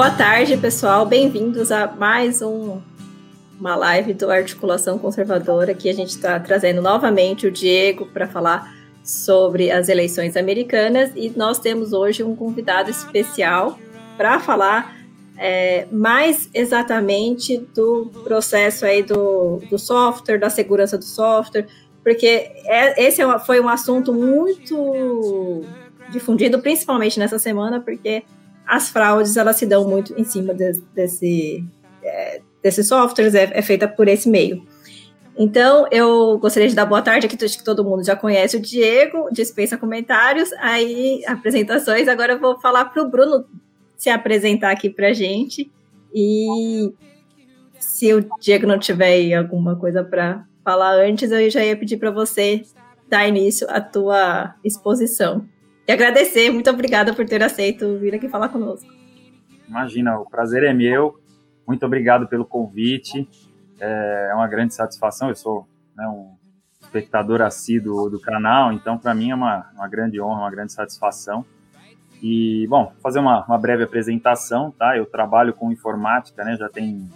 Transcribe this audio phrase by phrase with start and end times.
[0.00, 1.04] boa tarde, pessoal.
[1.04, 2.80] Bem-vindos a mais um,
[3.60, 5.72] uma live do Articulação Conservadora.
[5.72, 11.28] Aqui a gente está trazendo novamente o Diego para falar sobre as eleições americanas e
[11.36, 13.78] nós temos hoje um convidado especial
[14.16, 14.96] para falar
[15.36, 21.66] é, mais exatamente do processo aí do, do software, da segurança do software,
[22.02, 25.62] porque é, esse é foi um assunto muito
[26.10, 28.24] difundido, principalmente nessa semana, porque
[28.70, 31.64] as fraudes elas se dão muito em cima de, desse,
[32.04, 34.64] é, desses softwares, é, é, feita por esse meio.
[35.36, 38.60] Então, eu gostaria de dar boa tarde aqui, acho que todo mundo já conhece o
[38.60, 42.06] Diego, dispensa comentários, aí apresentações.
[42.06, 43.44] Agora eu vou falar para o Bruno
[43.96, 45.68] se apresentar aqui para a gente.
[46.14, 46.92] E
[47.76, 52.12] se o Diego não tiver alguma coisa para falar antes, eu já ia pedir para
[52.12, 52.62] você
[53.08, 55.44] dar início à tua exposição.
[55.90, 58.88] E agradecer, muito obrigada por ter aceito vir aqui falar conosco.
[59.68, 61.20] Imagina, o prazer é meu.
[61.66, 63.28] Muito obrigado pelo convite.
[63.80, 65.30] É uma grande satisfação.
[65.30, 66.36] Eu sou né, um
[66.80, 71.44] espectador assíduo do canal, então para mim é uma, uma grande honra, uma grande satisfação.
[72.22, 74.96] E, bom, fazer uma, uma breve apresentação, tá?
[74.96, 76.56] Eu trabalho com informática, né?
[76.56, 77.10] Já tem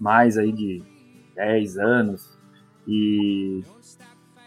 [0.00, 0.82] mais aí de
[1.34, 2.38] 10 anos
[2.88, 3.62] e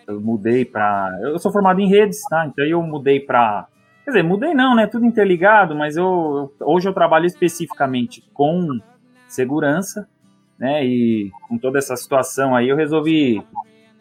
[0.08, 1.18] eu mudei para.
[1.22, 2.46] Eu sou formado em redes, tá?
[2.48, 3.68] Então eu mudei para.
[4.04, 4.88] Quer dizer, mudei não, né?
[4.88, 8.80] Tudo interligado, mas eu, eu, hoje eu trabalho especificamente com
[9.28, 10.08] segurança,
[10.58, 10.86] né?
[10.86, 13.44] E com toda essa situação aí, eu resolvi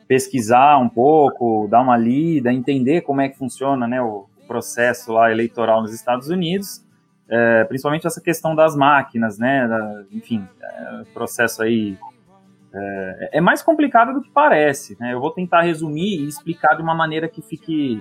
[0.06, 4.00] pesquisar um pouco, dar uma lida, entender como é que funciona, né?
[4.00, 6.84] O processo lá eleitoral nos Estados Unidos,
[7.28, 9.66] é, principalmente essa questão das máquinas, né?
[9.66, 11.98] Da, enfim, é, processo aí
[12.76, 14.96] é, é, mais complicado do que parece.
[15.00, 15.14] Né?
[15.14, 18.00] Eu vou tentar resumir e explicar de uma maneira que fique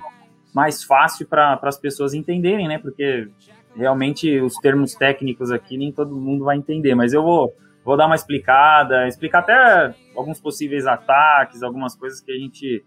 [0.53, 2.77] mais fácil para as pessoas entenderem, né?
[2.77, 3.27] Porque
[3.75, 7.53] realmente os termos técnicos aqui nem todo mundo vai entender, mas eu vou,
[7.83, 12.85] vou dar uma explicada, explicar até alguns possíveis ataques, algumas coisas que a gente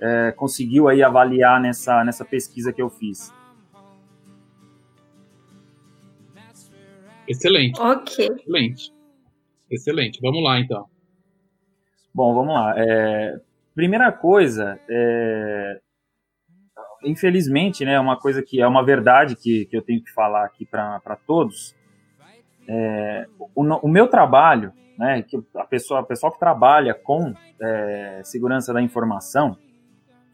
[0.00, 3.32] é, conseguiu aí avaliar nessa, nessa pesquisa que eu fiz.
[7.26, 7.80] Excelente.
[7.80, 8.26] Ok.
[8.26, 8.92] Excelente.
[9.70, 10.20] Excelente.
[10.20, 10.88] Vamos lá, então.
[12.12, 12.74] Bom, vamos lá.
[12.76, 13.40] É,
[13.74, 15.80] primeira coisa, é,
[17.04, 20.66] infelizmente, né, uma coisa que é uma verdade que, que eu tenho que falar aqui
[20.66, 21.74] para todos.
[22.68, 28.20] É, o, o, meu trabalho, né, que a pessoa, a pessoa que trabalha com é,
[28.24, 29.56] segurança da informação,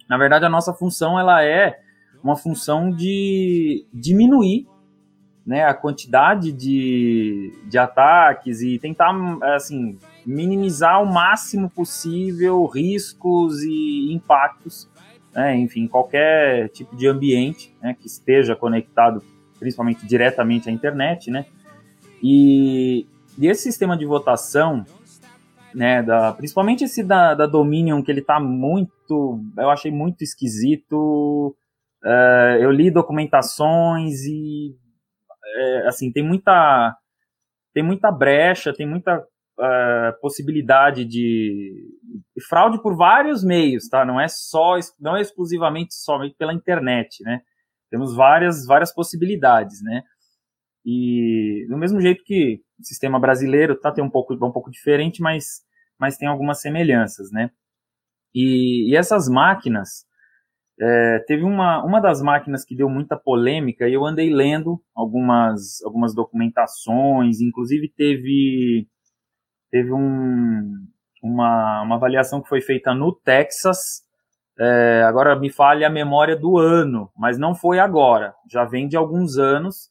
[0.08, 1.78] na verdade a nossa função ela é
[2.22, 4.66] uma função de diminuir
[5.47, 9.15] né, a quantidade de, de ataques e tentar
[9.55, 14.91] assim minimizar ao máximo possível riscos e impactos,
[15.33, 19.23] né, enfim, qualquer tipo de ambiente né, que esteja conectado,
[19.61, 21.47] principalmente diretamente à internet, né,
[22.21, 23.06] e,
[23.39, 24.85] e esse sistema de votação,
[25.73, 31.55] né, da, principalmente esse da, da Dominion, que ele está muito, eu achei muito esquisito,
[32.03, 34.75] uh, eu li documentações e,
[35.56, 36.94] é, assim, tem muita,
[37.75, 41.72] tem muita brecha, tem muita uh, possibilidade de
[42.49, 44.05] fraude por vários meios, tá?
[44.05, 47.41] Não é só, não é exclusivamente somente pela internet, né?
[47.91, 50.03] Temos várias, várias possibilidades, né?
[50.84, 55.21] E do mesmo jeito que o sistema brasileiro tá tem um pouco, um pouco diferente,
[55.21, 55.62] mas,
[55.99, 57.50] mas tem algumas semelhanças, né?
[58.34, 60.06] E, e essas máquinas,
[60.78, 65.82] é, teve uma, uma das máquinas que deu muita polêmica e eu andei lendo algumas,
[65.82, 68.87] algumas documentações, inclusive teve
[69.70, 70.87] teve um,
[71.22, 74.04] uma, uma avaliação que foi feita no Texas.
[74.59, 78.97] É, agora me falha a memória do ano, mas não foi agora, já vem de
[78.97, 79.91] alguns anos.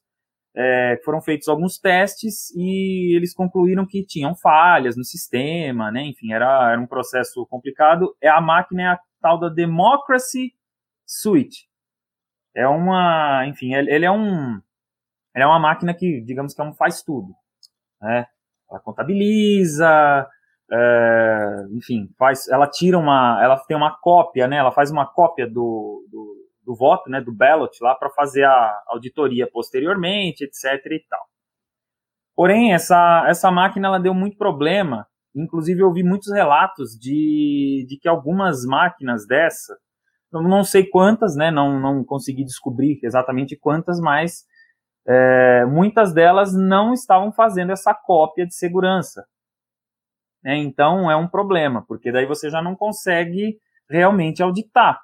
[0.57, 6.01] É, foram feitos alguns testes e eles concluíram que tinham falhas no sistema, né?
[6.03, 8.15] Enfim, era, era um processo complicado.
[8.21, 10.53] É a máquina é a tal da Democracy
[11.05, 11.67] Suite.
[12.55, 14.61] É uma, enfim, ele, é um,
[15.35, 17.35] ele é uma máquina que, digamos que é um faz tudo,
[18.01, 18.27] né?
[18.69, 20.27] ela contabiliza,
[20.71, 24.57] é, enfim, faz, ela tira uma, ela tem uma cópia, né?
[24.57, 27.21] Ela faz uma cópia do, do, do voto, né?
[27.21, 30.85] Do ballot lá para fazer a auditoria posteriormente, etc.
[30.91, 31.21] e tal.
[32.35, 35.07] Porém, essa, essa máquina ela deu muito problema.
[35.33, 39.77] Inclusive, eu ouvi muitos relatos de, de que algumas máquinas dessa,
[40.31, 41.51] não sei quantas, né?
[41.51, 44.45] Não, não consegui descobrir exatamente quantas, mas
[45.07, 49.25] é, muitas delas não estavam fazendo essa cópia de segurança.
[50.43, 54.99] É, então é um problema, porque daí você já não consegue realmente auditar.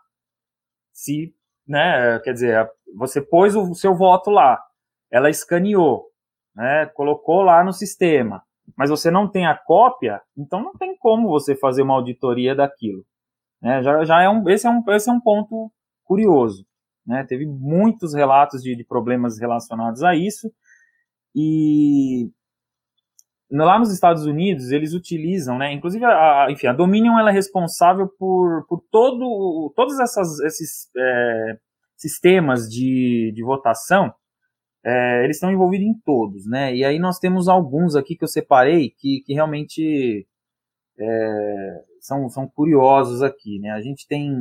[0.94, 1.34] Se,
[1.68, 4.62] né, quer dizer, você pôs o seu voto lá,
[5.10, 6.08] ela escaneou,
[6.56, 8.44] né, colocou lá no sistema,
[8.76, 13.04] mas você não tem a cópia, então não tem como você fazer uma auditoria daquilo.
[13.62, 13.84] Né?
[13.84, 15.72] Já, já é um, esse, é um, esse é um ponto
[16.04, 16.66] curioso.
[17.06, 17.26] Né?
[17.28, 20.52] Teve muitos relatos de, de problemas relacionados a isso,
[21.36, 22.30] e
[23.50, 25.74] lá nos Estados Unidos eles utilizam, né?
[25.74, 31.58] Inclusive, a, enfim, a Dominion ela é responsável por, por todo, todos essas, esses é,
[31.98, 34.14] sistemas de, de votação.
[34.84, 36.76] É, eles estão envolvidos em todos, né?
[36.76, 40.28] E aí nós temos alguns aqui que eu separei que, que realmente
[41.00, 43.72] é, são, são curiosos aqui, né?
[43.72, 44.36] A gente tem,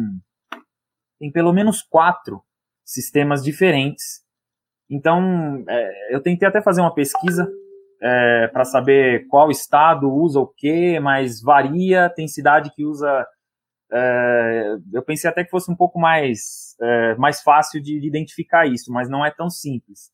[1.18, 2.42] tem pelo menos quatro
[2.84, 4.22] sistemas diferentes.
[4.88, 7.48] Então, é, eu tentei até fazer uma pesquisa
[8.02, 13.26] é, para saber qual estado usa o que, mas varia, tem cidade que usa.
[13.92, 18.66] É, eu pensei até que fosse um pouco mais, é, mais fácil de, de, identificar
[18.66, 20.10] isso, mas não é tão simples.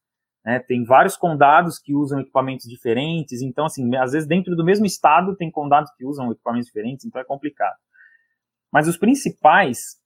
[0.46, 0.60] Né?
[0.60, 5.34] Tem vários condados que usam equipamentos diferentes, então, assim, às vezes dentro do mesmo estado
[5.34, 7.75] tem condados que usam equipamentos diferentes, então é complicado.
[8.72, 9.96] Mas os principais,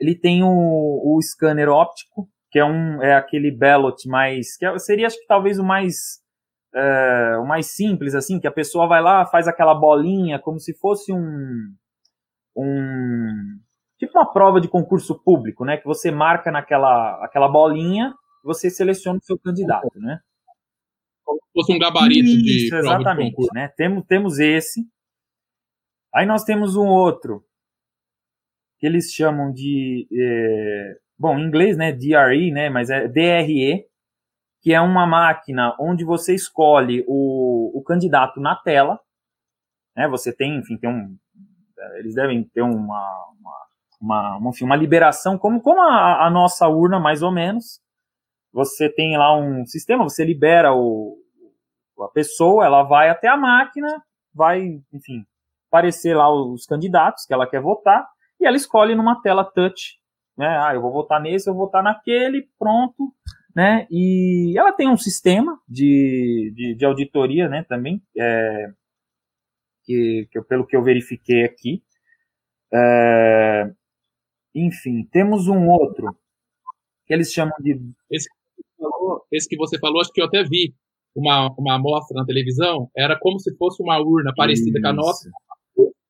[0.00, 4.78] ele tem o, o scanner óptico, que é, um, é aquele ballot mais, que é,
[4.78, 6.22] seria acho que talvez o mais
[6.74, 10.72] é, o mais simples, assim, que a pessoa vai lá, faz aquela bolinha, como se
[10.78, 11.74] fosse um,
[12.56, 13.58] um
[13.98, 15.76] tipo uma prova de concurso público, né?
[15.76, 20.20] Que você marca naquela aquela bolinha, você seleciona o seu candidato, né?
[21.24, 23.68] Como se fosse um gabarito Isso, de prova exatamente, de né?
[23.76, 24.86] Temos, temos esse.
[26.14, 27.44] Aí nós temos um outro
[28.78, 31.92] que eles chamam de, é, bom, em inglês, né?
[31.92, 32.68] DRE, né?
[32.68, 33.86] Mas é DRE,
[34.60, 38.98] que é uma máquina onde você escolhe o, o candidato na tela,
[39.96, 40.08] né?
[40.08, 41.16] Você tem, enfim, tem um,
[41.98, 43.34] eles devem ter uma,
[44.00, 47.80] uma, uma, enfim, uma liberação, como, como a, a, nossa urna, mais ou menos.
[48.52, 51.16] Você tem lá um sistema, você libera o,
[52.00, 53.88] a pessoa, ela vai até a máquina,
[54.34, 55.24] vai, enfim,
[55.68, 58.06] aparecer lá os candidatos que ela quer votar,
[58.40, 59.98] e ela escolhe numa tela touch,
[60.36, 60.58] né?
[60.58, 63.12] Ah, eu vou votar nesse, eu vou votar naquele, pronto
[63.54, 63.86] né?
[63.90, 67.64] E ela tem um sistema de, de, de auditoria, né?
[67.64, 68.72] Também, é,
[69.84, 71.82] que, que pelo que eu verifiquei aqui.
[72.72, 73.70] É,
[74.54, 76.16] enfim, temos um outro
[77.06, 77.78] que eles chamam de.
[78.10, 78.28] Esse
[79.02, 80.74] falou, esse que você falou, acho que eu até vi
[81.14, 84.82] uma, uma amostra na televisão, era como se fosse uma urna parecida isso.
[84.82, 85.30] com a nossa,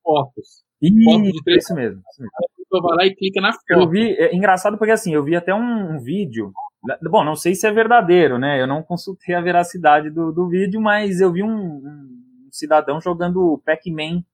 [0.02, 0.62] fotos.
[0.80, 1.64] Isso, fotos de três...
[1.64, 2.02] isso mesmo.
[2.10, 2.32] Isso mesmo.
[2.36, 3.62] A pessoa vai lá e clica na foto.
[3.68, 6.52] Eu vi, é engraçado porque assim, eu vi até um, um vídeo
[7.00, 8.60] Bom, não sei se é verdadeiro, né?
[8.60, 13.62] Eu não consultei a veracidade do, do vídeo, mas eu vi um, um cidadão jogando
[13.64, 14.24] Pac-Man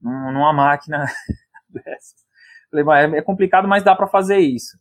[0.00, 1.06] numa máquina
[1.70, 2.14] dessa.
[2.70, 4.78] Falei, é, é complicado, mas dá para fazer isso.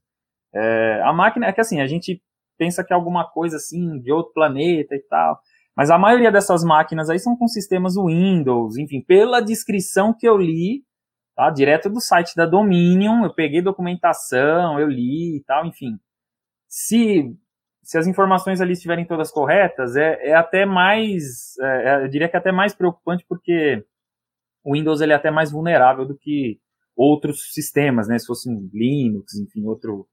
[0.53, 2.21] É, a máquina é que assim, a gente
[2.57, 5.39] pensa que é alguma coisa assim de outro planeta e tal.
[5.75, 10.37] Mas a maioria dessas máquinas aí são com sistemas Windows, enfim, pela descrição que eu
[10.37, 10.83] li,
[11.35, 11.49] tá?
[11.51, 15.97] Direto do site da Dominion, eu peguei documentação, eu li e tal, enfim
[16.67, 17.35] se,
[17.83, 22.29] se as informações ali estiverem todas corretas, é, é até mais, é, é, eu diria
[22.29, 23.83] que é até mais preocupante porque
[24.63, 26.59] o Windows ele é até mais vulnerável do que
[26.95, 28.17] outros sistemas, né?
[28.19, 30.07] Se fosse um Linux, enfim, outro,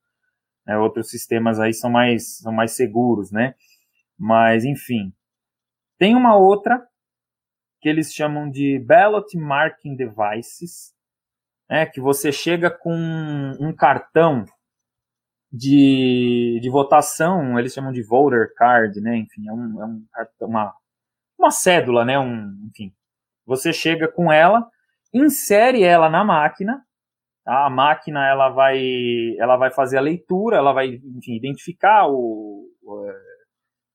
[0.66, 3.54] né, outros sistemas aí são mais, são mais seguros, né?
[4.18, 5.12] Mas, enfim.
[5.98, 6.86] Tem uma outra
[7.80, 10.94] que eles chamam de Ballot Marking Devices,
[11.68, 12.92] né, que você chega com
[13.60, 14.44] um cartão
[15.54, 19.16] de, de votação, eles chamam de voter card, né?
[19.16, 20.04] Enfim, é, um, é um,
[20.40, 20.74] uma,
[21.38, 22.18] uma cédula, né?
[22.18, 22.92] Um, enfim,
[23.46, 24.68] você chega com ela,
[25.12, 26.84] insere ela na máquina?
[27.46, 32.66] A máquina ela vai, ela vai fazer a leitura, ela vai, enfim, identificar o,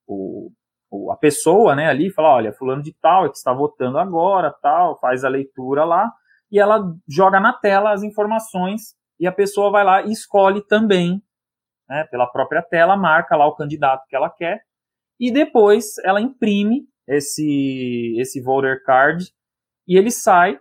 [0.08, 0.52] o,
[0.92, 1.88] o a pessoa, né?
[1.88, 5.84] Ali, falar, olha, fulano de tal é que está votando agora, tal, faz a leitura
[5.84, 6.12] lá
[6.52, 11.22] e ela joga na tela as informações e a pessoa vai lá e escolhe também
[11.88, 14.62] né, pela própria tela, marca lá o candidato que ela quer
[15.20, 19.32] e depois ela imprime esse, esse voter card
[19.88, 20.58] e ele sai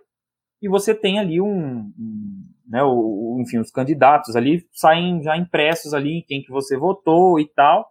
[0.61, 5.93] e você tem ali um, um né, o, enfim, os candidatos ali saem já impressos
[5.93, 7.89] ali quem que você votou e tal.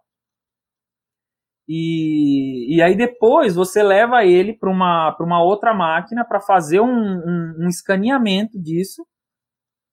[1.67, 6.87] E, e aí depois você leva ele para uma, uma outra máquina para fazer um,
[6.87, 9.05] um, um escaneamento disso,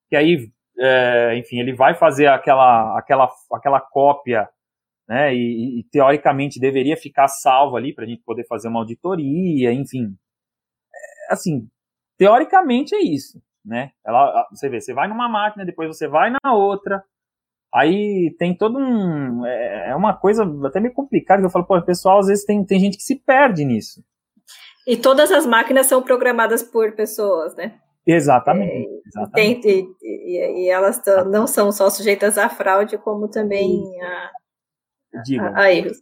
[0.08, 4.48] que aí é, enfim, ele vai fazer aquela, aquela, aquela cópia,
[5.08, 9.72] né, e, e teoricamente deveria ficar salvo ali para a gente poder fazer uma auditoria,
[9.72, 10.16] enfim.
[10.94, 11.68] É, assim,
[12.18, 13.90] teoricamente é isso, né?
[14.06, 17.02] Ela, você vê, você vai numa máquina, depois você vai na outra,
[17.76, 19.44] Aí tem todo um.
[19.44, 22.64] É, é uma coisa até meio complicada que eu falo, pô, pessoal, às vezes tem,
[22.64, 24.02] tem gente que se perde nisso.
[24.86, 27.78] E todas as máquinas são programadas por pessoas, né?
[28.06, 28.72] Exatamente.
[28.72, 29.60] É, exatamente.
[29.62, 34.30] Tem, e, e, elas não são só sujeitas à fraude, como também a,
[35.42, 35.98] a, a erros.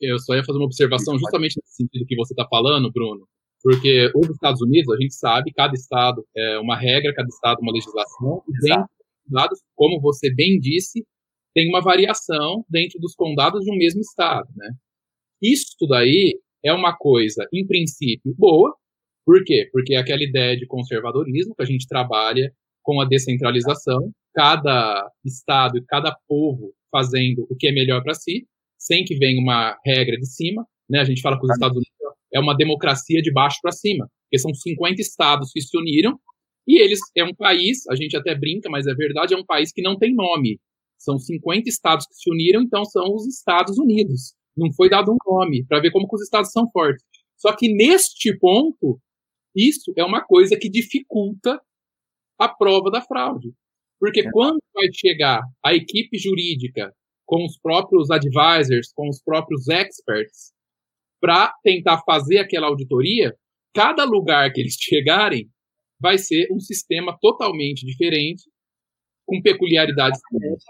[0.00, 3.26] Eu só ia fazer uma observação justamente nesse sentido que você está falando, Bruno,
[3.62, 7.72] porque os Estados Unidos, a gente sabe, cada estado é uma regra, cada estado uma
[7.72, 11.04] legislação, e dentro dos dados, como você bem disse,
[11.54, 14.70] tem uma variação dentro dos condados de um mesmo estado, né?
[15.42, 18.74] Isso daí é uma coisa, em princípio, boa.
[19.24, 19.68] Por quê?
[19.72, 25.78] Porque é aquela ideia de conservadorismo que a gente trabalha com a descentralização, cada estado
[25.78, 28.46] e cada povo fazendo o que é melhor para si,
[28.78, 30.64] sem que venha uma regra de cima.
[30.88, 31.00] Né?
[31.00, 31.97] A gente fala que os Estados Unidos
[32.32, 36.18] é uma democracia de baixo para cima, porque são 50 estados que se uniram
[36.68, 39.72] e eles é um país, a gente até brinca, mas é verdade, é um país
[39.72, 40.60] que não tem nome.
[40.98, 44.34] São 50 estados que se uniram, então são os Estados Unidos.
[44.54, 47.02] Não foi dado um nome para ver como os estados são fortes.
[47.38, 49.00] Só que neste ponto,
[49.56, 51.58] isso é uma coisa que dificulta
[52.38, 53.54] a prova da fraude.
[53.98, 54.30] Porque é.
[54.30, 56.92] quando vai chegar a equipe jurídica
[57.24, 60.52] com os próprios advisors, com os próprios experts,
[61.20, 63.34] para tentar fazer aquela auditoria,
[63.74, 65.48] cada lugar que eles chegarem
[66.00, 68.44] vai ser um sistema totalmente diferente,
[69.26, 70.64] com peculiaridades diferentes,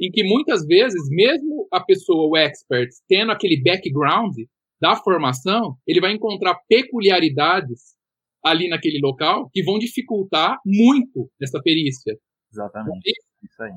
[0.00, 4.34] em que muitas vezes, mesmo a pessoa, o expert, tendo aquele background
[4.80, 7.96] da formação, ele vai encontrar peculiaridades
[8.44, 12.16] ali naquele local que vão dificultar muito essa perícia.
[12.50, 13.10] Exatamente.
[13.42, 13.72] Isso aí.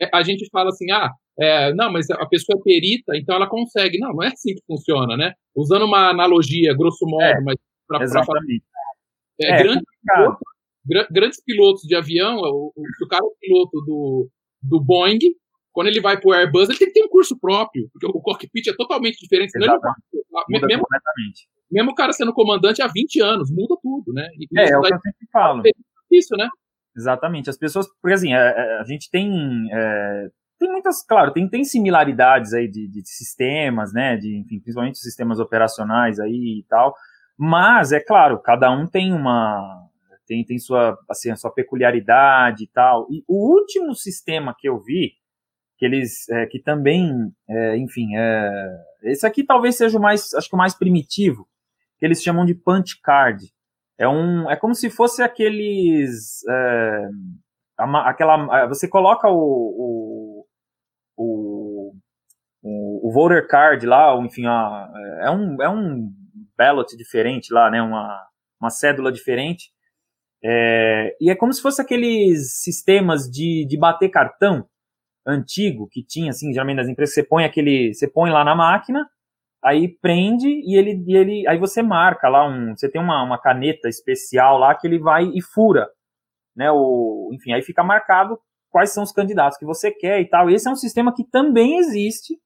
[0.00, 3.48] É, a gente fala assim, ah, é, não, mas a pessoa é perita, então ela
[3.48, 3.98] consegue.
[3.98, 5.32] Não, não é assim que funciona, né?
[5.54, 8.40] Usando uma analogia, grosso modo, é, mas para falar.
[9.40, 10.38] É, é, grande piloto,
[11.10, 14.30] grandes pilotos de avião, o, o, o cara é piloto do,
[14.62, 15.18] do Boeing,
[15.72, 18.20] quando ele vai para o Airbus, ele tem que ter um curso próprio, porque o
[18.22, 19.50] cockpit é totalmente diferente.
[19.50, 19.78] Senão
[20.48, 21.48] muda mesmo, completamente.
[21.70, 24.26] mesmo o cara sendo comandante há 20 anos, muda tudo, né?
[24.38, 25.62] E, é, é o que eu sempre falo.
[26.10, 26.48] Isso, né?
[26.96, 27.50] Exatamente.
[27.50, 29.68] As pessoas, porque assim, a, é, é, a gente tem.
[29.72, 34.16] É, tem muitas, claro, tem, tem similaridades aí de, de sistemas, né?
[34.16, 36.94] De, enfim, principalmente sistemas operacionais aí e tal.
[37.36, 39.84] Mas, é claro, cada um tem uma.
[40.26, 43.06] Tem, tem sua, assim, a sua peculiaridade e tal.
[43.10, 45.12] E o último sistema que eu vi,
[45.76, 47.12] que eles, é, que também,
[47.48, 51.46] é, enfim, é, esse aqui talvez seja o mais, acho que o mais primitivo,
[51.98, 53.44] que eles chamam de punch card.
[53.98, 57.08] É um, é como se fosse aqueles, é,
[58.04, 60.44] aquela, você coloca o,
[61.16, 61.92] o,
[62.62, 64.86] o, o, voter card lá, ou enfim, ó,
[65.22, 66.12] é um, é um
[66.58, 68.26] ballot diferente lá, né, uma,
[68.60, 69.70] uma cédula diferente,
[70.44, 74.68] é, e é como se fosse aqueles sistemas de, de bater cartão
[75.26, 79.08] antigo que tinha, assim, geralmente nas empresas, você põe aquele, você põe lá na máquina,
[79.66, 83.36] aí prende e ele, e ele aí você marca lá um, você tem uma, uma
[83.36, 85.88] caneta especial lá que ele vai e fura,
[86.54, 88.38] né, o, enfim, aí fica marcado
[88.70, 90.48] quais são os candidatos que você quer e tal.
[90.48, 92.38] Esse é um sistema que também existe,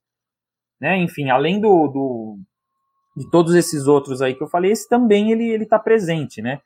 [0.80, 2.38] né, enfim, além do, do
[3.16, 6.60] de todos esses outros aí que eu falei, esse também ele ele está presente, né.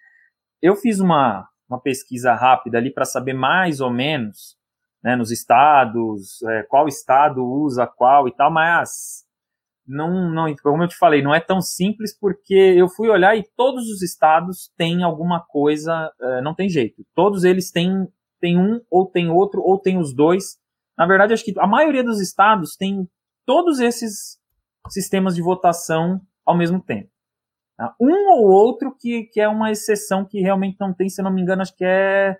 [0.62, 4.56] Eu fiz uma uma pesquisa rápida ali para saber mais ou menos,
[5.02, 9.23] né, nos estados, é, qual estado usa qual e tal, mas
[9.86, 13.44] não, não, como eu te falei, não é tão simples porque eu fui olhar e
[13.56, 17.04] todos os estados têm alguma coisa, uh, não tem jeito.
[17.14, 18.08] Todos eles têm,
[18.40, 20.58] têm um, ou tem outro, ou tem os dois.
[20.96, 23.08] Na verdade, acho que a maioria dos estados tem
[23.44, 24.38] todos esses
[24.88, 27.10] sistemas de votação ao mesmo tempo.
[27.76, 27.94] Tá?
[28.00, 31.32] Um ou outro que, que é uma exceção que realmente não tem, se eu não
[31.32, 32.36] me engano, acho que é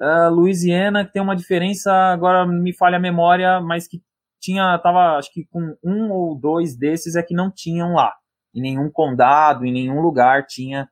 [0.00, 4.02] uh, Louisiana, que tem uma diferença, agora me falha a memória, mas que
[4.40, 8.14] tinha, tava, acho que com um ou dois desses é que não tinham lá.
[8.54, 10.88] Em nenhum condado, em nenhum lugar tinha.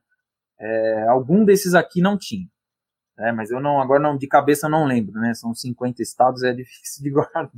[0.59, 2.47] É, algum desses aqui não tinha.
[3.19, 5.33] É, mas eu não, agora não, de cabeça não lembro, né?
[5.33, 7.51] São 50 estados, é difícil de guardar.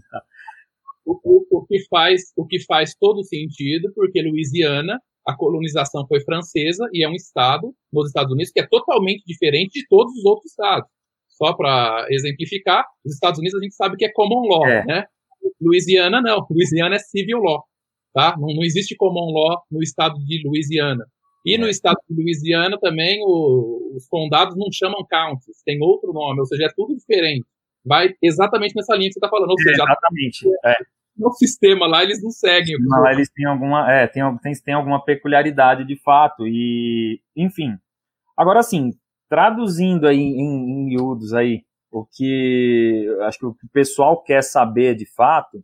[1.05, 6.21] O, o, o, que faz, o que faz todo sentido, porque Louisiana, a colonização foi
[6.21, 10.25] francesa e é um estado nos Estados Unidos que é totalmente diferente de todos os
[10.25, 10.89] outros estados.
[11.27, 14.85] Só para exemplificar, os Estados Unidos a gente sabe que é common law, é.
[14.85, 15.05] né?
[15.61, 16.45] Louisiana não.
[16.49, 17.63] Louisiana é civil law,
[18.13, 18.35] tá?
[18.37, 21.05] Não, não existe common law no estado de Louisiana.
[21.45, 21.69] E no é.
[21.69, 26.65] estado de Louisiana também o, os condados não chamam counties, tem outro nome, ou seja,
[26.65, 27.45] é tudo diferente.
[27.85, 29.51] Vai exatamente nessa linha que você está falando.
[29.51, 30.47] Ou seja, exatamente.
[30.65, 30.75] É.
[31.17, 32.75] No sistema lá eles não seguem.
[32.79, 37.77] Não, lá eles têm alguma, é, tem, tem, tem alguma peculiaridade de fato e, enfim.
[38.37, 38.91] Agora, assim,
[39.29, 41.61] traduzindo aí em, em miúdos aí,
[41.91, 45.63] o que acho que o pessoal quer saber de fato,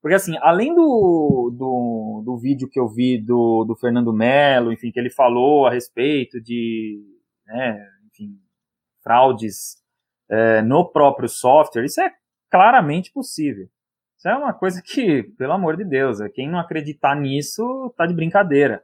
[0.00, 4.90] porque assim, além do, do, do vídeo que eu vi do, do Fernando Mello, enfim,
[4.90, 6.98] que ele falou a respeito de,
[7.46, 8.38] né, enfim,
[9.02, 9.76] fraudes
[10.28, 12.10] é, no próprio software, isso é
[12.50, 13.68] claramente possível.
[14.16, 18.06] Isso é uma coisa que, pelo amor de Deus, é, quem não acreditar nisso tá
[18.06, 18.82] de brincadeira.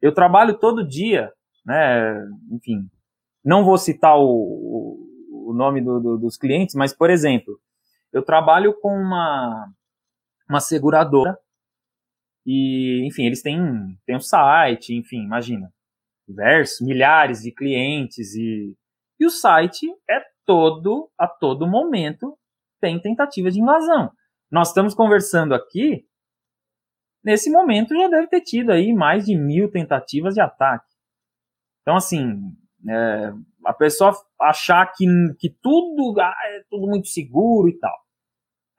[0.00, 1.32] Eu trabalho todo dia,
[1.64, 2.26] né?
[2.50, 2.88] Enfim,
[3.44, 5.03] não vou citar o
[5.52, 7.58] nome do, do, dos clientes, mas, por exemplo,
[8.12, 9.68] eu trabalho com uma,
[10.48, 11.36] uma seguradora
[12.46, 13.60] e, enfim, eles têm,
[14.06, 15.72] têm um site, enfim, imagina,
[16.26, 18.76] diversos, milhares de clientes e,
[19.18, 22.38] e o site é todo, a todo momento,
[22.80, 24.10] tem tentativa de invasão.
[24.50, 26.06] Nós estamos conversando aqui,
[27.24, 30.94] nesse momento já deve ter tido aí mais de mil tentativas de ataque.
[31.80, 32.54] Então, assim,
[32.88, 33.32] é,
[33.64, 35.06] a pessoa achar que,
[35.38, 37.96] que tudo ah, é tudo muito seguro e tal.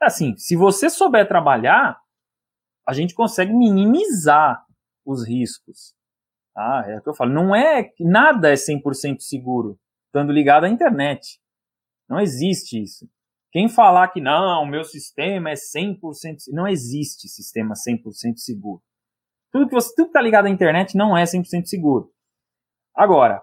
[0.02, 2.00] Assim, se você souber trabalhar,
[2.88, 4.64] a gente consegue minimizar
[5.06, 5.94] os riscos.
[6.54, 6.86] Tá?
[6.88, 11.40] É o que eu falo, não é nada é 100% seguro estando ligado à internet.
[12.08, 13.10] Não existe isso.
[13.52, 16.00] Quem falar que não, o meu sistema é 100%
[16.50, 18.82] não existe sistema 100% seguro.
[19.52, 22.12] Tudo que você tudo que tá ligado à internet não é 100% seguro.
[22.94, 23.42] Agora,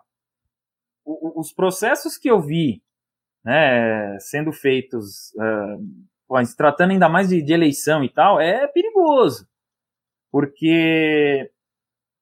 [1.04, 2.82] os processos que eu vi
[3.44, 9.46] né, sendo feitos, uh, se tratando ainda mais de, de eleição e tal, é perigoso.
[10.30, 11.50] Porque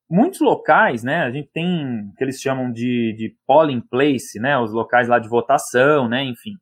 [0.08, 4.58] muitos locais, né, a gente tem o que eles chamam de, de polling place, né,
[4.58, 6.54] os locais lá de votação, né, enfim.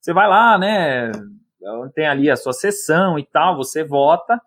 [0.00, 1.10] Você vai lá, né,
[1.94, 4.40] tem ali a sua sessão e tal, você vota.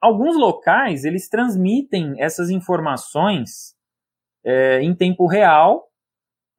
[0.00, 3.74] Alguns locais, eles transmitem essas informações
[4.44, 5.91] é, em tempo real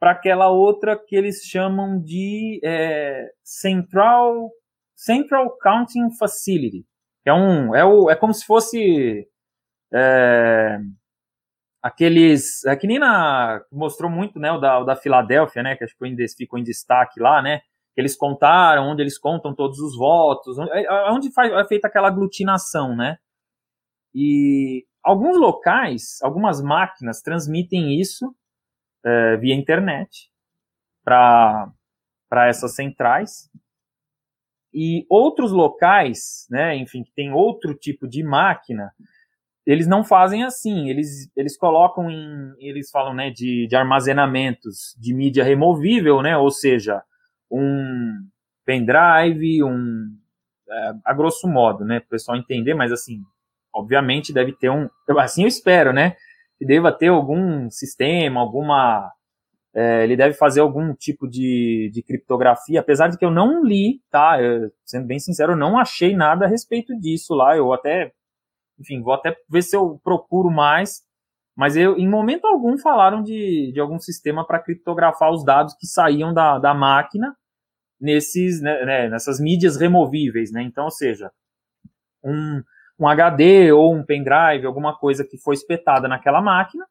[0.03, 4.51] para aquela outra que eles chamam de é, Central,
[4.93, 6.85] Central Counting Facility.
[7.25, 9.25] É, um, é, o, é como se fosse
[9.93, 10.77] é,
[11.81, 12.65] aqueles.
[12.65, 13.61] É que nem na.
[13.71, 14.51] Mostrou muito, né?
[14.51, 15.77] O da, o da Filadélfia, né?
[15.77, 15.99] Que acho que
[16.43, 17.61] ficou em destaque lá, né?
[17.95, 21.87] Que eles contaram, onde eles contam todos os votos, é, é, onde faz, é feita
[21.87, 23.15] aquela aglutinação, né?
[24.13, 28.35] E alguns locais, algumas máquinas transmitem isso
[29.05, 30.29] é, via internet
[31.03, 31.71] para
[32.47, 33.49] essas centrais.
[34.73, 38.91] E outros locais, né, enfim, que tem outro tipo de máquina,
[39.65, 45.13] eles não fazem assim, eles, eles colocam em, eles falam, né, de, de armazenamentos de
[45.13, 47.03] mídia removível, né, ou seja,
[47.51, 48.27] um
[48.65, 50.17] pendrive, um,
[50.67, 53.21] é, a grosso modo, né, para o pessoal entender, mas assim,
[53.71, 54.89] obviamente deve ter um,
[55.19, 56.15] assim eu espero, né,
[56.57, 59.11] que deva ter algum sistema, alguma,
[59.73, 64.01] é, ele deve fazer algum tipo de, de criptografia, apesar de que eu não li,
[64.11, 68.13] tá, eu, sendo bem sincero, eu não achei nada a respeito disso lá, eu até
[68.79, 71.01] enfim, vou até ver se eu procuro mais.
[71.55, 75.85] Mas eu, em momento algum falaram de, de algum sistema para criptografar os dados que
[75.85, 77.35] saíam da, da máquina
[77.99, 80.63] nesses, né, né, nessas mídias removíveis, né?
[80.63, 81.31] Então, ou seja,
[82.23, 82.63] um,
[82.99, 86.85] um HD ou um pendrive, alguma coisa que foi espetada naquela máquina,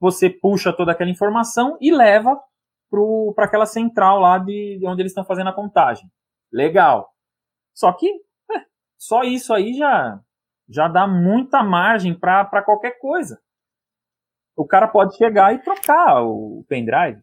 [0.00, 2.40] você puxa toda aquela informação e leva
[3.34, 6.08] para aquela central lá de, de onde eles estão fazendo a contagem.
[6.52, 7.10] Legal.
[7.74, 8.08] Só que
[8.52, 8.64] é,
[8.96, 10.20] só isso aí já
[10.68, 13.40] já dá muita margem para qualquer coisa.
[14.56, 17.20] O cara pode chegar e trocar o pendrive.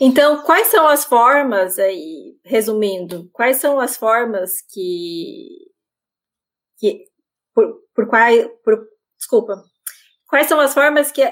[0.00, 5.67] Então, quais são as formas aí, resumindo, quais são as formas que,
[6.78, 7.04] que
[7.54, 8.78] por, por quais, por,
[9.16, 9.62] desculpa,
[10.28, 11.22] quais são as formas que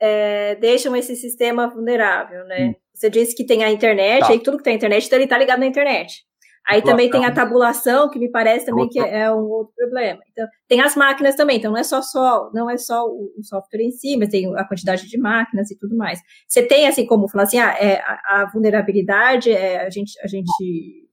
[0.00, 2.68] é, deixam esse sistema vulnerável, né?
[2.68, 2.74] Hum.
[2.94, 4.28] Você disse que tem a internet, tá.
[4.30, 6.24] aí tudo que tem a internet, então ele está ligado na internet.
[6.68, 10.18] Aí também tem a tabulação, que me parece também que é um outro problema.
[10.32, 13.82] Então, tem as máquinas também, então não é só, só não é só o, software
[13.82, 16.18] em si, mas tem a quantidade de máquinas e tudo mais.
[16.48, 20.26] Você tem assim como falar assim, ah, é, a, a vulnerabilidade, é, a gente, a
[20.26, 21.05] gente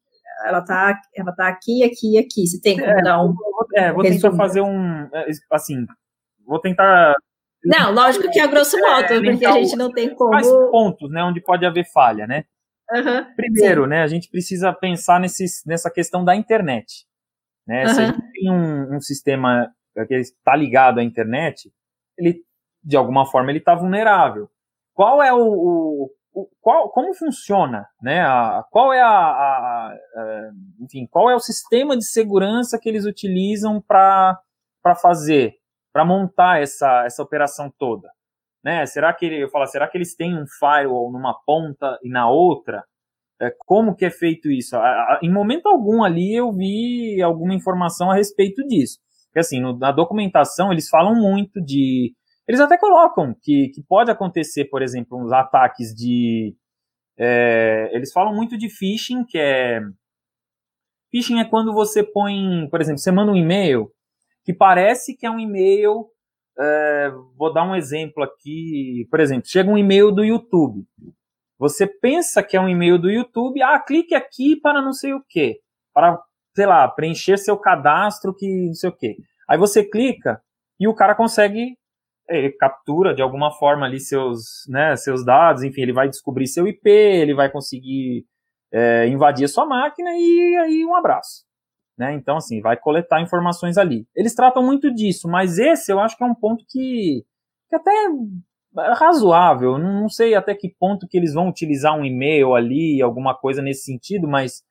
[0.43, 2.47] ela tá, ela tá aqui, aqui e aqui.
[2.47, 3.33] Você tem como é, dar um.
[3.75, 5.09] É, vou tentar fazer um.
[5.13, 5.85] É, assim,
[6.45, 7.15] vou tentar.
[7.63, 10.31] Não, lógico que é grosso modo, é, porque a gente não tem como.
[10.31, 12.43] Mais pontos, né, onde pode haver falha, né?
[12.91, 13.89] Uhum, Primeiro, sim.
[13.89, 17.05] né, a gente precisa pensar nesse, nessa questão da internet.
[17.65, 17.83] Né?
[17.83, 17.93] Uhum.
[17.93, 19.73] Se a gente tem um, um sistema
[20.07, 21.71] que está ligado à internet,
[22.17, 22.43] ele,
[22.83, 24.49] de alguma forma, ele está vulnerável.
[24.93, 26.09] Qual é o, o,
[26.61, 28.21] qual, como funciona, né?
[28.21, 33.05] A, qual é a, a, a, enfim, qual é o sistema de segurança que eles
[33.05, 34.39] utilizam para
[34.81, 35.53] para fazer,
[35.93, 38.09] para montar essa, essa operação toda?
[38.63, 38.85] né?
[38.85, 42.29] Será que ele, eu falo, será que eles têm um firewall numa ponta e na
[42.29, 42.83] outra?
[43.43, 44.75] é, como que é feito isso.
[45.21, 48.99] Em momento algum ali eu vi alguma informação a respeito disso.
[49.27, 52.13] Porque assim, no, na documentação eles falam muito de.
[52.47, 56.55] Eles até colocam que, que pode acontecer, por exemplo, uns ataques de.
[57.17, 59.81] É, eles falam muito de phishing, que é.
[61.11, 63.91] Phishing é quando você põe, por exemplo, você manda um e-mail
[64.43, 66.09] que parece que é um e-mail.
[66.59, 69.07] É, vou dar um exemplo aqui.
[69.09, 70.85] Por exemplo, chega um e-mail do YouTube.
[71.57, 75.23] Você pensa que é um e-mail do YouTube, ah, clique aqui para não sei o
[75.29, 75.61] quê.
[75.93, 76.19] Para,
[76.53, 79.15] sei lá, preencher seu cadastro que não sei o quê.
[79.47, 80.41] Aí você clica
[80.79, 81.77] e o cara consegue,
[82.59, 86.89] captura de alguma forma ali seus, né, seus dados, enfim, ele vai descobrir seu IP,
[86.89, 88.25] ele vai conseguir
[88.71, 91.43] é, invadir a sua máquina e aí um abraço.
[91.97, 92.13] Né?
[92.13, 94.07] Então, assim, vai coletar informações ali.
[94.15, 97.23] Eles tratam muito disso, mas esse eu acho que é um ponto que,
[97.69, 99.77] que até é razoável.
[99.77, 103.83] Não sei até que ponto que eles vão utilizar um e-mail ali, alguma coisa nesse
[103.83, 104.63] sentido, mas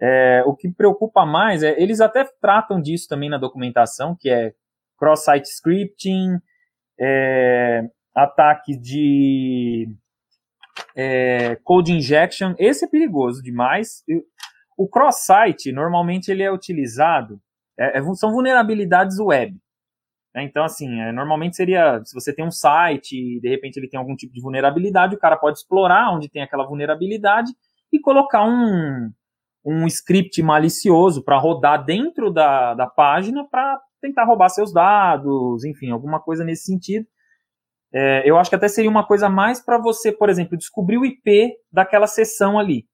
[0.00, 4.52] é, o que preocupa mais é eles até tratam disso também na documentação, que é
[4.96, 6.38] cross-site scripting,
[7.02, 9.88] é, ataque de
[10.96, 12.54] é, code injection.
[12.58, 14.04] Esse é perigoso demais.
[14.76, 17.40] O cross-site, normalmente, ele é utilizado,
[17.78, 19.56] é, é são vulnerabilidades web.
[20.34, 20.44] Né?
[20.44, 23.98] Então, assim, é, normalmente seria, se você tem um site e de repente ele tem
[23.98, 27.52] algum tipo de vulnerabilidade, o cara pode explorar onde tem aquela vulnerabilidade
[27.92, 29.10] e colocar um,
[29.64, 35.90] um script malicioso para rodar dentro da, da página para tentar roubar seus dados, enfim,
[35.90, 37.06] alguma coisa nesse sentido.
[37.94, 41.04] É, eu acho que até seria uma coisa mais para você, por exemplo, descobrir o
[41.04, 42.86] IP daquela sessão ali.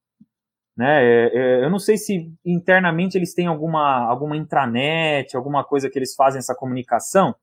[0.77, 1.05] Né?
[1.05, 5.99] É, é, eu não sei se internamente eles têm alguma, alguma intranet, alguma coisa que
[5.99, 7.35] eles fazem essa comunicação,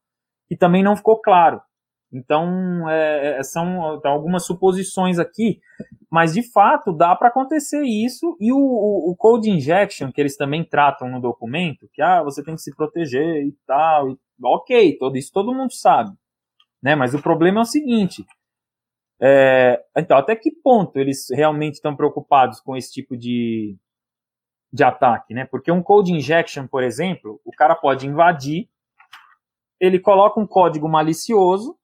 [0.47, 1.61] que também não ficou claro.
[2.15, 5.59] Então, é, é são algumas suposições aqui,
[6.09, 8.37] mas de fato dá para acontecer isso.
[8.39, 12.41] E o, o, o, code injection, que eles também tratam no documento, que ah, você
[12.41, 16.15] tem que se proteger e tal, e, ok, todo, isso todo mundo sabe.
[16.81, 16.95] Né?
[16.95, 18.25] Mas o problema é o seguinte:
[19.21, 23.75] é, então, até que ponto eles realmente estão preocupados com esse tipo de,
[24.71, 25.45] de ataque, né?
[25.45, 28.69] Porque um code injection, por exemplo, o cara pode invadir,
[29.81, 31.77] ele coloca um código malicioso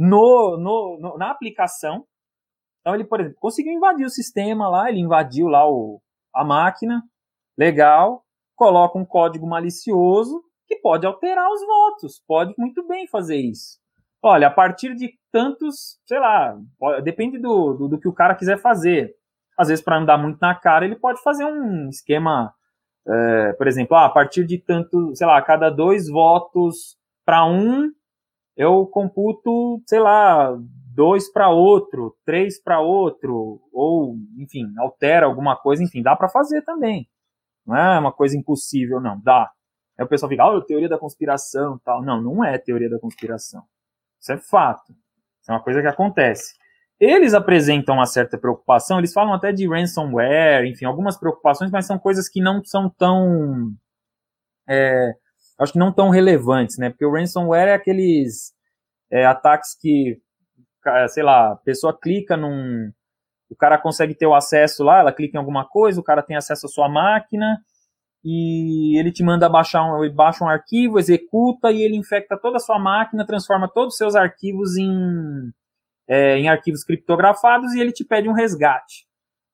[0.00, 2.06] no, no, no, na aplicação.
[2.80, 6.00] Então, ele, por exemplo, conseguiu invadir o sistema lá, ele invadiu lá o,
[6.34, 7.02] a máquina,
[7.56, 8.24] legal,
[8.56, 13.78] coloca um código malicioso que pode alterar os votos, pode muito bem fazer isso.
[14.22, 16.56] Olha, a partir de tantos, sei lá,
[17.02, 19.14] depende do, do, do que o cara quiser fazer.
[19.58, 22.54] Às vezes, para andar muito na cara, ele pode fazer um esquema,
[23.06, 27.44] é, por exemplo, ah, a partir de tanto, sei lá, a cada dois votos para
[27.44, 27.90] um,
[28.60, 30.54] eu computo, sei lá,
[30.94, 36.60] dois para outro, três para outro, ou, enfim, altera alguma coisa, enfim, dá para fazer
[36.60, 37.08] também.
[37.66, 39.50] Não é uma coisa impossível, não, dá.
[39.98, 42.02] Aí o pessoal fica, ah, teoria da conspiração tal.
[42.02, 43.62] Não, não é teoria da conspiração.
[44.20, 44.92] Isso é fato.
[45.40, 46.52] Isso é uma coisa que acontece.
[47.00, 51.98] Eles apresentam uma certa preocupação, eles falam até de ransomware, enfim, algumas preocupações, mas são
[51.98, 53.72] coisas que não são tão.
[54.68, 55.14] É,
[55.60, 56.90] acho que não tão relevantes, né?
[56.90, 58.52] Porque o ransomware é aqueles
[59.10, 60.18] é, ataques que,
[61.08, 62.90] sei lá, a pessoa clica num.
[63.50, 66.36] O cara consegue ter o acesso lá, ela clica em alguma coisa, o cara tem
[66.36, 67.58] acesso à sua máquina,
[68.24, 72.60] e ele te manda baixar um, baixa um arquivo, executa e ele infecta toda a
[72.60, 75.52] sua máquina, transforma todos os seus arquivos em,
[76.08, 79.06] é, em arquivos criptografados e ele te pede um resgate.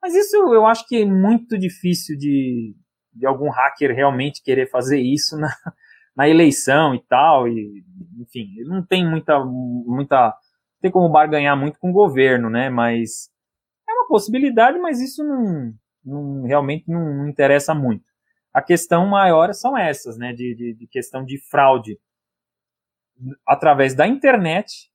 [0.03, 2.75] Mas isso eu acho que é muito difícil de,
[3.15, 5.49] de algum hacker realmente querer fazer isso na,
[6.17, 7.47] na eleição e tal.
[7.49, 7.85] E,
[8.21, 9.45] enfim, não tem muita.
[9.45, 12.71] muita não tem como barganhar muito com o governo, né?
[12.71, 13.31] Mas
[13.89, 15.73] é uma possibilidade, mas isso não,
[16.05, 18.05] não realmente não, não interessa muito.
[18.53, 21.99] A questão maior são essas, né, de, de, de questão de fraude
[23.47, 24.91] através da internet,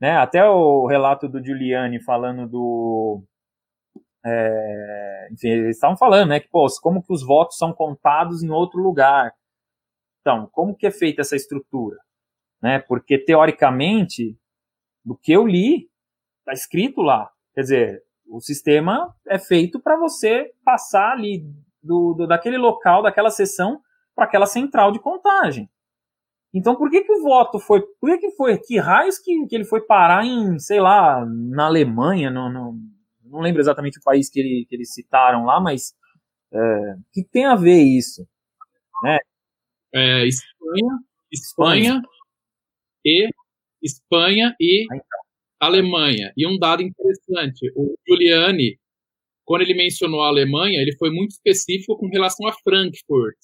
[0.00, 3.24] né, até o relato do Giuliani falando do,
[4.24, 8.50] é, enfim, eles estavam falando, né, que, pô, como que os votos são contados em
[8.50, 9.32] outro lugar.
[10.20, 11.96] Então, como que é feita essa estrutura?
[12.62, 14.38] Né, porque, teoricamente,
[15.04, 15.88] do que eu li,
[16.40, 17.30] está escrito lá.
[17.54, 21.42] Quer dizer, o sistema é feito para você passar ali
[21.82, 23.80] do, do daquele local, daquela sessão,
[24.14, 25.70] para aquela central de contagem.
[26.52, 27.80] Então, por que, que o voto foi.
[28.00, 28.58] Por que, que foi.
[28.58, 32.30] Que raios que, que ele foi parar em, sei lá, na Alemanha?
[32.30, 32.76] No, no,
[33.24, 35.94] não lembro exatamente o país que, ele, que eles citaram lá, mas.
[36.52, 38.26] É, que tem a ver isso?
[39.04, 39.18] Né?
[39.94, 40.98] É, Espanha,
[41.32, 42.02] Espanha,
[43.04, 43.28] e
[43.82, 45.20] Espanha e ah, então.
[45.60, 46.32] Alemanha.
[46.36, 48.78] E um dado interessante: o Giuliani
[49.50, 53.34] quando ele mencionou a Alemanha, ele foi muito específico com relação a Frankfurt,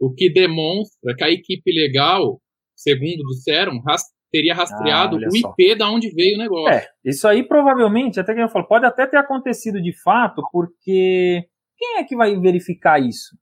[0.00, 2.40] o que demonstra que a equipe legal,
[2.74, 3.78] segundo disseram,
[4.32, 5.74] teria rastreado ah, o IP só.
[5.76, 6.72] da onde veio o negócio.
[6.72, 11.46] É, isso aí provavelmente, até que eu falo, pode até ter acontecido de fato, porque
[11.76, 13.36] quem é que vai verificar isso?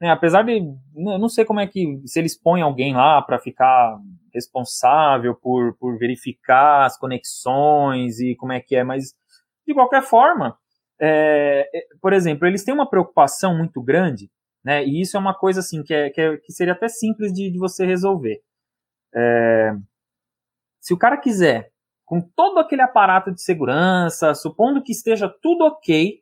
[0.00, 3.38] É, apesar de, eu não sei como é que, se eles põem alguém lá para
[3.38, 3.98] ficar
[4.32, 9.14] responsável por, por verificar as conexões e como é que é, mas
[9.66, 10.56] de qualquer forma,
[11.00, 14.30] é, é, por exemplo, eles têm uma preocupação muito grande,
[14.62, 17.32] né, e isso é uma coisa assim que, é, que, é, que seria até simples
[17.32, 18.42] de, de você resolver.
[19.14, 19.72] É,
[20.80, 21.72] se o cara quiser,
[22.04, 26.20] com todo aquele aparato de segurança, supondo que esteja tudo ok,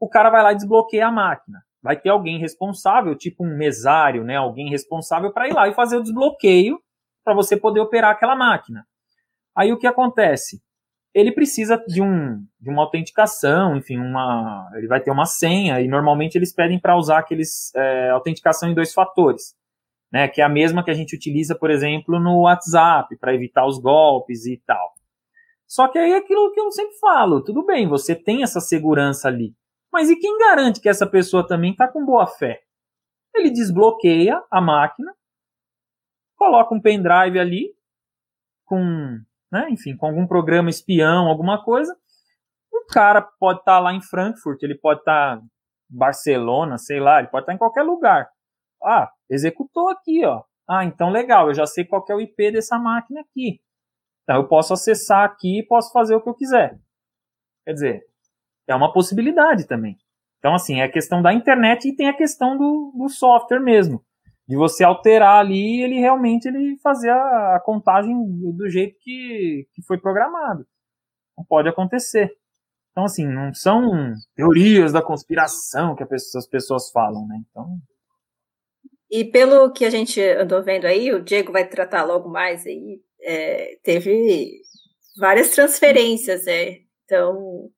[0.00, 1.65] o cara vai lá e desbloqueia a máquina.
[1.86, 4.36] Vai ter alguém responsável, tipo um mesário, né?
[4.36, 6.78] Alguém responsável para ir lá e fazer o desbloqueio
[7.24, 8.84] para você poder operar aquela máquina.
[9.56, 10.60] Aí o que acontece?
[11.14, 15.88] Ele precisa de, um, de uma autenticação, enfim, uma, ele vai ter uma senha e
[15.88, 19.56] normalmente eles pedem para usar aqueles é, autenticação em dois fatores
[20.12, 23.66] né, que é a mesma que a gente utiliza, por exemplo, no WhatsApp, para evitar
[23.66, 24.94] os golpes e tal.
[25.66, 29.28] Só que aí é aquilo que eu sempre falo, tudo bem, você tem essa segurança
[29.28, 29.52] ali,
[29.96, 32.60] mas e quem garante que essa pessoa também está com boa fé?
[33.34, 35.10] Ele desbloqueia a máquina,
[36.36, 37.74] coloca um pendrive ali,
[38.66, 38.78] com,
[39.50, 41.96] né, enfim, com algum programa espião, alguma coisa.
[42.70, 47.00] O cara pode estar tá lá em Frankfurt, ele pode estar tá em Barcelona, sei
[47.00, 48.28] lá, ele pode estar tá em qualquer lugar.
[48.84, 50.42] Ah, executou aqui, ó.
[50.68, 53.62] Ah, então legal, eu já sei qual é o IP dessa máquina aqui.
[54.24, 56.78] Então eu posso acessar aqui e posso fazer o que eu quiser.
[57.64, 58.15] Quer dizer,
[58.66, 59.96] é uma possibilidade também.
[60.38, 64.04] Então, assim, é a questão da internet e tem a questão do, do software mesmo.
[64.48, 68.14] De você alterar ali ele realmente ele fazer a, a contagem
[68.52, 70.66] do, jeito que, que foi programado.
[71.36, 72.32] Não pode acontecer.
[72.92, 77.42] Então, assim, não são teorias da conspiração que as pessoas falam, né?
[77.50, 77.78] Então,
[79.10, 83.00] e pelo que a gente andou vendo aí, o Diego vai tratar logo mais aí,
[83.20, 84.60] é, teve
[85.16, 86.80] várias transferências, é.
[87.04, 87.70] Então,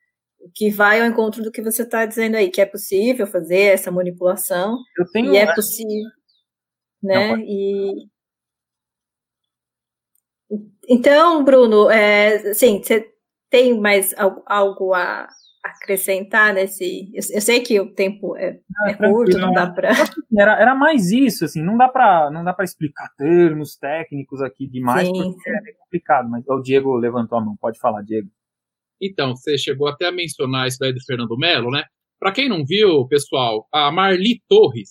[0.54, 3.90] que vai ao encontro do que você está dizendo aí, que é possível fazer essa
[3.90, 4.78] manipulação.
[4.96, 6.10] Eu tenho, e é possível,
[7.02, 7.36] né?
[7.36, 8.08] Não, e
[10.88, 13.12] então, Bruno, é, sim, você
[13.50, 14.14] tem mais
[14.46, 15.28] algo a,
[15.62, 17.10] acrescentar nesse.
[17.12, 19.90] Eu, eu, sei que o tempo é, é curto, não dá para.
[20.36, 24.66] Era, era mais isso, assim, não dá para não dá para explicar termos técnicos aqui
[24.66, 25.50] demais, sim, porque sim.
[25.50, 26.28] é complicado.
[26.30, 28.28] Mas o Diego levantou a mão, pode falar, Diego.
[29.00, 31.84] Então, você chegou até a mencionar isso daí do Fernando Melo, né?
[32.18, 34.88] Para quem não viu, pessoal, a Marli Torres,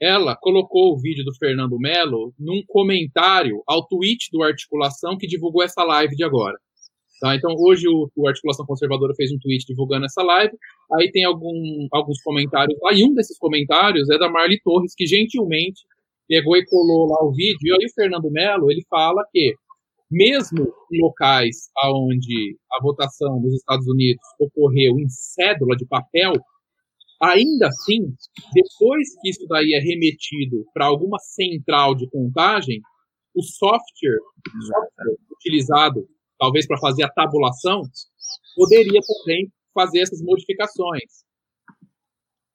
[0.00, 5.62] ela colocou o vídeo do Fernando Melo num comentário ao tweet do Articulação que divulgou
[5.62, 6.56] essa live de agora.
[7.20, 7.36] Tá?
[7.36, 10.56] Então, hoje o, o, Articulação Conservadora fez um tweet divulgando essa live.
[10.94, 15.06] Aí tem algum, alguns comentários lá, e um desses comentários é da Marli Torres, que
[15.06, 15.82] gentilmente
[16.26, 17.58] pegou e colou lá o vídeo.
[17.62, 19.54] E aí o Fernando Melo, ele fala que,
[20.10, 26.32] mesmo em locais onde a votação nos Estados Unidos ocorreu em cédula de papel,
[27.22, 28.14] ainda assim,
[28.52, 32.80] depois que isso daí é remetido para alguma central de contagem,
[33.34, 34.18] o software,
[34.56, 37.82] o software utilizado talvez para fazer a tabulação,
[38.56, 41.24] poderia também fazer essas modificações.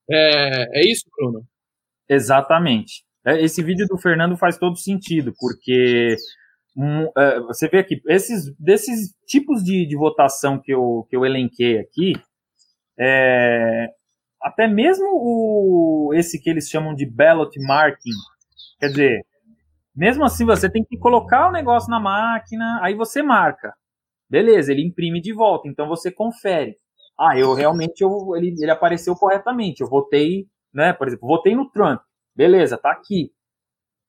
[0.10, 1.46] É, é isso, Bruno?
[2.10, 3.06] Exatamente.
[3.26, 6.16] É, esse vídeo do Fernando faz todo sentido, porque
[6.76, 11.26] um, é, você vê aqui, esses, desses tipos de, de votação que eu, que eu
[11.26, 12.14] elenquei aqui,
[13.00, 13.88] é,
[14.42, 18.12] até mesmo o, esse que eles chamam de ballot marking,
[18.80, 19.26] quer dizer,
[19.96, 23.74] mesmo assim, você tem que colocar o negócio na máquina, aí você marca.
[24.30, 26.76] Beleza, ele imprime de volta, então você confere.
[27.18, 29.82] Ah, eu realmente eu, ele, ele apareceu corretamente.
[29.82, 30.92] Eu votei, né?
[30.92, 32.02] Por exemplo, votei no Trump.
[32.36, 33.32] Beleza, tá aqui.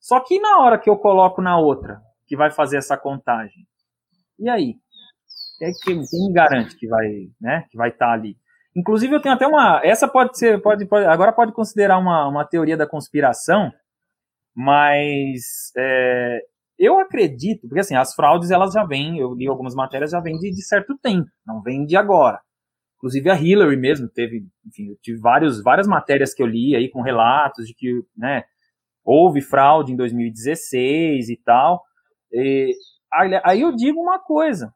[0.00, 3.66] Só que na hora que eu coloco na outra, que vai fazer essa contagem,
[4.38, 4.74] e aí?
[5.62, 7.64] É que quem garante que vai, né?
[7.70, 8.36] Que vai estar tá ali.
[8.76, 12.44] Inclusive eu tenho até uma, essa pode ser, pode, pode agora pode considerar uma, uma
[12.44, 13.72] teoria da conspiração,
[14.54, 16.42] mas é,
[16.78, 20.38] eu acredito, porque assim, as fraudes elas já vêm, eu li algumas matérias, já vêm
[20.38, 22.38] de, de, certo tempo, não vêm de agora.
[22.98, 26.90] Inclusive a Hillary mesmo teve, enfim, eu tive vários, várias matérias que eu li aí
[26.90, 28.44] com relatos de que, né,
[29.02, 31.82] houve fraude em 2016 e tal.
[32.36, 32.74] E,
[33.44, 34.72] aí eu digo uma coisa,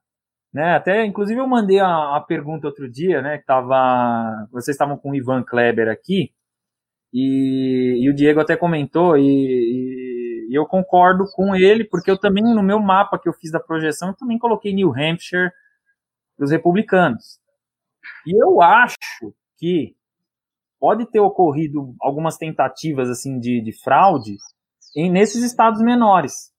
[0.53, 4.97] né, até inclusive eu mandei a, a pergunta outro dia, né, que tava, vocês estavam
[4.97, 6.33] com o Ivan Kleber aqui,
[7.13, 12.19] e, e o Diego até comentou, e, e, e, eu concordo com ele, porque eu
[12.19, 15.51] também, no meu mapa que eu fiz da projeção, eu também coloquei New Hampshire
[16.39, 17.39] dos republicanos.
[18.27, 18.97] E eu acho
[19.59, 19.95] que
[20.79, 24.37] pode ter ocorrido algumas tentativas assim de, de fraude
[24.97, 26.50] em, nesses estados menores,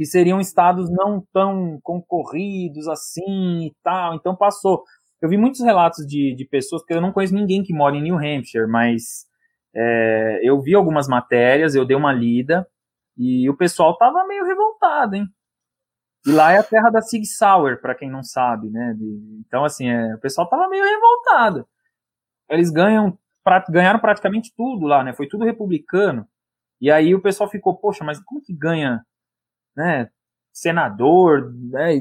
[0.00, 4.14] que seriam estados não tão concorridos assim e tal.
[4.14, 4.82] Então passou.
[5.20, 8.00] Eu vi muitos relatos de, de pessoas, porque eu não conheço ninguém que mora em
[8.00, 9.26] New Hampshire, mas
[9.76, 12.66] é, eu vi algumas matérias, eu dei uma lida,
[13.14, 15.26] e o pessoal tava meio revoltado, hein?
[16.26, 18.96] E lá é a terra da Sig Sauer, para quem não sabe, né?
[19.46, 21.68] Então, assim, é, o pessoal tava meio revoltado.
[22.48, 25.12] Eles ganham, pra, ganharam praticamente tudo lá, né?
[25.12, 26.26] Foi tudo republicano.
[26.80, 29.04] E aí o pessoal ficou, poxa, mas como que ganha,
[29.80, 30.08] né?
[30.52, 32.00] Senador, né,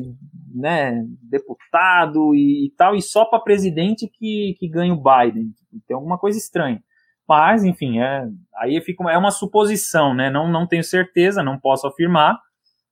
[0.54, 5.52] né deputado e, e tal, e só para presidente que, que ganha o Biden.
[5.88, 6.84] Tem alguma coisa estranha.
[7.28, 10.32] Mas, enfim, é, aí fica, é uma suposição, né?
[10.32, 12.40] Não, não tenho certeza, não posso afirmar,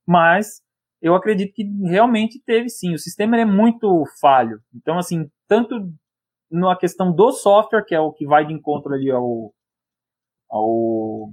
[0.05, 0.61] mas
[1.01, 2.93] eu acredito que realmente teve sim.
[2.93, 4.59] O sistema é muito falho.
[4.73, 5.91] Então, assim, tanto
[6.51, 9.53] na questão do software, que é o que vai de encontro ali ao.
[10.49, 11.31] ao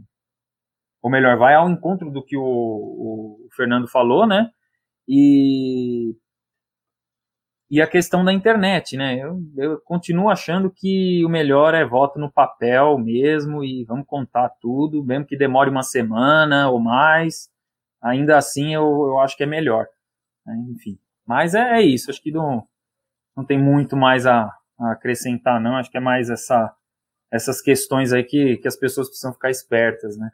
[1.04, 4.48] ou melhor, vai ao encontro do que o, o Fernando falou, né?
[5.06, 6.16] E,
[7.70, 9.18] e a questão da internet, né?
[9.18, 14.48] Eu, eu continuo achando que o melhor é voto no papel mesmo e vamos contar
[14.62, 17.50] tudo, mesmo que demore uma semana ou mais
[18.02, 19.86] ainda assim eu, eu acho que é melhor.
[20.46, 20.54] Né?
[20.70, 20.98] Enfim.
[21.26, 22.66] Mas é, é, isso, acho que não,
[23.36, 25.76] não tem muito mais a, a, acrescentar, não.
[25.76, 26.74] Acho que é mais essa,
[27.30, 30.30] essas questões aí que, que as pessoas precisam ficar espertas, né?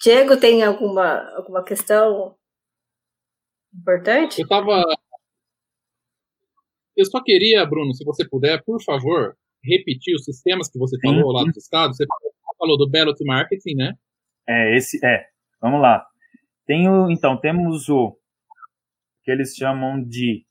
[0.00, 2.36] Diego, tem alguma, alguma questão
[3.74, 4.40] importante?
[4.40, 4.82] Eu tava.
[6.96, 11.08] Eu só queria, Bruno, se você puder, por favor, repetir os sistemas que você sim,
[11.08, 11.96] falou lá dos estados.
[11.96, 12.06] Você
[12.58, 13.94] falou do ballot marketing, né?
[14.48, 15.26] É, esse é.
[15.60, 16.06] Vamos lá.
[16.66, 18.16] Tem o, então, temos o
[19.22, 20.44] que eles chamam de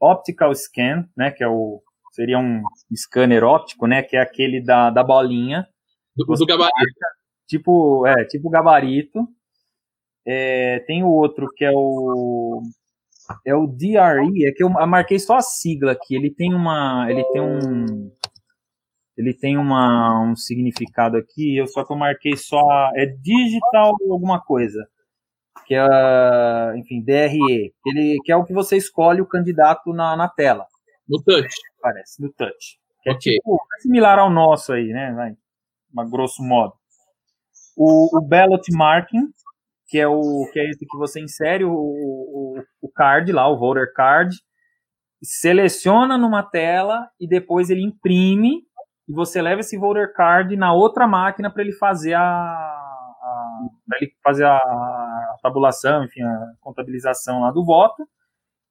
[0.00, 2.62] optical scan, né, que é o seria um
[2.94, 5.66] scanner óptico, né, que é aquele da, da bolinha.
[6.16, 6.72] Do, do gabarito.
[7.46, 9.26] Tipo, é, tipo gabarito.
[10.26, 12.62] É, tem o outro que é o
[13.44, 16.14] é o DRE, é que eu marquei só a sigla aqui.
[16.14, 18.10] Ele tem uma, ele tem um
[19.16, 24.40] ele tem uma, um significado aqui, eu só que eu marquei só, é digital alguma
[24.40, 24.86] coisa,
[25.66, 30.28] que é, enfim, DRE, ele, que é o que você escolhe o candidato na, na
[30.28, 30.66] tela.
[31.08, 31.48] No touch.
[31.80, 32.78] Parece, no touch.
[33.02, 33.32] Que é okay.
[33.32, 36.74] é tipo, é similar ao nosso aí, né, vai, grosso modo.
[37.76, 39.28] O, o ballot marking,
[39.86, 43.58] que é o que é esse que você insere o, o, o card lá, o
[43.58, 44.34] voter card,
[45.22, 48.62] seleciona numa tela e depois ele imprime
[49.08, 54.12] e você leva esse voter card na outra máquina para ele fazer a, a ele
[54.22, 58.06] fazer a, a, tabulação, enfim, a contabilização lá do voto.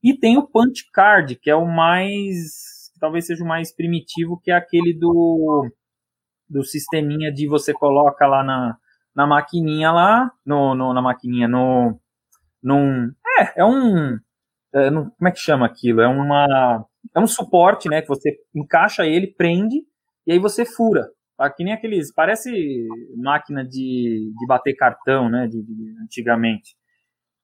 [0.04, 4.52] E tem o punch card, que é o mais, talvez seja o mais primitivo, que
[4.52, 5.70] é aquele do
[6.48, 8.78] do sisteminha de você coloca lá na,
[9.16, 12.00] na maquininha lá, no, no na maquininha, no
[12.62, 14.18] num, é, é um
[14.74, 16.02] é, no, como é que chama aquilo?
[16.02, 19.84] É uma é um suporte, né, que você encaixa ele, prende
[20.28, 21.08] e aí você fura.
[21.38, 21.50] Tá?
[21.50, 22.14] Que nem aqueles.
[22.14, 25.48] Parece máquina de, de bater cartão, né?
[25.48, 26.76] De, de, antigamente.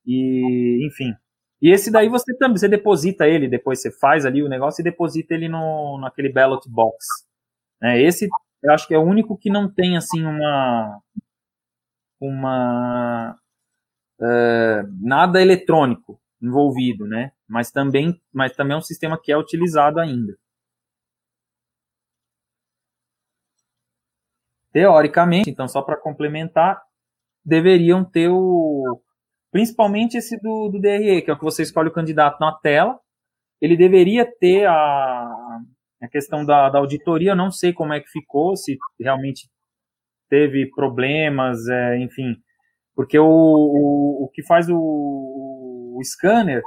[0.06, 1.14] E, enfim.
[1.62, 4.84] E esse daí você também, você deposita ele, depois você faz ali o negócio e
[4.84, 6.98] deposita ele no, naquele ballot box.
[7.82, 8.02] Né?
[8.02, 8.28] Esse
[8.64, 11.00] eu acho que é o único que não tem assim uma.
[12.22, 13.36] Uma.
[14.20, 17.32] Uh, nada eletrônico envolvido, né?
[17.48, 20.34] Mas também, mas também é um sistema que é utilizado ainda.
[24.72, 26.82] teoricamente, então só para complementar,
[27.44, 29.02] deveriam ter o
[29.52, 32.98] principalmente esse do, do DRE, que é o que você escolhe o candidato na tela.
[33.60, 35.60] Ele deveria ter a,
[36.02, 39.50] a questão da, da auditoria, eu não sei como é que ficou, se realmente
[40.32, 42.38] teve problemas, é, enfim,
[42.96, 46.64] porque o, o, o que faz o, o scanner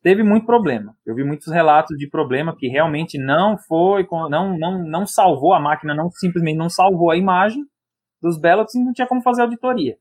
[0.00, 0.94] teve muito problema.
[1.04, 5.58] Eu vi muitos relatos de problema que realmente não foi, não, não, não salvou a
[5.58, 7.64] máquina, não simplesmente não salvou a imagem
[8.22, 9.96] dos ballots e não tinha como fazer auditoria.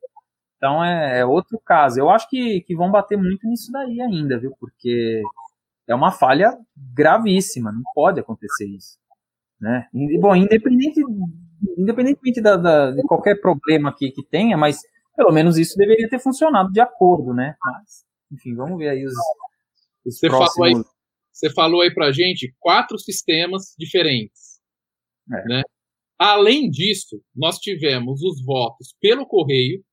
[0.57, 1.99] Então é, é, outro caso.
[1.99, 4.53] Eu acho que, que vão bater muito nisso daí ainda, viu?
[4.59, 5.23] Porque
[5.87, 6.55] é uma falha
[6.93, 8.99] gravíssima, não pode acontecer isso.
[9.59, 9.87] Né?
[9.93, 11.01] E, bom, independente,
[11.77, 14.79] independentemente da, da, de qualquer problema que, que tenha, mas
[15.15, 17.55] pelo menos isso deveria ter funcionado de acordo, né?
[17.63, 19.13] Mas, enfim, vamos ver aí os,
[20.05, 20.53] você, próximos...
[20.53, 20.83] falou aí,
[21.31, 24.59] você falou aí pra gente quatro sistemas diferentes.
[25.31, 25.47] É.
[25.47, 25.61] Né?
[26.19, 29.83] Além disso, nós tivemos os votos pelo correio,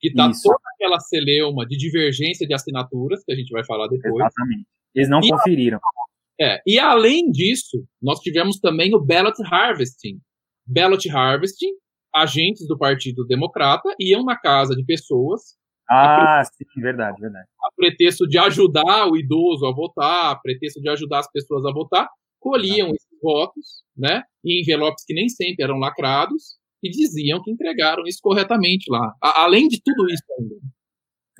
[0.00, 4.14] que está toda aquela celeuma de divergência de assinaturas, que a gente vai falar depois.
[4.14, 4.66] Exatamente.
[4.94, 5.78] Eles não e conferiram.
[5.78, 10.20] A, é, e além disso, nós tivemos também o ballot harvesting.
[10.68, 11.72] Ballot harvesting,
[12.14, 15.56] agentes do Partido Democrata iam na casa de pessoas.
[15.90, 17.46] Ah, sim, verdade, verdade.
[17.64, 21.72] A pretexto de ajudar o idoso a votar, a pretexto de ajudar as pessoas a
[21.72, 22.06] votar,
[22.38, 22.90] colhiam ah.
[22.90, 28.20] esses votos, né, em envelopes que nem sempre eram lacrados, e diziam que entregaram isso
[28.22, 29.14] corretamente lá.
[29.22, 30.54] A, além de tudo isso ainda.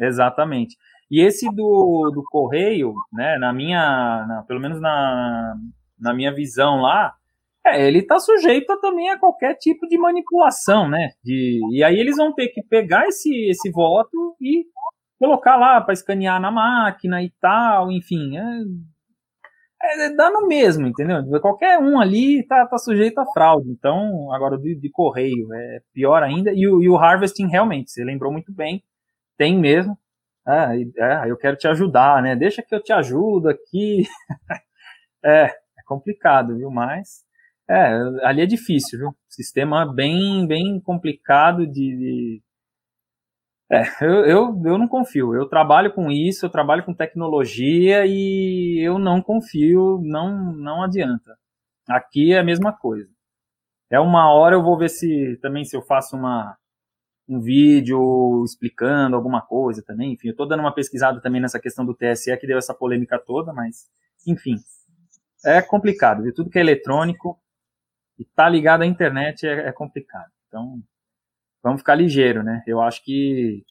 [0.00, 0.76] Exatamente.
[1.10, 5.54] E esse do, do correio, né, na minha, na, pelo menos na,
[5.98, 7.14] na minha visão lá,
[7.74, 11.10] é, ele está sujeito também a qualquer tipo de manipulação, né?
[11.22, 14.64] De, e aí eles vão ter que pegar esse, esse voto e
[15.18, 18.36] colocar lá para escanear na máquina e tal, enfim.
[18.36, 18.42] É,
[19.82, 21.22] é, é, dá no mesmo, entendeu?
[21.40, 23.70] Qualquer um ali tá, tá sujeito a fraude.
[23.70, 26.52] Então, agora de, de correio é pior ainda.
[26.52, 28.82] E o, e o harvesting, realmente, você lembrou muito bem,
[29.36, 29.96] tem mesmo.
[30.46, 32.34] Ah, é, eu quero te ajudar, né?
[32.34, 34.04] Deixa que eu te ajudo aqui.
[35.24, 36.70] é, é complicado, viu?
[36.70, 37.27] Mas
[37.70, 39.16] é, ali é difícil, viu?
[39.28, 42.42] Sistema bem, bem complicado de, de
[43.70, 45.34] é, eu, eu, eu não confio.
[45.34, 51.36] Eu trabalho com isso, eu trabalho com tecnologia e eu não confio, não, não adianta.
[51.88, 53.10] Aqui é a mesma coisa.
[53.90, 56.56] É uma hora eu vou ver se também se eu faço uma,
[57.28, 60.12] um vídeo explicando alguma coisa também.
[60.14, 63.18] Enfim, eu estou dando uma pesquisada também nessa questão do TSE que deu essa polêmica
[63.18, 63.86] toda, mas
[64.26, 64.56] enfim.
[65.44, 66.34] É complicado, viu?
[66.34, 67.38] Tudo que é eletrônico
[68.18, 70.30] e tá ligado à internet é, é complicado.
[70.48, 70.82] Então,
[71.62, 72.62] vamos ficar ligeiro, né?
[72.66, 73.64] Eu acho que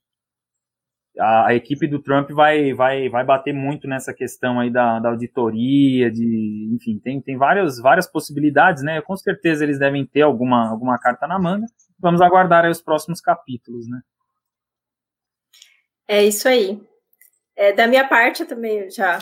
[1.19, 5.09] a, a, equipe do Trump vai, vai, vai bater muito nessa questão aí da, da
[5.09, 9.01] auditoria, de, enfim, tem, tem várias, várias possibilidades, né?
[9.01, 11.65] Com certeza eles devem ter alguma, alguma carta na manga.
[11.99, 14.01] Vamos aguardar aí os próximos capítulos, né?
[16.07, 16.79] É isso aí.
[17.55, 19.17] É, da minha parte, eu também já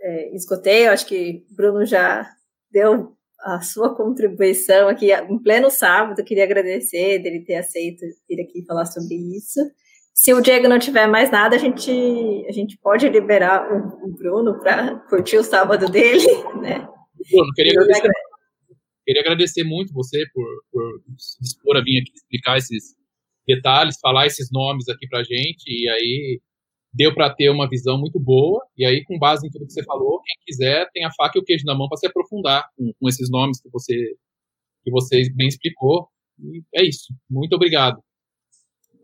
[0.00, 2.28] é, esgotei, eu acho que Bruno já
[2.70, 6.24] deu a sua contribuição aqui em pleno sábado.
[6.24, 9.60] Queria agradecer dele ter aceito vir aqui falar sobre isso.
[10.14, 11.90] Se o Diego não tiver mais nada, a gente,
[12.48, 16.24] a gente pode liberar o, o Bruno para curtir o sábado dele,
[16.62, 16.88] né?
[17.30, 18.10] Bruno, queria agradecer,
[19.04, 21.02] queria agradecer muito você por, por
[21.40, 22.94] dispor a vir aqui explicar esses
[23.46, 26.40] detalhes, falar esses nomes aqui para gente, e aí
[26.94, 28.64] deu para ter uma visão muito boa.
[28.76, 31.40] E aí, com base em tudo que você falou, quem quiser tem a faca e
[31.40, 33.94] o queijo na mão para se aprofundar com, com, esses nomes que você
[34.84, 36.08] que você bem explicou.
[36.38, 37.12] E é isso.
[37.28, 38.00] Muito obrigado.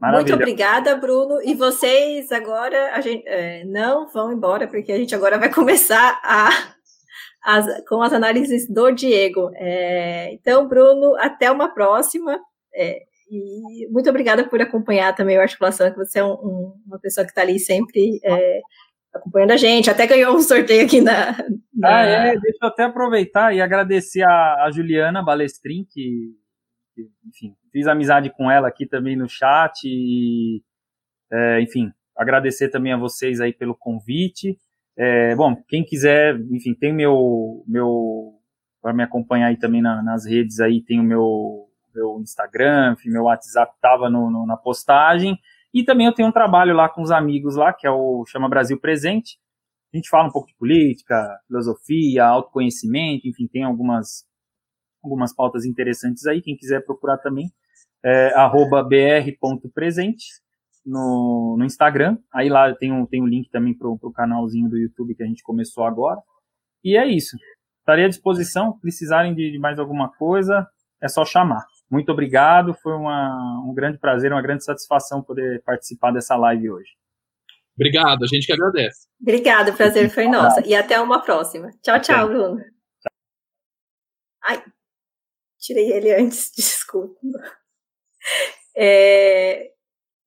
[0.00, 0.34] Maravilha.
[0.36, 1.42] Muito obrigada, Bruno.
[1.42, 6.20] E vocês agora a gente, é, não vão embora, porque a gente agora vai começar
[6.22, 6.50] a,
[7.42, 9.50] as, com as análises do Diego.
[9.54, 12.38] É, então, Bruno, até uma próxima.
[12.74, 16.98] É, e muito obrigada por acompanhar também o Articulação, que você é um, um, uma
[16.98, 18.60] pessoa que está ali sempre é,
[19.14, 19.88] acompanhando a gente.
[19.88, 21.32] Até ganhou um sorteio aqui na,
[21.72, 21.96] na...
[21.96, 26.34] Ah, é, deixa eu até aproveitar e agradecer a, a Juliana Balestrin, que,
[26.94, 29.84] que, enfim, fiz amizade com ela aqui também no chat.
[29.84, 30.62] E,
[31.32, 34.58] é, enfim, agradecer também a vocês aí pelo convite.
[34.98, 38.34] É, bom, quem quiser, enfim, tem meu, meu
[38.82, 43.10] para me acompanhar aí também na, nas redes aí, tem o meu meu Instagram, enfim,
[43.10, 45.38] meu WhatsApp estava na postagem.
[45.72, 48.48] E também eu tenho um trabalho lá com os amigos lá, que é o Chama
[48.48, 49.38] Brasil Presente.
[49.92, 54.24] A gente fala um pouco de política, filosofia, autoconhecimento, enfim, tem algumas,
[55.02, 56.40] algumas pautas interessantes aí.
[56.40, 57.52] Quem quiser procurar também,
[58.04, 58.30] é
[58.88, 60.24] br.presente
[60.84, 62.18] no, no Instagram.
[62.32, 65.26] Aí lá tem um, tem um link também para o canalzinho do YouTube que a
[65.26, 66.20] gente começou agora.
[66.84, 67.36] E é isso.
[67.80, 68.78] Estarei à disposição.
[68.80, 70.66] Precisarem de, de mais alguma coisa,
[71.02, 71.64] é só chamar.
[71.90, 76.90] Muito obrigado, foi uma, um grande prazer, uma grande satisfação poder participar dessa live hoje.
[77.74, 79.08] Obrigado, a gente que agradece.
[79.20, 80.60] Obrigado, o prazer foi nosso.
[80.66, 81.70] E até uma próxima.
[81.82, 82.64] Tchau, tchau, Bruno.
[84.44, 84.62] Ai,
[85.58, 87.18] tirei ele antes, desculpa.
[88.76, 89.70] É,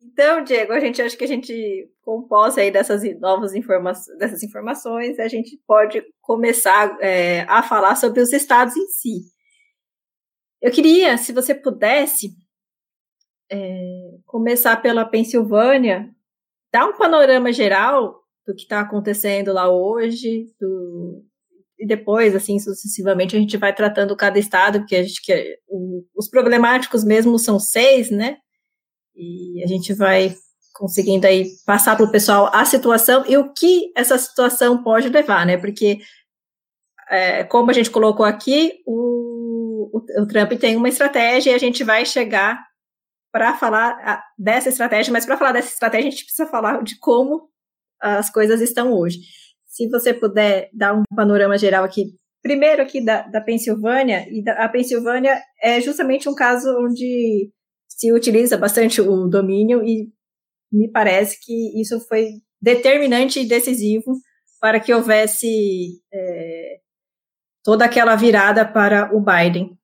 [0.01, 5.17] então, Diego, a gente acha que a gente compôs aí dessas novas informações, dessas informações,
[5.17, 9.32] a gente pode começar é, a falar sobre os estados em si.
[10.63, 12.33] Eu queria, se você pudesse,
[13.51, 16.09] é, começar pela Pensilvânia,
[16.71, 18.15] dar um panorama geral
[18.47, 21.21] do que está acontecendo lá hoje, do,
[21.77, 26.05] e depois, assim, sucessivamente, a gente vai tratando cada estado, porque a gente quer, o,
[26.15, 28.37] os problemáticos mesmo são seis, né?
[29.13, 30.33] E a gente vai
[30.73, 35.45] conseguindo aí passar para o pessoal a situação e o que essa situação pode levar,
[35.45, 35.57] né?
[35.57, 35.99] Porque,
[37.09, 39.43] é, como a gente colocou aqui, o
[39.91, 42.63] o, o Trump tem uma estratégia e a gente vai chegar
[43.31, 47.49] para falar dessa estratégia, mas para falar dessa estratégia a gente precisa falar de como
[47.99, 49.19] as coisas estão hoje.
[49.65, 54.63] se você puder dar um panorama geral aqui, primeiro aqui da, da Pensilvânia, e da,
[54.63, 57.49] a Pensilvânia é justamente um caso onde
[57.87, 60.11] se utiliza bastante o domínio e
[60.71, 62.27] me parece que isso foi
[62.61, 64.13] determinante e decisivo
[64.59, 66.62] para que houvesse é,
[67.63, 69.77] toda aquela virada para o Biden.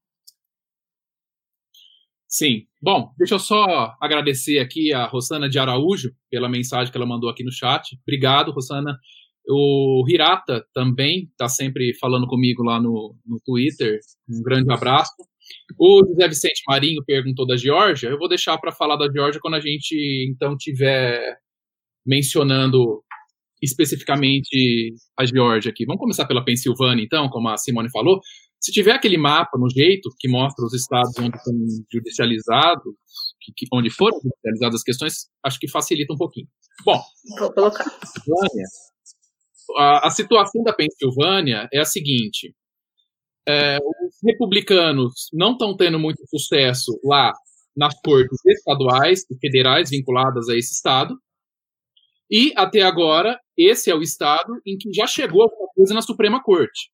[2.27, 2.67] Sim.
[2.81, 7.29] Bom, deixa eu só agradecer aqui a Rosana de Araújo pela mensagem que ela mandou
[7.29, 7.97] aqui no chat.
[8.03, 8.97] Obrigado, Rosana.
[9.47, 13.99] O Hirata também está sempre falando comigo lá no, no Twitter.
[14.29, 15.11] Um grande abraço.
[15.77, 18.09] O José Vicente Marinho perguntou da Geórgia.
[18.09, 21.39] Eu vou deixar para falar da Geórgia quando a gente então tiver
[22.05, 23.03] mencionando
[23.61, 25.85] especificamente a Geórgia aqui.
[25.85, 28.19] Vamos começar pela Pensilvânia, então, como a Simone falou.
[28.59, 31.53] Se tiver aquele mapa no jeito que mostra os estados onde estão
[31.91, 32.93] judicializados,
[33.73, 35.13] onde foram judicializadas as questões,
[35.45, 36.47] acho que facilita um pouquinho.
[36.85, 37.01] Bom,
[37.39, 37.85] vou colocar.
[39.77, 42.53] A, a situação da Pensilvânia é a seguinte:
[43.47, 47.33] é, os republicanos não estão tendo muito sucesso lá
[47.75, 51.15] nas cortes estaduais e federais vinculadas a esse estado.
[52.29, 56.41] E até agora, esse é o estado em que já chegou alguma coisa na Suprema
[56.41, 56.89] Corte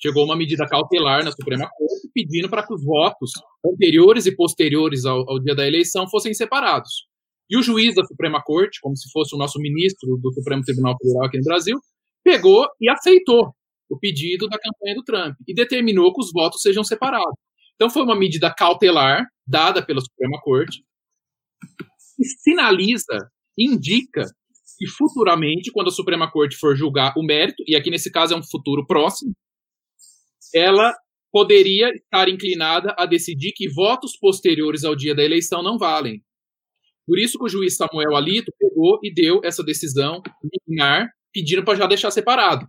[0.00, 3.32] chegou uma medida cautelar na Suprema Corte pedindo para que os votos
[3.66, 7.06] anteriores e posteriores ao, ao, dia da eleição fossem separados.
[7.50, 10.96] E o juiz da Suprema Corte, como se fosse o nosso ministro do Supremo Tribunal
[11.00, 11.78] Federal aqui no Brasil,
[12.22, 13.52] pegou e aceitou
[13.90, 17.34] o pedido da campanha do Trump e determinou que os votos sejam separados.
[17.74, 20.82] Então foi uma medida cautelar dada pela Suprema Corte
[22.16, 24.26] que sinaliza, indica
[24.78, 28.36] que futuramente, quando a Suprema Corte for julgar o mérito, e aqui nesse caso é
[28.36, 29.32] um futuro próximo,
[30.54, 30.94] ela
[31.32, 36.22] poderia estar inclinada a decidir que votos posteriores ao dia da eleição não valem.
[37.06, 40.22] Por isso que o juiz Samuel Alito pegou e deu essa decisão
[40.68, 42.66] liminar, pedindo para já deixar separado.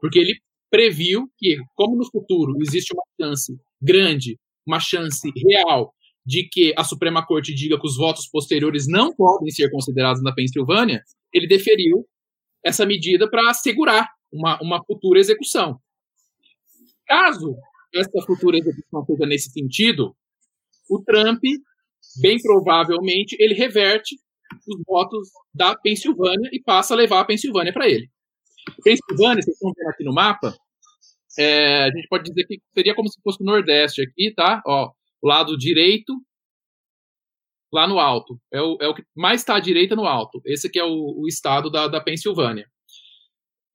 [0.00, 0.38] Porque ele
[0.70, 5.92] previu que, como no futuro existe uma chance grande, uma chance real,
[6.26, 10.34] de que a Suprema Corte diga que os votos posteriores não podem ser considerados na
[10.34, 12.06] Pensilvânia, ele deferiu
[12.64, 15.80] essa medida para assegurar uma, uma futura execução.
[17.06, 17.56] Caso
[17.94, 20.14] essa futura execução seja nesse sentido,
[20.90, 21.40] o Trump,
[22.20, 24.16] bem provavelmente, ele reverte
[24.66, 28.08] os votos da Pensilvânia e passa a levar a Pensilvânia para ele.
[28.82, 30.54] Pensilvânia, vocês estão vendo aqui no mapa,
[31.38, 34.60] é, a gente pode dizer que seria como se fosse o Nordeste aqui, tá?
[34.66, 34.90] Ó,
[35.22, 36.12] o lado direito,
[37.72, 38.38] lá no alto.
[38.52, 40.40] É o, é o que mais está à direita no alto.
[40.44, 42.66] Esse aqui é o, o estado da, da Pensilvânia.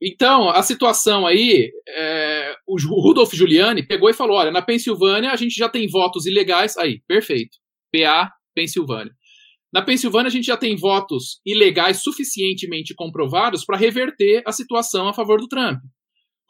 [0.01, 5.35] Então, a situação aí, é, o Rudolf Giuliani pegou e falou: olha, na Pensilvânia a
[5.35, 6.75] gente já tem votos ilegais.
[6.77, 7.57] Aí, perfeito.
[7.91, 9.13] PA, Pensilvânia.
[9.71, 15.13] Na Pensilvânia a gente já tem votos ilegais suficientemente comprovados para reverter a situação a
[15.13, 15.79] favor do Trump.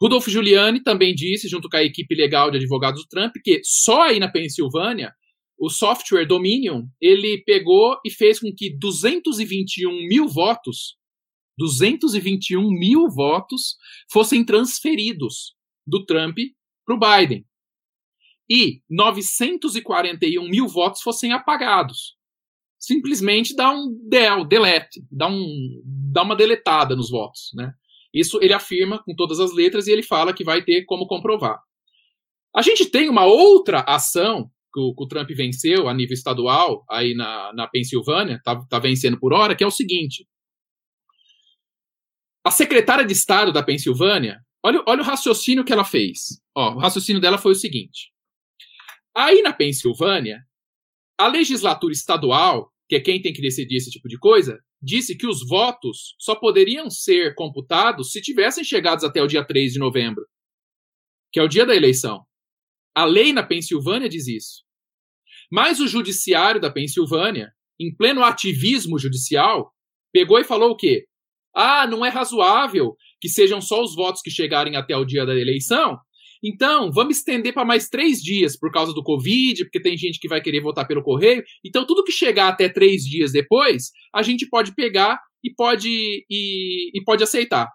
[0.02, 4.02] Rudolf Giuliani também disse, junto com a equipe legal de advogados do Trump, que só
[4.02, 5.12] aí na Pensilvânia
[5.64, 10.98] o software Dominion ele pegou e fez com que 221 mil votos
[11.56, 13.76] 221 mil votos
[14.10, 15.54] fossem transferidos
[15.86, 16.36] do Trump
[16.84, 17.46] para o Biden.
[18.50, 22.16] E 941 mil votos fossem apagados.
[22.78, 27.52] Simplesmente dá um del, delete, dá, um, dá uma deletada nos votos.
[27.54, 27.72] Né?
[28.12, 31.58] Isso ele afirma com todas as letras e ele fala que vai ter como comprovar.
[32.54, 36.84] A gente tem uma outra ação que o, que o Trump venceu a nível estadual,
[36.90, 40.26] aí na, na Pensilvânia, está tá vencendo por hora, que é o seguinte:
[42.44, 46.40] a secretária de Estado da Pensilvânia, olha, olha o raciocínio que ela fez.
[46.54, 48.12] Ó, o raciocínio dela foi o seguinte:
[49.16, 50.42] aí na Pensilvânia,
[51.16, 55.26] a legislatura estadual, que é quem tem que decidir esse tipo de coisa, disse que
[55.26, 60.26] os votos só poderiam ser computados se tivessem chegados até o dia 3 de novembro,
[61.32, 62.26] que é o dia da eleição.
[62.94, 64.62] A lei na Pensilvânia diz isso.
[65.50, 69.72] Mas o judiciário da Pensilvânia, em pleno ativismo judicial,
[70.12, 71.04] pegou e falou o quê?
[71.54, 75.34] Ah, não é razoável que sejam só os votos que chegarem até o dia da
[75.34, 75.98] eleição.
[76.42, 80.28] Então, vamos estender para mais três dias por causa do Covid, porque tem gente que
[80.28, 81.42] vai querer votar pelo correio.
[81.64, 85.88] Então, tudo que chegar até três dias depois, a gente pode pegar e pode,
[86.28, 87.68] e, e pode aceitar.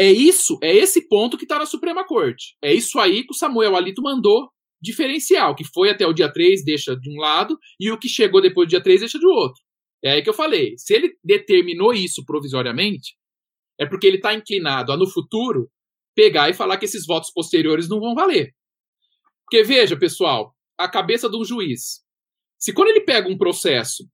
[0.00, 2.56] É isso, é esse ponto que está na Suprema Corte.
[2.62, 4.48] É isso aí que o Samuel Alito mandou
[4.80, 8.40] diferencial, que foi até o dia 3, deixa de um lado, e o que chegou
[8.40, 9.62] depois do dia 3 deixa do outro.
[10.02, 10.72] É aí que eu falei.
[10.78, 13.14] Se ele determinou isso provisoriamente,
[13.78, 15.70] é porque ele está inclinado a, no futuro,
[16.14, 18.54] pegar e falar que esses votos posteriores não vão valer.
[19.44, 22.00] Porque, veja, pessoal, a cabeça de um juiz.
[22.58, 24.08] Se quando ele pega um processo,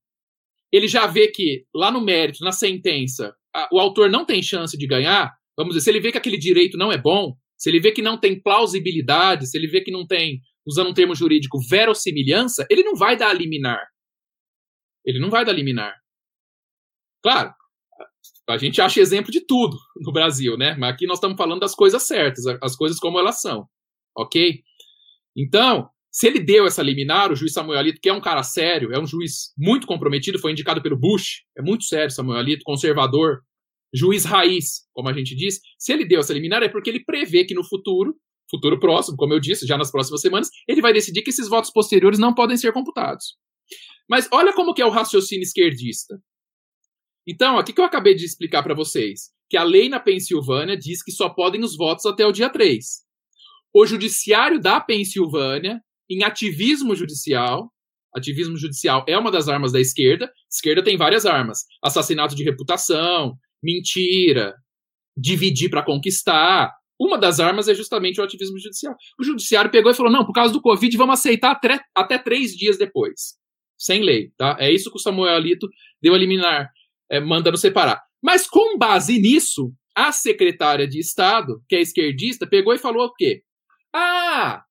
[0.72, 4.76] ele já vê que lá no mérito, na sentença, a, o autor não tem chance
[4.76, 7.80] de ganhar, vamos dizer, se ele vê que aquele direito não é bom, se ele
[7.80, 11.59] vê que não tem plausibilidade, se ele vê que não tem, usando um termo jurídico,
[11.68, 13.80] verossimilhança, ele não vai dar liminar.
[15.04, 15.94] Ele não vai dar liminar.
[17.22, 17.54] Claro,
[18.48, 20.76] a gente acha exemplo de tudo no Brasil, né?
[20.78, 23.66] Mas aqui nós estamos falando das coisas certas, as coisas como elas são,
[24.16, 24.61] ok?
[25.36, 28.92] Então, se ele deu essa liminar, o juiz Samuel Alito, que é um cara sério,
[28.92, 33.42] é um juiz muito comprometido, foi indicado pelo Bush, é muito sério Samuel Alito, conservador,
[33.95, 37.45] juiz raiz, como a gente diz, se ele deu essa liminar é porque ele prevê
[37.45, 38.14] que no futuro,
[38.51, 41.70] futuro próximo, como eu disse, já nas próximas semanas, ele vai decidir que esses votos
[41.70, 43.37] posteriores não podem ser computados.
[44.09, 46.16] Mas olha como que é o raciocínio esquerdista.
[47.26, 51.03] Então, aqui que eu acabei de explicar para vocês, que a lei na Pensilvânia diz
[51.03, 52.84] que só podem os votos até o dia 3.
[53.74, 57.72] O judiciário da Pensilvânia, em ativismo judicial,
[58.14, 62.45] ativismo judicial é uma das armas da esquerda, a esquerda tem várias armas, assassinato de
[62.45, 64.54] reputação, mentira,
[65.16, 66.72] dividir para conquistar.
[66.98, 68.94] Uma das armas é justamente o ativismo judicial.
[69.18, 72.52] O judiciário pegou e falou: não, por causa do Covid, vamos aceitar até, até três
[72.52, 73.34] dias depois.
[73.78, 74.56] Sem lei, tá?
[74.58, 75.68] É isso que o Samuel Alito
[76.00, 76.70] deu a liminar,
[77.10, 78.00] é, mandando separar.
[78.22, 83.14] Mas com base nisso, a secretária de Estado, que é esquerdista, pegou e falou o
[83.14, 83.42] quê?
[83.94, 84.62] Ah,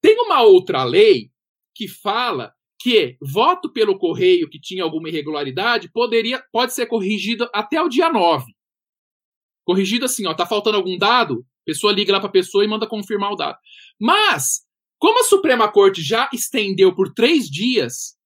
[0.00, 1.30] tem uma outra lei
[1.74, 2.52] que fala
[2.82, 8.12] que voto pelo correio que tinha alguma irregularidade poderia pode ser corrigido até o dia
[8.12, 8.44] 9.
[9.64, 13.30] Corrigido assim, ó, tá faltando algum dado, pessoa liga lá para pessoa e manda confirmar
[13.30, 13.56] o dado.
[14.00, 14.62] Mas,
[14.98, 18.16] como a Suprema Corte já estendeu por três dias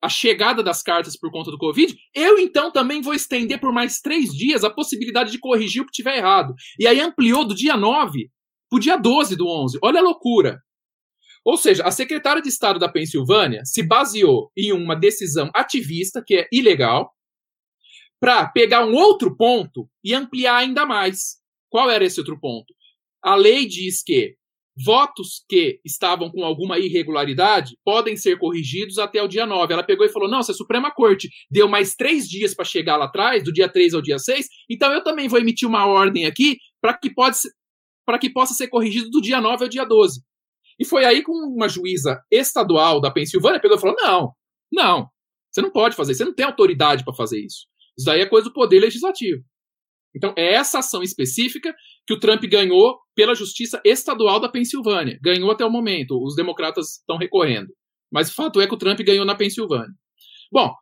[0.00, 4.00] a chegada das cartas por conta do Covid, eu então também vou estender por mais
[4.00, 6.54] três dias a possibilidade de corrigir o que tiver errado.
[6.78, 8.30] E aí ampliou do dia 9
[8.70, 9.78] para o dia 12 do 11.
[9.82, 10.60] Olha a loucura.
[11.44, 16.36] Ou seja, a secretária de Estado da Pensilvânia se baseou em uma decisão ativista, que
[16.36, 17.12] é ilegal,
[18.20, 21.40] para pegar um outro ponto e ampliar ainda mais.
[21.68, 22.72] Qual era esse outro ponto?
[23.20, 24.36] A lei diz que
[24.76, 29.72] votos que estavam com alguma irregularidade podem ser corrigidos até o dia 9.
[29.72, 32.96] Ela pegou e falou: não, se a Suprema Corte deu mais três dias para chegar
[32.96, 36.24] lá atrás, do dia 3 ao dia 6, então eu também vou emitir uma ordem
[36.26, 37.10] aqui para que,
[38.20, 40.20] que possa ser corrigido do dia 9 ao dia 12.
[40.78, 44.32] E foi aí com uma juíza estadual da Pensilvânia pegou e falou: não,
[44.72, 45.08] não,
[45.50, 47.66] você não pode fazer, você não tem autoridade para fazer isso.
[47.96, 49.42] Isso daí é coisa do poder legislativo.
[50.14, 51.74] Então, é essa ação específica
[52.06, 55.18] que o Trump ganhou pela justiça estadual da Pensilvânia.
[55.22, 56.22] Ganhou até o momento.
[56.22, 57.72] Os democratas estão recorrendo.
[58.10, 59.94] Mas o fato é que o Trump ganhou na Pensilvânia.
[60.50, 60.74] Bom,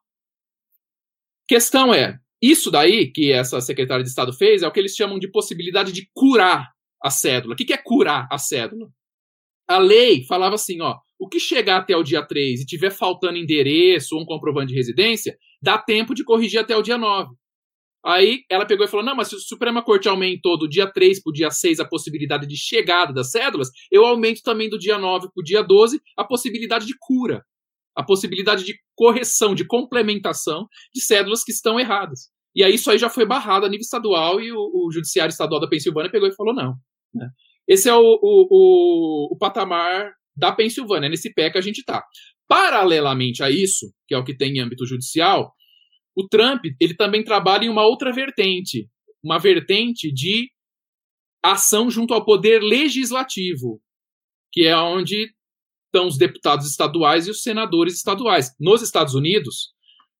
[1.47, 5.19] questão é: isso daí que essa secretária de Estado fez é o que eles chamam
[5.19, 6.69] de possibilidade de curar
[7.03, 7.55] a cédula.
[7.55, 8.89] O que é curar a cédula?
[9.71, 13.39] A lei falava assim, ó, o que chegar até o dia 3 e tiver faltando
[13.39, 17.33] endereço ou um comprovante de residência, dá tempo de corrigir até o dia 9.
[18.05, 21.23] Aí ela pegou e falou: não, mas se o Suprema Corte aumentou do dia 3
[21.23, 24.99] para o dia 6 a possibilidade de chegada das cédulas, eu aumento também do dia
[24.99, 27.45] 9 para o dia 12 a possibilidade de cura,
[27.95, 32.29] a possibilidade de correção, de complementação de cédulas que estão erradas.
[32.57, 35.61] E aí isso aí já foi barrado a nível estadual e o, o Judiciário Estadual
[35.61, 36.75] da Pensilvânia pegou e falou: não.
[37.15, 37.29] Né?
[37.71, 42.05] Esse é o, o, o, o patamar da Pensilvânia, nesse pé que a gente está.
[42.49, 45.55] Paralelamente a isso, que é o que tem em âmbito judicial,
[46.17, 48.89] o Trump ele também trabalha em uma outra vertente,
[49.23, 50.51] uma vertente de
[51.41, 53.81] ação junto ao poder legislativo,
[54.53, 55.33] que é onde
[55.87, 58.53] estão os deputados estaduais e os senadores estaduais.
[58.59, 59.73] Nos Estados Unidos,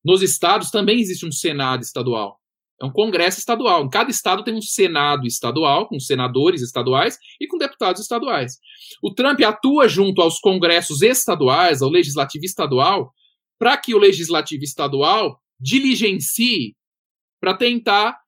[0.05, 2.40] nos estados também existe um Senado estadual.
[2.83, 3.85] É um congresso estadual.
[3.85, 8.55] Em cada estado tem um senado estadual, com senadores estaduais e com deputados estaduais.
[9.03, 13.13] O Trump atua junto aos congressos estaduais, ao legislativo estadual,
[13.59, 16.75] para que o legislativo estadual diligencie
[17.39, 18.19] para tentar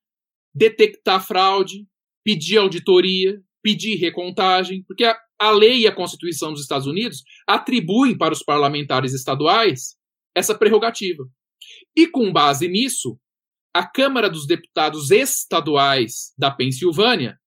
[0.54, 1.86] detectar fraude,
[2.22, 8.18] pedir auditoria, pedir recontagem, porque a, a lei e a Constituição dos Estados Unidos atribuem
[8.18, 9.96] para os parlamentares estaduais
[10.34, 11.24] essa prerrogativa.
[11.96, 13.18] E com base nisso,
[13.74, 17.38] a Câmara dos Deputados Estaduais da Pensilvânia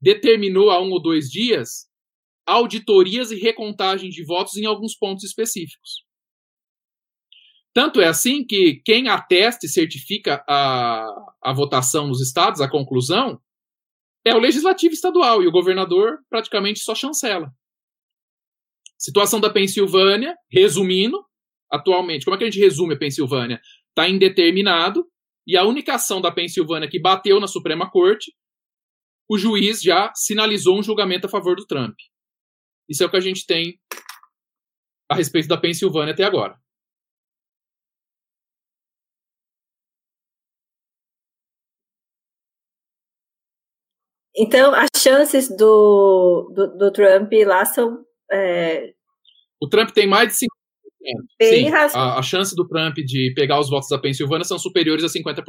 [0.00, 1.86] determinou há um ou dois dias
[2.44, 6.04] auditorias e recontagem de votos em alguns pontos específicos.
[7.72, 11.06] Tanto é assim que quem atesta e certifica a,
[11.40, 13.40] a votação nos estados, a conclusão,
[14.24, 17.50] é o legislativo estadual e o governador praticamente só chancela.
[18.98, 21.24] Situação da Pensilvânia, resumindo,
[21.70, 23.60] atualmente, como é que a gente resume a Pensilvânia?
[23.88, 25.06] Está indeterminado,
[25.46, 28.32] e a única ação da Pensilvânia que bateu na Suprema Corte,
[29.28, 31.94] o juiz já sinalizou um julgamento a favor do Trump.
[32.88, 33.78] Isso é o que a gente tem
[35.10, 36.60] a respeito da Pensilvânia até agora.
[44.34, 48.04] Então, as chances do, do, do Trump lá são.
[48.30, 48.94] É...
[49.60, 50.51] O Trump tem mais de 50%.
[51.38, 55.04] Bem Sim, a, a, chance do Trump de pegar os votos da Pensilvânia são superiores
[55.04, 55.42] a 50%.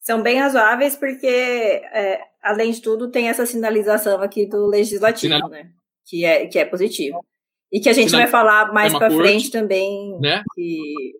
[0.00, 5.48] São bem razoáveis, porque, é, além de tudo, tem essa sinalização aqui do legislativo, Sinal...
[5.48, 5.70] né?
[6.06, 7.24] Que é, que é positivo.
[7.70, 8.22] E que a gente Sinal...
[8.22, 10.18] vai falar mais para frente também.
[10.18, 10.42] Né?
[10.54, 11.12] Que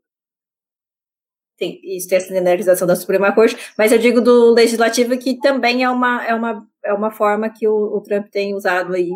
[1.56, 5.84] tem, isso tem a sinalização da Suprema Corte, mas eu digo do legislativo que também
[5.84, 9.10] é uma, é uma, é uma forma que o, o Trump tem usado aí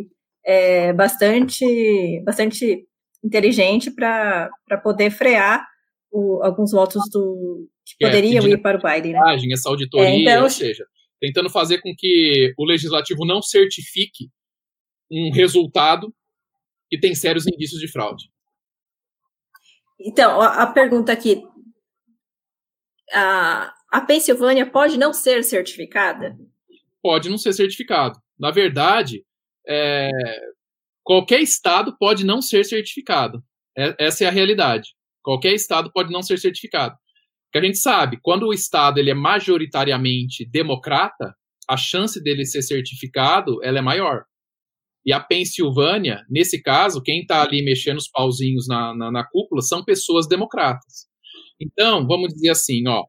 [0.44, 2.86] é, bastante, bastante
[3.22, 4.50] inteligente para
[4.82, 5.66] poder frear
[6.12, 9.12] o, alguns votos do, que é, poderiam ir para o Biden.
[9.12, 9.52] Né?
[9.52, 10.84] Essa auditoria, é, então, ou seja,
[11.20, 14.28] tentando fazer com que o legislativo não certifique
[15.10, 16.14] um resultado
[16.90, 18.24] que tem sérios indícios de fraude.
[19.98, 21.42] Então, a, a pergunta aqui,
[23.12, 26.36] a, a Pensilvânia pode não ser certificada?
[27.02, 28.20] Pode não ser certificado.
[28.38, 29.24] Na verdade,
[29.68, 30.10] é,
[31.02, 33.42] qualquer estado pode não ser certificado.
[33.76, 34.90] É, essa é a realidade.
[35.22, 36.96] Qualquer estado pode não ser certificado.
[37.46, 41.34] Porque a gente sabe, quando o estado ele é majoritariamente democrata,
[41.68, 44.24] a chance dele ser certificado ela é maior.
[45.06, 49.60] E a Pensilvânia, nesse caso, quem está ali mexendo os pauzinhos na, na, na cúpula
[49.60, 51.06] são pessoas democratas.
[51.60, 53.04] Então, vamos dizer assim, ó,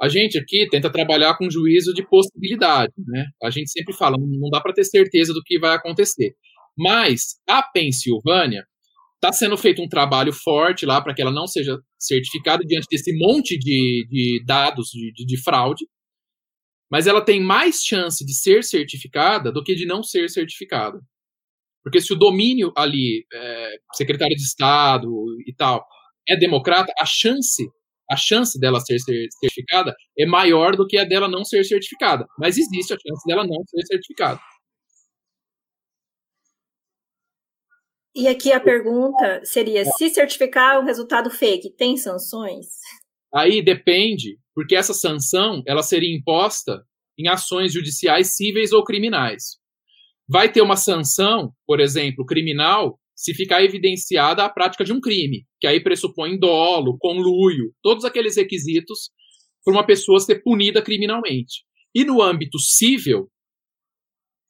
[0.00, 3.26] a gente aqui tenta trabalhar com juízo de possibilidade, né?
[3.42, 6.34] A gente sempre fala, não dá para ter certeza do que vai acontecer.
[6.76, 8.64] Mas a Pensilvânia
[9.16, 13.12] está sendo feito um trabalho forte lá para que ela não seja certificada diante desse
[13.18, 15.84] monte de, de dados de, de, de fraude,
[16.90, 20.98] mas ela tem mais chance de ser certificada do que de não ser certificada.
[21.84, 25.08] Porque se o domínio ali, é, secretário de Estado
[25.46, 25.86] e tal,
[26.26, 27.68] é democrata, a chance
[28.10, 32.26] a chance dela ser certificada é maior do que a dela não ser certificada.
[32.38, 34.40] Mas existe a chance dela não ser certificada.
[38.14, 42.66] E aqui a pergunta seria: se certificar o resultado fake, tem sanções?
[43.32, 46.84] Aí depende, porque essa sanção ela seria imposta
[47.16, 49.58] em ações judiciais cíveis ou criminais.
[50.28, 55.44] Vai ter uma sanção, por exemplo, criminal, se ficar evidenciada a prática de um crime,
[55.60, 59.10] que aí pressupõe dolo, conluio, todos aqueles requisitos
[59.62, 61.66] para uma pessoa ser punida criminalmente.
[61.94, 63.30] E no âmbito civil,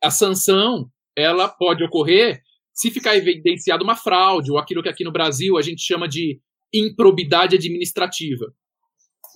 [0.00, 2.42] a sanção ela pode ocorrer
[2.72, 6.40] se ficar evidenciada uma fraude, ou aquilo que aqui no Brasil a gente chama de
[6.72, 8.54] improbidade administrativa.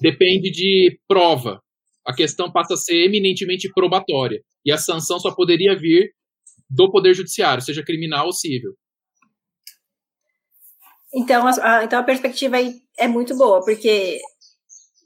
[0.00, 1.60] Depende de prova.
[2.06, 4.40] A questão passa a ser eminentemente probatória.
[4.64, 6.14] E a sanção só poderia vir
[6.70, 8.74] do Poder Judiciário, seja criminal ou civil.
[11.14, 14.20] Então a, então a perspectiva aí é muito boa, porque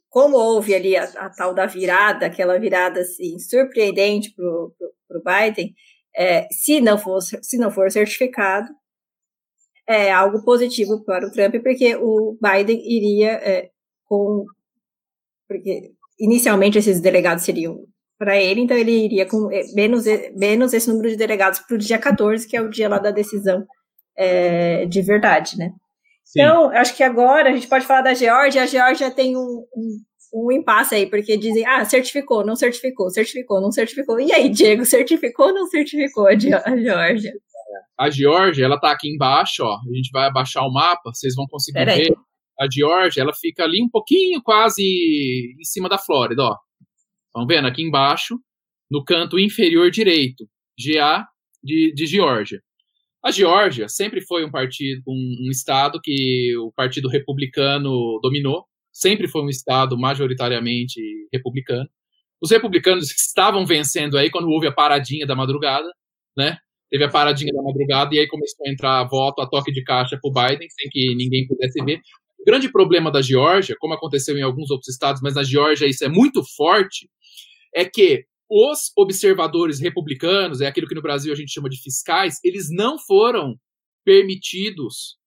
[0.08, 5.74] como houve ali a, a tal da virada, aquela virada assim, surpreendente para o Biden,
[6.16, 8.68] é, se, não for, se não for certificado,
[9.86, 13.70] é algo positivo para o Trump, porque o Biden iria é,
[14.04, 14.44] com.
[15.46, 17.86] Porque inicialmente esses delegados seriam
[18.18, 20.04] para ele, então ele iria com é, menos,
[20.36, 23.10] menos esse número de delegados para o dia 14, que é o dia lá da
[23.10, 23.66] decisão
[24.16, 25.72] é, de verdade, né?
[26.28, 26.42] Sim.
[26.42, 28.62] Então, acho que agora a gente pode falar da Geórgia.
[28.62, 29.98] A Geórgia tem um, um,
[30.34, 34.20] um, impasse aí, porque dizem, ah, certificou, não certificou, certificou, não certificou.
[34.20, 37.32] E aí, Diego, certificou ou não certificou a, Geórgia?
[37.98, 39.76] A Geórgia, ela tá aqui embaixo, ó.
[39.76, 42.02] A gente vai abaixar o mapa, vocês vão conseguir Pera ver.
[42.02, 42.16] Aí.
[42.60, 46.56] A Geórgia, ela fica ali um pouquinho quase em cima da Flórida, ó.
[47.28, 47.68] Estão vendo?
[47.68, 48.38] Aqui embaixo,
[48.90, 50.46] no canto inferior direito,
[50.78, 51.26] GA
[51.64, 52.60] de, de Geórgia.
[53.28, 59.28] A Geórgia sempre foi um partido, um, um, estado que o Partido Republicano dominou, sempre
[59.28, 60.98] foi um estado majoritariamente
[61.30, 61.86] republicano.
[62.40, 65.86] Os republicanos estavam vencendo aí quando houve a paradinha da madrugada,
[66.34, 66.56] né?
[66.88, 70.18] Teve a paradinha da madrugada e aí começou a entrar voto a toque de caixa
[70.18, 72.00] para o Biden, sem que ninguém pudesse ver.
[72.40, 76.02] O grande problema da Geórgia, como aconteceu em alguns outros estados, mas na Geórgia isso
[76.02, 77.10] é muito forte,
[77.74, 82.36] é que os observadores republicanos, é aquilo que no Brasil a gente chama de fiscais,
[82.42, 83.56] eles não foram
[84.04, 85.18] permitidos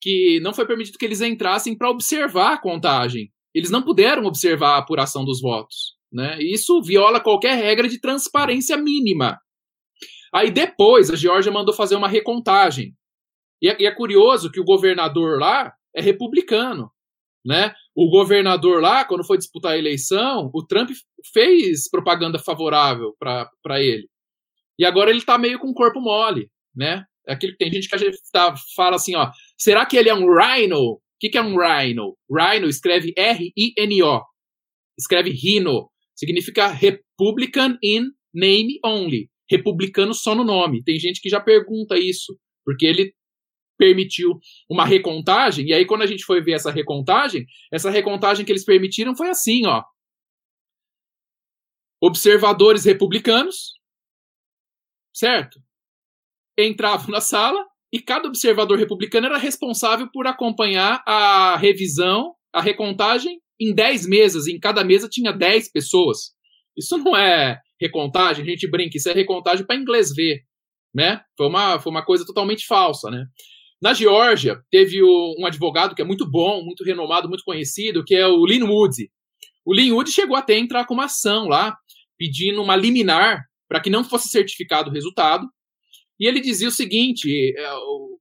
[0.00, 3.30] que não foi permitido que eles entrassem para observar a contagem.
[3.54, 6.38] Eles não puderam observar a apuração dos votos, né?
[6.40, 9.38] Isso viola qualquer regra de transparência mínima.
[10.32, 12.94] Aí depois a Geórgia mandou fazer uma recontagem.
[13.60, 16.90] E é, e é curioso que o governador lá é republicano
[17.44, 17.72] né?
[17.94, 20.90] O governador lá, quando foi disputar a eleição, o Trump
[21.32, 24.08] fez propaganda favorável para ele.
[24.78, 27.04] E agora ele está meio com o corpo mole, né?
[27.26, 30.08] É aquilo que tem gente que a gente tá, fala assim, ó, será que ele
[30.08, 30.78] é um rhino?
[30.78, 32.16] O que, que é um rhino?
[32.30, 34.22] Rhino escreve R-I-N-O.
[34.98, 35.90] Escreve rhino.
[36.16, 39.28] Significa Republican in name only.
[39.50, 40.82] Republicano só no nome.
[40.82, 43.12] Tem gente que já pergunta isso, porque ele
[43.80, 48.52] permitiu uma recontagem, e aí quando a gente foi ver essa recontagem, essa recontagem que
[48.52, 49.82] eles permitiram foi assim, ó.
[51.98, 53.72] Observadores republicanos,
[55.14, 55.58] certo?
[56.58, 63.40] Entravam na sala e cada observador republicano era responsável por acompanhar a revisão, a recontagem
[63.58, 66.34] em 10 mesas, em cada mesa tinha 10 pessoas.
[66.76, 70.42] Isso não é recontagem, a gente brinca, isso é recontagem para inglês ver,
[70.94, 71.22] né?
[71.34, 73.24] Foi uma, foi uma coisa totalmente falsa, né?
[73.80, 78.14] Na Geórgia, teve o, um advogado que é muito bom, muito renomado, muito conhecido, que
[78.14, 79.10] é o Lin Wood.
[79.64, 81.76] O Lin Wood chegou até a entrar com uma ação lá,
[82.18, 85.46] pedindo uma liminar para que não fosse certificado o resultado.
[86.18, 87.70] E ele dizia o seguinte: é,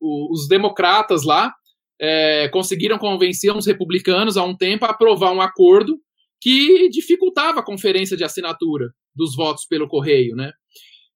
[0.02, 1.54] os democratas lá
[2.00, 6.00] é, conseguiram convencer uns republicanos há um tempo a aprovar um acordo
[6.40, 10.54] que dificultava a conferência de assinatura dos votos pelo correio, né?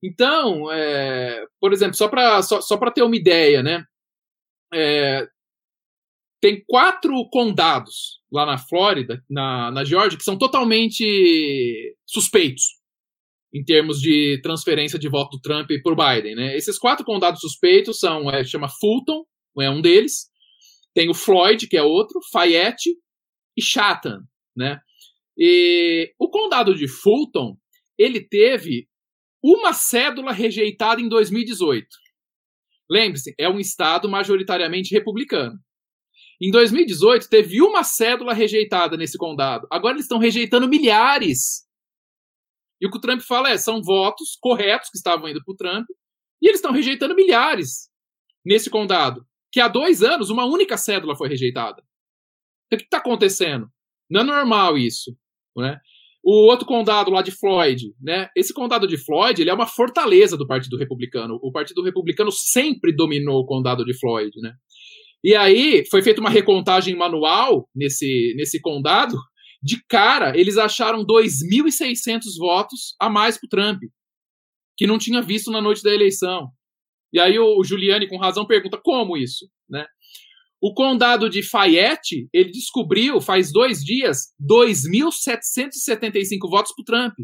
[0.03, 3.85] Então, é, por exemplo, só para só, só ter uma ideia, né?
[4.73, 5.27] É,
[6.41, 12.63] tem quatro condados lá na Flórida, na, na Geórgia, que são totalmente suspeitos
[13.53, 16.35] em termos de transferência de voto do Trump por Biden.
[16.35, 16.57] Né?
[16.57, 19.23] Esses quatro condados suspeitos são, é, chama Fulton,
[19.61, 20.29] é um deles,
[20.93, 22.89] tem o Floyd, que é outro, Fayette
[23.55, 24.23] e Chatham,
[24.55, 24.79] né?
[25.37, 27.57] E o condado de Fulton,
[27.97, 28.87] ele teve
[29.41, 31.87] uma cédula rejeitada em 2018.
[32.89, 35.59] Lembre-se, é um estado majoritariamente republicano.
[36.41, 39.67] Em 2018, teve uma cédula rejeitada nesse condado.
[39.71, 41.63] Agora eles estão rejeitando milhares.
[42.81, 45.55] E o que o Trump fala é: são votos corretos que estavam indo para o
[45.55, 45.85] Trump,
[46.41, 47.89] e eles estão rejeitando milhares
[48.45, 49.25] nesse condado.
[49.51, 51.81] Que há dois anos uma única cédula foi rejeitada.
[52.67, 53.71] Então, o que está acontecendo?
[54.09, 55.15] Não é normal isso.
[55.55, 55.79] Né?
[56.23, 58.29] O outro condado lá de Floyd, né?
[58.35, 61.37] Esse condado de Floyd, ele é uma fortaleza do Partido Republicano.
[61.41, 64.53] O Partido Republicano sempre dominou o condado de Floyd, né?
[65.21, 69.17] E aí foi feita uma recontagem manual nesse, nesse condado.
[69.61, 73.81] De cara, eles acharam 2.600 votos a mais para Trump,
[74.77, 76.49] que não tinha visto na noite da eleição.
[77.13, 79.85] E aí o Giuliani, com razão, pergunta como isso, né?
[80.65, 87.15] O condado de Fayette, ele descobriu faz dois dias 2.775 votos para Trump,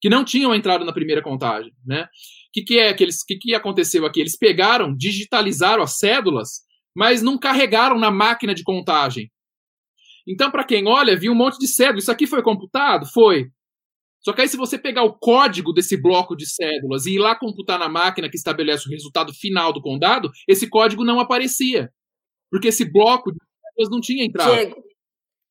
[0.00, 1.70] que não tinham entrado na primeira contagem.
[1.86, 2.02] Né?
[2.02, 2.08] O
[2.52, 4.18] que, que é que, eles, que, que aconteceu aqui?
[4.18, 6.62] Eles pegaram, digitalizaram as cédulas,
[6.92, 9.30] mas não carregaram na máquina de contagem.
[10.26, 12.02] Então, para quem olha, viu um monte de cédulas.
[12.02, 13.06] Isso aqui foi computado?
[13.14, 13.52] Foi.
[14.20, 17.38] Só que aí, se você pegar o código desse bloco de cédulas e ir lá
[17.38, 21.88] computar na máquina que estabelece o resultado final do condado, esse código não aparecia
[22.50, 24.52] porque esse bloco de pessoas não tinha entrado.
[24.52, 24.82] Diego,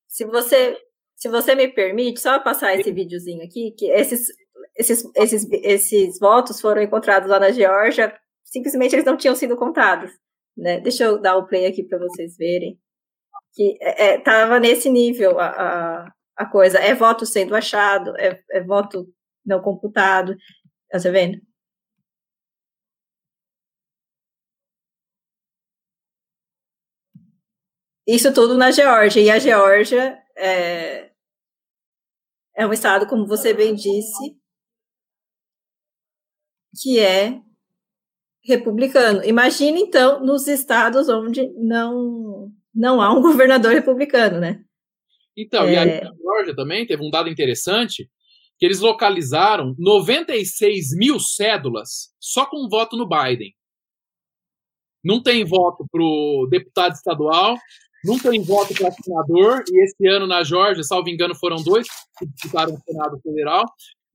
[0.08, 0.78] se você,
[1.16, 4.28] se você me permite, só passar esse videozinho aqui, que esses,
[4.76, 10.12] esses, esses, esses votos foram encontrados lá na Geórgia, simplesmente eles não tinham sido contados.
[10.58, 10.80] Né?
[10.82, 12.78] Deixa eu dar o play aqui para vocês verem.
[13.54, 16.80] Que é, é nesse nível a, a, a, coisa.
[16.80, 19.08] É voto sendo achado, é, é voto
[19.46, 20.36] não computado.
[20.92, 21.40] Tá vendo?
[28.10, 29.22] Isso tudo na Geórgia.
[29.22, 31.12] E a Geórgia é,
[32.58, 34.36] é um estado, como você bem disse,
[36.82, 37.40] que é
[38.44, 39.24] republicano.
[39.24, 44.60] Imagine, então, nos estados onde não, não há um governador republicano, né?
[45.38, 45.74] Então, é...
[45.74, 48.10] e aí a Geórgia também teve um dado interessante,
[48.58, 53.54] que eles localizaram 96 mil cédulas só com voto no Biden.
[55.04, 57.56] Não tem voto para o deputado estadual,
[58.04, 61.88] não tem voto para senador, e esse ano na Georgia, salvo engano, foram dois
[62.18, 63.66] que disputaram o Senado Federal.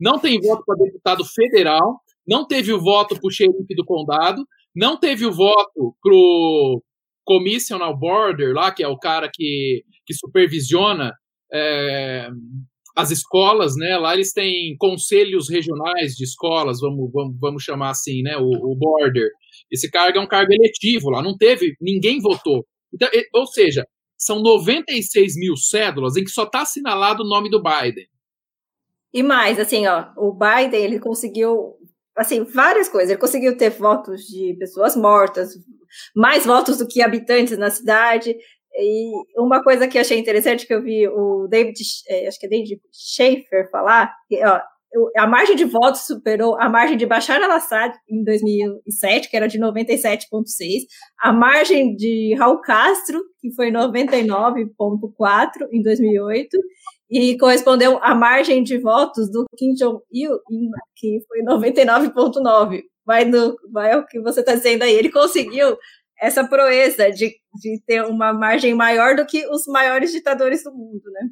[0.00, 4.44] Não tem voto para deputado federal, não teve o voto para o xerife do condado,
[4.74, 6.82] não teve o voto para o
[7.24, 11.12] Commissional Border, lá, que é o cara que, que supervisiona
[11.52, 12.28] é,
[12.96, 13.96] as escolas, né?
[13.96, 18.36] Lá eles têm conselhos regionais de escolas, vamos, vamos, vamos chamar assim, né?
[18.36, 19.28] O, o Border.
[19.70, 22.64] Esse cargo é um cargo eletivo lá, não teve, ninguém votou.
[22.94, 23.86] Então, ou seja,
[24.16, 28.06] são 96 mil cédulas em que só está assinalado o nome do Biden.
[29.12, 31.76] E mais, assim, ó, o Biden ele conseguiu,
[32.16, 33.10] assim, várias coisas.
[33.10, 35.50] Ele conseguiu ter votos de pessoas mortas,
[36.16, 38.34] mais votos do que habitantes na cidade.
[38.76, 41.78] E uma coisa que eu achei interessante que eu vi o David,
[42.08, 44.60] é, acho que é David Schaefer falar, que, ó,
[45.16, 49.58] a margem de votos superou a margem de Bashar al-Assad em 2007, que era de
[49.58, 50.82] 97,6,
[51.20, 56.56] a margem de Raul Castro, que foi 99,4 em 2008,
[57.10, 60.38] e correspondeu à margem de votos do Kim Jong-il,
[60.96, 62.82] que foi 99,9.
[63.06, 64.94] Vai, no, vai o que você está dizendo aí.
[64.94, 65.76] Ele conseguiu
[66.20, 71.02] essa proeza de, de ter uma margem maior do que os maiores ditadores do mundo,
[71.12, 71.28] né?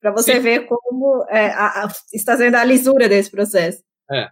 [0.00, 0.40] Para você Sim.
[0.40, 3.82] ver como é, a, a, está sendo a lisura desse processo.
[4.10, 4.28] É.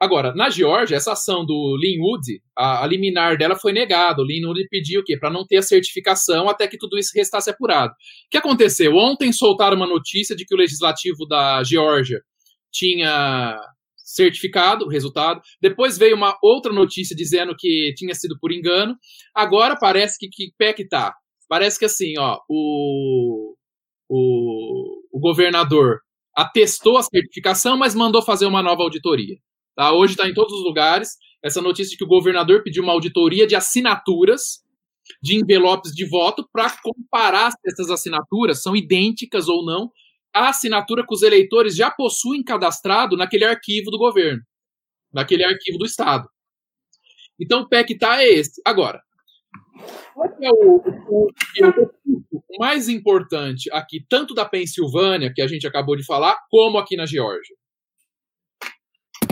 [0.00, 4.22] Agora, na Geórgia, essa ação do Linwood, a, a liminar dela foi negada.
[4.22, 5.18] O Linwood pediu o quê?
[5.18, 7.92] Para não ter a certificação até que tudo isso restasse apurado.
[7.92, 8.94] O que aconteceu?
[8.94, 12.20] Ontem soltaram uma notícia de que o legislativo da Geórgia
[12.72, 13.58] tinha
[13.96, 15.40] certificado o resultado.
[15.60, 18.96] Depois veio uma outra notícia dizendo que tinha sido por engano.
[19.34, 21.12] Agora parece que que pé que tá.
[21.48, 23.54] Parece que assim, ó, o,
[24.08, 26.00] o, o governador
[26.34, 29.36] atestou a certificação, mas mandou fazer uma nova auditoria.
[29.74, 29.92] Tá?
[29.92, 33.46] Hoje está em todos os lugares essa notícia de que o governador pediu uma auditoria
[33.46, 34.64] de assinaturas
[35.22, 39.90] de envelopes de voto para comparar se essas assinaturas são idênticas ou não
[40.34, 44.42] à assinatura que os eleitores já possuem cadastrado naquele arquivo do governo,
[45.12, 46.28] naquele arquivo do Estado.
[47.40, 48.60] Então o PEC tá é esse.
[48.64, 49.02] Agora,
[50.14, 50.76] qual é o,
[51.08, 51.28] o,
[52.32, 56.96] o, mais importante aqui, tanto da Pensilvânia, que a gente acabou de falar, como aqui
[56.96, 57.56] na Geórgia?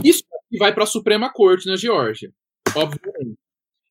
[0.05, 2.33] Isso aqui vai para a Suprema Corte na Geórgia,
[2.75, 3.39] obviamente.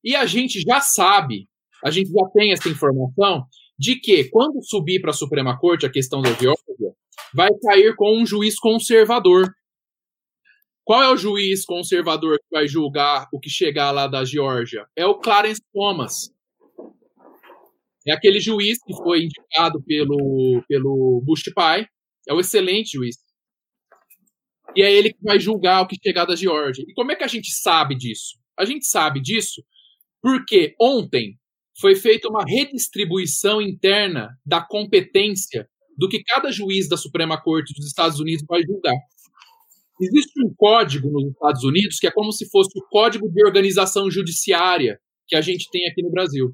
[0.03, 1.49] E a gente já sabe,
[1.83, 3.45] a gente já tem essa informação,
[3.77, 6.95] de que quando subir para a Suprema Corte a questão da Geórgia,
[7.33, 9.53] vai cair com um juiz conservador.
[10.83, 14.87] Qual é o juiz conservador que vai julgar o que chegar lá da Geórgia?
[14.95, 16.34] É o Clarence Thomas.
[18.07, 21.87] É aquele juiz que foi indicado pelo, pelo Bush pai.
[22.27, 23.15] É o excelente juiz.
[24.75, 26.83] E é ele que vai julgar o que chegar da Geórgia.
[26.87, 28.37] E como é que a gente sabe disso?
[28.57, 29.63] A gente sabe disso
[30.21, 31.37] porque ontem
[31.79, 37.87] foi feita uma redistribuição interna da competência do que cada juiz da Suprema Corte dos
[37.87, 38.95] Estados Unidos vai julgar.
[40.01, 44.11] Existe um código nos Estados Unidos que é como se fosse o código de organização
[44.11, 46.53] judiciária que a gente tem aqui no Brasil.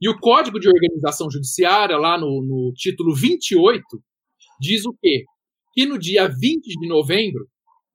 [0.00, 3.82] E o código de organização judiciária, lá no, no título 28,
[4.60, 5.24] diz o quê?
[5.74, 7.46] Que no dia 20 de novembro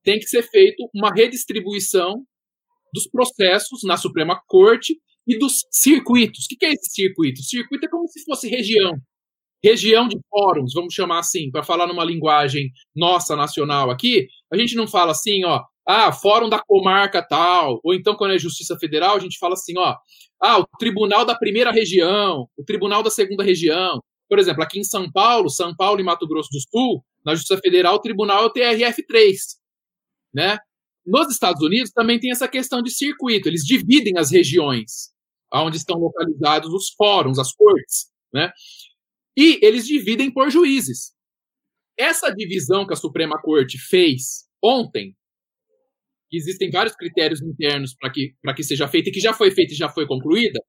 [0.03, 2.23] tem que ser feita uma redistribuição
[2.93, 4.95] dos processos na Suprema Corte
[5.27, 6.45] e dos circuitos.
[6.45, 7.41] O que é esse circuito?
[7.41, 8.93] circuito é como se fosse região.
[9.63, 14.75] Região de fóruns, vamos chamar assim, para falar numa linguagem nossa, nacional aqui, a gente
[14.75, 19.15] não fala assim, ó, ah, fórum da comarca tal, ou então quando é Justiça Federal,
[19.15, 19.95] a gente fala assim, ó,
[20.41, 24.01] ah, o Tribunal da Primeira Região, o Tribunal da Segunda Região.
[24.27, 27.59] Por exemplo, aqui em São Paulo, São Paulo e Mato Grosso do Sul, na Justiça
[27.59, 29.35] Federal, o tribunal é o TRF3,
[30.33, 30.57] né?
[31.05, 35.13] Nos Estados Unidos também tem essa questão de circuito, eles dividem as regiões
[35.53, 38.51] onde estão localizados os fóruns, as cortes, né?
[39.37, 41.13] E eles dividem por juízes.
[41.97, 45.15] Essa divisão que a Suprema Corte fez ontem,
[46.35, 49.77] existem vários critérios internos para que, que seja feita e que já foi feita e
[49.77, 50.59] já foi concluída,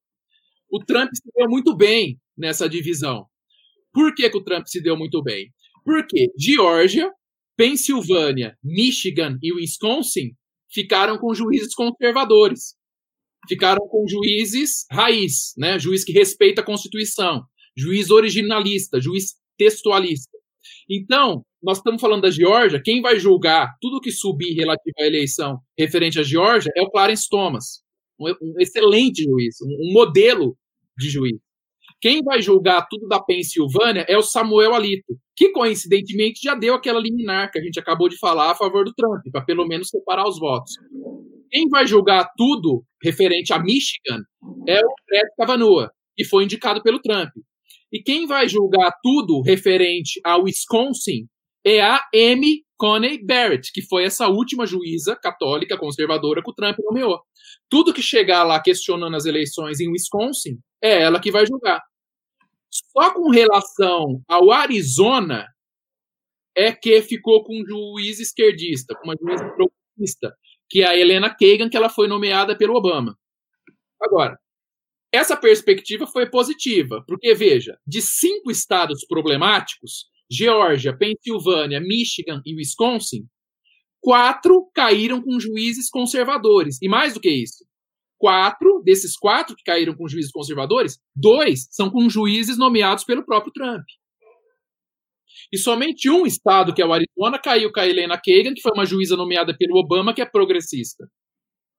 [0.71, 3.27] o Trump se deu muito bem nessa divisão.
[3.93, 5.53] Por que, que o Trump se deu muito bem?
[5.85, 7.11] Porque Geórgia,
[7.57, 10.33] Pensilvânia, Michigan e Wisconsin
[10.71, 12.75] ficaram com juízes conservadores.
[13.49, 15.79] Ficaram com juízes raiz, né?
[15.79, 17.47] juiz que respeita a Constituição
[17.77, 20.36] juiz originalista, juiz textualista.
[20.91, 25.59] Então, nós estamos falando da Geórgia, quem vai julgar tudo que subir relativo à eleição
[25.79, 27.83] referente à Geórgia é o Clarence Thomas,
[28.21, 30.57] um, um excelente juiz, um, um, modelo
[30.97, 31.37] de juiz.
[32.01, 37.01] Quem vai julgar tudo da Pensilvânia é o Samuel Alito, que coincidentemente já deu aquela
[37.01, 40.29] liminar que a gente acabou de falar a favor do Trump, para pelo menos separar
[40.29, 40.73] os votos.
[41.51, 44.23] Quem vai julgar tudo referente a Michigan
[44.69, 47.31] é o Brett Kavanaugh, que foi indicado pelo Trump.
[47.93, 51.27] E quem vai julgar tudo referente ao Wisconsin
[51.65, 56.77] é a Amy Coney Barrett, que foi essa última juíza católica conservadora que o Trump
[56.79, 57.21] nomeou.
[57.69, 61.81] Tudo que chegar lá questionando as eleições em Wisconsin é ela que vai julgar.
[62.71, 65.47] Só com relação ao Arizona
[66.57, 70.37] é que ficou com um juiz esquerdista, com uma juíza progressista,
[70.69, 73.17] que é a Helena Kagan, que ela foi nomeada pelo Obama.
[74.01, 74.39] Agora,
[75.13, 83.27] essa perspectiva foi positiva, porque, veja, de cinco estados problemáticos, Geórgia, Pensilvânia, Michigan e Wisconsin,
[84.01, 86.79] quatro caíram com juízes conservadores.
[86.83, 87.65] E mais do que isso,
[88.19, 93.53] quatro desses quatro que caíram com juízes conservadores, dois são com juízes nomeados pelo próprio
[93.53, 93.85] Trump.
[95.53, 98.73] E somente um estado, que é o Arizona, caiu com a Helena Kagan, que foi
[98.73, 101.07] uma juíza nomeada pelo Obama, que é progressista.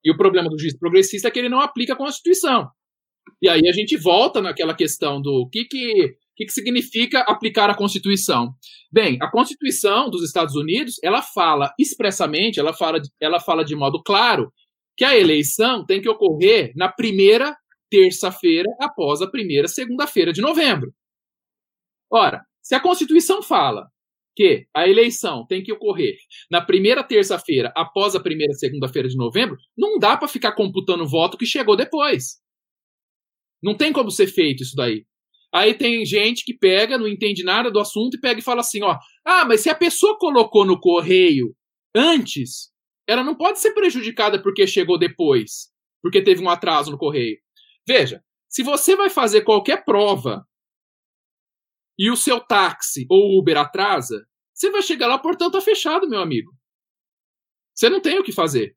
[0.03, 2.69] E o problema do juiz progressista é que ele não aplica a Constituição.
[3.41, 7.75] E aí a gente volta naquela questão do que, que que, que significa aplicar a
[7.75, 8.53] Constituição?
[8.91, 14.01] Bem, a Constituição dos Estados Unidos, ela fala expressamente, ela fala, ela fala de modo
[14.03, 14.53] claro
[14.95, 17.57] que a eleição tem que ocorrer na primeira
[17.89, 20.93] terça-feira após a primeira segunda-feira de novembro.
[22.11, 23.87] Ora, se a Constituição fala
[24.35, 26.15] que a eleição tem que ocorrer
[26.51, 31.37] na primeira terça-feira após a primeira segunda-feira de novembro, não dá para ficar computando voto
[31.37, 32.39] que chegou depois.
[33.61, 35.05] Não tem como ser feito isso daí.
[35.53, 38.83] Aí tem gente que pega, não entende nada do assunto e pega e fala assim,
[38.83, 41.55] ó, ah, mas se a pessoa colocou no correio
[41.95, 42.69] antes,
[43.07, 47.37] ela não pode ser prejudicada porque chegou depois, porque teve um atraso no correio.
[47.87, 50.45] Veja, se você vai fazer qualquer prova
[51.97, 56.09] e o seu táxi ou Uber atrasa, você vai chegar lá, o portão tá fechado,
[56.09, 56.51] meu amigo.
[57.73, 58.75] Você não tem o que fazer.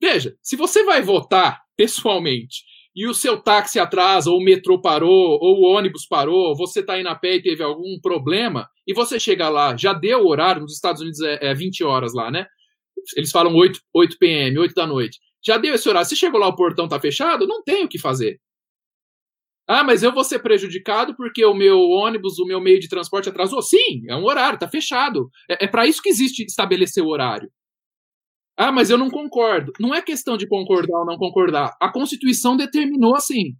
[0.00, 2.64] Veja, se você vai votar pessoalmente
[2.94, 6.94] e o seu táxi atrasa, ou o metrô parou, ou o ônibus parou, você está
[6.94, 10.62] aí na pé e teve algum problema, e você chega lá, já deu o horário,
[10.62, 12.46] nos Estados Unidos é, é 20 horas lá, né?
[13.16, 15.18] Eles falam 8, 8 p.m., 8 da noite.
[15.44, 16.06] Já deu esse horário.
[16.06, 18.38] Você chegou lá, o portão está fechado, não tem o que fazer.
[19.66, 23.28] Ah, mas eu vou ser prejudicado porque o meu ônibus, o meu meio de transporte
[23.28, 23.62] atrasou?
[23.62, 25.30] Sim, é um horário, está fechado.
[25.48, 27.50] É, é para isso que existe estabelecer o horário.
[28.62, 29.72] Ah, mas eu não concordo.
[29.80, 31.74] Não é questão de concordar ou não concordar.
[31.80, 33.54] A Constituição determinou assim.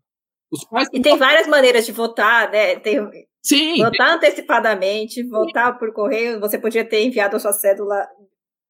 [0.52, 2.78] Os pais e tem várias maneiras de votar, né?
[2.80, 3.00] Tem,
[3.42, 3.78] Sim.
[3.78, 6.38] Votar antecipadamente, votar por correio.
[6.40, 8.06] Você podia ter enviado a sua cédula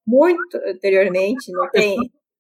[0.07, 1.97] muito anteriormente, não tem.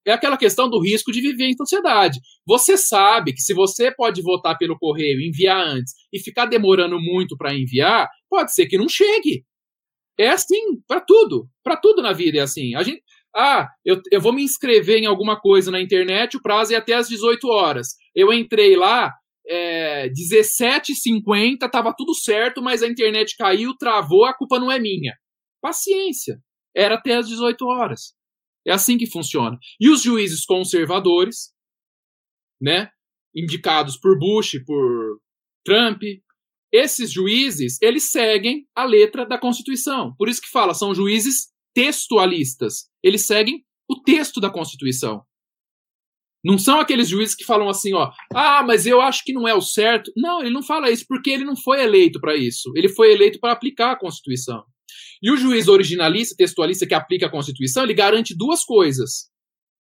[0.06, 2.20] É aquela questão do risco de viver em sociedade.
[2.46, 7.36] Você sabe que se você pode votar pelo correio, enviar antes e ficar demorando muito
[7.36, 9.44] para enviar, pode ser que não chegue.
[10.16, 12.76] É assim para tudo, para tudo na vida é assim.
[12.76, 13.02] A gente,
[13.34, 16.94] ah, eu, eu vou me inscrever em alguma coisa na internet, o prazo é até
[16.94, 17.88] às 18 horas.
[18.14, 19.12] Eu entrei lá,
[19.46, 25.14] é, 17h50, tava tudo certo, mas a internet caiu, travou, a culpa não é minha.
[25.60, 26.40] Paciência.
[26.74, 28.14] Era até às 18 horas.
[28.66, 29.58] É assim que funciona.
[29.80, 31.52] E os juízes conservadores,
[32.60, 32.90] né,
[33.34, 35.20] indicados por Bush, por
[35.64, 36.02] Trump,
[36.72, 40.14] esses juízes, eles seguem a letra da Constituição.
[40.16, 42.88] Por isso que fala, são juízes textualistas.
[43.02, 45.22] Eles seguem o texto da Constituição.
[46.42, 49.54] Não são aqueles juízes que falam assim, ó, ah, mas eu acho que não é
[49.54, 50.10] o certo.
[50.16, 52.72] Não, ele não fala isso porque ele não foi eleito para isso.
[52.74, 54.64] Ele foi eleito para aplicar a Constituição.
[55.22, 59.28] E o juiz originalista, textualista que aplica a Constituição, ele garante duas coisas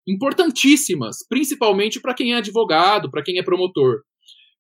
[0.07, 4.03] importantíssimas, principalmente para quem é advogado, para quem é promotor.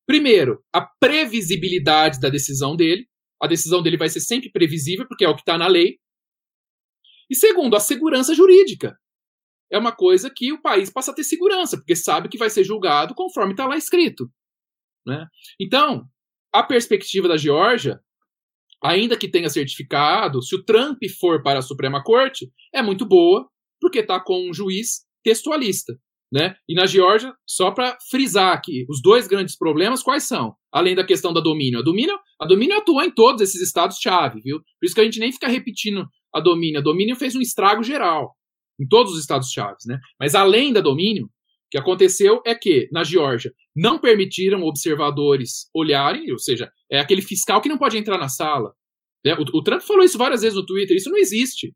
[0.06, 3.06] Primeiro, a previsibilidade da decisão dele.
[3.42, 5.98] A decisão dele vai ser sempre previsível, porque é o que está na lei.
[7.30, 8.98] E segundo, a segurança jurídica.
[9.70, 12.64] É uma coisa que o país passa a ter segurança, porque sabe que vai ser
[12.64, 14.30] julgado conforme está lá escrito.
[15.06, 15.26] Né?
[15.60, 16.06] Então,
[16.52, 18.00] a perspectiva da Geórgia,
[18.82, 23.48] ainda que tenha certificado, se o Trump for para a Suprema Corte, é muito boa,
[23.80, 25.98] porque está com um juiz textualista.
[26.32, 26.56] Né?
[26.68, 30.54] E na Geórgia, só para frisar aqui, os dois grandes problemas quais são?
[30.72, 31.78] Além da questão da domínio.
[31.78, 34.58] A domínio, a domínio atua em todos esses estados-chave, viu?
[34.58, 36.80] Por isso que a gente nem fica repetindo a domínio.
[36.80, 38.34] A domínio fez um estrago geral
[38.80, 40.00] em todos os estados chaves, né?
[40.18, 41.30] Mas além da domínio, o
[41.70, 47.60] que aconteceu é que na Geórgia não permitiram observadores olharem, ou seja, é aquele fiscal
[47.60, 48.72] que não pode entrar na sala.
[49.24, 49.34] Né?
[49.34, 50.96] O, o Trump falou isso várias vezes no Twitter.
[50.96, 51.74] Isso não existe.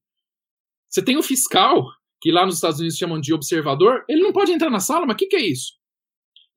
[0.88, 1.84] Você tem um fiscal
[2.20, 5.14] que lá nos Estados Unidos chamam de observador, ele não pode entrar na sala, mas
[5.14, 5.74] o que, que é isso?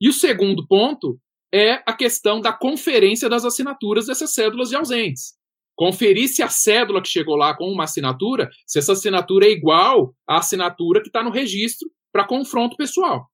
[0.00, 1.18] E o segundo ponto
[1.54, 5.34] é a questão da conferência das assinaturas dessas cédulas de ausentes
[5.74, 10.14] conferir se a cédula que chegou lá com uma assinatura, se essa assinatura é igual
[10.26, 13.28] à assinatura que está no registro para confronto pessoal.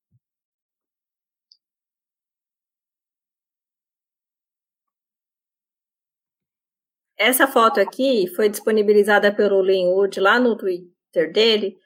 [7.18, 11.76] Essa foto aqui foi disponibilizada pelo Linwood lá no Twitter dele,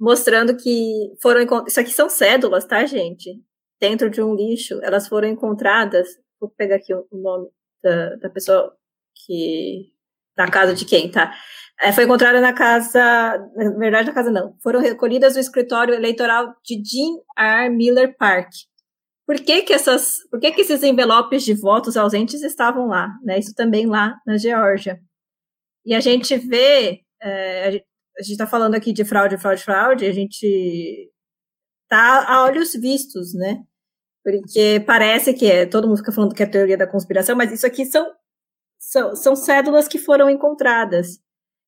[0.00, 3.38] mostrando que foram isso aqui são cédulas, tá, gente?
[3.78, 6.08] Dentro de um lixo, elas foram encontradas.
[6.40, 7.48] Vou pegar aqui o nome
[7.82, 8.74] da, da pessoa
[9.26, 9.92] que
[10.36, 11.34] na casa de quem, tá?
[11.82, 13.00] É, foi encontrada na casa,
[13.56, 14.56] na verdade, na casa não.
[14.62, 17.70] Foram recolhidas no escritório eleitoral de Jean R.
[17.70, 18.50] Miller Park.
[19.26, 23.10] Por que que essas, por que que esses envelopes de votos ausentes estavam lá?
[23.22, 23.38] Né?
[23.38, 25.00] Isso também lá na Geórgia.
[25.84, 27.82] E a gente vê, é,
[28.18, 31.10] a gente está falando aqui de fraude, fraude, fraude, a gente
[31.88, 33.62] tá a olhos vistos, né?
[34.22, 37.66] Porque parece que é, todo mundo fica falando que é teoria da conspiração, mas isso
[37.66, 38.06] aqui são
[38.80, 41.20] são, são cédulas que foram encontradas.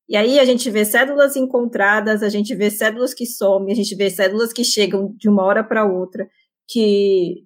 [0.09, 3.95] E aí a gente vê cédulas encontradas, a gente vê cédulas que somem, a gente
[3.95, 6.27] vê cédulas que chegam de uma hora para outra,
[6.67, 7.45] que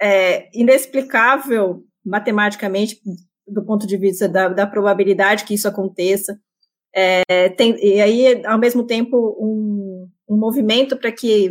[0.00, 3.00] é inexplicável matematicamente,
[3.46, 6.38] do ponto de vista da, da probabilidade que isso aconteça.
[6.94, 11.50] É, tem, e aí, ao mesmo tempo, um, um movimento para que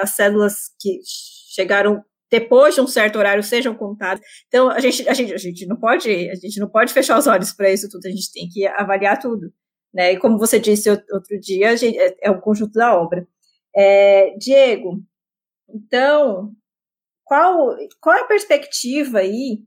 [0.00, 1.00] as células que
[1.54, 4.24] chegaram depois de um certo horário sejam contadas.
[4.48, 7.26] Então, a gente, a gente, a gente não pode, a gente não pode fechar os
[7.26, 9.52] olhos para isso tudo, a gente tem que avaliar tudo.
[9.92, 10.12] Né?
[10.12, 13.26] E como você disse outro dia, gente, é, é o conjunto da obra.
[13.74, 15.00] É, Diego,
[15.68, 16.52] então,
[17.24, 19.62] qual, qual é a perspectiva aí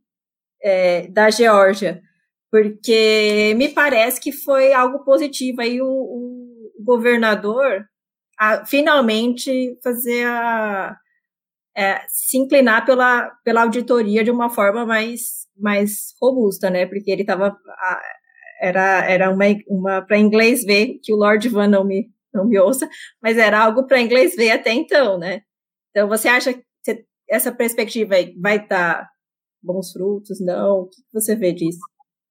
[0.62, 2.02] é, da Geórgia?
[2.52, 7.86] Porque me parece que foi algo positivo aí o, o governador
[8.40, 10.96] a, finalmente fazer a,
[11.76, 16.86] é, se inclinar pela, pela auditoria de uma forma mais, mais robusta, né?
[16.86, 17.58] Porque ele estava
[18.60, 22.58] era, era uma, uma para inglês ver, que o Lord Van não me, não me
[22.60, 22.90] ouça,
[23.22, 25.42] mas era algo para inglês ver até então, né?
[25.92, 26.64] Então, você acha que
[27.30, 29.10] essa perspectiva vai dar
[29.62, 30.40] bons frutos?
[30.40, 30.82] Não?
[30.82, 31.80] O que você vê disso?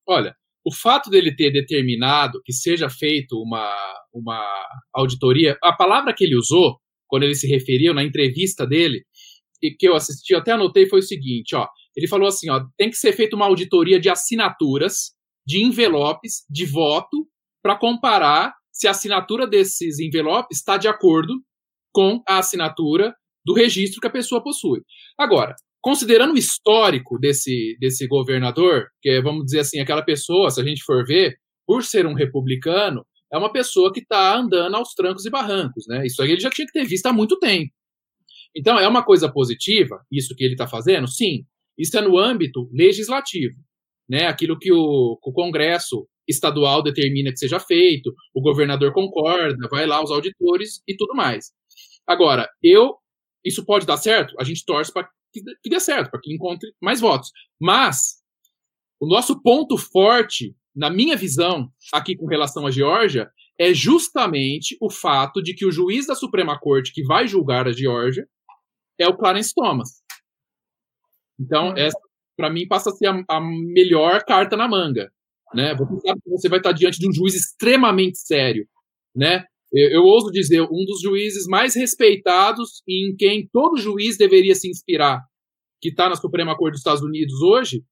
[0.08, 0.34] Olha,
[0.64, 3.72] o fato dele ter determinado que seja feito uma,
[4.12, 4.44] uma
[4.92, 9.04] auditoria, a palavra que ele usou, quando ele se referiu na entrevista dele,
[9.62, 11.66] e que eu assisti, eu até anotei, foi o seguinte, ó,
[11.96, 15.12] ele falou assim, ó, tem que ser feita uma auditoria de assinaturas
[15.46, 17.26] de envelopes de voto
[17.62, 21.32] para comparar se a assinatura desses envelopes está de acordo
[21.92, 23.14] com a assinatura
[23.44, 24.82] do registro que a pessoa possui.
[25.18, 25.54] Agora,
[25.86, 30.64] considerando o histórico desse, desse governador, que é, vamos dizer assim, aquela pessoa, se a
[30.64, 35.24] gente for ver, por ser um republicano, é uma pessoa que está andando aos trancos
[35.24, 36.04] e barrancos, né?
[36.04, 37.70] Isso aí ele já tinha que ter visto há muito tempo.
[38.52, 41.06] Então, é uma coisa positiva, isso que ele está fazendo?
[41.06, 41.44] Sim.
[41.78, 43.54] Isso é no âmbito legislativo
[44.08, 49.86] né, aquilo que o, o Congresso estadual determina que seja feito, o governador concorda, vai
[49.86, 51.52] lá os auditores e tudo mais.
[52.04, 52.96] Agora, eu,
[53.44, 54.34] isso pode dar certo?
[54.40, 55.08] A gente torce para
[55.40, 57.30] que, que dê certo, para que encontre mais votos.
[57.60, 58.16] Mas
[59.00, 64.90] o nosso ponto forte, na minha visão, aqui com relação à Geórgia, é justamente o
[64.90, 68.26] fato de que o juiz da Suprema Corte que vai julgar a Geórgia
[68.98, 70.02] é o Clarence Thomas.
[71.38, 71.76] Então, hum.
[71.76, 71.98] essa
[72.36, 75.10] para mim, passa a ser a, a, melhor carta na manga.
[75.54, 75.74] Né?
[75.74, 78.68] Você sabe que você vai estar diante de um juiz extremamente sério.
[79.14, 79.44] Né?
[79.72, 84.54] Eu, eu ouso dizer, um dos juízes mais respeitados e em quem todo juiz deveria
[84.54, 85.20] se inspirar,
[85.80, 87.82] que está na Suprema Corte dos Estados Unidos hoje,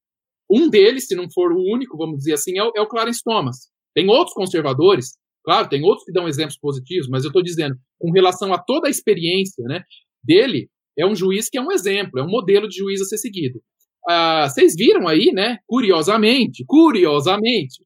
[0.51, 3.21] um deles, se não for o único, vamos dizer assim, é o, é o Clarence
[3.25, 3.71] Thomas.
[3.95, 8.11] Tem outros conservadores, claro, tem outros que dão exemplos positivos, mas eu estou dizendo, com
[8.11, 9.83] relação a toda a experiência né,
[10.23, 10.69] dele,
[10.99, 13.61] é um juiz que é um exemplo, é um modelo de juiz a ser seguido.
[14.09, 15.59] Ah, vocês viram aí, né?
[15.67, 17.83] Curiosamente, curiosamente,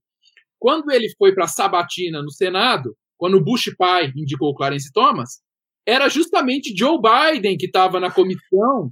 [0.59, 4.91] quando ele foi para a sabatina no Senado, quando o Bush pai indicou o Clarence
[4.93, 5.41] Thomas,
[5.87, 8.91] era justamente Joe Biden que estava na comissão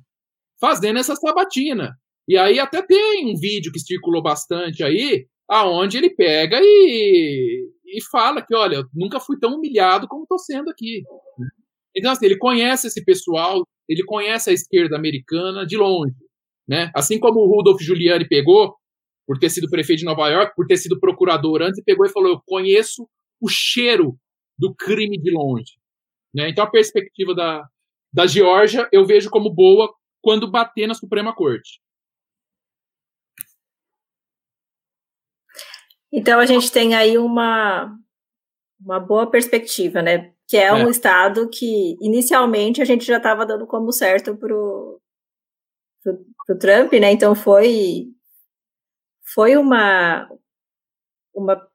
[0.60, 1.94] fazendo essa sabatina.
[2.28, 8.02] E aí até tem um vídeo que circulou bastante aí, aonde ele pega e, e
[8.10, 11.02] fala que, olha, eu nunca fui tão humilhado como estou sendo aqui.
[11.96, 16.14] Então, assim, ele conhece esse pessoal, ele conhece a esquerda americana de longe.
[16.68, 16.90] Né?
[16.94, 18.74] Assim como o Rudolf Giuliani pegou,
[19.26, 22.10] por ter sido prefeito de Nova York, por ter sido procurador antes, e pegou e
[22.10, 23.08] falou: Eu conheço
[23.40, 24.18] o cheiro
[24.58, 25.78] do crime de longe.
[26.34, 26.48] Né?
[26.48, 27.68] Então a perspectiva da,
[28.12, 29.92] da Geórgia eu vejo como boa
[30.22, 31.80] quando bater na Suprema Corte.
[36.12, 37.94] Então a gente tem aí uma,
[38.80, 40.32] uma boa perspectiva, né?
[40.48, 40.72] Que é, é.
[40.72, 45.00] um estado que inicialmente a gente já estava dando como certo para o
[46.58, 47.12] Trump, né?
[47.12, 48.08] Então foi
[49.34, 50.28] foi uma
[51.34, 51.68] uma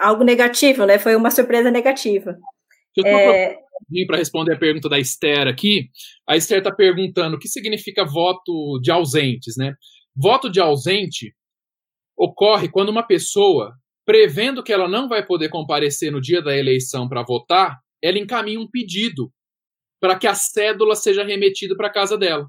[0.00, 0.98] algo negativo, né?
[0.98, 2.36] Foi uma surpresa negativa.
[2.96, 3.56] Eu é...
[4.06, 5.90] para responder a pergunta da Esther aqui.
[6.28, 9.74] A Esther está perguntando o que significa voto de ausentes, né?
[10.16, 11.34] Voto de ausente
[12.16, 13.74] ocorre quando uma pessoa,
[14.04, 18.60] prevendo que ela não vai poder comparecer no dia da eleição para votar, ela encaminha
[18.60, 19.32] um pedido
[20.00, 22.46] para que a cédula seja remetida para casa dela.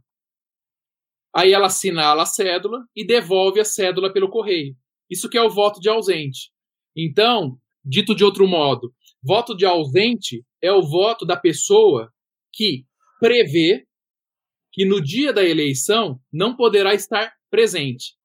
[1.33, 4.75] Aí ela assinala a cédula e devolve a cédula pelo correio.
[5.09, 6.51] Isso que é o voto de ausente.
[6.95, 8.93] Então, dito de outro modo,
[9.23, 12.11] voto de ausente é o voto da pessoa
[12.53, 12.85] que
[13.19, 13.85] prevê
[14.73, 18.15] que no dia da eleição não poderá estar presente.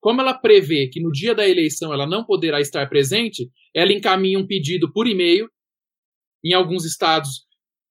[0.00, 4.38] Como ela prevê que no dia da eleição ela não poderá estar presente, ela encaminha
[4.38, 5.48] um pedido por e-mail.
[6.44, 7.46] Em alguns estados,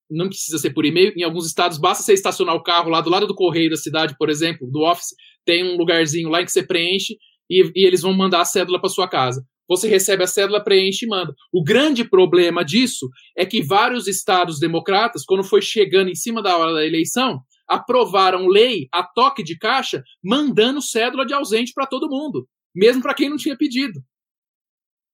[0.10, 1.14] não precisa ser por e-mail.
[1.16, 4.16] Em alguns estados, basta você estacionar o carro lá do lado do correio da cidade,
[4.18, 5.16] por exemplo, do office,
[5.46, 7.18] tem um lugarzinho lá em que você preenche
[7.50, 9.46] e, e eles vão mandar a cédula para sua casa.
[9.72, 11.34] Você recebe a cédula, preenche e manda.
[11.50, 13.08] O grande problema disso
[13.38, 18.50] é que vários estados democratas, quando foi chegando em cima da hora da eleição, aprovaram
[18.50, 22.46] lei a toque de caixa, mandando cédula de ausente para todo mundo,
[22.76, 23.98] mesmo para quem não tinha pedido.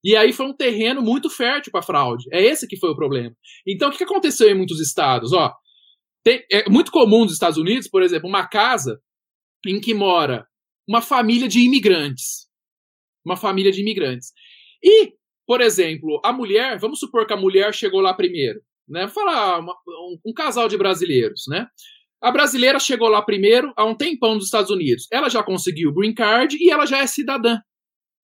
[0.03, 2.25] E aí foi um terreno muito fértil para fraude.
[2.34, 3.35] É esse que foi o problema.
[3.67, 5.34] Então, o que aconteceu em muitos estados?
[5.34, 5.53] Ó,
[6.23, 8.99] tem, é muito comum nos Estados Unidos, por exemplo, uma casa
[9.67, 10.47] em que mora
[10.89, 12.47] uma família de imigrantes.
[13.23, 14.31] Uma família de imigrantes.
[14.84, 15.14] E,
[15.45, 19.06] por exemplo, a mulher, vamos supor que a mulher chegou lá primeiro, né?
[19.06, 21.68] Vou falar uma, um, um casal de brasileiros, né?
[22.22, 25.08] A brasileira chegou lá primeiro há um tempão nos Estados Unidos.
[25.12, 27.60] Ela já conseguiu o green card e ela já é cidadã.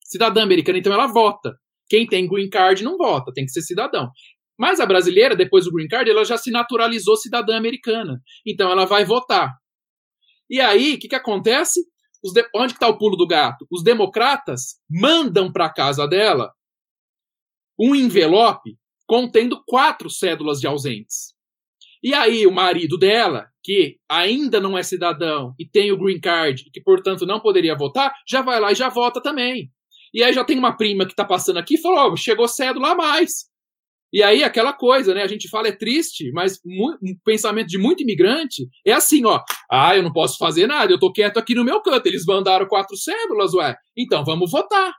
[0.03, 1.55] Cidadã americana, então ela vota.
[1.87, 4.09] Quem tem green card não vota, tem que ser cidadão.
[4.57, 8.19] Mas a brasileira, depois do green card, ela já se naturalizou cidadã americana.
[8.45, 9.51] Então ela vai votar.
[10.49, 11.79] E aí, o que, que acontece?
[12.31, 12.47] De...
[12.55, 13.65] Onde está o pulo do gato?
[13.71, 16.53] Os democratas mandam para casa dela
[17.79, 18.77] um envelope
[19.07, 21.33] contendo quatro cédulas de ausentes.
[22.01, 26.63] E aí, o marido dela, que ainda não é cidadão e tem o green card
[26.67, 29.71] e que, portanto, não poderia votar, já vai lá e já vota também.
[30.13, 32.91] E aí já tem uma prima que está passando aqui e falou: oh, chegou cédula
[32.91, 33.45] a mais.
[34.13, 35.23] E aí, aquela coisa, né?
[35.23, 39.41] A gente fala é triste, mas um pensamento de muito imigrante é assim, ó.
[39.71, 42.05] Ah, eu não posso fazer nada, eu tô quieto aqui no meu canto.
[42.05, 43.75] Eles mandaram quatro cédulas, ué.
[43.97, 44.93] Então vamos votar.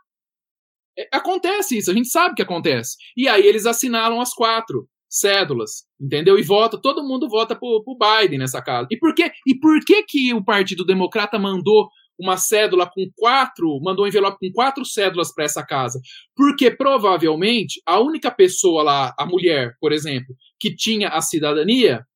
[0.99, 2.97] É, acontece isso, a gente sabe que acontece.
[3.17, 6.37] E aí eles assinaram as quatro cédulas, entendeu?
[6.37, 8.89] E vota, todo mundo vota pro, pro Biden nessa casa.
[8.91, 9.31] E por, quê?
[9.47, 11.89] e por que que o Partido Democrata mandou
[12.19, 16.01] uma cédula com quatro, mandou um envelope com quatro cédulas para essa casa.
[16.35, 22.07] Porque provavelmente a única pessoa lá, a mulher, por exemplo, que tinha a cidadania,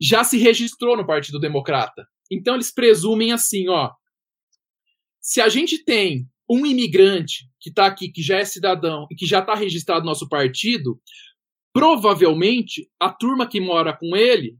[0.00, 2.06] já se registrou no Partido Democrata.
[2.30, 3.90] Então eles presumem assim, ó.
[5.20, 9.24] Se a gente tem um imigrante que está aqui, que já é cidadão e que
[9.24, 11.00] já está registrado no nosso partido,
[11.72, 14.58] provavelmente a turma que mora com ele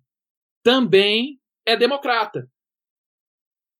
[0.63, 2.49] também é democrata.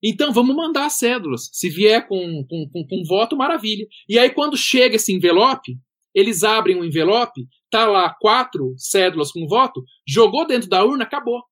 [0.07, 1.49] Então vamos mandar as cédulas.
[1.51, 3.87] Se vier com, com, com, com voto, maravilha.
[4.07, 5.79] E aí, quando chega esse envelope,
[6.15, 11.43] eles abrem o envelope, tá lá quatro cédulas com voto, jogou dentro da urna, acabou.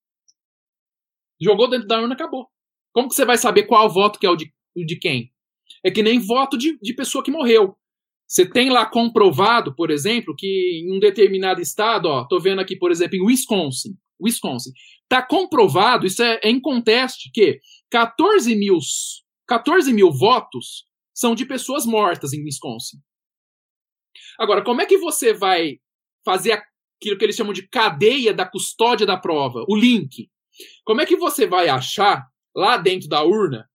[1.40, 2.46] Jogou dentro da urna, acabou.
[2.92, 5.32] Como que você vai saber qual voto que é o de, de quem?
[5.82, 7.74] É que nem voto de, de pessoa que morreu.
[8.28, 12.76] Você tem lá comprovado, por exemplo, que em um determinado estado, ó, tô vendo aqui,
[12.76, 14.70] por exemplo, em Wisconsin, Wisconsin,
[15.08, 17.60] tá comprovado, isso é, é inconteste, que
[17.92, 18.78] 14 mil,
[19.46, 22.96] 14 mil votos são de pessoas mortas em Wisconsin.
[24.38, 25.78] Agora, como é que você vai
[26.24, 30.30] fazer aquilo que eles chamam de cadeia da custódia da prova, o link?
[30.86, 33.68] Como é que você vai achar lá dentro da urna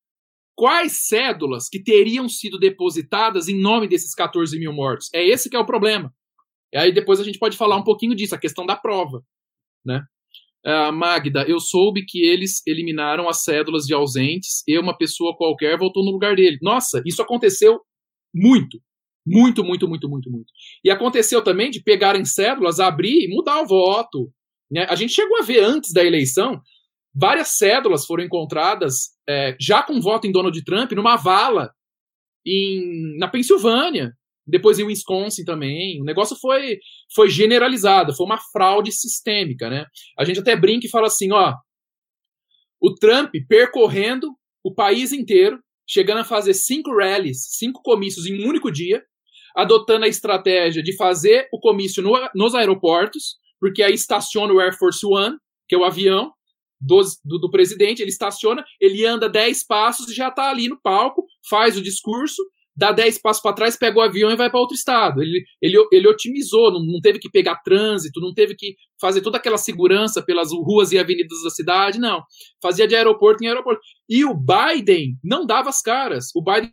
[0.56, 5.12] quais cédulas que teriam sido depositadas em nome desses 14 mil mortos?
[5.14, 6.12] É esse que é o problema.
[6.74, 9.24] E aí depois a gente pode falar um pouquinho disso, a questão da prova,
[9.86, 10.04] né?
[10.66, 15.78] Uh, Magda, eu soube que eles eliminaram as cédulas de ausentes e uma pessoa qualquer
[15.78, 16.58] voltou no lugar dele.
[16.62, 17.80] Nossa, isso aconteceu
[18.36, 18.80] muito.
[19.26, 20.52] Muito, muito, muito, muito, muito.
[20.84, 24.32] E aconteceu também de pegarem cédulas, abrir e mudar o voto.
[24.72, 24.86] Né?
[24.90, 26.62] A gente chegou a ver antes da eleição,
[27.14, 31.72] várias cédulas foram encontradas é, já com voto em Donald Trump numa vala
[32.46, 34.14] em, na Pensilvânia
[34.48, 36.02] depois em Wisconsin também.
[36.02, 36.80] O negócio foi,
[37.14, 39.86] foi generalizado, foi uma fraude sistêmica, né?
[40.18, 41.54] A gente até brinca e fala assim, ó,
[42.82, 44.28] o Trump percorrendo
[44.64, 49.04] o país inteiro, chegando a fazer cinco rallies, cinco comícios em um único dia,
[49.56, 54.78] adotando a estratégia de fazer o comício no, nos aeroportos, porque aí estaciona o Air
[54.78, 55.36] Force One,
[55.68, 56.32] que é o avião
[56.80, 60.80] do, do, do presidente, ele estaciona, ele anda dez passos e já está ali no
[60.80, 62.42] palco, faz o discurso,
[62.78, 65.22] dá 10 passos para trás, pega o avião e vai para outro estado.
[65.22, 69.38] Ele, ele, ele otimizou, não, não, teve que pegar trânsito, não teve que fazer toda
[69.38, 72.22] aquela segurança pelas ruas e avenidas da cidade, não.
[72.62, 73.82] Fazia de aeroporto em aeroporto.
[74.08, 76.28] E o Biden não dava as caras.
[76.36, 76.72] O Biden.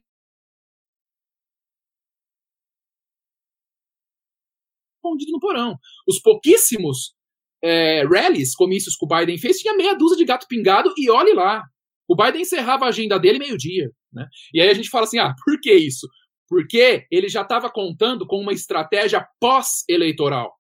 [4.99, 5.77] Escondido no porão.
[6.07, 7.15] Os pouquíssimos
[7.63, 11.33] é, rallies, comícios que o Biden fez, tinha meia dúzia de gato pingado e olhe
[11.33, 11.63] lá.
[12.09, 13.91] O Biden encerrava a agenda dele meio-dia.
[14.13, 14.27] Né?
[14.53, 16.07] E aí a gente fala assim: ah, por que isso?
[16.49, 20.53] Porque ele já estava contando com uma estratégia pós-eleitoral.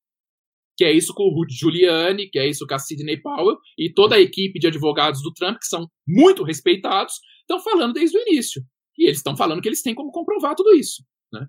[0.77, 3.93] Que é isso com o Rudy Giuliani, que é isso com a Sidney Powell e
[3.93, 8.21] toda a equipe de advogados do Trump, que são muito respeitados, estão falando desde o
[8.23, 8.61] início.
[8.99, 11.05] E eles estão falando que eles têm como comprovar tudo isso.
[11.33, 11.47] Né?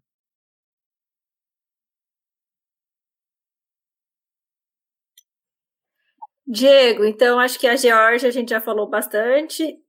[6.48, 9.80] Diego, então acho que a Geórgia a gente já falou bastante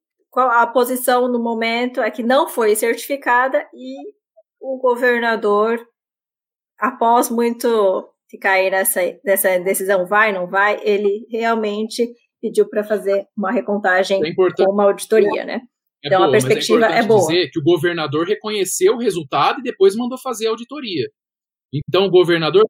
[0.41, 3.97] a posição no momento é que não foi certificada e
[4.61, 5.87] o governador,
[6.79, 12.09] após muito ficar aí nessa, nessa decisão vai, não vai, ele realmente
[12.41, 15.61] pediu para fazer uma recontagem é com uma auditoria, né?
[16.05, 17.21] É então boa, a perspectiva é, é boa.
[17.21, 21.09] dizer que o governador reconheceu o resultado e depois mandou fazer a auditoria.
[21.73, 22.65] Então o governador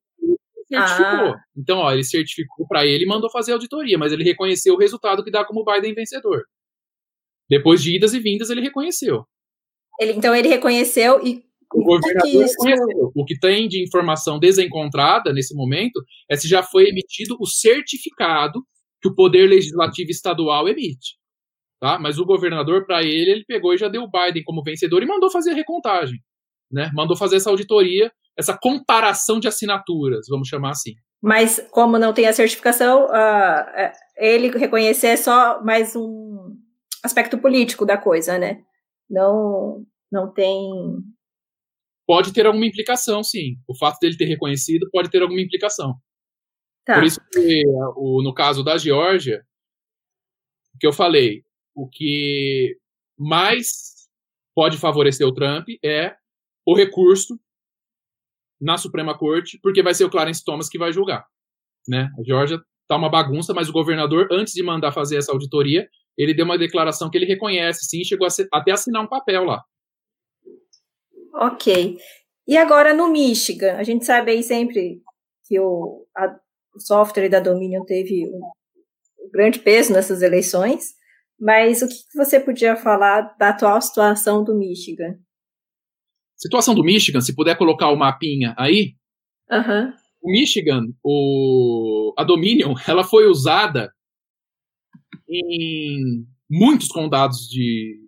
[0.69, 1.35] certificou.
[1.35, 1.41] Ah.
[1.57, 4.79] Então, ó, ele certificou para ele e mandou fazer a auditoria, mas ele reconheceu o
[4.79, 6.45] resultado que dá como Biden vencedor.
[7.49, 9.25] Depois de idas e vindas, ele reconheceu.
[10.01, 13.13] Ele, então ele reconheceu e o governador que reconheceu.
[13.15, 18.63] O que tem de informação desencontrada nesse momento é se já foi emitido o certificado
[19.01, 21.17] que o Poder Legislativo Estadual emite.
[21.81, 21.99] Tá?
[21.99, 25.07] Mas o governador, para ele, ele pegou e já deu o Biden como vencedor e
[25.07, 26.19] mandou fazer a recontagem.
[26.71, 26.91] Né?
[26.95, 30.95] Mandou fazer essa auditoria, essa comparação de assinaturas, vamos chamar assim.
[31.23, 36.46] Mas como não tem a certificação, uh, ele reconhecer é só mais um
[37.03, 38.63] aspecto político da coisa, né?
[39.09, 40.53] Não, não tem
[42.07, 43.57] pode ter alguma implicação, sim.
[43.67, 45.95] O fato dele ter reconhecido pode ter alguma implicação.
[46.85, 46.95] Tá.
[46.95, 47.65] Por isso que,
[47.97, 49.45] o, no caso da Geórgia,
[50.79, 51.43] que eu falei,
[51.75, 52.79] o que
[53.19, 54.09] mais
[54.55, 56.15] pode favorecer o Trump é
[56.65, 57.39] o recurso
[58.61, 61.27] na Suprema Corte, porque vai ser o Clarence Thomas que vai julgar.
[61.89, 62.09] Né?
[62.19, 66.35] A Geórgia tá uma bagunça, mas o governador, antes de mandar fazer essa auditoria, ele
[66.35, 69.63] deu uma declaração que ele reconhece, sim, chegou a ser, até assinar um papel lá.
[71.35, 71.99] Ok.
[72.49, 75.03] E agora no Michigan, a gente sabe aí sempre
[75.47, 76.35] que o, a,
[76.75, 78.41] o software da Dominion teve um,
[79.25, 80.95] um, grande peso nessas eleições,
[81.39, 85.19] mas o que você podia falar da atual situação do Michigan?
[86.37, 88.95] Situação do Michigan, se puder colocar o mapinha aí.
[89.51, 89.93] Uhum.
[90.23, 93.93] O Michigan, o, a Dominion, ela foi usada
[95.29, 98.01] em muitos condados de,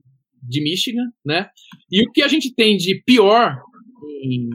[0.43, 1.51] de Michigan, né?
[1.91, 3.61] E o que a gente tem de pior
[4.23, 4.49] em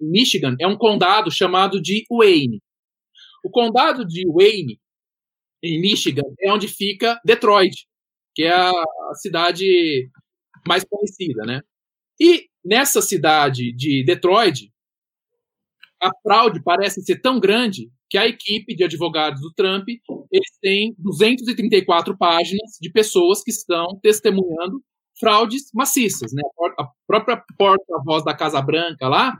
[0.00, 2.60] Michigan é um condado chamado de Wayne.
[3.44, 4.78] O condado de Wayne,
[5.62, 7.86] em Michigan, é onde fica Detroit,
[8.34, 8.72] que é a
[9.14, 10.10] cidade
[10.66, 11.60] mais conhecida, né?
[12.20, 14.72] E nessa cidade de Detroit,
[16.00, 19.88] a fraude parece ser tão grande que a equipe de advogados do Trump
[20.30, 24.82] eles têm 234 páginas de pessoas que estão testemunhando
[25.18, 26.42] fraudes maciças, né?
[26.78, 29.34] A própria porta-voz da Casa Branca lá,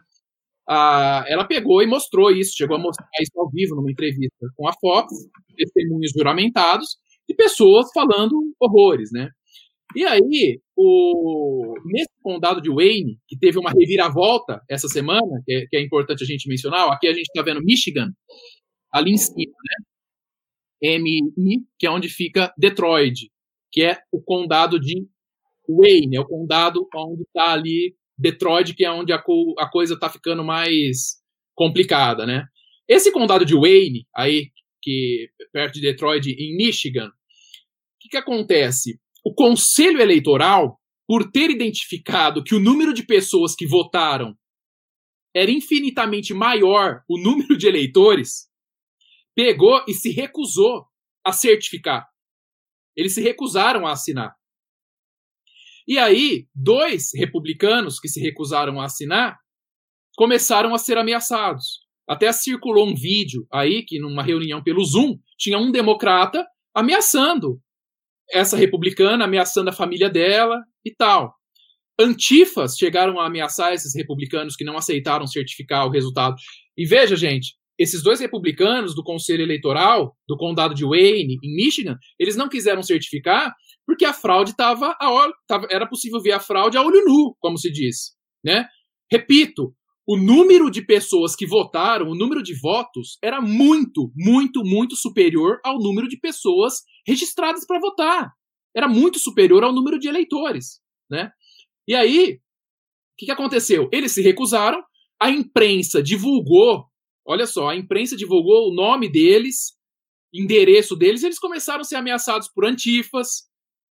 [0.67, 4.67] a, ela pegou e mostrou isso, chegou a mostrar isso ao vivo numa entrevista com
[4.67, 5.13] a Fox,
[5.55, 6.97] testemunhos juramentados
[7.29, 9.29] de pessoas falando horrores, né?
[9.95, 15.67] E aí, o, nesse condado de Wayne, que teve uma reviravolta essa semana, que é,
[15.67, 18.09] que é importante a gente mencionar, aqui a gente está vendo Michigan,
[18.93, 19.55] ali em cima,
[20.83, 20.99] né?
[20.99, 23.31] MI, que é onde fica Detroit,
[23.71, 25.07] que é o condado de
[25.69, 29.95] Wayne, é o condado onde está ali Detroit, que é onde a, co a coisa
[29.95, 31.23] está ficando mais
[31.55, 32.45] complicada, né?
[32.89, 34.51] Esse condado de Wayne, aí,
[34.83, 37.13] que perto de Detroit, em Michigan, o
[38.01, 38.99] que, que acontece?
[39.25, 44.37] O conselho eleitoral, por ter identificado que o número de pessoas que votaram
[45.35, 48.49] era infinitamente maior o número de eleitores,
[49.35, 50.87] pegou e se recusou
[51.25, 52.07] a certificar.
[52.97, 54.35] Eles se recusaram a assinar.
[55.87, 59.39] E aí, dois republicanos que se recusaram a assinar
[60.17, 61.81] começaram a ser ameaçados.
[62.09, 67.61] Até circulou um vídeo aí que, numa reunião pelo Zoom, tinha um democrata ameaçando
[68.31, 71.35] essa republicana, ameaçando a família dela e tal.
[71.99, 76.37] Antifas chegaram a ameaçar esses republicanos que não aceitaram certificar o resultado.
[76.77, 81.97] E veja, gente, esses dois republicanos do Conselho Eleitoral do Condado de Wayne, em Michigan,
[82.19, 83.53] eles não quiseram certificar
[83.87, 84.97] porque a fraude estava
[85.69, 88.13] era possível ver a fraude a olho nu, como se diz,
[88.45, 88.67] né?
[89.11, 89.75] Repito,
[90.07, 95.61] o número de pessoas que votaram, o número de votos era muito, muito, muito superior
[95.65, 98.33] ao número de pessoas registradas para votar.
[98.75, 100.81] Era muito superior ao número de eleitores,
[101.11, 101.31] né?
[101.87, 102.39] E aí, o
[103.19, 103.89] que, que aconteceu?
[103.93, 104.83] Eles se recusaram,
[105.21, 106.87] a imprensa divulgou,
[107.25, 109.73] olha só, a imprensa divulgou o nome deles,
[110.33, 113.51] endereço deles, eles começaram a ser ameaçados por antifas,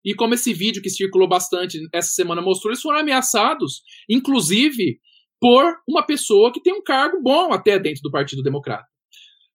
[0.05, 4.99] e como esse vídeo que circulou bastante essa semana mostrou, eles foram ameaçados, inclusive
[5.41, 8.87] por uma pessoa que tem um cargo bom até dentro do Partido Democrata.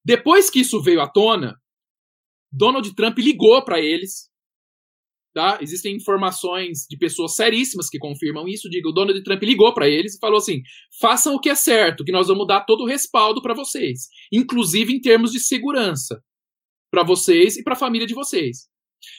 [0.04, 1.56] Depois que isso veio à tona,
[2.52, 4.30] Donald Trump ligou para eles.
[5.38, 5.60] Tá?
[5.62, 8.68] Existem informações de pessoas seríssimas que confirmam isso.
[8.72, 10.64] Diga, o Donald Trump ligou para eles e falou assim:
[11.00, 14.92] façam o que é certo, que nós vamos dar todo o respaldo para vocês, inclusive
[14.92, 16.24] em termos de segurança,
[16.90, 18.68] para vocês e para a família de vocês.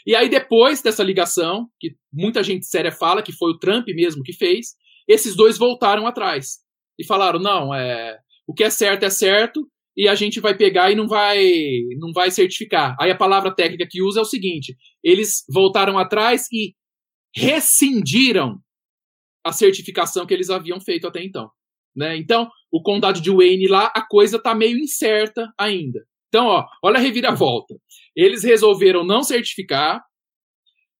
[0.04, 4.24] E aí, depois dessa ligação, que muita gente séria fala que foi o Trump mesmo
[4.24, 4.74] que fez,
[5.06, 6.56] esses dois voltaram atrás
[6.98, 10.92] e falaram: não, é, o que é certo é certo e a gente vai pegar
[10.92, 11.50] e não vai
[11.98, 12.94] não vai certificar.
[13.00, 16.72] Aí a palavra técnica que usa é o seguinte: eles voltaram atrás e
[17.34, 18.60] rescindiram
[19.44, 21.50] a certificação que eles haviam feito até então.
[21.96, 22.16] Né?
[22.16, 26.00] Então, o condado de Wayne lá, a coisa está meio incerta ainda.
[26.28, 27.74] Então, ó, olha a reviravolta.
[28.14, 30.00] Eles resolveram não certificar,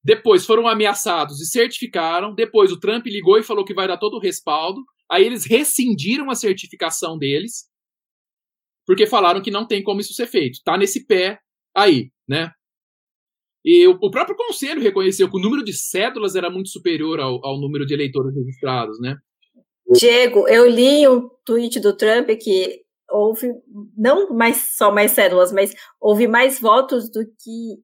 [0.03, 4.15] depois foram ameaçados e certificaram, depois o Trump ligou e falou que vai dar todo
[4.15, 7.68] o respaldo, aí eles rescindiram a certificação deles,
[8.89, 10.63] porque falaram que não tem como isso ser feito.
[10.65, 11.39] Tá nesse pé
[11.77, 12.51] aí, né?
[13.63, 17.45] E o, o próprio conselho reconheceu que o número de cédulas era muito superior ao,
[17.45, 19.15] ao número de eleitores registrados, né?
[19.93, 23.53] Diego, eu li um tweet do Trump que houve
[23.95, 27.77] não mais só mais cédulas, mas houve mais votos do que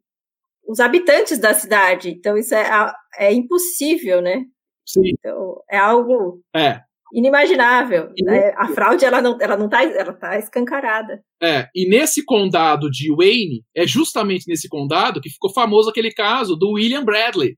[0.66, 2.08] os habitantes da cidade.
[2.08, 4.42] Então isso é, é impossível, né?
[4.86, 5.02] Sim.
[5.04, 6.80] Então é algo é
[7.14, 8.10] inimaginável.
[8.22, 8.52] Né?
[8.56, 11.22] A fraude ela não, ela não tá, ela tá escancarada.
[11.40, 16.56] É, e nesse condado de Wayne, é justamente nesse condado que ficou famoso aquele caso
[16.56, 17.56] do William Bradley.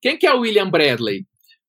[0.00, 1.26] Quem que é o William Bradley?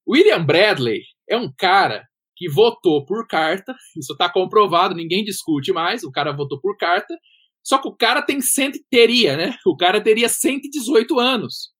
[0.07, 6.03] William Bradley é um cara que votou por carta, isso está comprovado, ninguém discute mais,
[6.03, 7.13] o cara votou por carta,
[7.61, 9.55] só que o cara tem cento, teria, né?
[9.65, 11.71] O cara teria 118 anos.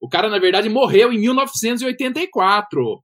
[0.00, 3.00] O cara, na verdade, morreu em 1984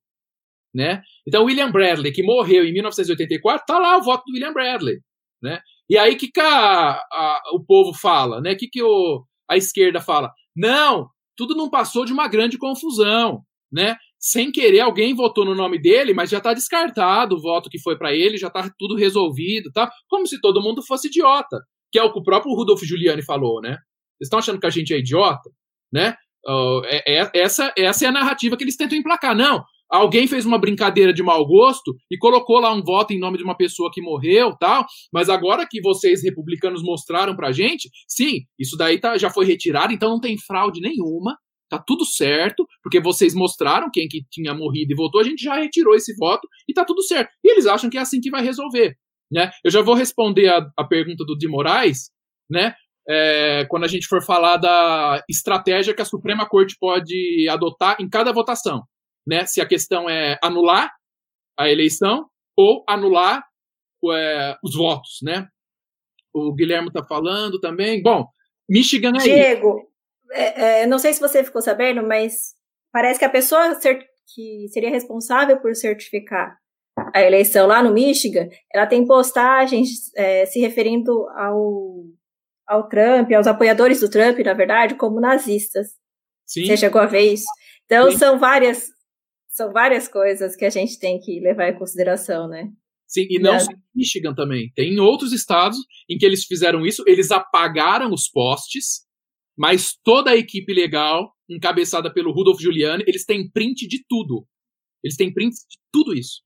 [0.74, 1.03] né?
[1.27, 4.99] Então, William Bradley, que morreu em 1984, tá lá o voto do William Bradley,
[5.43, 5.61] né?
[5.90, 8.55] E aí, que, que a, a, o povo fala, né?
[8.55, 10.31] que, que o, a esquerda fala?
[10.55, 13.43] Não, tudo não passou de uma grande confusão,
[13.73, 13.97] né?
[14.19, 17.97] Sem querer, alguém votou no nome dele, mas já está descartado o voto que foi
[17.97, 19.90] para ele, já está tudo resolvido, tá?
[20.09, 21.59] Como se todo mundo fosse idiota,
[21.90, 23.70] que é o que o próprio Rudolf Giuliani falou, né?
[24.19, 25.49] Vocês estão achando que a gente é idiota,
[25.93, 26.16] né?
[26.47, 29.36] Uh, é, é, essa, essa é a narrativa que eles tentam emplacar.
[29.36, 33.39] Não, alguém fez uma brincadeira de mau gosto e colocou lá um voto em nome
[33.39, 38.43] de uma pessoa que morreu, tal, mas agora que vocês republicanos mostraram pra gente, sim,
[38.59, 41.36] isso daí tá, já foi retirado, então não tem fraude nenhuma,
[41.69, 45.55] tá tudo certo, porque vocês mostraram quem que tinha morrido e votou, a gente já
[45.55, 47.31] retirou esse voto e tá tudo certo.
[47.44, 48.94] E eles acham que é assim que vai resolver,
[49.31, 49.51] né?
[49.65, 52.10] Eu já vou responder a, a pergunta do de Moraes,
[52.51, 52.74] né?
[53.10, 58.09] É, quando a gente for falar da estratégia que a Suprema Corte pode adotar em
[58.09, 58.82] cada votação
[59.28, 60.90] né, se a questão é anular
[61.59, 62.26] a eleição
[62.56, 63.44] ou anular
[64.10, 65.46] é, os votos, né?
[66.32, 68.02] O Guilherme está falando também.
[68.02, 68.26] Bom,
[68.68, 69.88] Michigan é Diego,
[70.30, 72.55] é, é, não sei se você ficou sabendo, mas
[72.92, 73.76] parece que a pessoa
[74.34, 76.56] que seria responsável por certificar
[77.14, 82.05] a eleição lá no Michigan, ela tem postagens é, se referindo ao,
[82.66, 85.88] ao Trump, aos apoiadores do Trump, na verdade, como nazistas.
[86.46, 86.66] Sim.
[86.66, 87.46] Você chegou a ver isso?
[87.84, 88.18] Então, Sim.
[88.18, 88.88] são várias
[89.59, 92.70] são várias coisas que a gente tem que levar em consideração, né?
[93.09, 94.70] Sim, e não só em Michigan também.
[94.72, 95.78] Tem outros estados
[96.09, 99.05] em que eles fizeram isso, eles apagaram os postes,
[99.56, 104.47] mas toda a equipe legal, encabeçada pelo Rudolf Giuliani, eles têm print de tudo.
[105.02, 106.43] Eles têm print de tudo isso.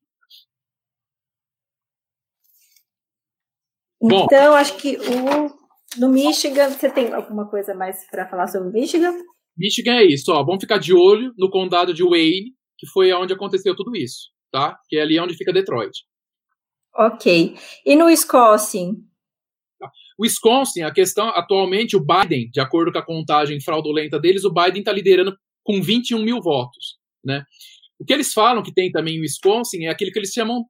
[4.03, 8.73] Então, Bom, acho que o, no Michigan, você tem alguma coisa mais para falar sobre
[8.73, 9.13] Michigan?
[9.57, 10.43] Michigan é isso, ó.
[10.43, 14.77] Vamos ficar de olho no condado de Wayne, que foi onde aconteceu tudo isso, tá?
[14.89, 15.93] Que é ali onde fica Detroit.
[16.93, 17.55] Ok.
[17.87, 18.97] E no Wisconsin?
[20.19, 24.53] O Wisconsin, a questão atualmente, o Biden, de acordo com a contagem fraudulenta deles, o
[24.53, 27.45] Biden está liderando com 21 mil votos, né?
[28.01, 30.65] O que eles falam que tem também em Wisconsin é aquilo que eles chamam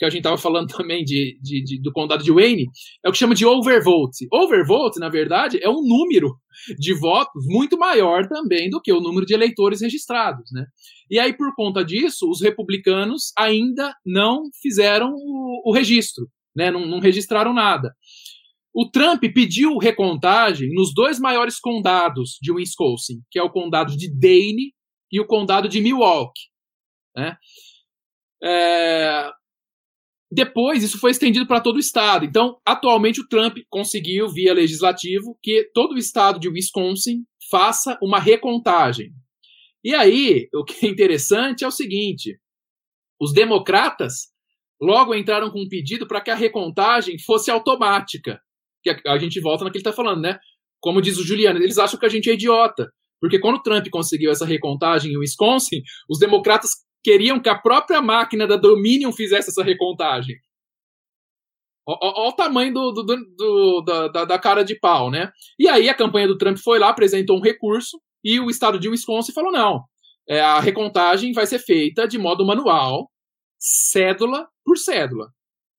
[0.00, 2.66] que a gente estava falando também de, de, de, do condado de Wayne,
[3.04, 4.26] é o que chama de overvote.
[4.32, 6.34] Overvote, na verdade, é um número
[6.78, 10.50] de votos muito maior também do que o número de eleitores registrados.
[10.52, 10.64] Né?
[11.10, 16.70] E aí, por conta disso, os republicanos ainda não fizeram o, o registro, né?
[16.70, 17.94] não, não registraram nada.
[18.72, 24.10] O Trump pediu recontagem nos dois maiores condados de Wisconsin, que é o condado de
[24.10, 24.72] Dane
[25.12, 26.48] e o condado de Milwaukee.
[27.14, 27.36] Né?
[28.42, 29.30] É,
[30.30, 32.24] depois, isso foi estendido para todo o estado.
[32.24, 38.20] Então, atualmente, o Trump conseguiu, via legislativo, que todo o estado de Wisconsin faça uma
[38.20, 39.12] recontagem.
[39.82, 42.38] E aí, o que é interessante é o seguinte:
[43.20, 44.28] os democratas
[44.80, 48.40] logo entraram com um pedido para que a recontagem fosse automática.
[48.82, 50.38] Que a, gente volta naquilo que ele está falando, né?
[50.80, 52.90] Como diz o Juliano, eles acham que a gente é idiota.
[53.20, 56.70] Porque quando o Trump conseguiu essa recontagem em Wisconsin, os democratas
[57.02, 60.36] queriam que a própria máquina da Dominion fizesse essa recontagem.
[61.86, 63.02] Olha o tamanho do, do,
[63.36, 65.32] do, da, da, cara de pau, né?
[65.58, 68.88] E aí a campanha do Trump foi lá, apresentou um recurso, e o estado de
[68.88, 69.84] Wisconsin falou: não,
[70.28, 73.10] é, a recontagem vai ser feita de modo manual,
[73.58, 75.28] cédula por cédula.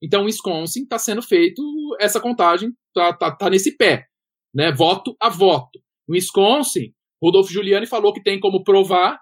[0.01, 1.61] Então, Wisconsin está sendo feito
[1.99, 4.07] essa contagem, está tá, tá nesse pé,
[4.53, 4.71] né?
[4.71, 5.79] Voto a voto.
[6.09, 6.91] Wisconsin,
[7.23, 9.19] Rodolfo Giuliani falou que tem como provar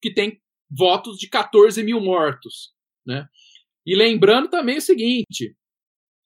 [0.00, 0.38] que tem
[0.76, 2.72] votos de 14 mil mortos,
[3.06, 3.26] né?
[3.86, 5.54] E lembrando também o seguinte,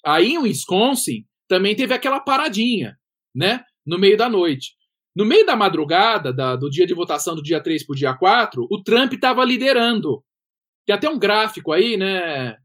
[0.04, 2.96] aí em Wisconsin também teve aquela paradinha,
[3.34, 3.64] né?
[3.86, 4.76] No meio da noite.
[5.16, 8.14] No meio da madrugada, da, do dia de votação do dia 3 para o dia
[8.16, 10.22] 4, o Trump estava liderando.
[10.86, 12.56] Tem até um gráfico aí, né,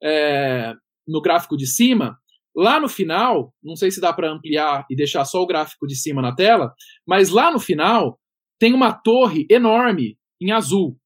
[0.00, 0.72] é,
[1.04, 2.16] no gráfico de cima,
[2.54, 5.96] lá no final, não sei se dá para ampliar e deixar só o gráfico de
[5.96, 6.72] cima na tela,
[7.04, 8.20] mas lá no final
[8.56, 10.96] tem uma torre enorme em azul.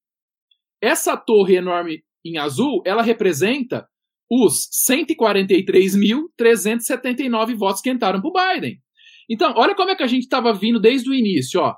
[0.82, 3.86] Essa torre enorme em azul, ela representa
[4.30, 8.78] os 143.379 votos que entraram para o Biden.
[9.28, 11.74] Então, olha como é que a gente estava vindo desde o início, ó.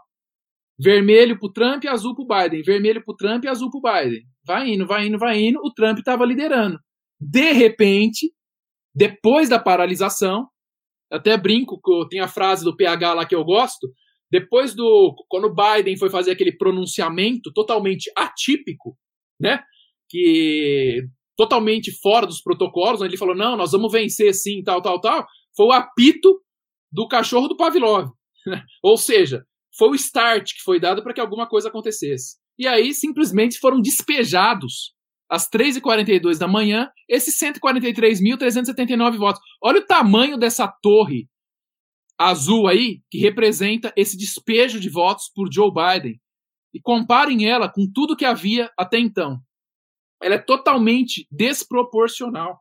[0.79, 2.63] Vermelho o Trump e azul para o Biden.
[2.63, 4.23] Vermelho para o Trump e azul para o Biden.
[4.45, 5.59] Vai indo, vai indo, vai indo.
[5.65, 6.79] O Trump estava liderando.
[7.19, 8.31] De repente,
[8.95, 10.47] depois da paralisação,
[11.11, 13.89] até brinco, tem a frase do PH lá que eu gosto.
[14.31, 15.15] Depois do.
[15.29, 18.99] Quando o Biden foi fazer aquele pronunciamento totalmente atípico,
[19.41, 19.63] né?
[20.09, 21.07] Que
[21.37, 25.67] totalmente fora dos protocolos, ele falou: não, nós vamos vencer sim, tal, tal, tal, foi
[25.67, 26.41] o apito
[26.91, 28.11] do cachorro do Pavlov.
[28.83, 29.45] Ou seja,
[29.77, 32.37] foi o start que foi dado para que alguma coisa acontecesse.
[32.59, 34.95] E aí simplesmente foram despejados
[35.29, 39.43] às 3h42 da manhã esses 143.379 votos.
[39.63, 41.29] Olha o tamanho dessa torre
[42.19, 46.19] azul aí, que representa esse despejo de votos por Joe Biden.
[46.73, 49.41] E comparem ela com tudo que havia até então
[50.23, 52.59] ela é totalmente desproporcional.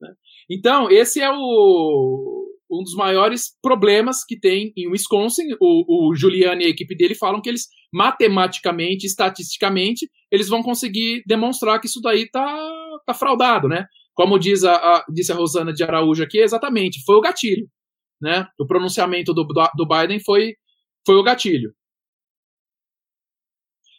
[0.00, 0.10] Né?
[0.50, 5.54] Então, esse é o, um dos maiores problemas que tem em Wisconsin.
[5.60, 11.22] O, o Giuliani e a equipe dele falam que eles, matematicamente, estatisticamente, eles vão conseguir
[11.26, 12.58] demonstrar que isso daí tá,
[13.06, 13.86] tá fraudado, né?
[14.14, 17.66] Como diz a, a, disse a Rosana de Araújo aqui, exatamente, foi o gatilho.
[18.20, 18.46] Né?
[18.58, 20.54] O pronunciamento do, do Biden foi,
[21.04, 21.72] foi o gatilho.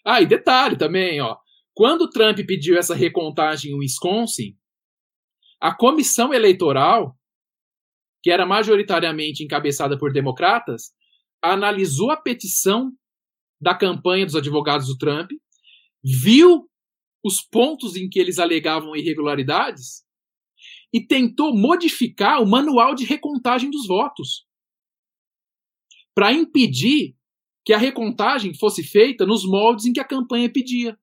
[0.05, 1.37] Ah, e detalhe também, ó.
[1.73, 4.55] Quando Trump pediu essa recontagem em Wisconsin,
[5.59, 7.17] a comissão eleitoral,
[8.21, 10.93] que era majoritariamente encabeçada por democratas,
[11.41, 12.91] analisou a petição
[13.59, 15.31] da campanha dos advogados do Trump,
[16.03, 16.69] viu
[17.23, 20.03] os pontos em que eles alegavam irregularidades
[20.93, 24.45] e tentou modificar o manual de recontagem dos votos
[26.13, 27.15] para impedir
[27.65, 30.97] que a recontagem fosse feita nos moldes em que a campanha pedia.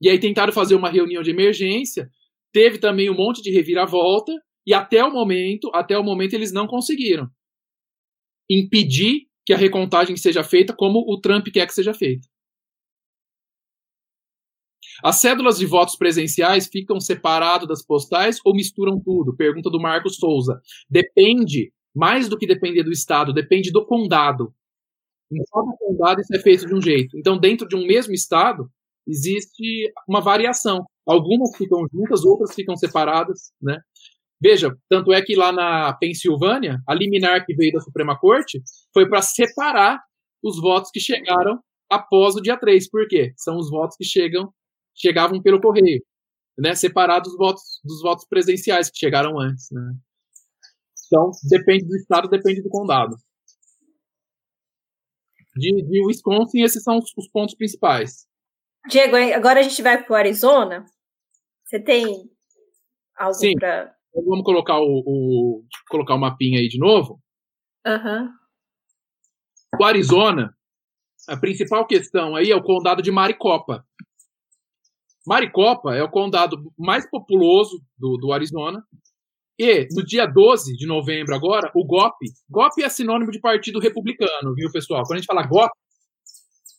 [0.00, 2.10] E aí tentaram fazer uma reunião de emergência,
[2.52, 4.32] teve também um monte de reviravolta,
[4.66, 7.30] e até o momento, até o momento eles não conseguiram
[8.48, 12.26] impedir que a recontagem seja feita como o Trump quer que seja feita.
[15.04, 19.36] As cédulas de votos presenciais ficam separadas das postais ou misturam tudo?
[19.36, 20.60] Pergunta do Marcos Souza.
[20.88, 24.54] Depende, mais do que depender do estado, depende do condado.
[25.30, 27.18] Em cada condado isso é feito de um jeito.
[27.18, 28.70] Então, dentro de um mesmo estado,
[29.06, 30.84] existe uma variação.
[31.06, 33.78] Algumas ficam juntas, outras ficam separadas, né?
[34.40, 38.60] Veja, tanto é que lá na Pensilvânia, a liminar que veio da Suprema Corte
[38.92, 39.98] foi para separar
[40.42, 41.58] os votos que chegaram
[41.90, 42.90] após o dia 3.
[42.90, 43.32] Por quê?
[43.36, 44.52] São os votos que chegam
[44.94, 46.02] chegavam pelo correio,
[46.58, 46.74] né?
[46.74, 49.94] Separados dos votos dos votos presenciais que chegaram antes, né?
[51.06, 53.14] Então, depende do estado, depende do condado.
[55.54, 58.26] De, de Wisconsin, esses são os, os pontos principais.
[58.88, 60.84] Diego, agora a gente vai para o Arizona.
[61.64, 62.30] Você tem
[63.16, 63.94] algo para.
[64.14, 67.20] Vamos colocar o, o, colocar o mapinha aí de novo.
[67.86, 68.30] Uhum.
[69.78, 70.54] O Arizona,
[71.28, 73.84] a principal questão aí é o condado de Maricopa.
[75.26, 78.82] Maricopa é o condado mais populoso do, do Arizona.
[79.58, 84.54] E no dia 12 de novembro agora, o GOP, GOP é sinônimo de partido republicano,
[84.54, 85.02] viu, pessoal?
[85.02, 85.72] Quando a gente fala GOP,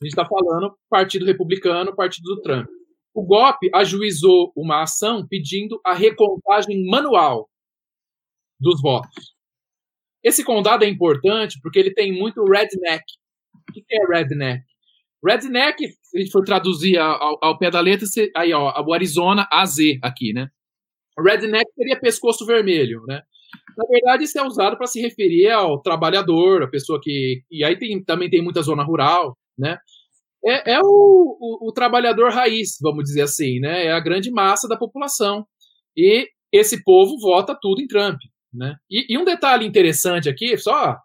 [0.01, 2.67] A gente está falando Partido Republicano, Partido do Trump.
[3.13, 7.49] O GOP ajuizou uma ação pedindo a recontagem manual
[8.59, 9.35] dos votos.
[10.23, 13.03] Esse condado é importante porque ele tem muito redneck.
[13.69, 14.63] O que é redneck?
[15.25, 18.05] Redneck, se a gente for traduzir ao, ao pé da letra,
[18.35, 20.47] aí, ó, o Arizona AZ aqui, né?
[21.19, 23.23] Redneck seria pescoço vermelho, né?
[23.75, 27.41] Na verdade, isso é usado para se referir ao trabalhador, a pessoa que.
[27.49, 29.77] E aí tem, também tem muita zona rural, né?
[30.45, 33.85] É, é o, o, o, trabalhador raiz, vamos dizer assim, né?
[33.85, 35.45] É a grande massa da população.
[35.95, 38.19] E esse povo vota tudo em Trump,
[38.53, 38.75] né?
[38.89, 40.95] E, e um detalhe interessante aqui, só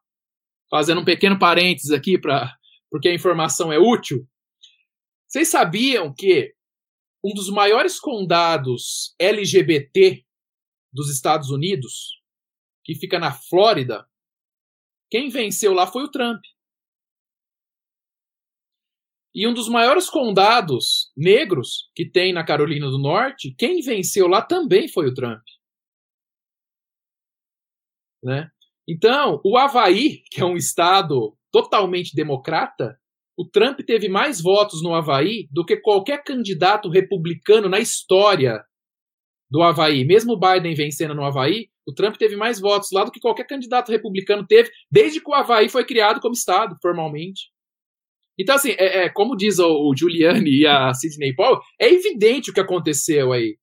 [0.71, 2.55] fazendo um pequeno parênteses aqui para
[2.91, 4.29] porque a informação é útil.
[5.27, 6.53] Vocês sabiam que
[7.25, 10.23] um dos maiores condados LGBT
[10.93, 12.21] dos Estados Unidos,
[12.85, 14.07] que fica na Flórida,
[15.11, 16.43] quem venceu lá foi o Trump.
[19.35, 24.43] E um dos maiores condados negros que tem na Carolina do Norte, quem venceu lá
[24.43, 25.43] também foi o Trump.
[28.23, 28.49] Né?
[28.87, 32.99] Então, o Havaí, que é um estado totalmente democrata,
[33.37, 38.63] o Trump teve mais votos no Havaí do que qualquer candidato republicano na história
[39.51, 40.05] do Havaí.
[40.05, 43.47] Mesmo o Biden vencendo no Havaí, o Trump teve mais votos lá do que qualquer
[43.47, 47.51] candidato republicano teve desde que o Havaí foi criado como Estado, formalmente.
[48.43, 52.51] Então, assim, é, é como diz o, o, Giuliani e a Sidney Paul, é evidente
[52.51, 53.57] o que aconteceu aí.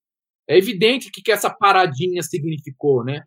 [0.47, 3.23] É evidente o que, que essa paradinha significou, né?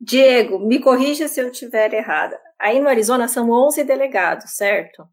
[0.00, 2.38] Diego, me corrija se eu estiver errada.
[2.60, 5.04] Aí no Arizona são 11 delegados, certo?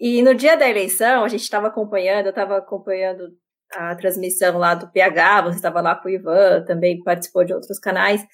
[0.00, 3.36] E no dia da eleição, a gente estava acompanhando, eu estava acompanhando
[3.72, 7.78] a transmissão lá do PH, você estava lá com o Ivan, também participou de outros
[7.78, 8.24] canais,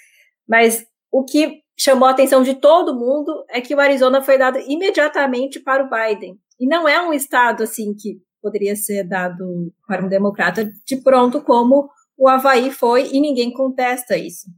[0.46, 4.58] mas o que chamou a atenção de todo mundo é que o Arizona foi dado
[4.58, 6.38] imediatamente para o Biden.
[6.58, 11.40] E não é um estado assim que poderia ser dado para um democrata de pronto,
[11.40, 14.48] como o Havaí foi, e ninguém contesta isso.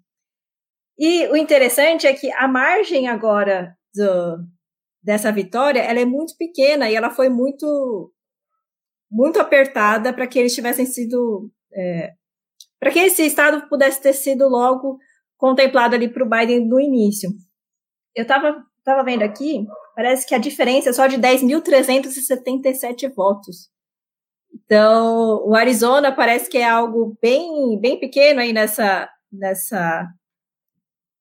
[0.99, 4.39] E o interessante é que a margem agora do,
[5.03, 8.13] dessa vitória ela é muito pequena e ela foi muito
[9.11, 12.13] muito apertada para que eles tivessem sido é,
[12.79, 14.99] para que esse estado pudesse ter sido logo
[15.41, 17.31] contemplado ali para o Biden no início.
[18.15, 23.71] Eu estava tava vendo aqui, parece que a diferença é só de 10.377 votos.
[24.53, 30.09] Então, o Arizona parece que é algo bem, bem pequeno aí nessa, nessa,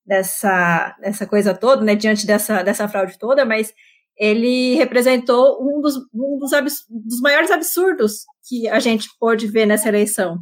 [0.06, 3.74] nessa, nessa coisa toda, né, diante dessa, dessa fraude toda, mas
[4.18, 6.52] ele representou um dos, um dos,
[6.90, 10.40] dos maiores absurdos que a gente pôde ver nessa eleição.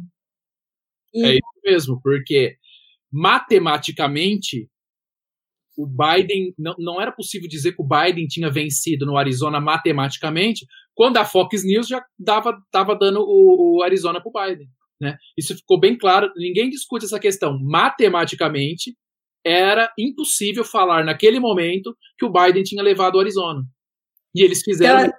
[1.12, 1.24] E...
[1.24, 2.56] É isso mesmo, porque
[3.12, 4.68] matematicamente
[5.76, 10.66] o Biden não, não era possível dizer que o Biden tinha vencido no Arizona matematicamente,
[10.92, 14.68] quando a Fox News já dava tava dando o, o Arizona para o Biden.
[15.00, 15.16] Né?
[15.36, 17.56] Isso ficou bem claro, ninguém discute essa questão.
[17.62, 18.96] Matematicamente,
[19.44, 23.62] era impossível falar naquele momento que o Biden tinha levado o Arizona.
[24.34, 25.00] E eles fizeram.
[25.00, 25.18] Então,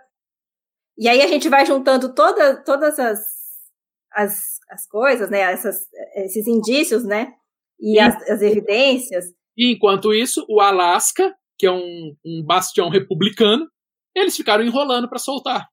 [0.97, 3.19] e aí a gente vai juntando toda, todas as,
[4.11, 5.39] as, as coisas, né?
[5.39, 7.33] Essas, esses indícios, né?
[7.79, 9.25] E, as, as evidências.
[9.57, 13.67] E enquanto isso, o Alasca, que é um, um bastião republicano,
[14.15, 15.67] eles ficaram enrolando para soltar.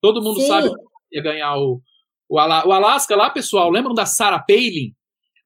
[0.00, 0.46] Todo mundo Sim.
[0.46, 1.80] sabe que ia ganhar o,
[2.28, 3.70] o, Ala, o Alasca lá, pessoal.
[3.70, 4.92] Lembram da Sarah Palin?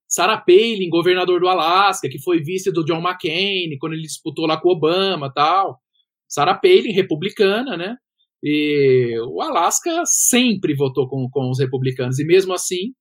[0.09, 4.61] Sarah Palin, governador do Alasca, que foi vice do John McCain, quando ele disputou lá
[4.61, 5.81] com o Obama tal.
[6.29, 7.97] Sarah Palin, republicana, né?
[8.43, 12.19] E o Alasca sempre votou com, com os republicanos.
[12.19, 12.93] E mesmo assim,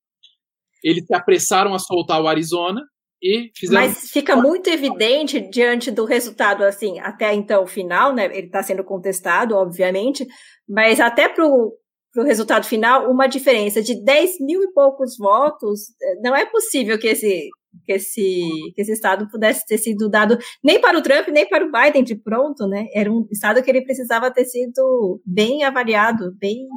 [0.83, 2.81] eles se apressaram a soltar o Arizona
[3.21, 3.87] e fizeram...
[3.87, 8.25] Mas fica muito evidente diante do resultado, assim, até então final, né?
[8.25, 10.25] Ele está sendo contestado, obviamente,
[10.67, 11.77] mas até para o
[12.23, 17.07] resultado final, uma diferença de 10 mil e poucos votos, eh, não é possível que
[17.07, 17.47] esse,
[17.85, 18.41] que esse,
[18.75, 22.03] que esse estado pudesse ter sido dado nem para o Trump, nem para o Biden
[22.03, 22.87] de pronto, né?
[22.93, 26.67] Era um estado que ele precisava ter sido bem avaliado, bem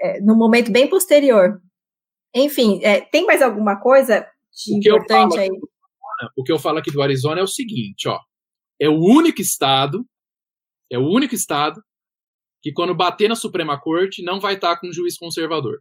[0.00, 1.60] é, no momento bem posterior.
[2.34, 5.48] Enfim, é, tem mais alguma coisa de importante aí.
[6.36, 8.18] o que eu falo aqui do Arizona é o seguinte, ó.
[8.80, 10.04] É o único estado,
[10.90, 11.82] é o único estado
[12.62, 15.80] que quando bater na Suprema Corte não vai estar com um juiz conservador.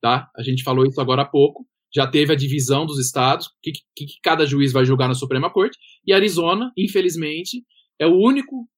[0.00, 0.30] Tá?
[0.36, 1.66] A gente falou isso agora há pouco.
[1.94, 5.50] Já teve a divisão dos estados, que, que, que cada juiz vai julgar na Suprema
[5.50, 5.78] Corte.
[6.04, 7.64] E Arizona, infelizmente,
[7.98, 8.68] é o único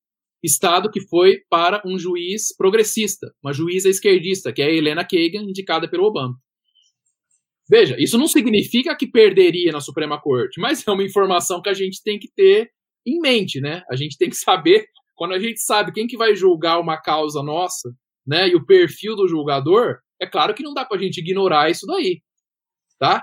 [0.43, 5.43] estado que foi para um juiz progressista, uma juíza esquerdista, que é a Helena Kagan,
[5.43, 6.35] indicada pelo Obama.
[7.69, 11.75] Veja, isso não significa que perderia na Suprema Corte, mas é uma informação que a
[11.75, 12.71] gente tem que ter
[13.07, 13.83] em mente, né?
[13.91, 17.43] A gente tem que saber, quando a gente sabe quem que vai julgar uma causa
[17.43, 17.91] nossa,
[18.27, 21.87] né, e o perfil do julgador, é claro que não dá pra gente ignorar isso
[21.87, 22.21] daí,
[22.99, 23.23] tá?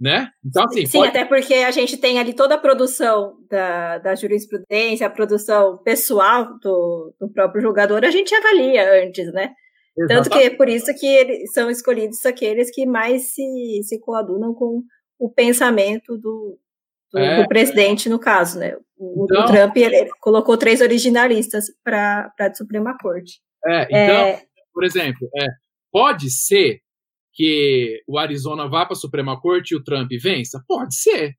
[0.00, 0.28] Né?
[0.44, 0.86] Então, assim.
[0.86, 1.08] Sim, pode...
[1.10, 6.56] até porque a gente tem ali toda a produção da, da jurisprudência, a produção pessoal
[6.60, 9.52] do, do próprio julgador, a gente avalia antes, né?
[9.98, 10.08] Exatamente.
[10.08, 14.54] Tanto que é por isso que eles são escolhidos aqueles que mais se, se coadunam
[14.54, 14.82] com
[15.18, 16.56] o pensamento do,
[17.12, 17.42] do, é.
[17.42, 18.76] do presidente, no caso, né?
[18.96, 23.40] O, então, o Trump ele colocou três originalistas para a Suprema Corte.
[23.66, 24.42] É, então, é,
[24.72, 25.46] por exemplo, é,
[25.90, 26.80] pode ser
[27.38, 30.60] que o Arizona vá para a Suprema Corte e o Trump vença?
[30.66, 31.36] Pode ser.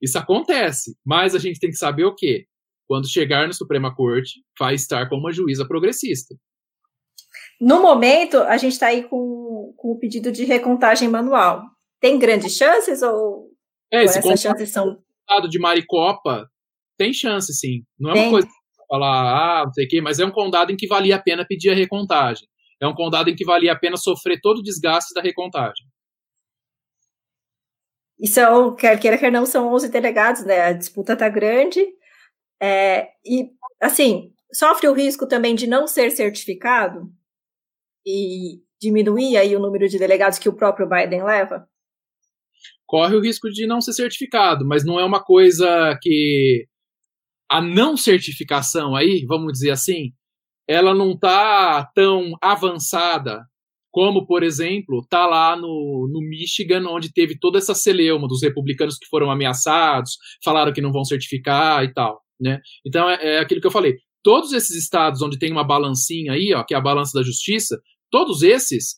[0.00, 0.96] Isso acontece.
[1.04, 2.46] Mas a gente tem que saber o quê?
[2.86, 6.34] Quando chegar na Suprema Corte, vai estar com uma juíza progressista.
[7.60, 11.62] No momento, a gente está aí com, com o pedido de recontagem manual.
[12.00, 13.50] Tem grandes chances ou,
[13.92, 14.96] é, ou essas chances são.
[15.50, 16.48] de Maricopa
[16.96, 17.82] tem chance, sim.
[18.00, 18.22] Não é tem.
[18.22, 18.48] uma coisa
[18.88, 21.44] falar, ah, não sei o quê, mas é um condado em que valia a pena
[21.46, 22.48] pedir a recontagem.
[22.80, 25.86] É um condado em que valia a pena sofrer todo o desgaste da recontagem.
[28.20, 30.60] E são, quer queira, quer não, são 11 delegados, né?
[30.60, 31.86] A disputa está grande.
[32.60, 33.50] É, e,
[33.80, 37.12] assim, sofre o risco também de não ser certificado
[38.04, 41.68] e diminuir aí o número de delegados que o próprio Biden leva?
[42.86, 46.66] Corre o risco de não ser certificado, mas não é uma coisa que
[47.50, 50.12] a não certificação aí, vamos dizer assim,
[50.68, 53.44] ela não está tão avançada
[53.90, 58.98] como, por exemplo, está lá no, no Michigan, onde teve toda essa celeuma dos republicanos
[58.98, 62.20] que foram ameaçados, falaram que não vão certificar e tal.
[62.40, 62.60] Né?
[62.86, 63.96] Então, é, é aquilo que eu falei.
[64.22, 67.80] Todos esses estados onde tem uma balancinha aí, ó, que é a balança da justiça,
[68.10, 68.96] todos esses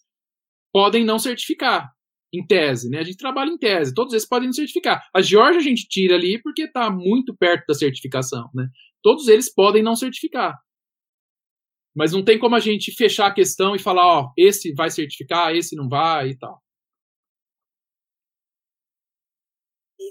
[0.72, 1.88] podem não certificar
[2.32, 2.98] em tese, né?
[2.98, 5.02] A gente trabalha em tese, todos esses podem certificar.
[5.14, 8.68] A Georgia a gente tira ali porque está muito perto da certificação, né?
[9.02, 10.56] Todos eles podem não certificar.
[11.94, 15.54] Mas não tem como a gente fechar a questão e falar, ó, esse vai certificar,
[15.54, 16.60] esse não vai e tal.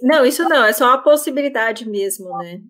[0.01, 2.61] Não, isso não, é só uma possibilidade mesmo, né?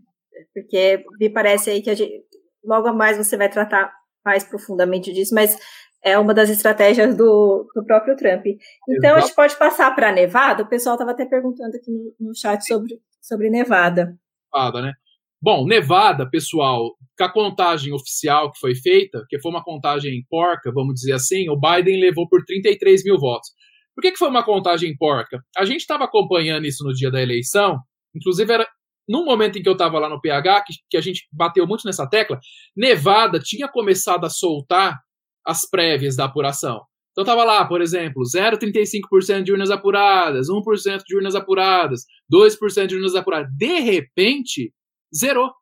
[0.54, 2.24] Porque me parece aí que a gente,
[2.64, 3.92] logo mais você vai tratar
[4.26, 5.58] mais profundamente disso, mas
[6.04, 8.46] é uma das estratégias do, do próprio Trump.
[8.46, 9.16] Então, Exato.
[9.16, 10.64] a gente pode passar para Nevada.
[10.64, 14.18] O pessoal estava até perguntando aqui no, no, chat sobre, sobre Nevada.
[14.54, 14.94] Nevada, né?
[15.42, 20.70] Bom, Nevada, pessoal, com a contagem oficial que foi feita, que foi uma contagem porca,
[20.70, 23.50] vamos dizer assim, o Biden levou por 33 mil votos.
[23.96, 25.42] Por que, que foi uma contagem porca?
[25.58, 27.80] A gente estava acompanhando isso no dia da eleição,
[28.14, 28.68] inclusive era
[29.08, 31.86] num momento em que eu estava lá no PH, que, que a gente bateu muito
[31.86, 32.38] nessa tecla,
[32.76, 35.00] Nevada tinha começado a soltar
[35.46, 36.82] as prévias da apuração.
[37.12, 42.02] Então estava lá, por exemplo, 0,35% de urnas apuradas, 1% de urnas apuradas,
[42.32, 43.50] 2% de urnas apuradas.
[43.58, 44.72] De repente,
[45.16, 45.54] zerou.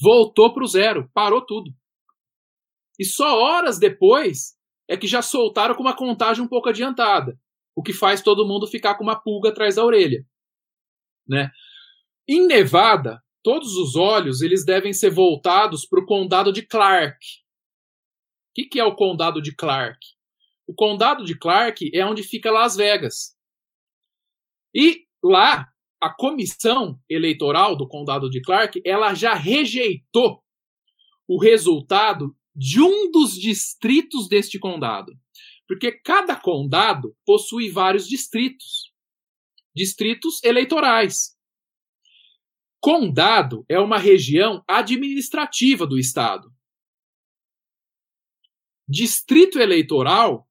[0.00, 1.70] Voltou para o zero, parou tudo.
[2.98, 4.56] E só horas depois
[4.88, 7.38] é que já soltaram com uma contagem um pouco adiantada,
[7.74, 10.24] o que faz todo mundo ficar com uma pulga atrás da orelha.
[11.26, 11.50] Né?
[12.28, 17.18] Em Nevada, todos os olhos eles devem ser voltados para o condado de Clark,
[18.52, 19.98] o que, que é o condado de Clark?
[20.66, 23.34] O condado de Clark é onde fica Las Vegas.
[24.74, 25.71] E lá,
[26.02, 30.42] a comissão eleitoral do condado de Clark, ela já rejeitou
[31.28, 35.12] o resultado de um dos distritos deste condado.
[35.68, 38.92] Porque cada condado possui vários distritos.
[39.72, 41.36] Distritos eleitorais.
[42.80, 46.52] Condado é uma região administrativa do estado.
[48.88, 50.48] Distrito eleitoral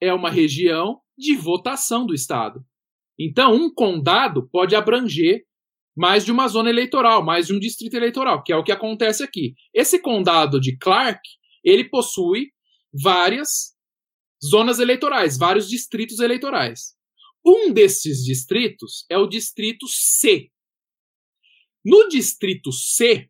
[0.00, 2.64] é uma região de votação do Estado.
[3.28, 5.44] Então, um condado pode abranger
[5.96, 9.22] mais de uma zona eleitoral, mais de um distrito eleitoral, que é o que acontece
[9.22, 9.54] aqui.
[9.74, 11.20] Esse condado de Clark,
[11.62, 12.50] ele possui
[12.92, 13.76] várias
[14.44, 16.94] zonas eleitorais, vários distritos eleitorais.
[17.44, 20.50] Um desses distritos é o distrito C.
[21.84, 23.28] No distrito C,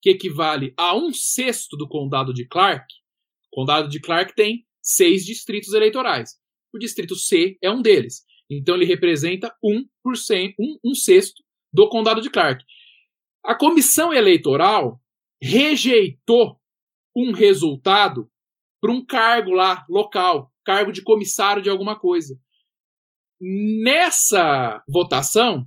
[0.00, 2.86] que equivale a um sexto do condado de Clark,
[3.50, 6.32] o condado de Clark tem seis distritos eleitorais.
[6.72, 8.22] O distrito C é um deles.
[8.50, 11.42] Então ele representa 1%, um, um sexto
[11.72, 12.64] do condado de Clark.
[13.44, 15.00] A comissão eleitoral
[15.42, 16.58] rejeitou
[17.16, 18.30] um resultado
[18.80, 22.38] para um cargo lá local, cargo de comissário de alguma coisa.
[23.40, 25.66] Nessa votação,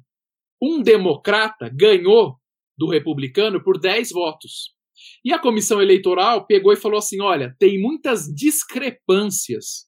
[0.62, 2.40] um democrata ganhou
[2.78, 4.76] do republicano por 10 votos.
[5.24, 9.88] E a comissão eleitoral pegou e falou assim: olha, tem muitas discrepâncias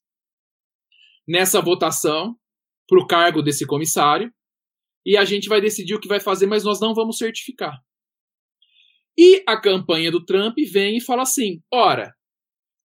[1.27, 2.35] nessa votação
[2.89, 4.33] para o cargo desse comissário,
[5.05, 7.79] e a gente vai decidir o que vai fazer, mas nós não vamos certificar.
[9.17, 12.13] E a campanha do Trump vem e fala assim: ora,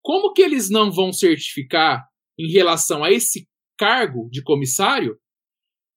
[0.02, 2.06] como que eles não vão certificar
[2.38, 3.48] em relação a esse
[3.78, 5.18] cargo de comissário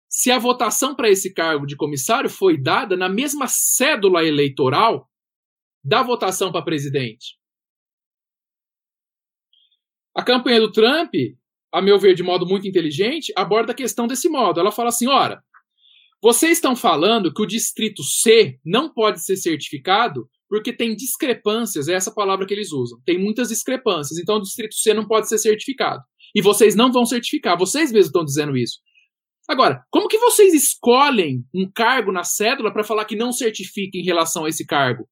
[0.09, 5.09] se a votação para esse cargo de comissário foi dada na mesma cédula eleitoral
[5.84, 7.38] da votação para presidente?
[10.15, 11.13] A campanha do Trump,
[11.73, 14.60] a meu ver, de modo muito inteligente, aborda a questão desse modo.
[14.60, 15.41] Ela fala assim: ora,
[16.22, 21.94] vocês estão falando que o distrito C não pode ser certificado porque tem discrepâncias, é
[21.94, 22.99] essa palavra que eles usam.
[23.06, 26.02] Tem muitas discrepâncias, então o distrito C não pode ser certificado.
[26.34, 28.80] E vocês não vão certificar, vocês mesmos estão dizendo isso.
[29.48, 34.03] Agora, como que vocês escolhem um cargo na cédula para falar que não certifica em
[34.03, 35.07] relação a esse cargo?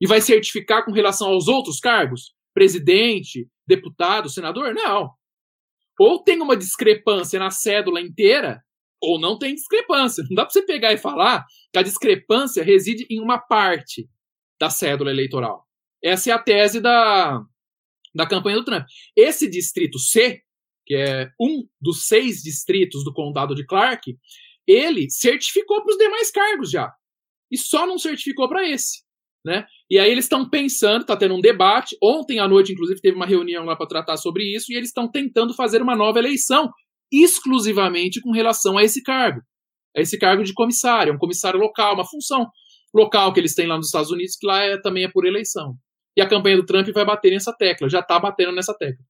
[0.00, 2.32] E vai certificar com relação aos outros cargos?
[2.54, 4.74] Presidente, deputado, senador?
[4.74, 5.10] Não.
[5.98, 8.62] Ou tem uma discrepância na cédula inteira,
[9.00, 10.24] ou não tem discrepância.
[10.28, 14.08] Não dá para você pegar e falar que a discrepância reside em uma parte
[14.60, 15.66] da cédula eleitoral.
[16.02, 17.40] Essa é a tese da,
[18.14, 18.84] da campanha do Trump.
[19.16, 20.40] Esse distrito C,
[20.86, 24.16] que é um dos seis distritos do condado de Clark,
[24.66, 26.92] ele certificou para os demais cargos já.
[27.50, 29.02] E só não certificou para esse.
[29.44, 29.64] Né?
[29.90, 31.96] E aí eles estão pensando, está tendo um debate.
[32.02, 35.10] Ontem à noite, inclusive, teve uma reunião lá para tratar sobre isso, e eles estão
[35.10, 36.70] tentando fazer uma nova eleição,
[37.10, 39.40] exclusivamente com relação a esse cargo.
[39.96, 42.46] A esse cargo de comissário, um comissário local, uma função
[42.94, 45.74] local que eles têm lá nos Estados Unidos, que lá é, também é por eleição.
[46.16, 49.04] E a campanha do Trump vai bater nessa tecla, já está batendo nessa tecla.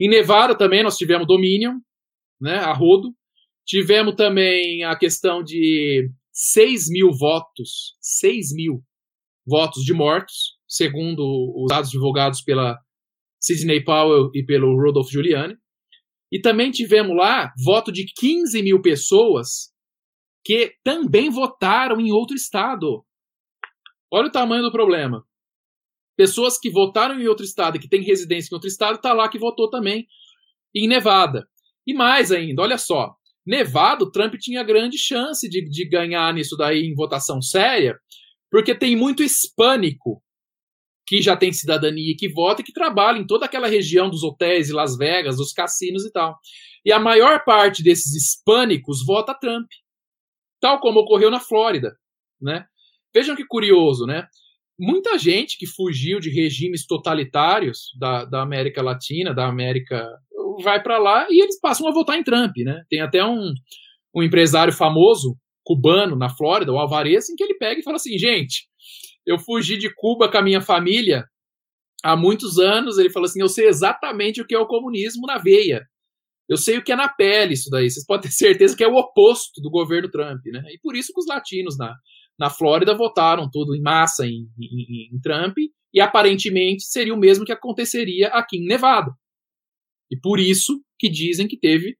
[0.00, 1.74] Em Nevada também nós tivemos Dominion,
[2.40, 3.10] né, a rodo.
[3.66, 8.82] Tivemos também a questão de 6 mil votos, 6 mil
[9.46, 11.22] votos de mortos, segundo
[11.56, 12.78] os dados divulgados pela
[13.40, 15.56] Sidney Powell e pelo Rodolfo Giuliani.
[16.32, 19.72] E também tivemos lá voto de 15 mil pessoas
[20.44, 23.04] que também votaram em outro estado.
[24.12, 25.24] Olha o tamanho do problema.
[26.16, 29.28] Pessoas que votaram em outro estado e que têm residência em outro estado, está lá
[29.28, 30.06] que votou também
[30.74, 31.48] em Nevada.
[31.86, 33.14] E mais ainda, olha só.
[33.46, 37.98] Nevada, o Trump tinha grande chance de, de ganhar nisso daí em votação séria,
[38.54, 40.22] porque tem muito hispânico
[41.08, 44.22] que já tem cidadania e que vota e que trabalha em toda aquela região dos
[44.22, 46.38] hotéis e Las Vegas, dos cassinos e tal.
[46.84, 49.66] E a maior parte desses hispânicos vota Trump,
[50.60, 51.96] tal como ocorreu na Flórida,
[52.40, 52.64] né?
[53.12, 54.28] Vejam que curioso, né?
[54.78, 60.08] muita gente que fugiu de regimes totalitários da, da América Latina, da América,
[60.62, 62.84] vai para lá e eles passam a votar em Trump, né?
[62.88, 63.52] Tem até um,
[64.14, 68.18] um empresário famoso cubano na Flórida, o Alvarez, em que ele pega e fala assim,
[68.18, 68.68] gente,
[69.26, 71.24] eu fugi de Cuba com a minha família
[72.02, 75.38] há muitos anos, ele fala assim, eu sei exatamente o que é o comunismo na
[75.38, 75.86] veia.
[76.46, 77.90] Eu sei o que é na pele isso daí.
[77.90, 80.62] Vocês podem ter certeza que é o oposto do governo Trump, né?
[80.70, 81.96] E por isso que os latinos na,
[82.38, 85.56] na Flórida votaram tudo em massa em, em, em, Trump,
[85.92, 89.10] e aparentemente seria o mesmo que aconteceria aqui em Nevada.
[90.10, 91.96] E por isso que dizem que teve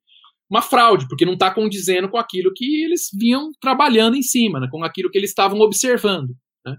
[0.55, 4.68] uma fraude, porque não está condizendo com aquilo que eles vinham trabalhando em cima, né,
[4.70, 6.31] com aquilo que eles estavam observando.
[6.64, 6.76] Né.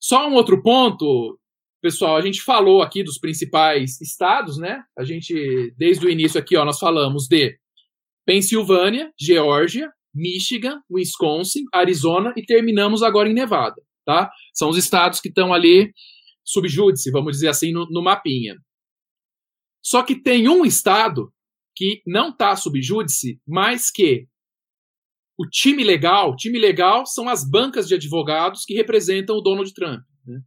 [0.00, 1.40] Só um outro ponto,
[1.82, 4.80] pessoal, a gente falou aqui dos principais estados, né?
[4.96, 7.58] A gente, desde o início aqui, ó, nós falamos de
[8.24, 14.30] Pensilvânia, Geórgia, Michigan, Wisconsin, Arizona e terminamos agora em Nevada, tá?
[14.54, 15.92] São os estados que estão ali
[16.44, 18.54] subjúdice, vamos dizer assim, no, no mapinha.
[19.82, 21.32] Só que tem um estado
[21.76, 24.26] que não está subjúdice, mas que
[25.38, 30.00] o time legal, time legal são as bancas de advogados que representam o Donald Trump.
[30.26, 30.40] Né?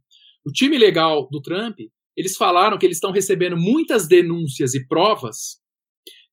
[0.44, 1.78] O time legal do Trump,
[2.16, 5.60] eles falaram que eles estão recebendo muitas denúncias e provas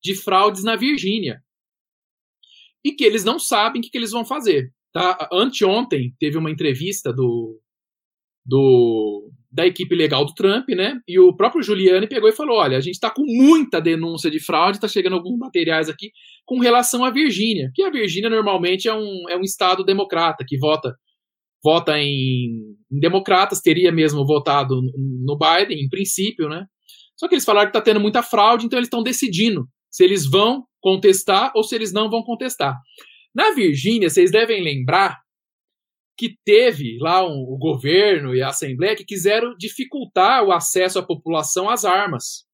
[0.02, 1.40] de fraudes na Virgínia
[2.84, 4.72] e que eles não sabem o que, que eles vão fazer.
[4.92, 5.28] Tá?
[5.32, 7.60] Anteontem teve uma entrevista do,
[8.44, 10.98] do da equipe legal do Trump, né?
[11.06, 14.38] E o próprio Giuliani pegou e falou: olha, a gente está com muita denúncia de
[14.38, 16.10] fraude, está chegando alguns materiais aqui
[16.44, 20.58] com relação à Virgínia, que a Virgínia normalmente é um, é um estado democrata que
[20.58, 20.94] vota
[21.64, 26.66] vota em, em democratas, teria mesmo votado no Biden, em princípio, né?
[27.16, 30.28] Só que eles falaram que está tendo muita fraude, então eles estão decidindo se eles
[30.28, 32.76] vão contestar ou se eles não vão contestar.
[33.34, 35.18] Na Virgínia, vocês devem lembrar
[36.18, 41.02] que teve lá um, o governo e a Assembleia que quiseram dificultar o acesso à
[41.02, 42.44] população às armas.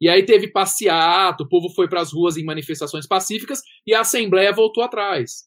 [0.00, 4.00] E aí teve passeato, o povo foi para as ruas em manifestações pacíficas e a
[4.00, 5.44] Assembleia voltou atrás.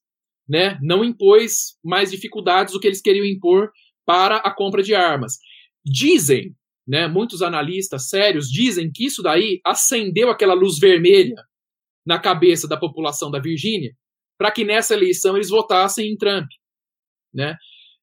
[0.48, 0.80] Né?
[0.82, 3.70] Não impôs mais dificuldades do que eles queriam impor
[4.06, 5.34] para a compra de armas.
[5.84, 6.56] Dizem
[6.88, 11.36] né, muitos analistas sérios dizem que isso daí acendeu aquela luz vermelha
[12.06, 13.92] na cabeça da população da Virgínia,
[14.38, 16.48] para que nessa eleição eles votassem em Trump,
[17.36, 17.56] né?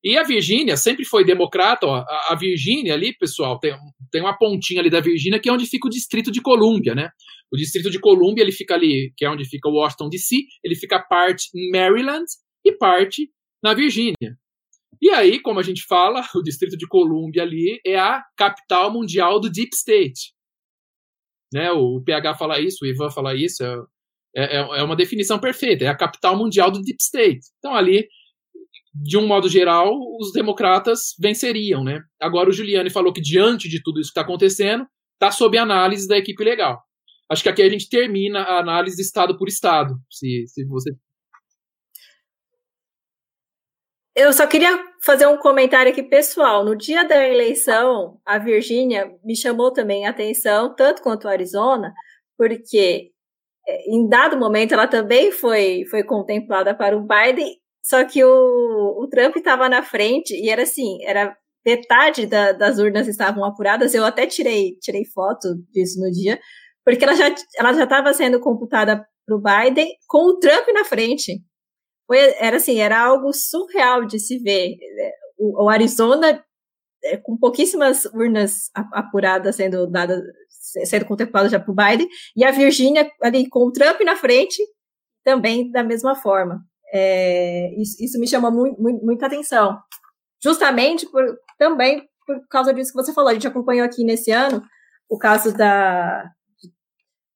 [0.04, 1.86] E a Virgínia sempre foi democrata.
[1.86, 3.72] Ó, a, a Virgínia ali, pessoal, tem,
[4.10, 7.10] tem uma pontinha ali da Virgínia que é onde fica o Distrito de Colômbia, né?
[7.52, 10.98] O Distrito de Colômbia, ele fica ali, que é onde fica Washington DC, ele fica
[10.98, 12.24] parte em Maryland
[12.64, 13.30] e parte
[13.62, 14.36] na Virgínia.
[15.00, 19.38] E aí, como a gente fala, o Distrito de Colômbia ali é a capital mundial
[19.38, 20.32] do Deep State.
[21.52, 21.70] Né?
[21.70, 23.62] O PH fala isso, o Ivan fala isso,
[24.34, 27.40] é, é, é uma definição perfeita, é a capital mundial do Deep State.
[27.59, 28.09] Então ali
[28.94, 32.01] de um modo geral, os democratas venceriam, né?
[32.20, 36.06] Agora o Giuliani falou que diante de tudo isso que está acontecendo, está sob análise
[36.06, 36.82] da equipe legal.
[37.31, 40.93] Acho que aqui a gente termina a análise estado por estado, se, se você
[44.14, 46.64] eu só queria fazer um comentário aqui pessoal.
[46.64, 51.93] No dia da eleição, a Virgínia me chamou também a atenção, tanto quanto o Arizona,
[52.36, 53.10] porque
[53.66, 59.02] é, em dado momento ela também foi, foi contemplada para o Biden só que o,
[59.02, 63.94] o Trump estava na frente e era assim, era metade da, das urnas estavam apuradas.
[63.94, 66.40] Eu até tirei, tirei foto disso no dia,
[66.84, 70.84] porque ela já ela já estava sendo computada para o Biden com o Trump na
[70.84, 71.40] frente.
[72.06, 74.76] Foi, era assim, era algo surreal de se ver.
[75.38, 76.44] O, o Arizona
[77.04, 80.20] é, com pouquíssimas urnas apuradas sendo dadas,
[80.84, 84.62] sendo contempladas já para o Biden, e a Virgínia ali com o Trump na frente,
[85.24, 86.64] também da mesma forma.
[86.93, 89.78] É, isso, isso, me chama muito, muito, muita atenção.
[90.43, 91.24] Justamente por,
[91.59, 93.31] também por causa disso que você falou.
[93.31, 94.62] A gente acompanhou aqui nesse ano
[95.09, 96.31] o caso da,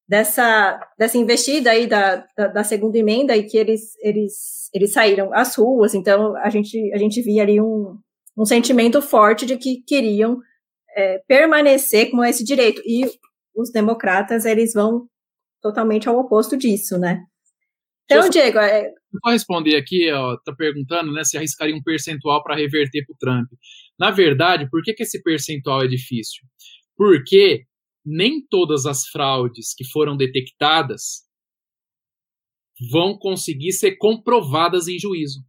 [0.08, 5.32] dessa, dessa investida aí da, da, da, segunda emenda e que eles, eles, eles saíram
[5.32, 5.94] às ruas.
[5.94, 7.98] Então, a gente, a gente via ali um,
[8.36, 10.40] um sentimento forte de que queriam
[10.94, 12.80] é, permanecer com esse direito.
[12.84, 13.10] E
[13.54, 15.08] os democratas, eles vão
[15.62, 17.24] totalmente ao oposto disso, né?
[18.04, 18.92] Então, Diego, é,
[19.22, 20.08] Vou responder aqui,
[20.44, 23.48] tá perguntando, né, se arriscaria um percentual para reverter para o Trump.
[23.98, 26.44] Na verdade, por que, que esse percentual é difícil?
[26.96, 27.64] Porque
[28.04, 31.26] nem todas as fraudes que foram detectadas
[32.90, 35.40] vão conseguir ser comprovadas em juízo.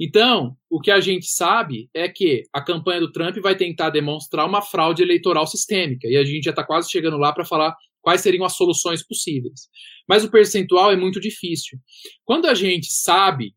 [0.00, 4.46] Então, o que a gente sabe é que a campanha do Trump vai tentar demonstrar
[4.46, 8.20] uma fraude eleitoral sistêmica, e a gente já está quase chegando lá para falar quais
[8.20, 9.68] seriam as soluções possíveis.
[10.08, 11.78] Mas o percentual é muito difícil.
[12.24, 13.54] Quando a gente sabe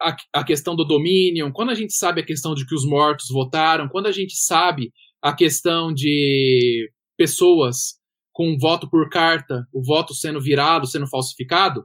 [0.00, 3.28] a, a, questão do domínio, quando a gente sabe a questão de que os mortos
[3.28, 4.92] votaram, quando a gente sabe
[5.22, 7.98] a questão de pessoas
[8.32, 11.84] com voto por carta, o voto sendo virado, sendo falsificado,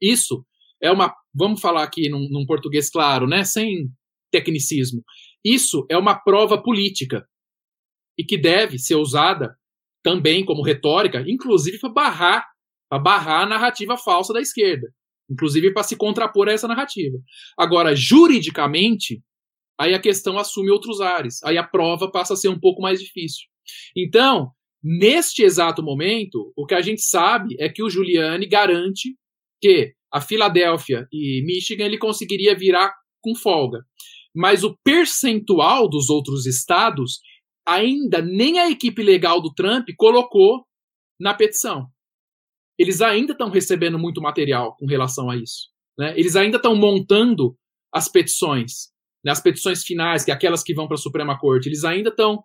[0.00, 0.44] isso
[0.82, 3.88] é uma, vamos falar aqui num, num português claro, né, sem
[4.30, 5.02] tecnicismo,
[5.44, 7.26] isso é uma prova política
[8.18, 9.56] e que deve ser usada
[10.02, 12.46] também como retórica, inclusive para barrar,
[12.88, 14.88] para barrar a narrativa falsa da esquerda,
[15.30, 17.18] inclusive para se contrapor a essa narrativa.
[17.56, 19.22] Agora, juridicamente,
[19.78, 23.00] aí a questão assume outros ares, aí a prova passa a ser um pouco mais
[23.00, 23.46] difícil.
[23.96, 24.50] Então,
[24.82, 29.16] neste exato momento, o que a gente sabe é que o Giuliani garante
[29.60, 32.92] que a Filadélfia e Michigan ele conseguiria virar
[33.22, 33.78] com folga.
[34.34, 37.20] Mas o percentual dos outros estados
[37.66, 40.64] ainda nem a equipe legal do Trump colocou
[41.20, 41.86] na petição.
[42.78, 45.68] Eles ainda estão recebendo muito material com relação a isso.
[45.98, 46.14] Né?
[46.18, 47.56] Eles ainda estão montando
[47.92, 48.90] as petições,
[49.24, 49.30] né?
[49.30, 51.68] as petições finais, que é aquelas que vão para a Suprema Corte.
[51.68, 52.42] Eles ainda estão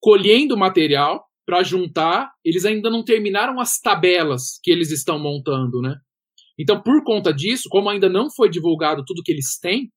[0.00, 2.30] colhendo material para juntar.
[2.44, 5.96] Eles ainda não terminaram as tabelas que eles estão montando, né?
[6.58, 9.90] Então, por conta disso, como ainda não foi divulgado tudo que eles têm,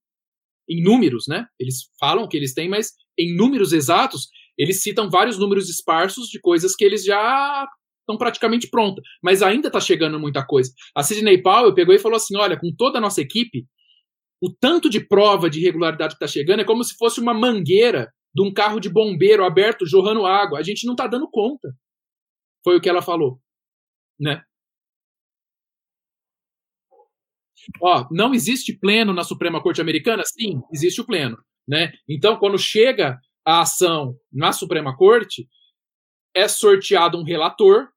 [0.69, 1.45] em números, né?
[1.59, 6.39] Eles falam que eles têm, mas em números exatos, eles citam vários números esparsos de
[6.39, 7.67] coisas que eles já
[8.01, 10.71] estão praticamente prontas, mas ainda está chegando muita coisa.
[10.95, 13.65] A Sidney Powell pegou e falou assim: olha, com toda a nossa equipe,
[14.41, 18.11] o tanto de prova de irregularidade que está chegando é como se fosse uma mangueira
[18.35, 20.59] de um carro de bombeiro aberto jorrando água.
[20.59, 21.69] A gente não está dando conta.
[22.63, 23.39] Foi o que ela falou,
[24.19, 24.41] né?
[27.81, 30.23] Ó, não existe pleno na Suprema Corte Americana?
[30.25, 31.93] Sim, existe o pleno, né?
[32.09, 35.47] Então, quando chega a ação na Suprema Corte,
[36.35, 37.89] é sorteado um relator,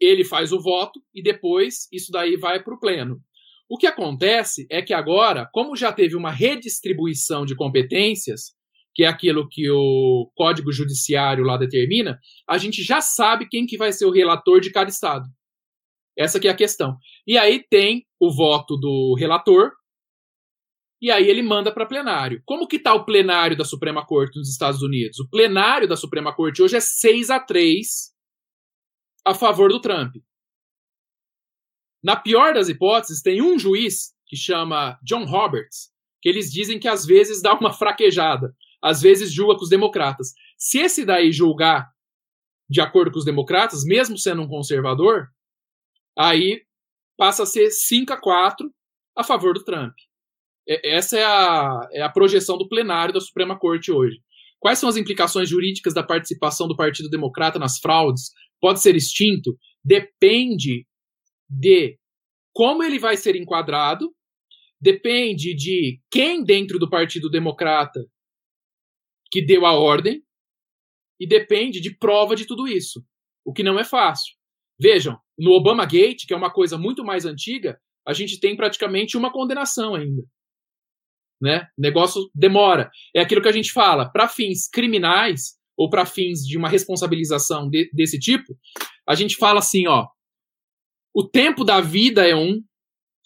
[0.00, 3.20] ele faz o voto e depois isso daí vai para o pleno.
[3.68, 8.52] O que acontece é que agora, como já teve uma redistribuição de competências,
[8.94, 12.18] que é aquilo que o Código Judiciário lá determina,
[12.48, 15.26] a gente já sabe quem que vai ser o relator de cada estado.
[16.16, 16.96] Essa que é a questão.
[17.26, 19.72] E aí tem o voto do relator,
[21.00, 22.42] e aí ele manda para plenário.
[22.44, 25.18] Como que está o plenário da Suprema Corte nos Estados Unidos?
[25.18, 28.12] O plenário da Suprema Corte hoje é 6 a 3
[29.26, 30.14] a favor do Trump.
[32.02, 35.90] Na pior das hipóteses, tem um juiz que chama John Roberts,
[36.20, 40.34] que eles dizem que às vezes dá uma fraquejada, às vezes julga com os democratas.
[40.58, 41.88] Se esse daí julgar
[42.68, 45.28] de acordo com os democratas, mesmo sendo um conservador,
[46.18, 46.62] aí
[47.16, 48.70] passa a ser 5 a 4
[49.16, 49.94] a favor do Trump.
[50.66, 54.18] Essa é a, é a projeção do plenário da Suprema Corte hoje.
[54.58, 58.30] Quais são as implicações jurídicas da participação do Partido Democrata nas fraudes?
[58.60, 59.56] Pode ser extinto?
[59.84, 60.86] Depende
[61.48, 61.98] de
[62.54, 64.10] como ele vai ser enquadrado,
[64.80, 68.00] depende de quem dentro do Partido Democrata
[69.30, 70.22] que deu a ordem,
[71.18, 73.04] e depende de prova de tudo isso,
[73.44, 74.34] o que não é fácil.
[74.80, 79.16] Vejam, no Obama Gate, que é uma coisa muito mais antiga, a gente tem praticamente
[79.16, 80.22] uma condenação ainda.
[81.44, 81.66] Né?
[81.76, 82.90] O negócio demora.
[83.14, 87.68] É aquilo que a gente fala, para fins criminais ou para fins de uma responsabilização
[87.68, 88.56] de, desse tipo,
[89.06, 90.06] a gente fala assim, ó,
[91.14, 92.62] o tempo da vida é um,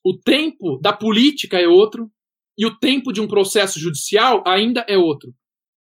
[0.05, 2.11] o tempo da política é outro,
[2.59, 5.32] e o tempo de um processo judicial ainda é outro.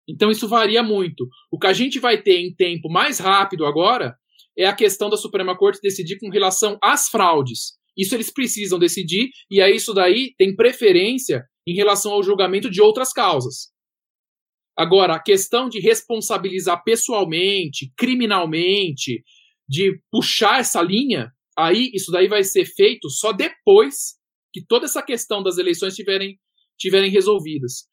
[0.06, 1.30] Então isso varia muito.
[1.50, 4.18] O que a gente vai ter em tempo mais rápido agora
[4.58, 7.78] é a questão da Suprema Corte decidir com relação às fraudes.
[7.98, 12.82] Isso eles precisam decidir, e aí isso daí tem preferência em relação ao julgamento de
[12.82, 13.74] outras causas.
[14.78, 19.24] Agora, a questão de responsabilizar pessoalmente, criminalmente,
[19.68, 24.16] de puxar essa linha, aí isso daí vai ser feito só depois
[24.54, 26.40] que toda essa questão das eleições tiverem,
[26.80, 27.88] tiverem resolvidas.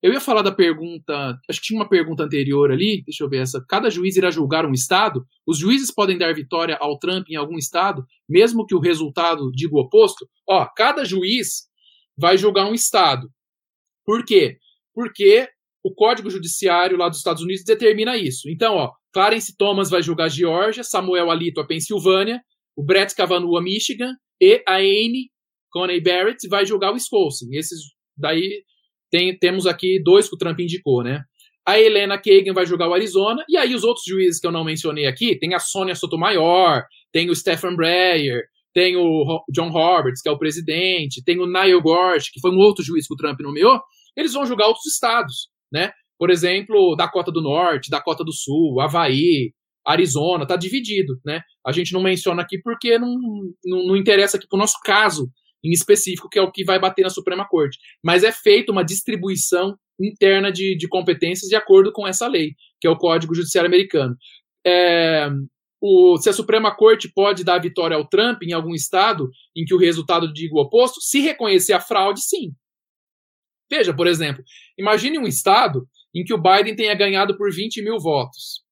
[0.00, 3.42] Eu ia falar da pergunta, acho que tinha uma pergunta anterior ali, deixa eu ver
[3.42, 3.62] essa.
[3.68, 5.26] Cada juiz irá julgar um estado?
[5.44, 9.74] Os juízes podem dar vitória ao Trump em algum estado, mesmo que o resultado diga
[9.74, 10.28] o oposto?
[10.48, 11.67] Ó, cada juiz
[12.18, 13.28] vai julgar um estado.
[14.04, 14.58] Por quê?
[14.94, 15.48] Porque
[15.84, 18.50] o Código Judiciário lá dos Estados Unidos determina isso.
[18.50, 22.40] Então, ó, Clarence Thomas vai julgar a Geórgia, Samuel Alito a Pensilvânia,
[22.76, 25.30] o Brett Kavanaugh a Michigan e a Anne
[25.70, 27.46] Coney Barrett vai julgar o Wisconsin.
[27.52, 27.80] Esses
[28.16, 28.62] daí
[29.10, 31.22] tem, temos aqui dois que o Trump indicou, né?
[31.66, 34.64] A Helena Kagan vai jogar o Arizona, e aí os outros juízes que eu não
[34.64, 36.82] mencionei aqui, tem a Sônia Sotomayor,
[37.12, 38.44] tem o Stephen Breyer,
[38.78, 42.58] tem o John Roberts, que é o presidente, tem o Niall Gorsh, que foi um
[42.58, 43.80] outro juiz que o Trump nomeou,
[44.16, 45.90] eles vão julgar outros estados, né?
[46.16, 49.52] Por exemplo, Dakota do Norte, Dakota do Sul, Havaí,
[49.84, 51.40] Arizona, tá dividido, né?
[51.66, 53.16] A gente não menciona aqui porque não,
[53.64, 55.28] não, não interessa aqui para o nosso caso
[55.64, 57.78] em específico, que é o que vai bater na Suprema Corte.
[58.00, 62.86] Mas é feita uma distribuição interna de, de competências de acordo com essa lei, que
[62.86, 64.14] é o Código Judiciário Americano.
[64.64, 65.28] É,
[65.80, 69.74] o, se a Suprema Corte pode dar vitória ao Trump em algum estado em que
[69.74, 72.52] o resultado diga o oposto, se reconhecer a fraude, sim.
[73.70, 74.42] Veja, por exemplo,
[74.78, 78.64] imagine um estado em que o Biden tenha ganhado por 20 mil votos.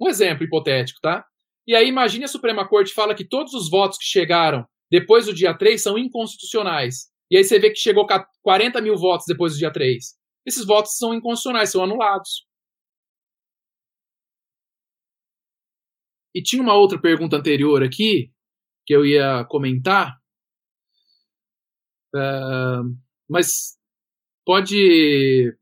[0.00, 1.24] Um exemplo hipotético, tá?
[1.66, 5.34] E aí imagine a Suprema Corte fala que todos os votos que chegaram depois do
[5.34, 7.10] dia 3 são inconstitucionais.
[7.30, 8.06] E aí você vê que chegou
[8.42, 10.04] 40 mil votos depois do dia 3.
[10.44, 12.46] Esses votos são inconstitucionais, são anulados.
[16.34, 18.32] E tinha uma outra pergunta anterior aqui
[18.86, 20.18] que eu ia comentar.
[22.14, 22.96] Uh,
[23.28, 23.78] mas
[24.44, 25.56] pode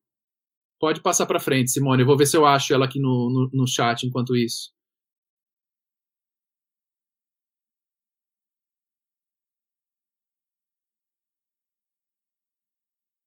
[0.81, 2.03] pode passar para frente, Simone.
[2.03, 4.73] Eu vou ver se eu acho ela aqui no, no, no chat enquanto isso.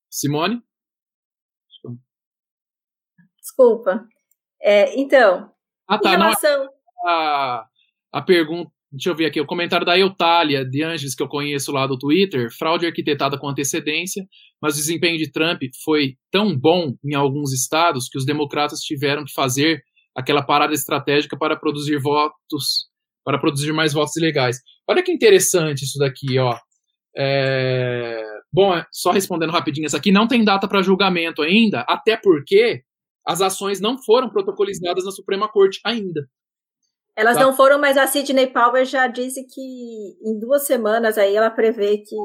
[0.09, 0.61] Simone?
[3.41, 4.07] Desculpa.
[4.61, 5.51] É, então,
[5.87, 6.65] ah, tá, relação...
[6.65, 6.71] não,
[7.05, 7.65] a,
[8.13, 11.71] a pergunta, deixa eu ver aqui, o comentário da Eutália de Angeles, que eu conheço
[11.71, 14.25] lá do Twitter, fraude arquitetada com antecedência,
[14.61, 19.23] mas o desempenho de Trump foi tão bom em alguns estados que os democratas tiveram
[19.23, 19.81] que fazer
[20.15, 22.89] aquela parada estratégica para produzir votos,
[23.23, 24.57] para produzir mais votos ilegais.
[24.87, 26.57] Olha que interessante isso daqui, ó.
[27.15, 28.21] É...
[28.53, 32.81] Bom, é, só respondendo rapidinho essa aqui, não tem data para julgamento ainda, até porque
[33.25, 36.27] as ações não foram protocolizadas na Suprema Corte ainda.
[37.15, 37.43] Elas tá?
[37.43, 39.61] não foram, mas a Sidney Powell já disse que
[40.23, 42.15] em duas semanas aí ela prevê que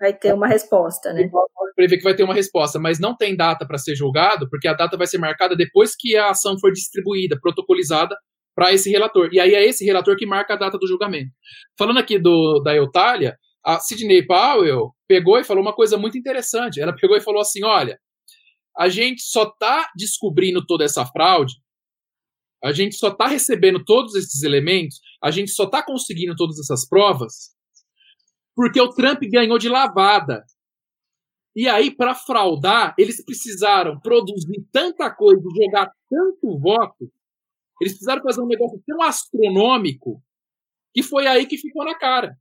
[0.00, 1.28] vai ter uma resposta, né?
[1.74, 4.74] Prevê que vai ter uma resposta, mas não tem data para ser julgado, porque a
[4.74, 8.16] data vai ser marcada depois que a ação for distribuída, protocolizada
[8.54, 9.28] para esse relator.
[9.32, 11.30] E aí é esse relator que marca a data do julgamento.
[11.78, 16.80] Falando aqui do, da Eutália, a Sidney Powell pegou e falou uma coisa muito interessante.
[16.80, 17.98] Ela pegou e falou assim: olha,
[18.78, 21.54] a gente só está descobrindo toda essa fraude,
[22.64, 26.88] a gente só está recebendo todos esses elementos, a gente só está conseguindo todas essas
[26.88, 27.56] provas
[28.56, 30.42] porque o Trump ganhou de lavada.
[31.54, 37.12] E aí, para fraudar, eles precisaram produzir tanta coisa, jogar tanto voto,
[37.80, 40.22] eles precisaram fazer um negócio tão astronômico
[40.94, 42.36] que foi aí que ficou na cara.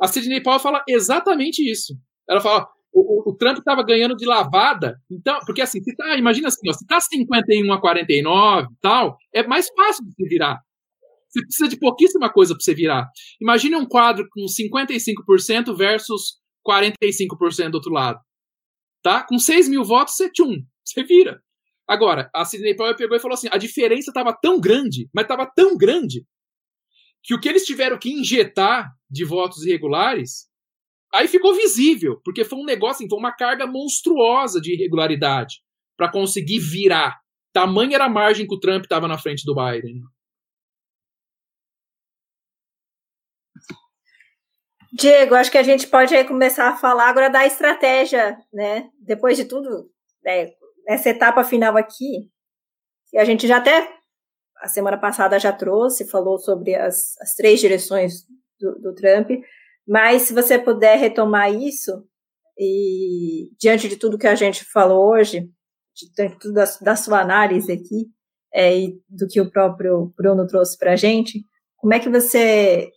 [0.00, 1.94] A Sidney Powell fala exatamente isso.
[2.28, 2.66] Ela fala,
[3.00, 6.72] o, o Trump estava ganhando de lavada, então, porque assim, se tá, imagina assim, ó,
[6.72, 10.58] se tá 51 a 49 e tal, é mais fácil de se virar.
[11.28, 13.06] Você precisa de pouquíssima coisa para você virar.
[13.40, 18.18] Imagine um quadro com 55% versus 45% do outro lado.
[19.02, 19.24] Tá?
[19.28, 21.40] Com 6 mil votos, você tchum, você vira.
[21.86, 25.46] Agora, a Sidney Powell pegou e falou assim: a diferença estava tão grande, mas estava
[25.54, 26.24] tão grande,
[27.22, 30.48] que o que eles tiveram que injetar de votos irregulares
[31.12, 35.56] Aí ficou visível, porque foi um negócio, foi uma carga monstruosa de irregularidade
[35.96, 37.18] para conseguir virar.
[37.52, 40.02] Tamanha era a margem que o Trump estava na frente do Biden.
[44.92, 48.88] Diego, acho que a gente pode começar a falar agora da estratégia, né?
[48.98, 49.90] Depois de tudo,
[50.24, 50.52] né,
[50.86, 52.30] essa etapa final aqui,
[53.14, 53.94] a gente já até
[54.58, 58.22] a semana passada já trouxe, falou sobre as, as três direções
[58.58, 59.30] do, do Trump,
[59.86, 62.04] mas se você puder retomar isso,
[62.58, 65.48] e diante de tudo que a gente falou hoje,
[65.94, 68.10] de tudo da, da sua análise aqui,
[68.52, 71.44] é, e do que o próprio Bruno trouxe para a gente,
[71.76, 72.90] como é que você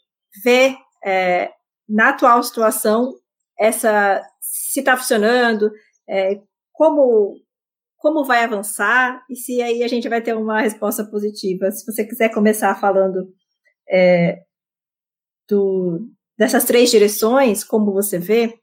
[0.43, 1.51] vê é,
[1.87, 3.13] na atual situação
[3.57, 5.69] essa se está funcionando,
[6.07, 6.39] é,
[6.71, 7.35] como
[7.97, 11.69] como vai avançar e se aí a gente vai ter uma resposta positiva.
[11.69, 13.27] Se você quiser começar falando
[13.89, 14.41] é,
[15.49, 16.09] do,
[16.39, 18.57] dessas três direções, como você vê?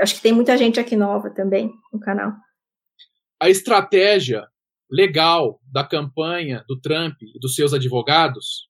[0.00, 2.32] Acho que tem muita gente aqui nova também no canal.
[3.40, 4.48] A estratégia
[4.90, 8.68] legal da campanha do Trump e dos seus advogados,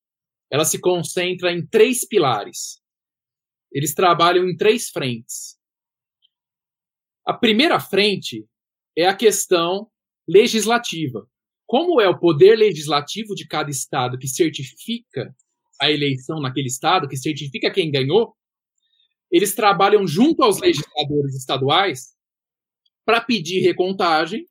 [0.51, 2.83] ela se concentra em três pilares.
[3.73, 5.59] Eles trabalham em três frentes.
[7.27, 8.47] A primeira frente
[8.95, 9.91] é a questão
[10.29, 11.27] legislativa.
[11.67, 15.35] Como é o poder legislativo de cada estado que certifica
[15.81, 18.35] a eleição naquele estado, que certifica quem ganhou,
[19.31, 22.15] eles trabalham junto aos legisladores estaduais
[23.05, 24.45] para pedir recontagem,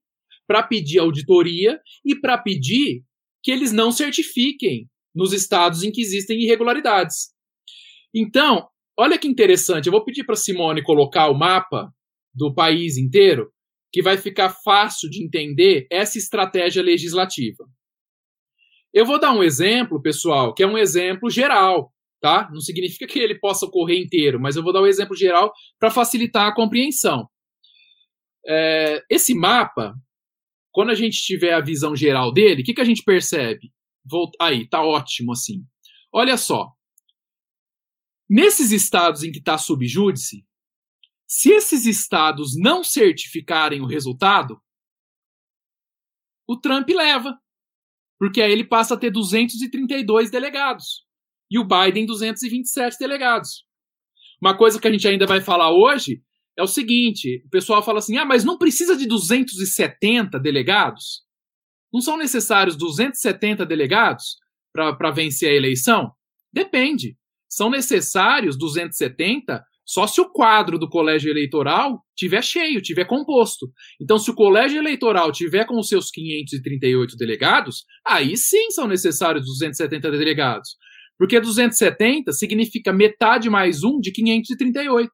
[0.48, 3.04] para pedir auditoria e para pedir
[3.44, 7.30] que eles não certifiquem nos estados em que existem irregularidades.
[8.14, 11.94] Então, olha que interessante, eu vou pedir para Simone colocar o mapa
[12.34, 13.52] do país inteiro,
[13.92, 17.66] que vai ficar fácil de entender essa estratégia legislativa.
[18.94, 22.50] Eu vou dar um exemplo, pessoal, que é um exemplo geral, tá?
[22.52, 25.92] Não significa que ele possa ocorrer inteiro, mas eu vou dar um exemplo geral para
[25.92, 27.30] facilitar a compreensão.
[28.48, 29.94] É, esse mapa,
[30.72, 33.72] quando a gente tiver a visão geral dele, o que, que a gente percebe?
[34.04, 35.64] Vou, aí, tá ótimo assim.
[36.12, 36.72] Olha só.
[38.28, 40.46] Nesses estados em que está subjúdice,
[41.28, 44.60] se esses estados não certificarem o resultado,
[46.48, 47.40] o Trump leva
[48.20, 51.06] porque aí ele passa a ter 232 delegados
[51.50, 53.64] e o Biden 227 delegados.
[54.42, 56.22] Uma coisa que a gente ainda vai falar hoje
[56.58, 61.24] é o seguinte: o pessoal fala assim, ah, mas não precisa de 270 delegados?
[61.92, 64.38] Não são necessários 270 delegados
[64.72, 66.12] para vencer a eleição?
[66.54, 67.18] Depende.
[67.50, 73.72] São necessários 270 só se o quadro do colégio eleitoral tiver cheio, tiver composto.
[74.00, 79.46] Então, se o colégio eleitoral tiver com os seus 538 delegados, aí sim são necessários
[79.46, 80.78] 270 delegados.
[81.18, 85.12] Porque 270 significa metade mais um de 538.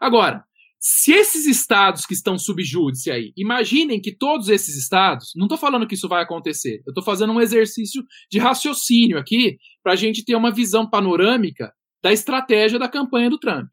[0.00, 0.44] Agora,
[0.78, 5.84] se esses estados que estão subjúdice aí, imaginem que todos esses estados, não estou falando
[5.84, 10.24] que isso vai acontecer, eu estou fazendo um exercício de raciocínio aqui para a gente
[10.24, 11.72] ter uma visão panorâmica
[12.02, 13.68] da estratégia da campanha do Trump.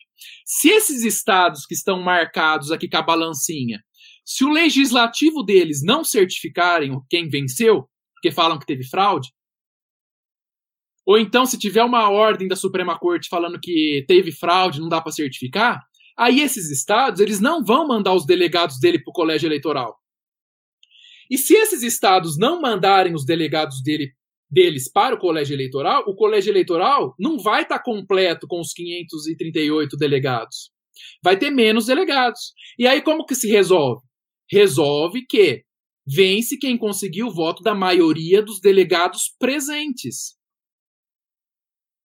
[0.46, 3.84] Se esses estados que estão marcados aqui com a balancinha,
[4.26, 9.30] se o legislativo deles não certificarem quem venceu, porque falam que teve fraude,
[11.06, 15.00] ou então se tiver uma ordem da Suprema Corte falando que teve fraude, não dá
[15.00, 15.82] para certificar,
[16.18, 19.98] aí esses estados eles não vão mandar os delegados dele para o colégio eleitoral.
[21.30, 24.14] E se esses estados não mandarem os delegados dele
[24.50, 28.74] deles para o colégio eleitoral, o colégio eleitoral não vai estar tá completo com os
[28.74, 30.72] 538 delegados.
[31.24, 32.54] Vai ter menos delegados.
[32.78, 34.02] E aí como que se resolve?
[34.50, 35.64] Resolve que
[36.06, 40.38] vence quem conseguiu o voto da maioria dos delegados presentes.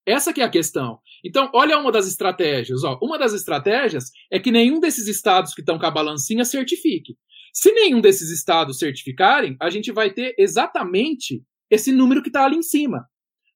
[0.05, 0.99] Essa que é a questão.
[1.25, 2.83] Então, olha uma das estratégias.
[2.83, 2.99] Ó.
[3.01, 7.17] Uma das estratégias é que nenhum desses estados que estão com a balancinha certifique.
[7.55, 12.57] Se nenhum desses estados certificarem, a gente vai ter exatamente esse número que está ali
[12.57, 13.07] em cima.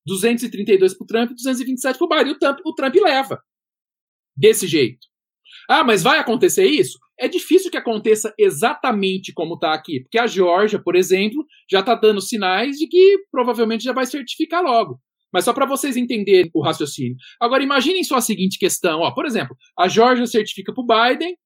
[0.06, 2.32] 232 para o Trump, 227 para o Biden.
[2.32, 3.40] O Trump, o Trump leva.
[4.36, 5.06] Desse jeito.
[5.68, 6.98] Ah, mas vai acontecer isso?
[7.18, 11.94] É difícil que aconteça exatamente como está aqui, porque a Geórgia, por exemplo, já está
[11.94, 15.00] dando sinais de que provavelmente já vai certificar logo.
[15.32, 17.16] Mas só para vocês entenderem o raciocínio.
[17.40, 19.00] Agora, imaginem só a seguinte questão.
[19.00, 21.36] Ó, por exemplo, a Georgia certifica para o Biden,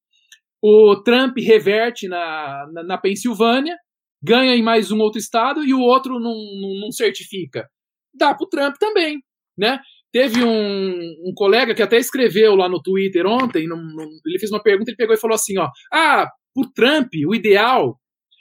[0.62, 3.76] o Trump reverte na, na, na, Pensilvânia,
[4.22, 7.68] ganha em mais um outro estado e o outro não, não, não certifica.
[8.12, 9.18] Dá para o Trump também,
[9.56, 9.80] né?
[10.12, 14.50] Teve um, um, colega que até escreveu lá no Twitter ontem, num, num, ele fez
[14.50, 17.96] uma pergunta, ele pegou e falou assim, ó, ah, por Trump, o ideal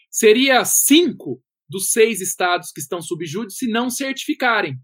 [0.10, 4.78] seria cinco dos seis estados que estão sob júdice não certificarem.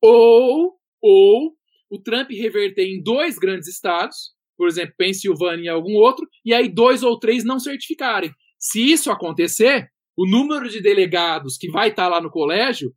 [0.00, 1.52] Ou, ou
[1.90, 6.68] o Trump reverter em dois grandes estados, por exemplo, Pensilvânia e algum outro, e aí
[6.68, 8.32] dois ou três não certificarem.
[8.58, 12.92] Se isso acontecer, o número de delegados que vai estar lá no colégio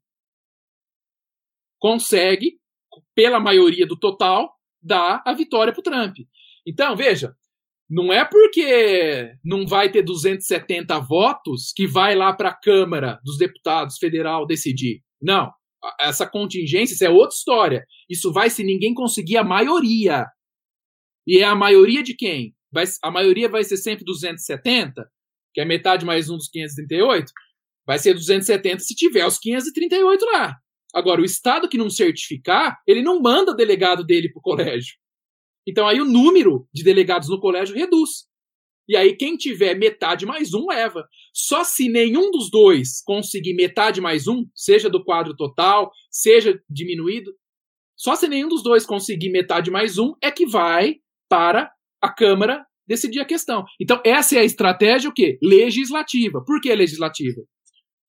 [1.80, 2.60] consegue,
[3.14, 6.18] pela maioria do total, dar a vitória para o Trump.
[6.66, 7.36] Então, veja,
[7.88, 13.38] não é porque não vai ter 270 votos que vai lá para a Câmara dos
[13.38, 15.04] Deputados Federal decidir.
[15.22, 15.52] Não.
[16.00, 17.86] Essa contingência, isso é outra história.
[18.10, 20.26] Isso vai se ninguém conseguir a maioria.
[21.28, 22.56] E é a maioria de quem?
[22.72, 25.08] Vai, a maioria vai ser sempre 270,
[25.54, 27.32] que é metade mais um dos 538.
[27.86, 30.56] Vai ser 270 se tiver os 538 lá.
[30.94, 34.96] Agora, o Estado que não certificar, ele não manda delegado dele para o colégio.
[35.68, 38.26] Então aí o número de delegados no colégio reduz.
[38.88, 41.08] E aí quem tiver metade mais um leva.
[41.34, 47.32] Só se nenhum dos dois conseguir metade mais um, seja do quadro total, seja diminuído,
[48.02, 50.96] só se nenhum dos dois conseguir metade mais um é que vai
[51.30, 51.72] para
[52.02, 53.64] a Câmara decidir a questão.
[53.80, 55.38] Então essa é a estratégia o quê?
[55.42, 56.44] Legislativa.
[56.46, 57.42] Por que legislativa?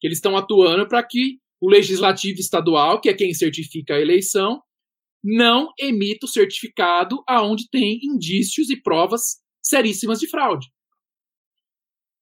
[0.01, 4.61] Que eles estão atuando para que o legislativo estadual, que é quem certifica a eleição,
[5.23, 10.66] não emita o certificado aonde tem indícios e provas seríssimas de fraude.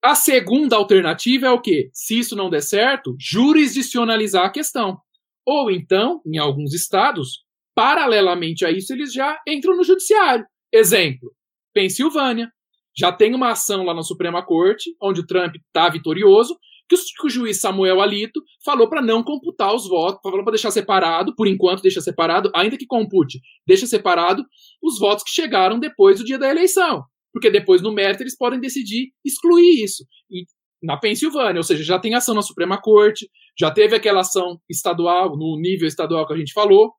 [0.02, 1.90] A segunda alternativa é o quê?
[1.92, 4.98] Se isso não der certo, jurisdicionalizar a questão.
[5.46, 7.44] Ou então, em alguns estados,
[7.74, 10.46] paralelamente a isso, eles já entram no judiciário.
[10.72, 11.32] Exemplo:
[11.72, 12.50] Pensilvânia.
[12.96, 16.56] Já tem uma ação lá na Suprema Corte, onde o Trump está vitorioso,
[16.88, 21.34] que o, juiz Samuel Alito falou para não computar os votos, falou para deixar separado,
[21.36, 24.44] por enquanto deixa separado, ainda que compute, deixa separado
[24.82, 27.04] os votos que chegaram depois do dia da eleição.
[27.32, 30.04] Porque depois, no mérito, eles podem decidir excluir isso.
[30.28, 30.44] E,
[30.82, 35.36] na Pensilvânia, ou seja, já tem ação na Suprema Corte, já teve aquela ação estadual,
[35.36, 36.92] no nível estadual que a gente falou.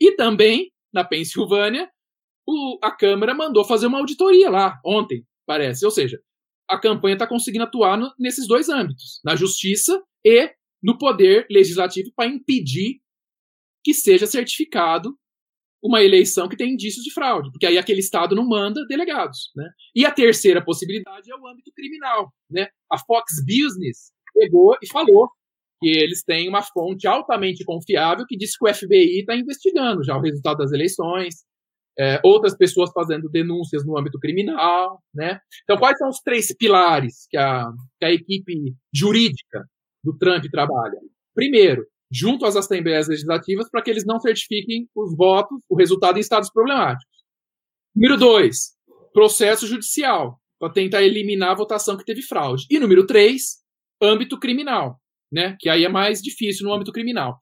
[0.00, 1.90] E também, na Pensilvânia,
[2.48, 5.84] o, a Câmara mandou fazer uma auditoria lá, ontem, parece.
[5.84, 6.18] Ou seja,
[6.66, 10.50] a campanha está conseguindo atuar no, nesses dois âmbitos, na justiça e
[10.82, 13.00] no poder legislativo, para impedir
[13.84, 15.14] que seja certificado
[15.82, 19.68] uma eleição que tem indícios de fraude, porque aí aquele estado não manda delegados, né?
[19.94, 22.68] E a terceira possibilidade é o âmbito criminal, né?
[22.90, 25.28] A Fox Business pegou e falou
[25.80, 30.16] que eles têm uma fonte altamente confiável que diz que o FBI está investigando já
[30.16, 31.46] o resultado das eleições,
[31.98, 35.40] é, outras pessoas fazendo denúncias no âmbito criminal, né?
[35.64, 37.64] Então, quais são os três pilares que a,
[37.98, 39.64] que a equipe jurídica
[40.04, 40.98] do Trump trabalha?
[41.34, 46.20] Primeiro, junto às assembleias legislativas para que eles não certifiquem os votos, o resultado em
[46.20, 47.18] estados problemáticos.
[47.94, 48.76] Número dois,
[49.12, 52.64] processo judicial, para tentar eliminar a votação que teve fraude.
[52.70, 53.58] E número três,
[54.00, 55.00] âmbito criminal,
[55.32, 55.56] né?
[55.58, 57.36] Que aí é mais difícil no âmbito criminal.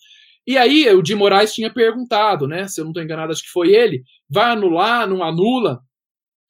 [0.47, 2.69] E aí o de Moraes tinha perguntado, né?
[2.69, 5.81] Se eu não estou enganado, acho que foi ele, vai anular, não anula?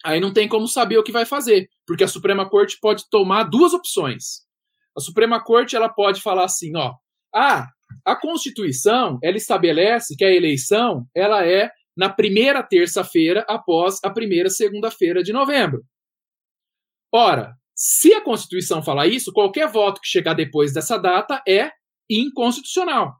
[0.05, 3.45] Aí não tem como saber o que vai fazer, porque a Suprema Corte pode tomar
[3.45, 4.45] duas opções.
[4.97, 6.95] A Suprema Corte ela pode falar assim, ó,
[7.35, 7.67] ah,
[8.05, 14.51] a Constituição ela estabelece que a eleição ela é na primeira terça-feira após a primeira
[14.51, 15.83] segunda-feira de novembro.
[17.13, 21.71] Ora, se a Constituição falar isso, qualquer voto que chegar depois dessa data é
[22.11, 23.15] inconstitucional.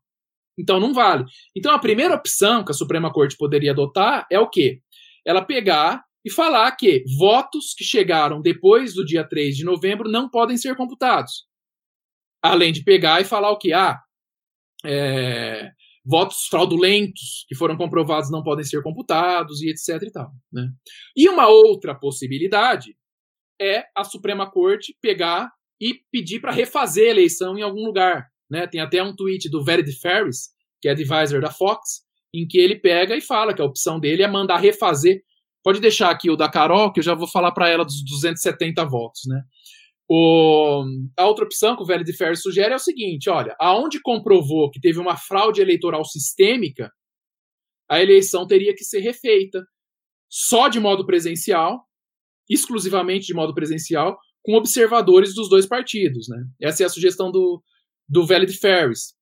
[0.59, 1.25] Então não vale.
[1.55, 4.81] Então a primeira opção que a Suprema Corte poderia adotar é o quê?
[5.25, 10.29] Ela pegar e falar que votos que chegaram depois do dia 3 de novembro não
[10.29, 11.47] podem ser computados.
[12.43, 13.73] Além de pegar e falar o quê?
[13.73, 14.01] Ah,
[14.85, 15.71] é,
[16.05, 20.31] votos fraudulentos que foram comprovados não podem ser computados e etc e tal.
[20.53, 20.69] Né?
[21.17, 22.97] E uma outra possibilidade
[23.61, 25.51] é a Suprema Corte pegar
[25.81, 28.29] e pedir para refazer a eleição em algum lugar.
[28.51, 28.67] Né?
[28.67, 30.51] Tem até um tweet do Verity Ferris,
[30.81, 32.03] que é advisor da Fox,
[32.33, 35.23] em que ele pega e fala que a opção dele é mandar refazer.
[35.63, 38.85] Pode deixar aqui o da Carol, que eu já vou falar para ela dos 270
[38.85, 39.23] votos.
[39.27, 39.43] Né?
[40.09, 40.85] O,
[41.17, 44.81] a outra opção que o Verity Ferris sugere é o seguinte: olha, aonde comprovou que
[44.81, 46.91] teve uma fraude eleitoral sistêmica,
[47.89, 49.65] a eleição teria que ser refeita
[50.29, 51.85] só de modo presencial,
[52.49, 56.29] exclusivamente de modo presencial, com observadores dos dois partidos.
[56.29, 56.45] Né?
[56.61, 57.63] Essa é a sugestão do,
[58.09, 59.15] do Velho de Ferris.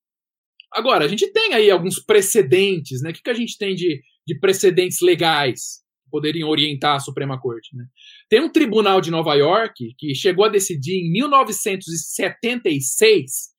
[0.73, 3.11] Agora, a gente tem aí alguns precedentes, né?
[3.11, 7.41] O que, que a gente tem de, de precedentes legais que poderiam orientar a Suprema
[7.41, 7.77] Corte?
[7.77, 7.87] Né?
[8.29, 13.55] Tem um tribunal de Nova York que chegou a decidir em 1976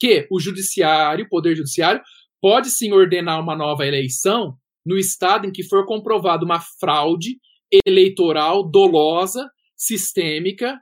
[0.00, 2.02] que o judiciário, o poder judiciário,
[2.40, 7.38] pode sim ordenar uma nova eleição no estado em que for comprovada uma fraude
[7.86, 10.78] eleitoral dolosa, sistêmica,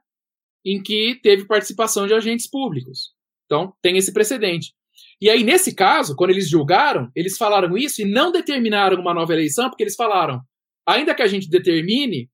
[0.64, 3.12] em que teve participação de agentes públicos.
[3.52, 4.72] Então, tem esse precedente.
[5.20, 9.34] E aí, nesse caso, quando eles julgaram, eles falaram isso e não determinaram uma nova
[9.34, 10.40] eleição, porque eles falaram:
[10.88, 12.30] ainda que a gente determine,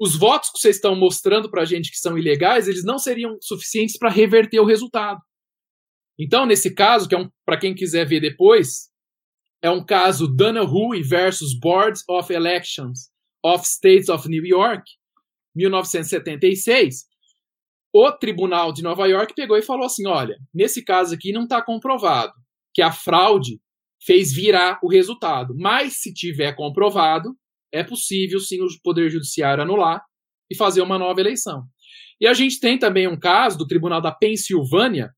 [0.00, 3.36] os votos que vocês estão mostrando para a gente que são ilegais, eles não seriam
[3.38, 5.20] suficientes para reverter o resultado.
[6.18, 8.88] Então, nesse caso, que é um, para quem quiser ver depois,
[9.60, 13.10] é um caso Donahue versus Board of Elections
[13.44, 14.84] of States of New York,
[15.54, 17.13] 1976.
[17.96, 21.62] O Tribunal de Nova York pegou e falou assim: olha, nesse caso aqui não está
[21.62, 22.32] comprovado
[22.74, 23.60] que a fraude
[24.04, 27.36] fez virar o resultado, mas se tiver comprovado,
[27.72, 30.02] é possível sim o Poder Judiciário anular
[30.50, 31.62] e fazer uma nova eleição.
[32.20, 35.10] E a gente tem também um caso do Tribunal da Pensilvânia,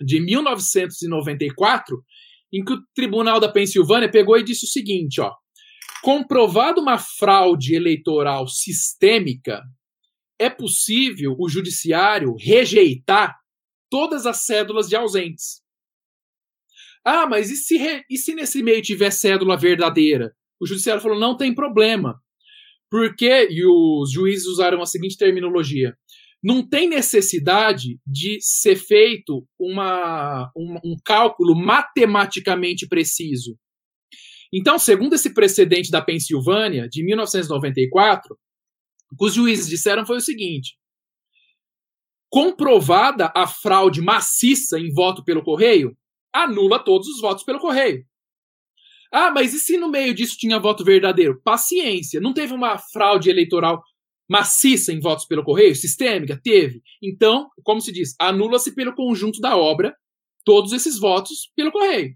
[0.00, 2.02] de 1994,
[2.50, 5.34] em que o Tribunal da Pensilvânia pegou e disse o seguinte, ó:
[6.02, 9.62] comprovado uma fraude eleitoral sistêmica,
[10.38, 13.36] é possível o judiciário rejeitar
[13.90, 15.62] todas as cédulas de ausentes.
[17.04, 18.04] Ah, mas e se, re...
[18.08, 20.32] e se nesse meio tiver cédula verdadeira?
[20.60, 22.20] O judiciário falou: não tem problema.
[22.90, 25.96] Porque, e os juízes usaram a seguinte terminologia:
[26.42, 33.56] não tem necessidade de ser feito uma, um, um cálculo matematicamente preciso.
[34.52, 38.36] Então, segundo esse precedente da Pensilvânia, de 1994,
[39.12, 40.76] o que os juízes disseram foi o seguinte:
[42.30, 45.96] comprovada a fraude maciça em voto pelo correio,
[46.32, 48.04] anula todos os votos pelo correio.
[49.12, 51.40] Ah, mas e se no meio disso tinha voto verdadeiro?
[51.42, 53.82] Paciência, não teve uma fraude eleitoral
[54.28, 56.38] maciça em votos pelo correio, sistêmica?
[56.42, 56.82] Teve.
[57.02, 59.96] Então, como se diz, anula-se pelo conjunto da obra
[60.44, 62.14] todos esses votos pelo correio.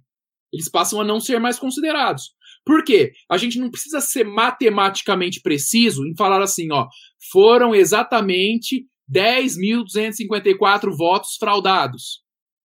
[0.52, 2.34] Eles passam a não ser mais considerados.
[2.64, 3.12] Por quê?
[3.30, 6.86] A gente não precisa ser matematicamente preciso em falar assim, ó,
[7.30, 12.22] foram exatamente 10.254 votos fraudados.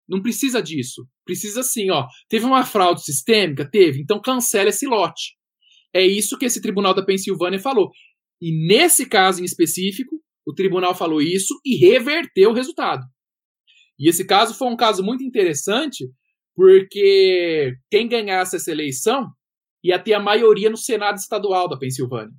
[0.09, 1.07] Não precisa disso.
[1.25, 2.07] Precisa assim, ó.
[2.29, 3.69] Teve uma fraude sistêmica?
[3.69, 4.01] Teve.
[4.01, 5.37] Então cancela esse lote.
[5.95, 7.91] É isso que esse tribunal da Pensilvânia falou.
[8.41, 13.05] E nesse caso em específico, o tribunal falou isso e reverteu o resultado.
[13.99, 16.09] E esse caso foi um caso muito interessante,
[16.55, 19.29] porque quem ganhasse essa eleição
[19.83, 22.35] ia ter a maioria no Senado estadual da Pensilvânia.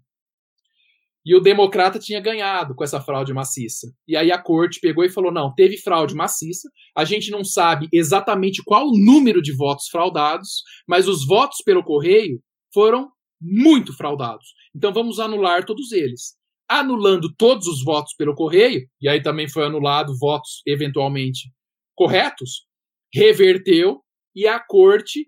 [1.26, 3.88] E o democrata tinha ganhado com essa fraude maciça.
[4.06, 7.88] E aí a corte pegou e falou: não, teve fraude maciça, a gente não sabe
[7.94, 12.42] exatamente qual o número de votos fraudados, mas os votos pelo correio
[12.74, 13.10] foram
[13.42, 14.54] muito fraudados.
[14.76, 16.36] Então vamos anular todos eles.
[16.68, 21.52] Anulando todos os votos pelo correio, e aí também foi anulado votos eventualmente
[21.96, 22.66] corretos,
[23.14, 24.02] reverteu
[24.36, 25.28] e a corte,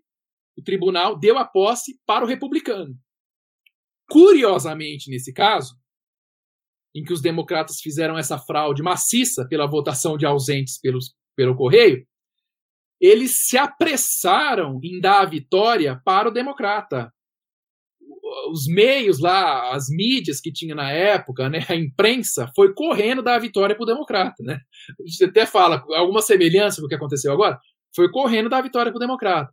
[0.58, 2.96] o tribunal, deu a posse para o republicano.
[4.10, 5.76] Curiosamente, nesse caso,
[6.96, 12.06] em que os democratas fizeram essa fraude maciça pela votação de ausentes pelos, pelo correio,
[13.02, 17.12] eles se apressaram em dar a vitória para o democrata
[18.52, 23.36] os meios lá, as mídias que tinha na época, né, a imprensa, foi correndo dar
[23.36, 24.44] a vitória para o democrata.
[24.44, 24.60] Né?
[25.00, 27.60] A gente até fala alguma semelhança com o que aconteceu agora,
[27.96, 29.52] foi correndo dar a vitória para o democrata.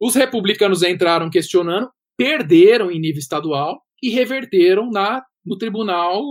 [0.00, 6.22] Os republicanos entraram questionando, perderam em nível estadual e reverteram na, no tribunal.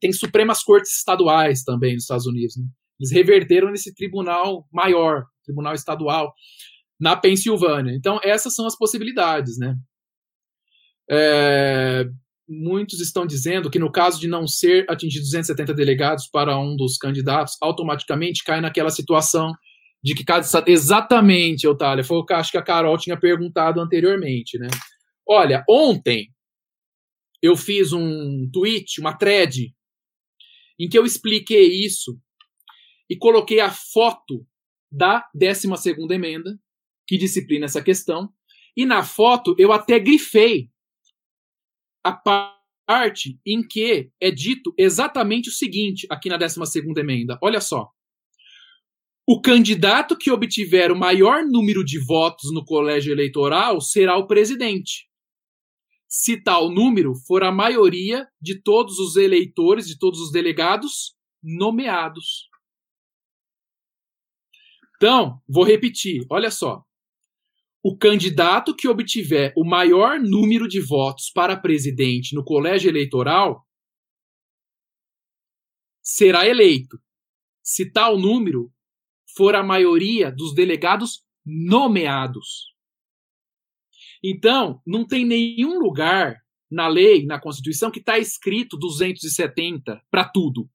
[0.00, 2.56] Tem Supremas Cortes Estaduais também nos Estados Unidos.
[2.56, 2.64] Né?
[3.00, 6.32] Eles reverteram nesse tribunal maior, tribunal estadual,
[7.00, 7.92] na Pensilvânia.
[7.96, 9.74] Então, essas são as possibilidades, né?
[11.10, 12.06] É,
[12.48, 16.96] muitos estão dizendo que no caso de não ser atingido 270 delegados para um dos
[16.96, 19.52] candidatos, automaticamente cai naquela situação
[20.02, 20.68] de que cada estado.
[20.68, 24.68] Exatamente, Otália, foi o que acho que a Carol tinha perguntado anteriormente, né?
[25.26, 26.32] Olha, ontem
[27.40, 29.74] eu fiz um tweet, uma thread,
[30.78, 32.20] em que eu expliquei isso
[33.08, 34.46] e coloquei a foto
[34.90, 35.68] da 12
[36.10, 36.58] emenda,
[37.06, 38.32] que disciplina essa questão,
[38.76, 40.70] e na foto eu até grifei
[42.04, 46.60] a parte em que é dito exatamente o seguinte, aqui na 12
[46.98, 47.38] emenda.
[47.40, 47.90] Olha só.
[49.26, 55.08] O candidato que obtiver o maior número de votos no colégio eleitoral será o presidente.
[56.08, 62.48] Se tal número for a maioria de todos os eleitores, de todos os delegados nomeados.
[64.96, 66.84] Então, vou repetir, olha só.
[67.82, 73.66] O candidato que obtiver o maior número de votos para presidente no colégio eleitoral
[76.00, 77.00] será eleito,
[77.62, 78.72] se tal número
[79.36, 82.72] for a maioria dos delegados nomeados.
[84.22, 86.40] Então, não tem nenhum lugar
[86.70, 90.70] na lei, na Constituição, que está escrito 270 para tudo.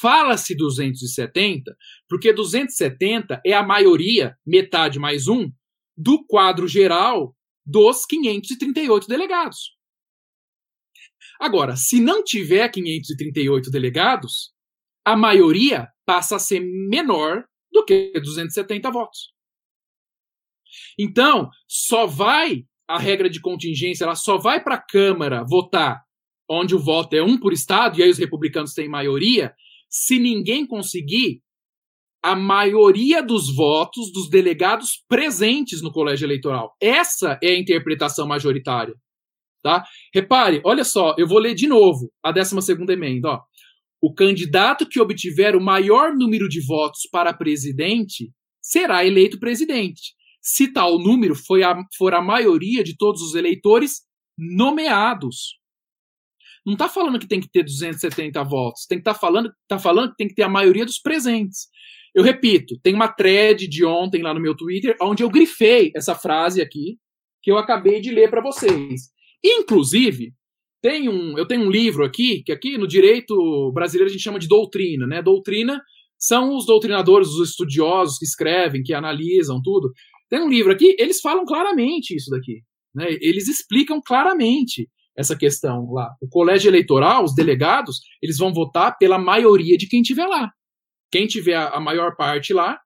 [0.00, 1.76] Fala-se 270
[2.08, 5.50] porque 270 é a maioria, metade mais um,
[5.96, 7.34] do quadro geral
[7.66, 9.76] dos 538 delegados.
[11.40, 14.52] Agora, se não tiver 538 delegados,
[15.04, 19.32] a maioria passa a ser menor do que 270 votos.
[20.98, 26.02] Então, só vai a regra de contingência, ela só vai para a Câmara votar
[26.50, 29.54] onde o voto é um por estado e aí os republicanos têm maioria,
[29.88, 31.40] se ninguém conseguir
[32.22, 36.76] a maioria dos votos dos delegados presentes no colégio eleitoral.
[36.80, 38.94] Essa é a interpretação majoritária.
[39.62, 39.84] Tá?
[40.12, 43.28] Repare, olha só, eu vou ler de novo a 12 segunda emenda.
[43.28, 43.40] Ó.
[44.00, 50.72] O candidato que obtiver o maior número de votos para presidente será eleito presidente, se
[50.72, 54.02] tal número foi a, for a maioria de todos os eleitores
[54.38, 55.58] nomeados.
[56.64, 59.78] Não está falando que tem que ter 270 votos, tem que estar tá falando, tá
[59.78, 61.68] falando que tem que ter a maioria dos presentes.
[62.14, 66.14] Eu repito, tem uma thread de ontem lá no meu Twitter onde eu grifei essa
[66.14, 66.98] frase aqui
[67.42, 69.10] que eu acabei de ler para vocês.
[69.42, 70.34] Inclusive,
[70.82, 74.38] tem um, eu tenho um livro aqui que aqui no direito brasileiro a gente chama
[74.38, 75.22] de doutrina, né?
[75.22, 75.80] Doutrina
[76.18, 79.90] são os doutrinadores, os estudiosos que escrevem, que analisam tudo.
[80.28, 82.62] Tem um livro aqui, eles falam claramente isso daqui.
[82.94, 83.16] Né?
[83.20, 86.10] Eles explicam claramente essa questão lá.
[86.20, 90.50] O colégio eleitoral, os delegados, eles vão votar pela maioria de quem tiver lá.
[91.10, 92.78] Quem tiver a maior parte lá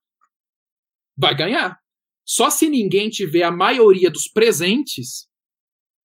[1.17, 1.77] vai ganhar.
[2.25, 5.29] Só se ninguém tiver a maioria dos presentes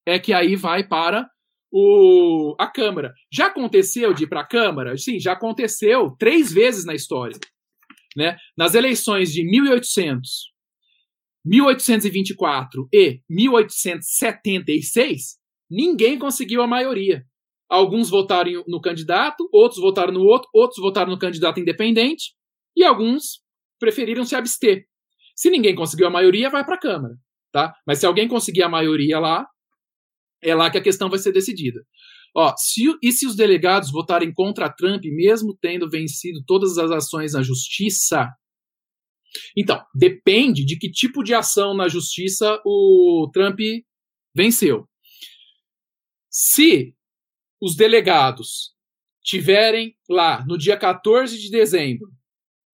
[0.06, 1.30] é que aí vai para
[1.72, 3.14] o, a Câmara.
[3.32, 4.98] Já aconteceu de ir para a Câmara?
[4.98, 7.38] Sim, já aconteceu três vezes na história.
[8.16, 8.38] Né?
[8.58, 10.52] Nas eleições de 1800,
[11.46, 15.38] 1824 e 1876,
[15.70, 17.26] ninguém conseguiu a maioria.
[17.70, 22.34] Alguns votaram no candidato, outros votaram no outro, outros votaram no candidato independente
[22.76, 23.44] e alguns
[23.80, 24.86] preferiram se abster.
[25.36, 27.14] Se ninguém conseguiu a maioria, vai para a Câmara,
[27.52, 27.74] tá?
[27.86, 29.46] Mas se alguém conseguir a maioria lá,
[30.42, 31.82] é lá que a questão vai ser decidida.
[32.36, 37.34] Ó, se, e se os delegados votarem contra Trump, mesmo tendo vencido todas as ações
[37.34, 38.28] na justiça,
[39.56, 43.60] então, depende de que tipo de ação na justiça o Trump
[44.36, 44.88] venceu.
[46.30, 46.94] Se
[47.62, 48.74] os delegados
[49.24, 52.10] tiverem lá no dia 14 de dezembro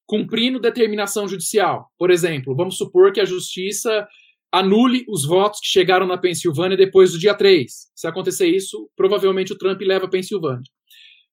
[0.07, 4.07] cumprindo determinação judicial, por exemplo, vamos supor que a justiça
[4.55, 7.69] anule os votos que chegaram na Pensilvânia depois do dia 3.
[7.93, 10.63] Se acontecer isso, provavelmente o Trump leva a Pensilvânia.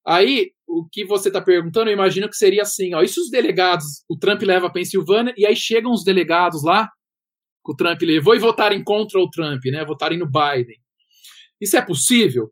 [0.04, 3.30] Aí, o que você está perguntando, eu imagino que seria assim: ó, e se os
[3.30, 6.88] delegados, o Trump leva a Pensilvânia, e aí chegam os delegados lá,
[7.64, 9.84] que o Trump levou, e votarem contra o Trump, né?
[9.84, 10.78] Votarem no Biden.
[11.60, 12.50] Isso é possível?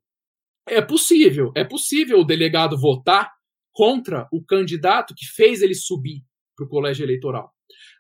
[0.68, 1.50] É possível.
[1.56, 3.28] É possível o delegado votar
[3.72, 6.22] contra o candidato que fez ele subir
[6.56, 7.50] para o colégio eleitoral.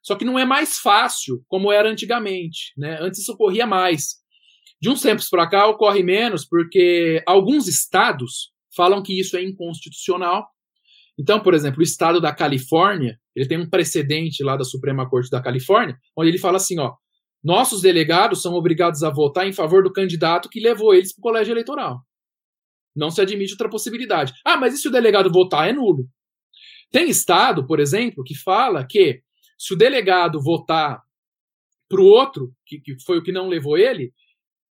[0.02, 2.72] Só que não é mais fácil como era antigamente.
[2.76, 2.98] Né?
[3.00, 4.20] Antes isso ocorria mais.
[4.80, 10.48] De uns tempos para cá ocorre menos, porque alguns estados falam que isso é inconstitucional.
[11.18, 15.28] Então, por exemplo, o estado da Califórnia, ele tem um precedente lá da Suprema Corte
[15.30, 16.94] da Califórnia, onde ele fala assim, ó,
[17.44, 21.22] nossos delegados são obrigados a votar em favor do candidato que levou eles para o
[21.22, 22.00] colégio eleitoral.
[22.94, 24.32] Não se admite outra possibilidade.
[24.44, 25.68] Ah, mas e se o delegado votar?
[25.68, 26.08] É nulo.
[26.90, 29.22] Tem estado, por exemplo, que fala que
[29.60, 31.02] se o delegado votar
[31.88, 34.12] para o outro, que, que foi o que não levou ele,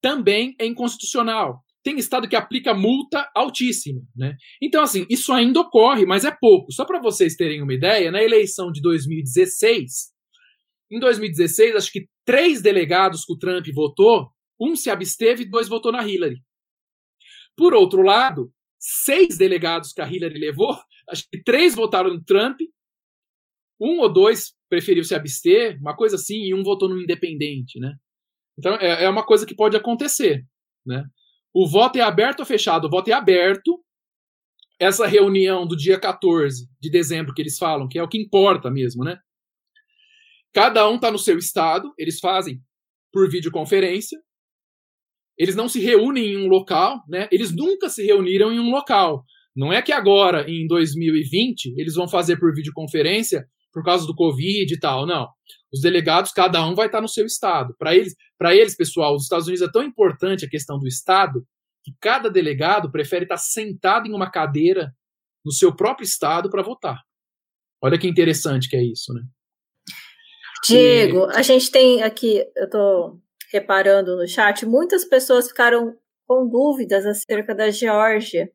[0.01, 4.37] também é inconstitucional tem estado que aplica multa altíssima, né?
[4.61, 6.71] Então, assim, isso ainda ocorre, mas é pouco.
[6.71, 10.13] Só para vocês terem uma ideia, na eleição de 2016,
[10.89, 14.29] em 2016, acho que três delegados que o Trump votou,
[14.59, 16.41] um se absteve e dois votou na Hillary.
[17.55, 20.77] Por outro lado, seis delegados que a Hillary levou,
[21.09, 22.61] acho que três votaram no Trump,
[23.83, 27.93] um ou dois preferiu se abster, uma coisa assim, e um votou no independente, né?
[28.57, 30.45] Então, é, é uma coisa que pode acontecer,
[30.85, 31.03] né?
[31.53, 32.85] O voto é aberto ou fechado?
[32.85, 33.83] O voto é aberto.
[34.79, 38.71] Essa reunião do dia 14 de dezembro que eles falam, que é o que importa
[38.71, 39.19] mesmo, né?
[40.53, 42.59] Cada um está no seu estado, eles fazem
[43.11, 44.19] por videoconferência.
[45.37, 47.27] Eles não se reúnem em um local, né?
[47.31, 49.23] Eles nunca se reuniram em um local.
[49.55, 54.71] Não é que agora, em 2020, eles vão fazer por videoconferência por causa do Covid
[54.71, 55.05] e tal.
[55.05, 55.27] Não.
[55.73, 57.75] Os delegados, cada um vai estar no seu estado.
[57.77, 61.43] Para eles, para eles, pessoal, os Estados Unidos é tão importante a questão do estado
[61.83, 64.93] que cada delegado prefere estar sentado em uma cadeira
[65.43, 67.01] no seu próprio estado para votar.
[67.81, 69.21] Olha que interessante que é isso, né?
[70.65, 71.35] Diego, e...
[71.35, 73.19] a gente tem aqui, eu estou
[73.51, 75.93] reparando no chat, muitas pessoas ficaram
[76.25, 78.49] com dúvidas acerca da Geórgia,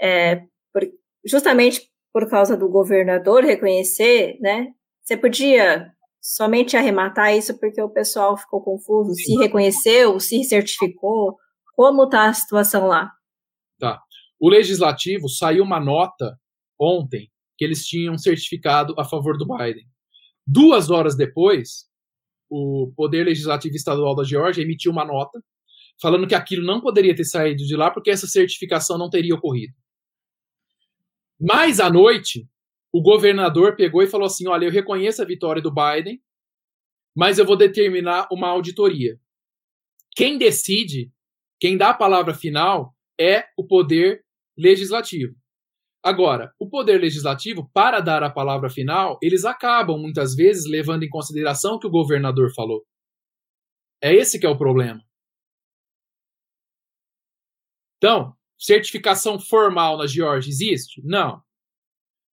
[0.00, 0.36] é,
[0.72, 0.88] por,
[1.26, 4.68] justamente por causa do governador reconhecer, né?
[5.02, 11.36] Você podia somente arrematar isso porque o pessoal ficou confuso, se reconheceu, se certificou,
[11.74, 13.10] como está a situação lá?
[13.80, 14.00] Tá.
[14.38, 16.38] O legislativo saiu uma nota
[16.80, 19.84] ontem que eles tinham certificado a favor do Biden.
[20.46, 21.88] Duas horas depois,
[22.48, 25.42] o Poder Legislativo Estadual da Geórgia emitiu uma nota
[26.00, 29.74] falando que aquilo não poderia ter saído de lá porque essa certificação não teria ocorrido.
[31.40, 32.48] Mais à noite,
[32.92, 36.22] o governador pegou e falou assim: Olha, eu reconheço a vitória do Biden,
[37.16, 39.18] mas eu vou determinar uma auditoria.
[40.16, 41.12] Quem decide,
[41.60, 44.24] quem dá a palavra final, é o poder
[44.56, 45.34] legislativo.
[46.04, 51.08] Agora, o poder legislativo, para dar a palavra final, eles acabam muitas vezes levando em
[51.08, 52.84] consideração o que o governador falou.
[54.02, 55.02] É esse que é o problema.
[57.96, 61.02] Então, certificação formal na Geórgia existe?
[61.04, 61.40] Não.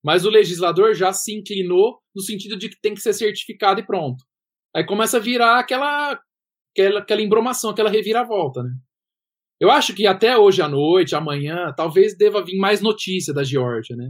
[0.04, 3.86] Mas o legislador já se inclinou no sentido de que tem que ser certificado e
[3.86, 4.24] pronto.
[4.76, 6.20] Aí começa a virar aquela,
[6.74, 8.72] aquela, aquela embromação, aquela reviravolta, né?
[9.60, 13.96] Eu acho que até hoje à noite, amanhã, talvez deva vir mais notícia da Geórgia,
[13.96, 14.10] né?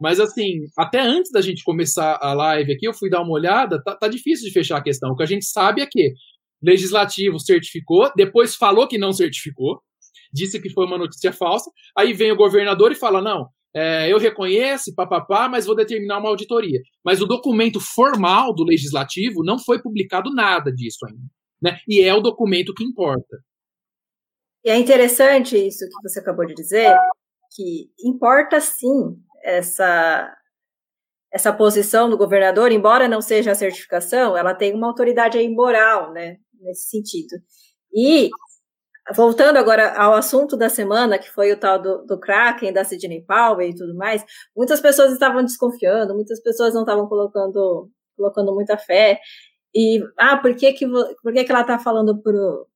[0.00, 3.80] Mas assim, até antes da gente começar a live aqui, eu fui dar uma olhada,
[3.82, 5.10] tá, tá difícil de fechar a questão.
[5.10, 6.14] O que a gente sabe é que
[6.60, 9.80] legislativo certificou, depois falou que não certificou,
[10.32, 14.18] disse que foi uma notícia falsa, aí vem o governador e fala: não, é, eu
[14.18, 16.80] reconheço, papapá, mas vou determinar uma auditoria.
[17.04, 21.22] Mas o documento formal do legislativo não foi publicado nada disso ainda.
[21.60, 21.78] Né?
[21.86, 23.38] E é o documento que importa.
[24.64, 26.96] E é interessante isso que você acabou de dizer,
[27.54, 30.34] que importa sim essa
[31.30, 36.10] essa posição do governador, embora não seja a certificação, ela tem uma autoridade aí moral,
[36.10, 37.36] né, nesse sentido.
[37.92, 38.30] E
[39.14, 43.24] voltando agora ao assunto da semana, que foi o tal do, do Kraken, da Sidney
[43.24, 44.24] Powell e tudo mais,
[44.56, 49.20] muitas pessoas estavam desconfiando, muitas pessoas não estavam colocando colocando muita fé.
[49.74, 50.86] E, ah, por que, que,
[51.22, 52.66] por que, que ela está falando pro,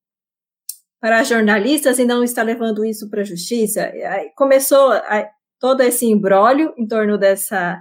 [1.03, 3.91] para jornalistas e não está levando isso para a justiça.
[4.37, 5.29] Começou a,
[5.59, 7.77] todo esse embrólio em torno dessa,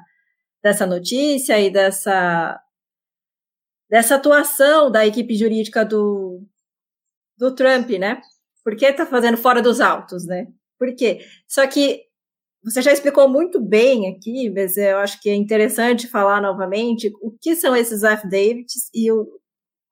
[0.61, 2.61] dessa notícia e dessa,
[3.89, 6.43] dessa atuação da equipe jurídica do,
[7.39, 8.21] do Trump, né?
[8.65, 10.47] Por que está fazendo fora dos autos, né?
[10.79, 11.21] Por quê?
[11.49, 12.03] Só que
[12.63, 17.33] você já explicou muito bem aqui, mas eu acho que é interessante falar novamente o
[17.33, 19.27] que são esses affidavits e o,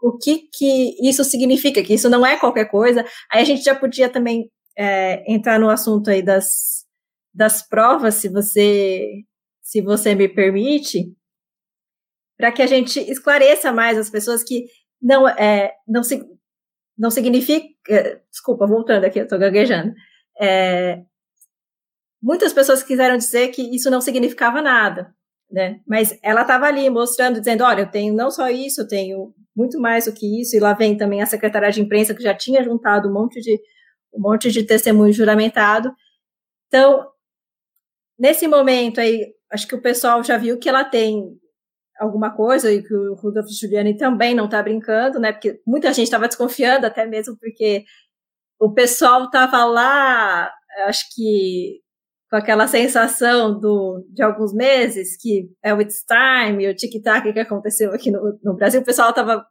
[0.01, 3.05] o que, que isso significa, que isso não é qualquer coisa.
[3.31, 6.87] Aí a gente já podia também é, entrar no assunto aí das,
[7.35, 9.25] das provas, se você,
[9.61, 11.13] se você me permite,
[12.37, 14.67] para que a gente esclareça mais as pessoas que
[15.03, 16.03] não, é, não,
[17.01, 17.67] não significa.
[17.89, 19.95] É, desculpa, voltando aqui, eu estou gaguejando.
[20.39, 21.03] É,
[22.23, 25.15] muitas pessoas quiseram dizer que isso não significava nada,
[25.51, 25.81] né?
[25.87, 29.81] Mas ela estava ali mostrando, dizendo: olha, eu tenho não só isso, eu tenho muito
[29.81, 32.63] mais do que isso, e lá vem também a secretária de imprensa que já tinha
[32.63, 33.59] juntado um monte de
[34.13, 35.95] um monte de testemunho juramentado.
[36.69, 37.07] Então,
[38.19, 41.39] nesse momento aí, acho que o pessoal já viu que ela tem
[42.01, 45.33] alguma coisa e que o Rudolf Giuliani também não está brincando, né?
[45.33, 47.85] Porque muita gente estava desconfiando, até mesmo porque
[48.59, 50.51] o pessoal estava lá,
[50.87, 51.81] acho que
[52.31, 57.41] com aquela sensação do, de alguns meses, que é o It's Time, o tic-tac que
[57.41, 59.45] aconteceu aqui no, no Brasil, o pessoal estava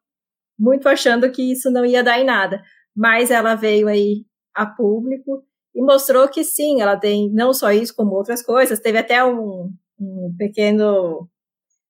[0.58, 2.64] muito achando que isso não ia dar em nada.
[2.96, 5.44] Mas ela veio aí a público
[5.76, 8.80] e mostrou que sim, ela tem não só isso, como outras coisas.
[8.80, 11.30] Teve até um, um pequeno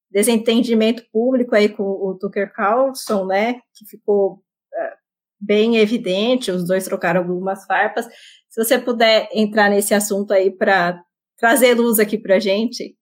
[0.10, 4.94] desentendimento público aí com o Tucker Carlson, né, que ficou é,
[5.40, 8.06] bem evidente, os dois trocaram algumas farpas,
[8.50, 11.04] se você puder entrar nesse assunto aí para
[11.38, 12.98] trazer luz aqui para a gente.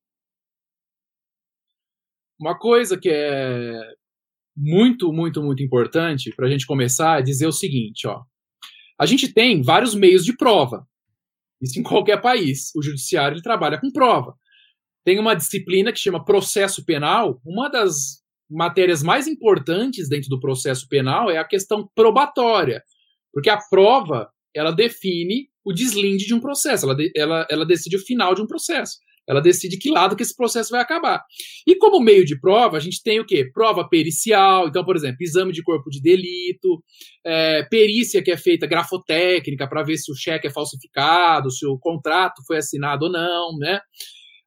[2.40, 3.82] Uma coisa que é
[4.56, 8.24] muito, muito, muito importante para a gente começar é dizer o seguinte, ó.
[9.00, 10.88] A gente tem vários meios de prova.
[11.62, 12.72] Isso em qualquer país.
[12.76, 14.36] O judiciário ele trabalha com prova.
[15.08, 17.40] Tem uma disciplina que chama processo penal.
[17.46, 22.84] Uma das matérias mais importantes dentro do processo penal é a questão probatória.
[23.32, 28.06] Porque a prova ela define o deslinde de um processo, ela, ela, ela decide o
[28.06, 28.98] final de um processo.
[29.26, 31.24] Ela decide que lado que esse processo vai acabar.
[31.66, 33.50] E como meio de prova, a gente tem o quê?
[33.54, 36.84] Prova pericial, então, por exemplo, exame de corpo de delito,
[37.26, 41.78] é, perícia que é feita grafotécnica para ver se o cheque é falsificado, se o
[41.80, 43.80] contrato foi assinado ou não, né?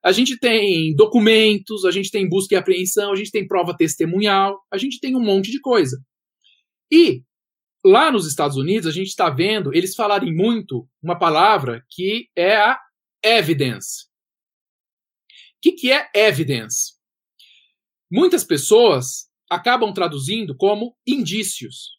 [0.02, 4.58] A gente tem documentos, a gente tem busca e apreensão, a gente tem prova testemunhal,
[4.72, 6.02] a gente tem um monte de coisa.
[6.90, 7.22] E
[7.84, 12.56] lá nos Estados Unidos, a gente está vendo eles falarem muito uma palavra que é
[12.56, 12.78] a
[13.22, 14.06] evidence.
[15.28, 16.94] O que, que é evidence?
[18.10, 21.90] Muitas pessoas acabam traduzindo como indícios.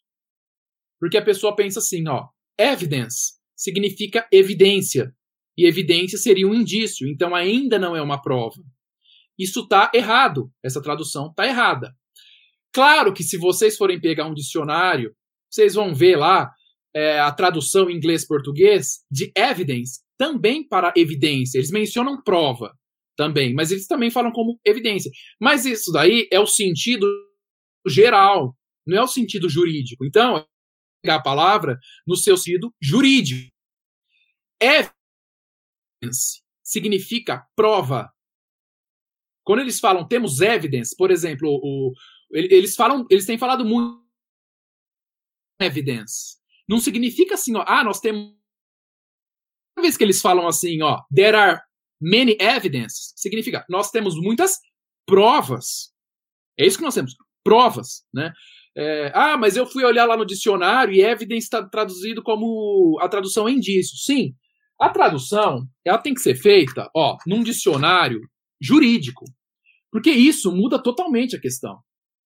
[0.98, 5.14] Porque a pessoa pensa assim, ó, evidence significa evidência.
[5.56, 8.62] E evidência seria um indício, então ainda não é uma prova.
[9.38, 11.94] Isso está errado, essa tradução está errada.
[12.72, 15.14] Claro que se vocês forem pegar um dicionário,
[15.50, 16.50] vocês vão ver lá
[16.94, 21.58] é, a tradução em inglês-português de evidence também para evidência.
[21.58, 22.72] Eles mencionam prova
[23.16, 25.10] também, mas eles também falam como evidência.
[25.40, 27.06] Mas isso daí é o sentido
[27.86, 28.56] geral,
[28.86, 30.04] não é o sentido jurídico.
[30.06, 30.46] Então,
[31.02, 33.50] pegar a palavra no seu sentido jurídico.
[36.02, 38.12] Evidence significa prova.
[39.44, 41.92] Quando eles falam temos evidence, por exemplo, o,
[42.30, 44.02] eles falam, eles têm falado muito
[45.60, 46.38] evidence.
[46.68, 48.34] Não significa assim, ó, ah, nós temos
[49.76, 51.60] Uma vez que eles falam assim, ó, there are
[52.00, 54.58] many evidence, significa nós temos muitas
[55.06, 55.92] provas.
[56.58, 57.14] É isso que nós temos,
[57.44, 58.32] provas, né?
[58.74, 63.08] É, ah, mas eu fui olhar lá no dicionário e evidence está traduzido como a
[63.08, 63.96] tradução é indício.
[63.98, 64.34] Sim,
[64.82, 68.20] a tradução ela tem que ser feita, ó, num dicionário
[68.60, 69.24] jurídico,
[69.92, 71.78] porque isso muda totalmente a questão.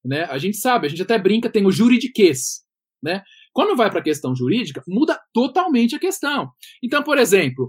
[0.05, 0.23] Né?
[0.23, 2.63] A gente sabe, a gente até brinca, tem o juridiquês.
[3.03, 3.21] Né?
[3.51, 6.49] Quando vai para a questão jurídica, muda totalmente a questão.
[6.81, 7.67] Então, por exemplo,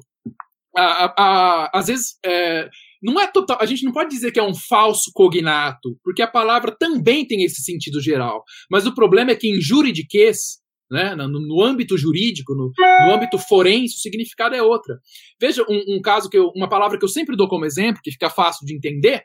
[0.77, 2.69] a, a, a, às vezes é,
[3.03, 3.59] não é total.
[3.61, 7.43] A gente não pode dizer que é um falso cognato, porque a palavra também tem
[7.43, 8.45] esse sentido geral.
[8.71, 10.59] Mas o problema é que em juridiquês,
[10.91, 14.99] né, no, no âmbito jurídico, no, no, âmbito forense, o significado é outra.
[15.41, 18.13] Veja um, um caso que eu, uma palavra que eu sempre dou como exemplo, que
[18.13, 19.23] fica fácil de entender.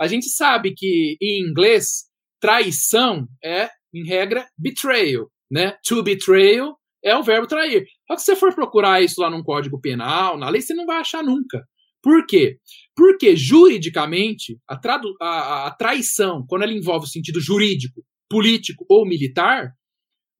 [0.00, 2.04] A gente sabe que em inglês
[2.40, 5.76] traição é, em regra, betrayal, né?
[5.86, 7.84] To betrayal é o verbo trair.
[8.08, 10.86] Só que se você for procurar isso lá num código penal, na lei, você não
[10.86, 11.62] vai achar nunca.
[12.02, 12.58] Por quê?
[12.96, 14.78] Porque juridicamente, a,
[15.20, 19.72] a, a traição, quando ela envolve o sentido jurídico, político ou militar,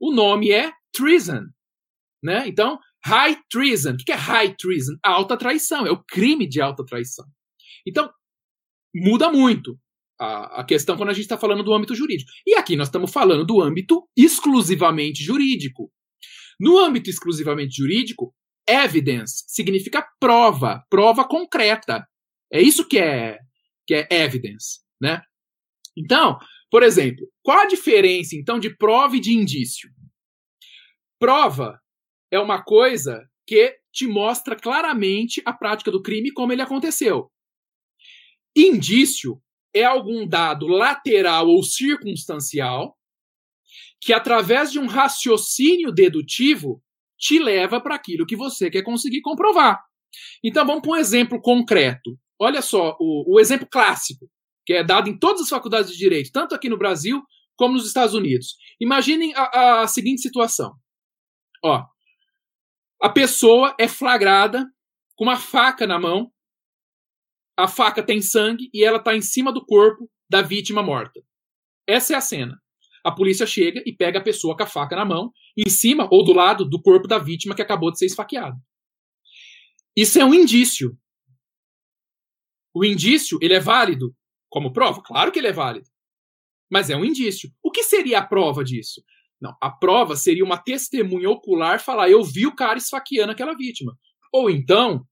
[0.04, 1.46] o nome é treason.
[2.22, 2.46] Né?
[2.46, 3.92] Então, high treason.
[3.92, 4.92] O que é high treason?
[5.02, 5.86] Alta traição.
[5.86, 7.24] É o crime de alta traição.
[7.86, 8.10] Então,
[8.94, 9.78] muda muito
[10.20, 12.30] a, a questão quando a gente está falando do âmbito jurídico.
[12.46, 15.90] E aqui nós estamos falando do âmbito exclusivamente jurídico.
[16.60, 18.34] No âmbito exclusivamente jurídico,
[18.68, 22.06] evidence significa prova, prova concreta.
[22.52, 23.38] É isso que é
[23.86, 25.22] que é evidence, né?
[25.96, 26.38] Então,
[26.70, 29.90] por exemplo, qual a diferença então de prova e de indício?
[31.18, 31.80] Prova
[32.30, 37.30] é uma coisa que te mostra claramente a prática do crime como ele aconteceu.
[38.56, 39.40] Indício
[39.74, 42.96] é algum dado lateral ou circunstancial
[44.00, 46.82] que, através de um raciocínio dedutivo,
[47.18, 49.82] te leva para aquilo que você quer conseguir comprovar.
[50.42, 52.16] Então, vamos para um exemplo concreto.
[52.38, 54.28] Olha só, o, o exemplo clássico,
[54.64, 57.22] que é dado em todas as faculdades de direito, tanto aqui no Brasil
[57.56, 58.56] como nos Estados Unidos.
[58.80, 60.72] Imaginem a, a seguinte situação.
[61.64, 61.82] Ó,
[63.00, 64.66] a pessoa é flagrada
[65.16, 66.32] com uma faca na mão
[67.56, 71.20] a faca tem sangue e ela está em cima do corpo da vítima morta.
[71.86, 72.60] Essa é a cena.
[73.04, 76.24] A polícia chega e pega a pessoa com a faca na mão, em cima ou
[76.24, 78.56] do lado do corpo da vítima que acabou de ser esfaqueado.
[79.96, 80.98] Isso é um indício.
[82.74, 84.12] O indício, ele é válido
[84.54, 85.02] como prova?
[85.02, 85.88] Claro que ele é válido.
[86.70, 87.50] Mas é um indício.
[87.60, 89.02] O que seria a prova disso?
[89.40, 93.98] Não, a prova seria uma testemunha ocular falar: eu vi o cara esfaqueando aquela vítima.
[94.32, 95.04] Ou então,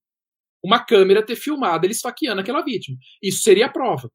[0.64, 2.96] uma câmera ter filmado ele esfaqueando aquela vítima.
[3.20, 4.06] Isso seria a prova.
[4.06, 4.10] O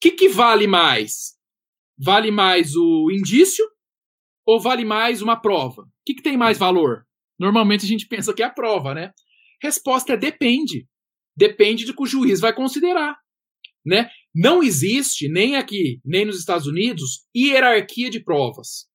[0.00, 1.36] que, que vale mais?
[1.98, 3.66] Vale mais o indício
[4.46, 5.82] ou vale mais uma prova?
[5.82, 7.06] O que, que tem mais valor?
[7.38, 9.12] Normalmente a gente pensa que é a prova, né?
[9.60, 10.88] Resposta é depende.
[11.36, 13.14] Depende do que o juiz vai considerar.
[13.86, 14.08] Né?
[14.34, 18.86] Não existe, nem aqui, nem nos Estados Unidos, hierarquia de provas.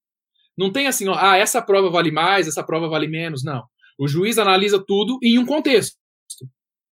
[0.58, 3.44] Não tem assim, ó, ah, essa prova vale mais, essa prova vale menos.
[3.44, 3.64] Não.
[3.98, 5.96] O juiz analisa tudo em um contexto,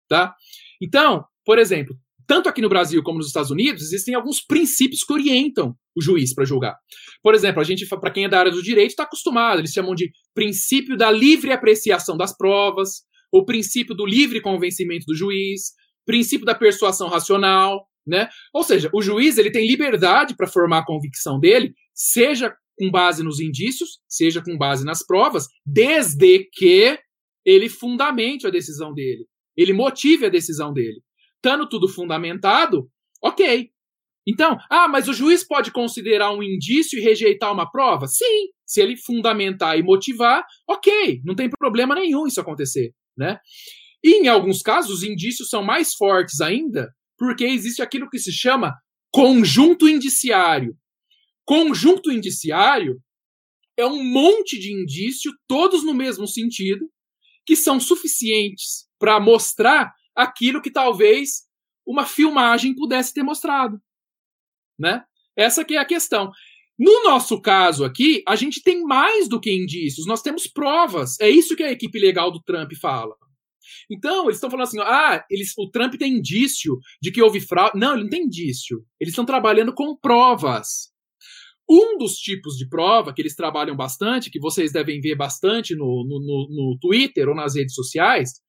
[0.09, 0.35] tá?
[0.81, 1.97] Então, por exemplo,
[2.27, 6.35] tanto aqui no Brasil como nos Estados Unidos, existem alguns princípios que orientam o juiz
[6.35, 6.77] para julgar.
[7.23, 9.95] Por exemplo, a gente, para quem é da área do direito, está acostumado, eles chamam
[9.95, 13.03] de princípio da livre apreciação das provas,
[13.33, 15.73] o princípio do livre convencimento do juiz,
[16.09, 18.31] princípio da persuasão racional, né?
[18.55, 23.23] Ou seja, o juiz ele tem liberdade para formar a convicção dele, seja com base
[23.23, 26.99] nos indícios, seja com base nas provas, desde que
[27.45, 31.03] ele fundamente a decisão dele, ele motive a decisão dele.
[31.37, 32.89] Estando tudo fundamentado,
[33.23, 33.69] ok.
[34.27, 38.07] Então, ah, mas o juiz pode considerar um indício e rejeitar uma prova?
[38.07, 43.39] Sim, se ele fundamentar e motivar, ok, não tem problema nenhum isso acontecer, né?
[44.03, 48.33] E em alguns casos, os indícios são mais fortes ainda, porque existe aquilo que se
[48.33, 48.75] chama
[49.13, 50.77] conjunto indiciário.
[51.45, 53.01] Conjunto indiciário
[53.77, 56.91] é um monte de indício, todos no mesmo sentido,
[57.47, 61.47] que são suficientes para mostrar aquilo que talvez
[61.87, 63.81] uma filmagem pudesse ter mostrado,
[64.79, 65.03] né?
[65.37, 66.31] Essa que é a questão.
[66.79, 71.19] No nosso caso aqui, a gente tem mais do que indícios, nós temos provas.
[71.21, 73.17] É isso que a equipe legal do Trump fala.
[73.91, 77.79] Então, eles estão falando assim: ah, eles, o Trump tem indício de que houve fraude.
[77.79, 78.85] Não, ele não tem indício.
[79.01, 80.93] Eles estão trabalhando com provas.
[81.71, 86.05] Um dos tipos de prova que eles trabalham bastante, que vocês devem ver bastante no,
[86.09, 88.41] no, no, no Twitter ou nas redes sociais,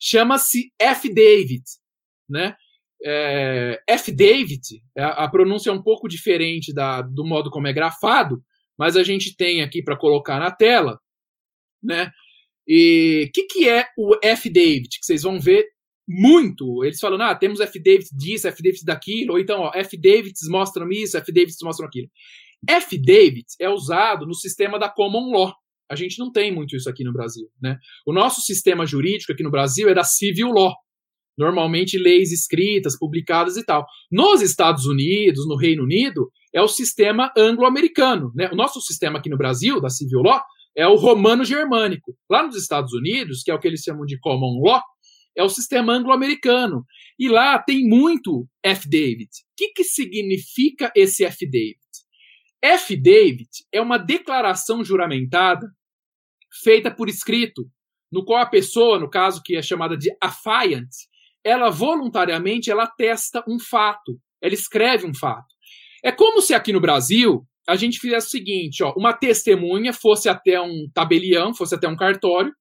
[0.00, 1.62] chama-se F-David.
[2.28, 2.56] Né?
[3.04, 8.42] É, F-David, é, a pronúncia é um pouco diferente da, do modo como é grafado,
[8.78, 10.98] mas a gente tem aqui para colocar na tela.
[11.82, 12.10] Né?
[12.66, 14.88] E o que, que é o F-David?
[14.88, 15.66] Que vocês vão ver
[16.08, 16.84] muito.
[16.84, 21.86] Eles falam, ah, temos F-David disso, F-David daquilo, ou então, F-Davids mostram isso, F-Davids mostram
[21.86, 22.08] aquilo.
[22.68, 25.52] F-David é usado no sistema da common law.
[25.90, 27.78] A gente não tem muito isso aqui no Brasil, né?
[28.04, 30.74] O nosso sistema jurídico aqui no Brasil é da civil law.
[31.38, 33.86] Normalmente leis escritas, publicadas e tal.
[34.10, 38.48] Nos Estados Unidos, no Reino Unido, é o sistema anglo-americano, né?
[38.52, 40.40] O nosso sistema aqui no Brasil, da civil law,
[40.76, 42.14] é o romano-germânico.
[42.30, 44.82] Lá nos Estados Unidos, que é o que eles chamam de common law,
[45.34, 46.84] é o sistema anglo-americano.
[47.18, 49.28] E lá tem muito F-David.
[49.28, 51.78] O que, que significa esse F-David?
[52.62, 55.66] F-David é uma declaração juramentada
[56.62, 57.66] feita por escrito,
[58.10, 60.88] no qual a pessoa, no caso que é chamada de affiant,
[61.44, 65.54] ela voluntariamente ela atesta um fato, ela escreve um fato.
[66.02, 70.28] É como se aqui no Brasil a gente fizesse o seguinte, ó, uma testemunha fosse
[70.28, 72.52] até um tabelião, fosse até um cartório,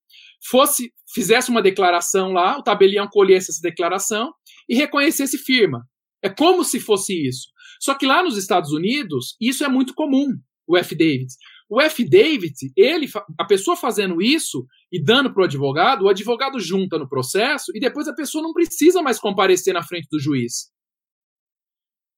[0.49, 4.31] fosse fizesse uma declaração lá, o tabelião colhesse essa declaração
[4.67, 5.81] e reconhecesse firma.
[6.21, 7.47] É como se fosse isso.
[7.79, 10.27] Só que lá nos Estados Unidos, isso é muito comum,
[10.67, 11.27] o F-David.
[11.69, 13.07] O F-David, ele,
[13.39, 17.79] a pessoa fazendo isso e dando para o advogado, o advogado junta no processo e
[17.79, 20.74] depois a pessoa não precisa mais comparecer na frente do juiz.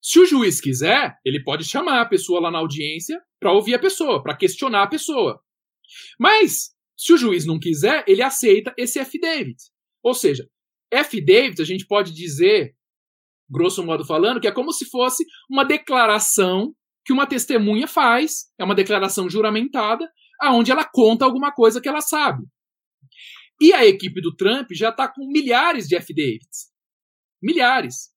[0.02, 3.80] Se o juiz quiser, ele pode chamar a pessoa lá na audiência para ouvir a
[3.80, 5.42] pessoa, para questionar a pessoa.
[6.20, 9.58] Mas, se o juiz não quiser, ele aceita esse F-David.
[10.04, 10.48] Ou seja,
[10.92, 12.76] F-David a gente pode dizer,
[13.50, 16.74] grosso modo falando, que é como se fosse uma declaração
[17.06, 20.10] que uma testemunha faz, é uma declaração juramentada,
[20.42, 22.44] aonde ela conta alguma coisa que ela sabe.
[23.62, 26.72] E a equipe do Trump já está com milhares de F-Davids.
[27.42, 28.10] Milhares.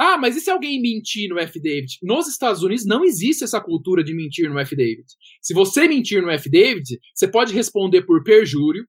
[0.00, 1.98] Ah, mas e se alguém mentir no F-David?
[2.04, 5.04] Nos Estados Unidos não existe essa cultura de mentir no F-David.
[5.42, 8.86] Se você mentir no F-David, você pode responder por perjúrio,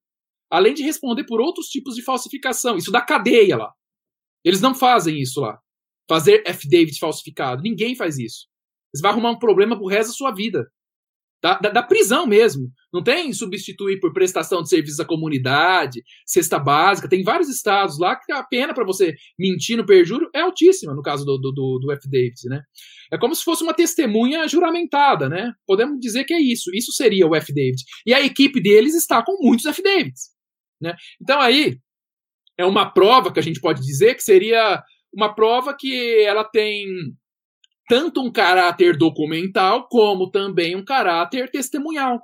[0.51, 2.77] além de responder por outros tipos de falsificação.
[2.77, 3.73] Isso dá cadeia lá.
[4.45, 5.57] Eles não fazem isso lá.
[6.07, 7.63] Fazer F-David falsificado.
[7.63, 8.45] Ninguém faz isso.
[8.93, 10.67] Você vai arrumar um problema pro resto da sua vida.
[11.42, 12.69] Da, da, da, prisão mesmo.
[12.92, 17.08] Não tem substituir por prestação de serviços à comunidade, cesta básica.
[17.08, 21.01] Tem vários estados lá que a pena para você mentir no perjúrio é altíssima, no
[21.01, 22.09] caso do, do, do, F.
[22.09, 22.61] Davis, né?
[23.11, 25.53] É como se fosse uma testemunha juramentada, né?
[25.66, 26.72] Podemos dizer que é isso.
[26.74, 27.53] Isso seria o F.
[27.53, 27.82] David.
[28.06, 29.82] E a equipe deles está com muitos F.
[29.82, 30.32] Davids.
[30.82, 30.93] Né?
[31.22, 31.77] Então aí
[32.58, 34.82] é uma prova que a gente pode dizer que seria
[35.14, 36.85] uma prova que ela tem
[37.90, 42.22] tanto um caráter documental como também um caráter testemunhal.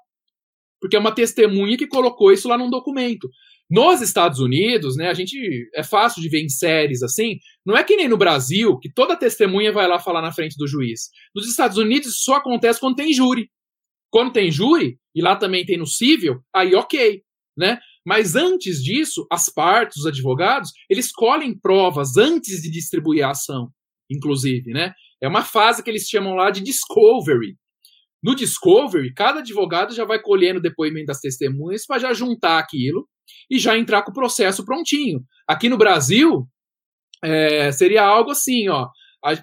[0.80, 3.28] Porque é uma testemunha que colocou isso lá num documento.
[3.68, 7.84] Nos Estados Unidos, né, a gente é fácil de ver em séries assim, não é
[7.84, 11.10] que nem no Brasil, que toda testemunha vai lá falar na frente do juiz.
[11.34, 13.50] Nos Estados Unidos isso só acontece quando tem júri.
[14.12, 17.24] Quando tem júri, e lá também tem no civil, aí ok,
[17.58, 17.80] né?
[18.06, 23.72] Mas antes disso, as partes, os advogados, eles colhem provas antes de distribuir a ação,
[24.12, 24.94] inclusive, né?
[25.22, 27.56] É uma fase que eles chamam lá de discovery.
[28.24, 33.08] No discovery, cada advogado já vai colhendo depoimento das testemunhas para já juntar aquilo
[33.50, 35.22] e já entrar com o processo prontinho.
[35.48, 36.48] Aqui no Brasil,
[37.24, 38.88] é, seria algo assim, ó.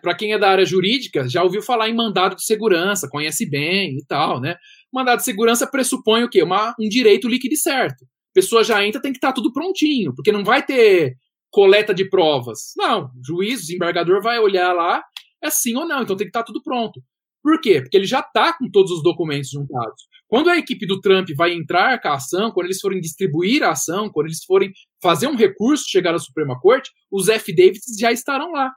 [0.00, 3.96] Para quem é da área jurídica, já ouviu falar em mandado de segurança, conhece bem
[3.96, 4.56] e tal, né?
[4.92, 6.42] Mandado de segurança pressupõe o quê?
[6.42, 8.04] Uma, um direito líquido e certo.
[8.32, 11.16] pessoa já entra, tem que estar tá tudo prontinho, porque não vai ter
[11.50, 12.72] coleta de provas.
[12.76, 15.02] Não, o juiz, o desembargador vai olhar lá,
[15.42, 17.02] é sim ou não, então tem que estar tá tudo pronto.
[17.42, 17.80] Por quê?
[17.80, 20.06] Porque ele já está com todos os documentos juntados.
[20.28, 23.72] Quando a equipe do Trump vai entrar com a ação, quando eles forem distribuir a
[23.72, 24.72] ação, quando eles forem
[25.02, 28.72] fazer um recurso chegar à Suprema Corte, os F-Davids já estarão lá.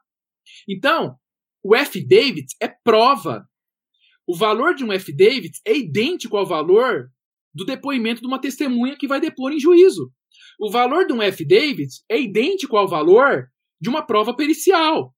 [0.68, 1.16] Então,
[1.64, 3.48] o F-David é prova.
[4.27, 7.08] O valor de um F-David é idêntico ao valor
[7.53, 10.11] do depoimento de uma testemunha que vai depor em juízo.
[10.60, 13.48] O valor de um F-David é idêntico ao valor
[13.80, 15.15] de uma prova pericial.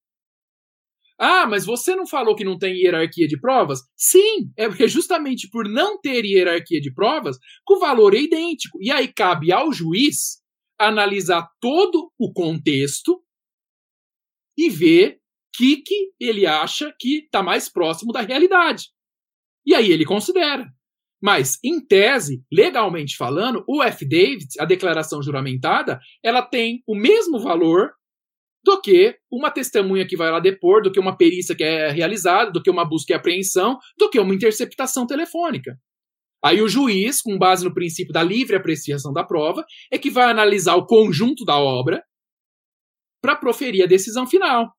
[1.20, 3.80] Ah, mas você não falou que não tem hierarquia de provas?
[3.96, 7.38] Sim, é justamente por não ter hierarquia de provas
[7.68, 8.78] o valor é idêntico.
[8.82, 10.42] E aí cabe ao juiz
[10.80, 13.22] analisar todo o contexto
[14.58, 15.18] e ver o
[15.58, 18.90] que, que ele acha que está mais próximo da realidade.
[19.66, 20.68] E aí ele considera.
[21.22, 27.92] Mas, em tese, legalmente falando, o F-David, a declaração juramentada, ela tem o mesmo valor
[28.64, 32.52] do que uma testemunha que vai lá depor, do que uma perícia que é realizada,
[32.52, 35.78] do que uma busca e apreensão, do que uma interceptação telefônica.
[36.44, 40.30] Aí o juiz, com base no princípio da livre apreciação da prova, é que vai
[40.30, 42.04] analisar o conjunto da obra
[43.22, 44.72] para proferir a decisão final.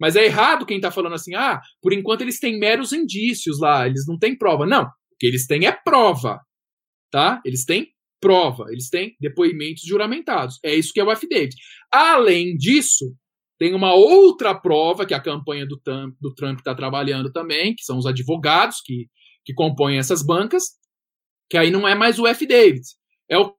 [0.00, 3.86] Mas é errado quem está falando assim, ah, por enquanto eles têm meros indícios lá,
[3.86, 4.66] eles não têm prova.
[4.66, 6.40] Não, o que eles têm é prova,
[7.10, 7.40] tá?
[7.44, 7.93] Eles têm
[8.24, 10.58] prova, eles têm depoimentos juramentados.
[10.64, 11.54] É isso que é o affidavit.
[11.92, 13.14] Além disso,
[13.58, 17.84] tem uma outra prova que a campanha do Trump do Trump está trabalhando também, que
[17.84, 19.10] são os advogados que,
[19.44, 20.70] que compõem essas bancas,
[21.50, 22.80] que aí não é mais o affidavit,
[23.28, 23.54] é o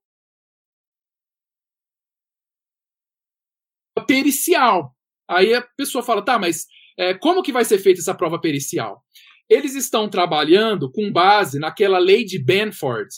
[4.08, 4.96] pericial.
[5.30, 6.66] Aí a pessoa fala, tá, mas
[6.98, 9.04] é, como que vai ser feita essa prova pericial?
[9.48, 13.10] Eles estão trabalhando com base naquela lei de Benford,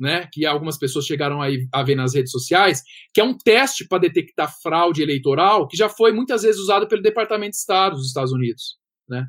[0.00, 3.98] né, que algumas pessoas chegaram a ver nas redes sociais, que é um teste para
[3.98, 8.32] detectar fraude eleitoral, que já foi muitas vezes usado pelo Departamento de Estado dos Estados
[8.32, 8.78] Unidos.
[9.06, 9.26] Né?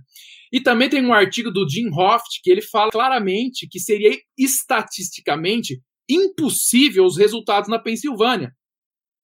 [0.52, 5.82] E também tem um artigo do Jim Hoft que ele fala claramente que seria estatisticamente
[6.10, 8.54] impossível os resultados na Pensilvânia,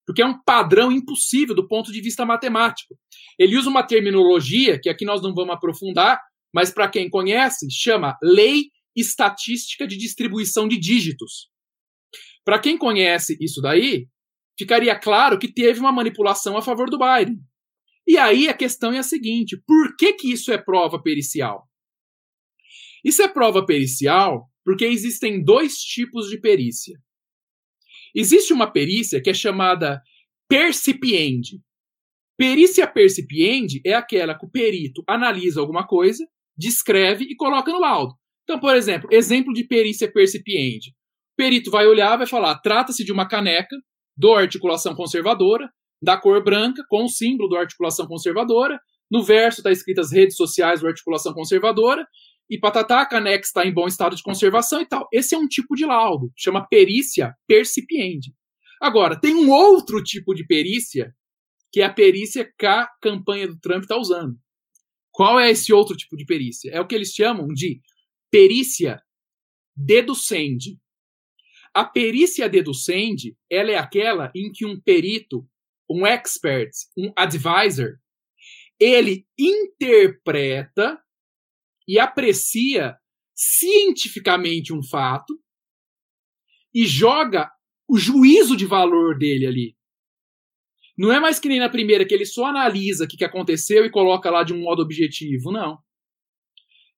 [0.05, 2.95] porque é um padrão impossível do ponto de vista matemático.
[3.39, 6.19] Ele usa uma terminologia que aqui nós não vamos aprofundar,
[6.53, 8.65] mas para quem conhece, chama lei
[8.97, 11.49] estatística de distribuição de dígitos.
[12.43, 14.07] Para quem conhece isso daí,
[14.57, 17.37] ficaria claro que teve uma manipulação a favor do Biden.
[18.07, 21.67] E aí a questão é a seguinte: por que, que isso é prova pericial?
[23.03, 26.97] Isso é prova pericial porque existem dois tipos de perícia.
[28.13, 30.01] Existe uma perícia que é chamada
[30.49, 31.61] percipiendi.
[32.37, 36.25] Perícia percipiendi é aquela que o perito analisa alguma coisa,
[36.57, 38.13] descreve e coloca no laudo.
[38.47, 40.91] Então, por exemplo, exemplo de perícia percipiente.
[40.91, 43.75] O perito vai olhar, vai falar: trata-se de uma caneca
[44.15, 45.69] do articulação conservadora,
[46.01, 48.79] da cor branca, com o símbolo do articulação conservadora.
[49.11, 52.07] No verso está escrito as redes sociais do articulação conservadora.
[52.49, 55.05] E patatá, a caneca está em bom estado de conservação e tal.
[55.11, 58.33] Esse é um tipo de laudo, chama perícia percipiente.
[58.81, 61.13] Agora, tem um outro tipo de perícia,
[61.69, 64.37] que é a perícia que a campanha do Trump está usando.
[65.11, 66.69] Qual é esse outro tipo de perícia?
[66.71, 67.81] É o que eles chamam de
[68.31, 69.01] perícia
[69.75, 70.79] deducende.
[71.73, 75.47] A perícia deducende, ela é aquela em que um perito,
[75.89, 77.99] um expert, um advisor,
[78.79, 80.99] ele interpreta
[81.87, 82.97] e aprecia
[83.35, 85.39] cientificamente um fato
[86.73, 87.49] e joga
[87.87, 89.77] o juízo de valor dele ali.
[90.97, 93.91] Não é mais que nem na primeira, que ele só analisa o que aconteceu e
[93.91, 95.51] coloca lá de um modo objetivo.
[95.51, 95.77] Não.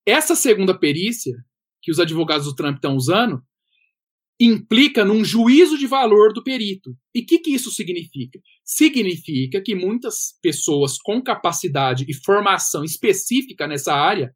[0.09, 1.33] Essa segunda perícia,
[1.81, 3.41] que os advogados do Trump estão usando,
[4.39, 6.95] implica num juízo de valor do perito.
[7.13, 8.39] E o que, que isso significa?
[8.63, 14.33] Significa que muitas pessoas com capacidade e formação específica nessa área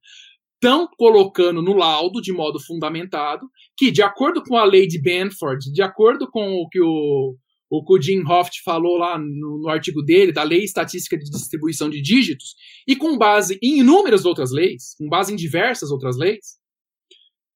[0.56, 5.72] estão colocando no laudo, de modo fundamentado, que, de acordo com a lei de Benford,
[5.72, 7.36] de acordo com o que o,
[7.76, 11.24] o que o Jim Hoft falou lá no, no, artigo dele, da Lei Estatística de
[11.24, 12.54] Distribuição de Dígitos,
[12.88, 16.60] e com base em inúmeras outras leis, com base em diversas outras leis,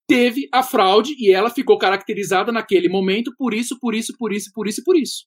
[0.07, 4.49] teve a fraude e ela ficou caracterizada naquele momento por isso, por isso, por isso,
[4.55, 5.25] por isso por isso.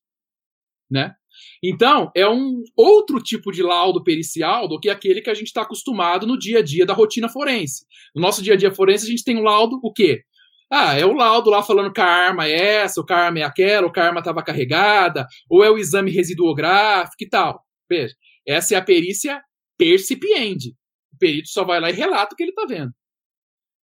[0.91, 1.15] Né?
[1.63, 5.63] Então, é um outro tipo de laudo pericial do que aquele que a gente está
[5.63, 7.85] acostumado no dia a dia da rotina forense.
[8.13, 10.25] No nosso dia a dia forense, a gente tem um laudo, o quê?
[10.71, 13.41] Ah, é o laudo lá falando que a arma é essa, o que a arma
[13.41, 17.65] é aquela, ou que a arma estava carregada, ou é o exame residuográfico e tal.
[17.89, 18.15] Veja,
[18.47, 19.43] essa é a perícia
[19.77, 20.71] percipiente.
[21.13, 22.93] O perito só vai lá e relata o que ele está vendo.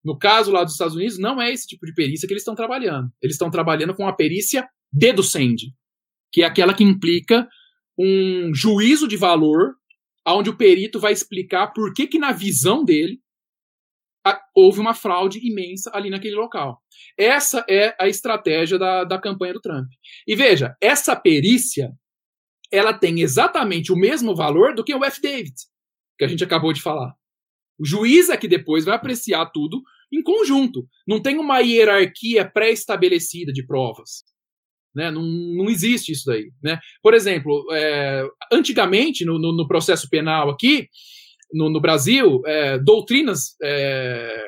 [0.03, 2.55] No caso lá dos Estados Unidos, não é esse tipo de perícia que eles estão
[2.55, 3.09] trabalhando.
[3.21, 5.73] Eles estão trabalhando com a perícia deducende,
[6.31, 7.45] que é aquela que implica
[7.99, 9.75] um juízo de valor,
[10.25, 13.19] onde o perito vai explicar por que, que na visão dele,
[14.55, 16.81] houve uma fraude imensa ali naquele local.
[17.17, 19.87] Essa é a estratégia da, da campanha do Trump.
[20.27, 21.91] E veja, essa perícia,
[22.71, 25.53] ela tem exatamente o mesmo valor do que o David
[26.17, 27.13] que a gente acabou de falar.
[27.79, 29.81] O juiz é que depois vai apreciar tudo
[30.11, 30.87] em conjunto.
[31.07, 34.23] Não tem uma hierarquia pré-estabelecida de provas.
[34.95, 35.11] Né?
[35.11, 36.51] Não, não existe isso daí.
[36.61, 36.79] Né?
[37.03, 40.87] Por exemplo, é, antigamente, no, no, no, processo penal aqui,
[41.53, 44.45] no, no Brasil, é, doutrinas, é,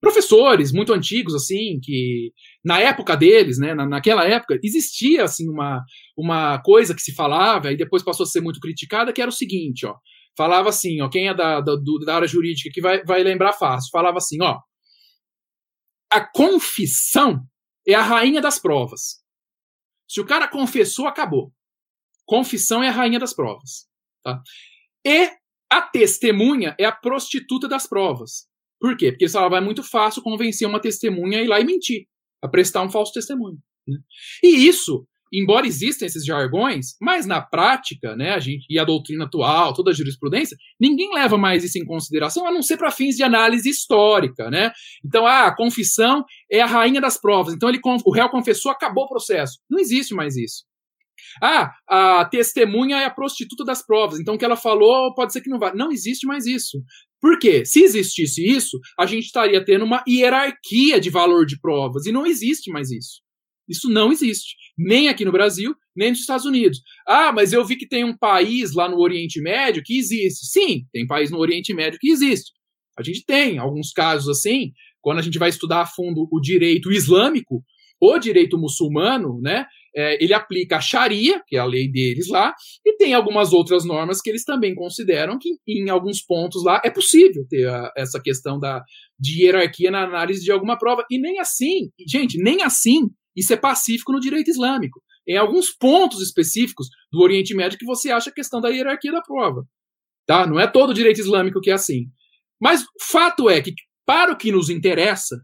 [0.00, 2.32] professores muito antigos, assim, que
[2.64, 5.82] na época deles, né, na, naquela época, existia assim uma,
[6.16, 9.32] uma coisa que se falava e depois passou a ser muito criticada, que era o
[9.32, 9.94] seguinte, ó,
[10.36, 13.88] falava assim, ó, quem é da, da, da área jurídica que vai, vai lembrar fácil,
[13.90, 14.58] falava assim, ó,
[16.12, 17.40] a confissão
[17.86, 19.22] é a rainha das provas.
[20.08, 21.52] Se o cara confessou, acabou.
[22.26, 23.88] Confissão é a rainha das provas.
[24.22, 24.40] Tá?
[25.04, 25.30] E
[25.70, 28.46] a testemunha é a prostituta das provas.
[28.80, 29.10] Por quê?
[29.12, 32.06] Porque ela vai muito fácil convencer uma testemunha a ir lá e mentir,
[32.42, 33.58] a prestar um falso testemunho.
[33.86, 33.98] Né?
[34.42, 35.06] E isso
[35.38, 39.90] embora existam esses jargões, mas na prática, né, a gente e a doutrina atual, toda
[39.90, 43.68] a jurisprudência, ninguém leva mais isso em consideração, a não ser para fins de análise
[43.68, 44.70] histórica, né?
[45.04, 47.54] Então, ah, a confissão é a rainha das provas.
[47.54, 49.58] Então, ele o réu confessou, acabou o processo.
[49.68, 50.64] Não existe mais isso.
[51.42, 54.18] Ah, a testemunha é a prostituta das provas.
[54.18, 55.74] Então, o que ela falou pode ser que não vá.
[55.74, 56.82] Não existe mais isso.
[57.20, 57.64] Por quê?
[57.64, 62.06] Se existisse isso, a gente estaria tendo uma hierarquia de valor de provas.
[62.06, 63.22] E não existe mais isso.
[63.68, 66.80] Isso não existe nem aqui no Brasil, nem nos Estados Unidos.
[67.06, 70.46] Ah, mas eu vi que tem um país lá no Oriente Médio que existe.
[70.46, 72.52] Sim, tem país no Oriente Médio que existe.
[72.98, 76.92] A gente tem alguns casos assim, quando a gente vai estudar a fundo o direito
[76.92, 77.62] islâmico,
[78.00, 79.66] o direito muçulmano, né?
[79.96, 82.52] É, ele aplica a Sharia, que é a lei deles lá,
[82.84, 86.90] e tem algumas outras normas que eles também consideram que, em alguns pontos lá, é
[86.90, 88.82] possível ter a, essa questão da,
[89.18, 91.04] de hierarquia na análise de alguma prova.
[91.10, 95.02] E nem assim, gente, nem assim isso é pacífico no direito islâmico.
[95.26, 99.22] Em alguns pontos específicos do Oriente Médio que você acha a questão da hierarquia da
[99.22, 99.64] prova.
[100.26, 100.46] Tá?
[100.46, 102.06] Não é todo o direito islâmico que é assim.
[102.60, 103.74] Mas fato é que,
[104.06, 105.36] para o que nos interessa,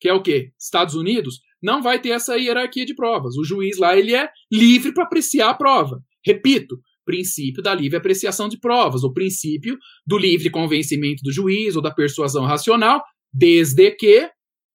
[0.00, 0.52] que é o quê?
[0.58, 3.36] Estados Unidos, não vai ter essa hierarquia de provas.
[3.36, 6.00] O juiz lá ele é livre para apreciar a prova.
[6.24, 11.82] Repito, princípio da livre apreciação de provas, o princípio do livre convencimento do juiz ou
[11.82, 14.30] da persuasão racional, desde que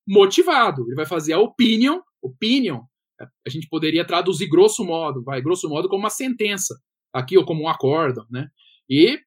[0.07, 0.83] motivado.
[0.87, 2.81] Ele vai fazer a opinion opinion,
[3.19, 6.73] a gente poderia traduzir grosso modo, vai, grosso modo, como uma sentença,
[7.11, 8.47] aqui, ou como um acórdão, né?
[8.89, 9.19] E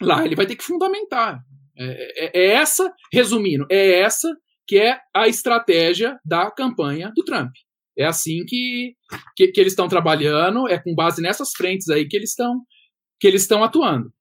[0.00, 1.40] lá ele vai ter que fundamentar.
[1.76, 4.28] É, é, é, essa, resumindo, é essa
[4.66, 7.52] que é a estratégia da campanha do Trump.
[7.96, 8.94] É assim que,
[9.36, 12.62] que, que eles estão trabalhando, é com base nessas frentes aí que eles estão
[13.20, 14.12] que eles estão atuando.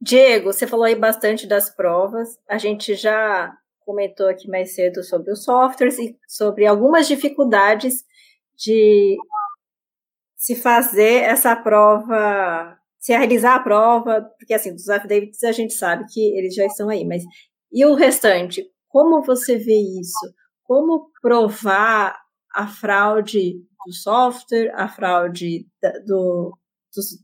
[0.00, 2.38] Diego, você falou aí bastante das provas.
[2.48, 8.02] A gente já comentou aqui mais cedo sobre os softwares e sobre algumas dificuldades
[8.56, 9.16] de
[10.36, 16.04] se fazer essa prova, se realizar a prova, porque assim, dos affidavits a gente sabe
[16.10, 17.22] que eles já estão aí, mas
[17.72, 18.64] e o restante?
[18.94, 20.32] Como você vê isso?
[20.62, 22.16] Como provar
[22.54, 26.56] a fraude do software, a fraude da, do,
[26.94, 27.18] dos,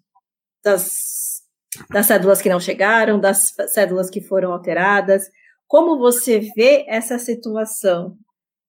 [0.65, 1.43] das,
[1.89, 5.31] das cédulas que não chegaram, das cédulas que foram alteradas?
[5.69, 8.19] Como você vê essa situação?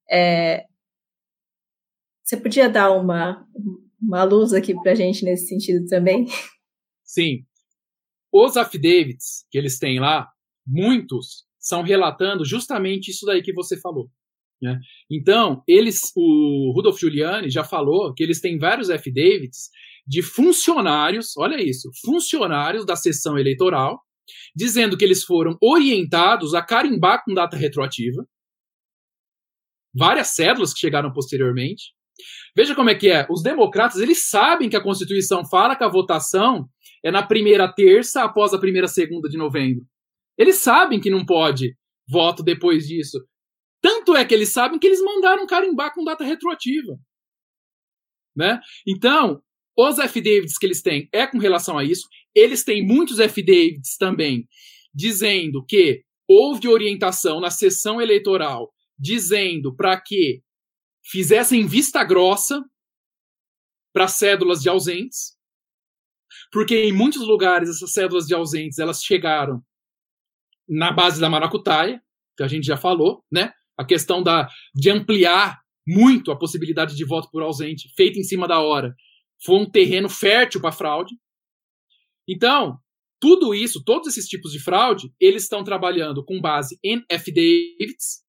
[0.08, 0.68] É,
[2.24, 3.48] você podia dar uma,
[4.00, 6.28] uma luz aqui para a gente nesse sentido também?
[7.04, 7.48] Sim.
[8.32, 10.30] Os affidavits que eles têm lá,
[10.68, 14.10] muitos são relatando justamente isso daí que você falou.
[14.62, 14.78] Né?
[15.10, 19.70] Então, eles, o Rudolf Giuliani já falou que eles têm vários affidavits
[20.06, 24.00] de funcionários, olha isso, funcionários da sessão eleitoral
[24.56, 28.26] dizendo que eles foram orientados a carimbar com data retroativa.
[29.94, 31.94] Várias cédulas que chegaram posteriormente.
[32.56, 33.28] Veja como é que é.
[33.30, 36.70] Os democratas, eles sabem que a Constituição fala que a votação
[37.04, 39.86] é na primeira terça após a primeira segunda de novembro.
[40.42, 41.78] Eles sabem que não pode
[42.10, 43.24] voto depois disso.
[43.80, 46.98] Tanto é que eles sabem que eles mandaram carimbar com data retroativa.
[48.36, 48.60] Né?
[48.88, 49.40] Então,
[49.78, 52.08] os affidavits que eles têm é com relação a isso.
[52.34, 54.48] Eles têm muitos affidavits também
[54.92, 60.42] dizendo que houve orientação na sessão eleitoral dizendo para que
[61.04, 62.64] fizessem vista grossa
[63.94, 65.38] para cédulas de ausentes,
[66.52, 69.64] porque em muitos lugares essas cédulas de ausentes elas chegaram
[70.72, 72.02] na base da maracutaia,
[72.38, 73.52] que a gente já falou, né?
[73.78, 78.48] A questão da, de ampliar muito a possibilidade de voto por ausente, feita em cima
[78.48, 78.96] da hora.
[79.44, 81.14] Foi um terreno fértil para fraude.
[82.28, 82.78] Então,
[83.20, 88.24] tudo isso, todos esses tipos de fraude, eles estão trabalhando com base em affidavits,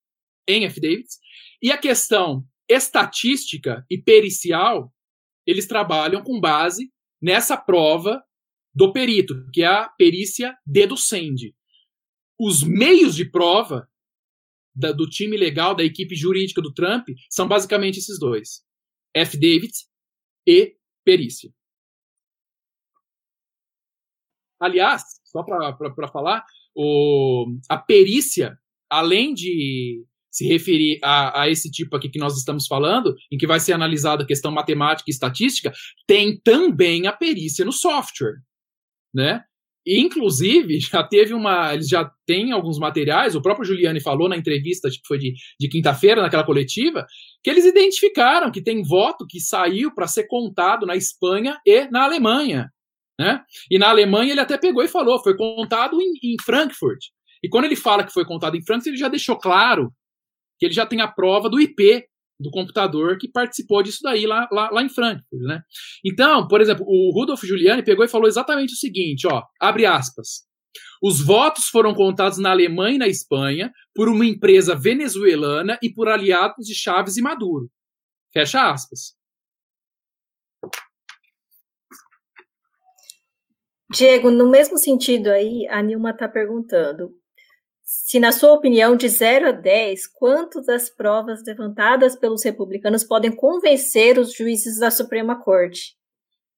[0.49, 1.19] em affidavits,
[1.63, 4.93] e a questão estatística e pericial,
[5.47, 6.91] eles trabalham com base
[7.21, 8.21] nessa prova
[8.75, 11.55] do perito, que é a perícia deducende.
[12.45, 13.89] Os meios de prova
[14.75, 18.65] da, do time legal, da equipe jurídica do Trump, são basicamente esses dois:
[19.17, 19.73] affidavit
[20.45, 21.53] e perícia.
[24.59, 28.59] Aliás, só para falar, o, a perícia,
[28.91, 33.47] além de se referir a, a, esse tipo aqui que nós estamos falando, em que
[33.47, 35.73] vai ser analisada a questão matemática e estatística,
[36.09, 38.41] tem também a perícia no software,
[39.15, 39.45] né?
[39.87, 41.75] Inclusive, já teve uma.
[41.75, 45.35] Eles já têm alguns materiais, o próprio Giuliani falou na entrevista, acho que foi de,
[45.59, 47.05] de quinta-feira, naquela coletiva,
[47.43, 52.05] que eles identificaram que tem voto que saiu para ser contado na Espanha e na
[52.05, 52.71] Alemanha.
[53.19, 53.43] Né?
[53.71, 56.99] E na Alemanha ele até pegou e falou, foi contado em, em Frankfurt.
[57.43, 59.93] E quando ele fala que foi contado em Frankfurt, ele já deixou claro
[60.59, 62.05] que ele já tem a prova do IP
[62.43, 65.63] do computador que participou disso daí lá, lá, lá em Frankfurt, né?
[66.05, 70.47] Então, por exemplo, o Rudolf Giuliani pegou e falou exatamente o seguinte, ó, abre aspas.
[71.03, 76.09] Os votos foram contados na Alemanha e na Espanha por uma empresa venezuelana e por
[76.09, 77.71] aliados de Chaves e Maduro.
[78.33, 79.15] Fecha aspas.
[83.93, 87.15] Diego, no mesmo sentido aí, a Nilma está perguntando
[87.95, 93.31] se, na sua opinião, de 0 a 10, quantas das provas levantadas pelos republicanos podem
[93.31, 95.95] convencer os juízes da Suprema Corte?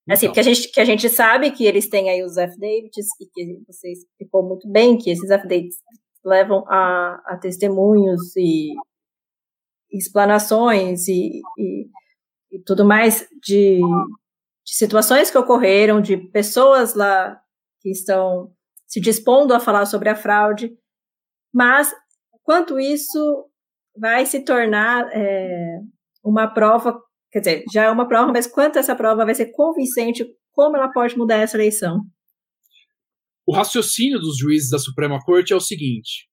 [0.09, 0.35] Assim, então.
[0.35, 3.63] que a, gente, que a gente sabe que eles têm aí os affidavits, e que
[3.67, 5.79] você explicou muito bem que esses affidavits
[6.25, 8.73] levam a, a testemunhos e
[9.91, 11.89] explanações e, e,
[12.53, 17.41] e tudo mais de, de situações que ocorreram, de pessoas lá
[17.81, 18.53] que estão
[18.87, 20.77] se dispondo a falar sobre a fraude.
[21.55, 21.95] Mas,
[22.43, 23.49] quanto isso
[23.97, 25.79] vai se tornar é,
[26.25, 27.01] uma prova,
[27.31, 30.91] quer dizer, já é uma prova, mas quanto essa prova vai ser convincente, como ela
[30.91, 32.01] pode mudar essa eleição?
[33.47, 36.29] O raciocínio dos juízes da Suprema Corte é o seguinte: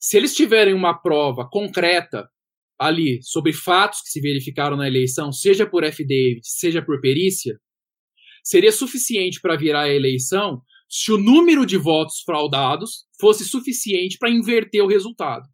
[0.00, 2.28] se eles tiverem uma prova concreta
[2.78, 7.60] ali sobre fatos que se verificaram na eleição, seja por affidavit, seja por perícia,
[8.42, 10.62] seria suficiente para virar a eleição
[10.92, 15.48] se o número de votos fraudados fosse suficiente para inverter o resultado.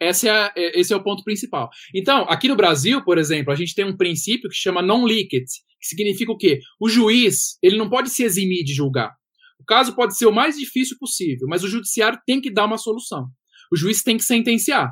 [0.00, 1.68] Esse é, é, esse é o ponto principal.
[1.94, 5.86] Então, aqui no Brasil, por exemplo, a gente tem um princípio que chama non-liquid, que
[5.86, 6.60] significa o quê?
[6.80, 9.12] O juiz ele não pode se eximir de julgar.
[9.58, 12.78] O caso pode ser o mais difícil possível, mas o judiciário tem que dar uma
[12.78, 13.28] solução.
[13.70, 14.90] O juiz tem que sentenciar.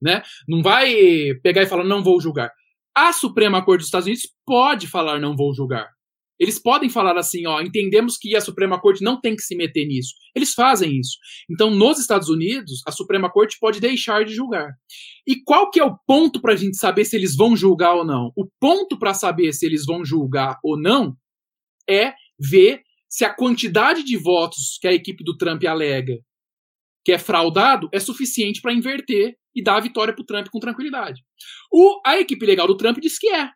[0.00, 0.22] Né?
[0.48, 0.94] Não vai
[1.42, 2.50] pegar e falar, não vou julgar.
[2.94, 5.95] A Suprema Corte dos Estados Unidos pode falar, não vou julgar.
[6.38, 9.86] Eles podem falar assim, ó, entendemos que a Suprema Corte não tem que se meter
[9.86, 10.14] nisso.
[10.34, 11.16] Eles fazem isso.
[11.50, 14.68] Então, nos Estados Unidos, a Suprema Corte pode deixar de julgar.
[15.26, 18.04] E qual que é o ponto para a gente saber se eles vão julgar ou
[18.04, 18.32] não?
[18.36, 21.16] O ponto para saber se eles vão julgar ou não
[21.88, 26.18] é ver se a quantidade de votos que a equipe do Trump alega
[27.06, 30.58] que é fraudado é suficiente para inverter e dar a vitória para o Trump com
[30.58, 31.22] tranquilidade.
[31.72, 33.48] O, a equipe legal do Trump diz que é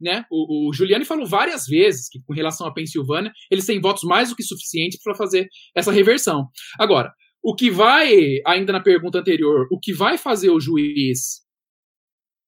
[0.00, 0.24] né?
[0.30, 4.28] O, o Giuliani falou várias vezes que, com relação à Pensilvânia, eles têm votos mais
[4.28, 6.48] do que suficientes para fazer essa reversão.
[6.78, 7.12] Agora,
[7.42, 11.42] o que vai, ainda na pergunta anterior, o que vai fazer o juiz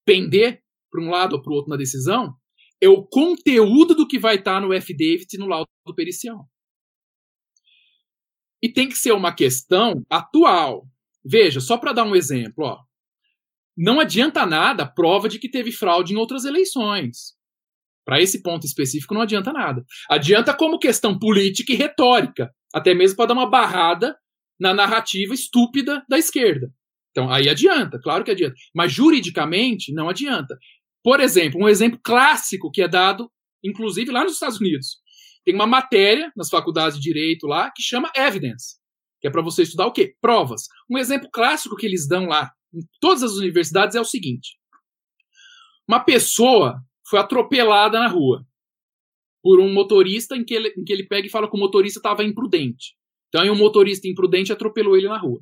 [0.05, 2.33] pender para um lado ou para o outro na decisão
[2.81, 6.49] é o conteúdo do que vai estar tá no F-David e no laudo pericial.
[8.61, 10.87] E tem que ser uma questão atual.
[11.23, 12.79] Veja, só para dar um exemplo, ó,
[13.77, 17.35] não adianta nada a prova de que teve fraude em outras eleições.
[18.05, 19.83] Para esse ponto específico não adianta nada.
[20.09, 24.15] Adianta como questão política e retórica, até mesmo para dar uma barrada
[24.59, 26.71] na narrativa estúpida da esquerda.
[27.11, 28.55] Então, aí adianta, claro que adianta.
[28.73, 30.57] Mas juridicamente não adianta.
[31.03, 33.29] Por exemplo, um exemplo clássico que é dado,
[33.63, 34.99] inclusive lá nos Estados Unidos.
[35.43, 38.77] Tem uma matéria nas faculdades de direito lá que chama evidence,
[39.19, 40.15] que é para você estudar o quê?
[40.21, 40.67] Provas.
[40.89, 44.57] Um exemplo clássico que eles dão lá em todas as universidades é o seguinte:
[45.87, 46.81] uma pessoa
[47.11, 48.47] foi atropelada na rua
[49.43, 51.99] por um motorista em que ele, em que ele pega e fala que o motorista
[51.99, 52.95] estava imprudente.
[53.27, 55.41] Então, aí um motorista imprudente atropelou ele na rua.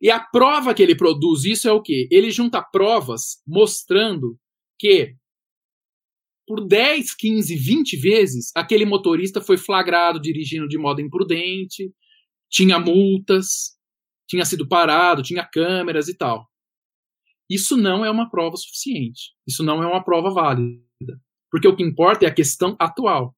[0.00, 2.06] E a prova que ele produz isso é o quê?
[2.10, 4.38] Ele junta provas mostrando
[4.78, 5.14] que
[6.46, 11.90] por 10, 15, 20 vezes aquele motorista foi flagrado dirigindo de modo imprudente,
[12.50, 13.78] tinha multas,
[14.28, 16.46] tinha sido parado, tinha câmeras e tal.
[17.48, 19.32] Isso não é uma prova suficiente.
[19.46, 20.80] Isso não é uma prova válida.
[21.50, 23.34] Porque o que importa é a questão atual.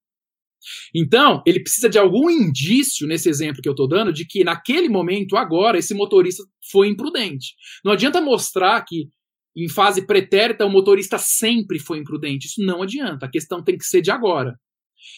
[0.94, 4.88] Então, ele precisa de algum indício, nesse exemplo que eu estou dando, de que naquele
[4.88, 7.54] momento, agora, esse motorista foi imprudente.
[7.84, 9.08] Não adianta mostrar que
[9.56, 12.46] em fase pretérita o motorista sempre foi imprudente.
[12.46, 13.26] Isso não adianta.
[13.26, 14.58] A questão tem que ser de agora.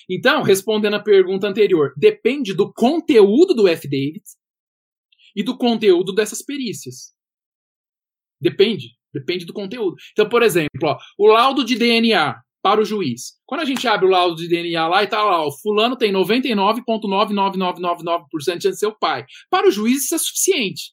[0.08, 3.88] Então, respondendo à pergunta anterior, depende do conteúdo do F.
[3.88, 4.22] David
[5.34, 7.14] e do conteúdo dessas perícias.
[8.40, 8.96] Depende.
[9.12, 9.96] Depende do conteúdo.
[10.12, 13.32] Então, por exemplo, ó, o laudo de DNA para o juiz.
[13.46, 16.12] Quando a gente abre o laudo de DNA lá e tá lá, o fulano tem
[16.12, 19.24] 99,99999% de de ser o pai.
[19.48, 20.92] Para o juiz isso é suficiente.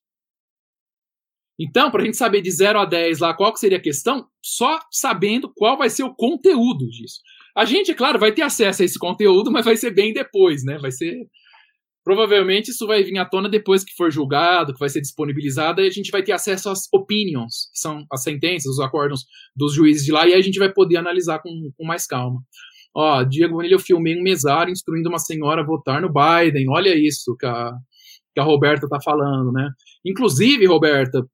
[1.59, 4.79] Então, para a gente saber de 0 a 10 lá qual seria a questão, só
[4.91, 7.21] sabendo qual vai ser o conteúdo disso.
[7.55, 10.65] A gente, é claro, vai ter acesso a esse conteúdo, mas vai ser bem depois,
[10.65, 10.77] né?
[10.77, 11.15] Vai ser
[12.05, 15.87] Provavelmente isso vai vir à tona depois que for julgado, que vai ser disponibilizado, e
[15.87, 19.25] a gente vai ter acesso às opinions, que são as sentenças, os acordos
[19.55, 22.39] dos juízes de lá, e aí a gente vai poder analisar com, com mais calma.
[22.95, 26.69] Ó, Diego Bonilha, eu filmei um mesário instruindo uma senhora a votar no Biden.
[26.69, 27.71] Olha isso que a,
[28.33, 29.67] que a Roberta tá falando, né?
[30.05, 31.25] Inclusive, Roberta,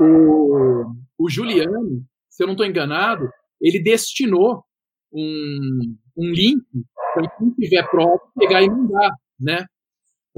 [0.00, 0.86] o,
[1.18, 3.28] o se eu não estou enganado,
[3.60, 4.64] ele destinou
[5.12, 6.64] um, um link
[7.14, 9.66] para quem tiver prova pegar e mandar, né?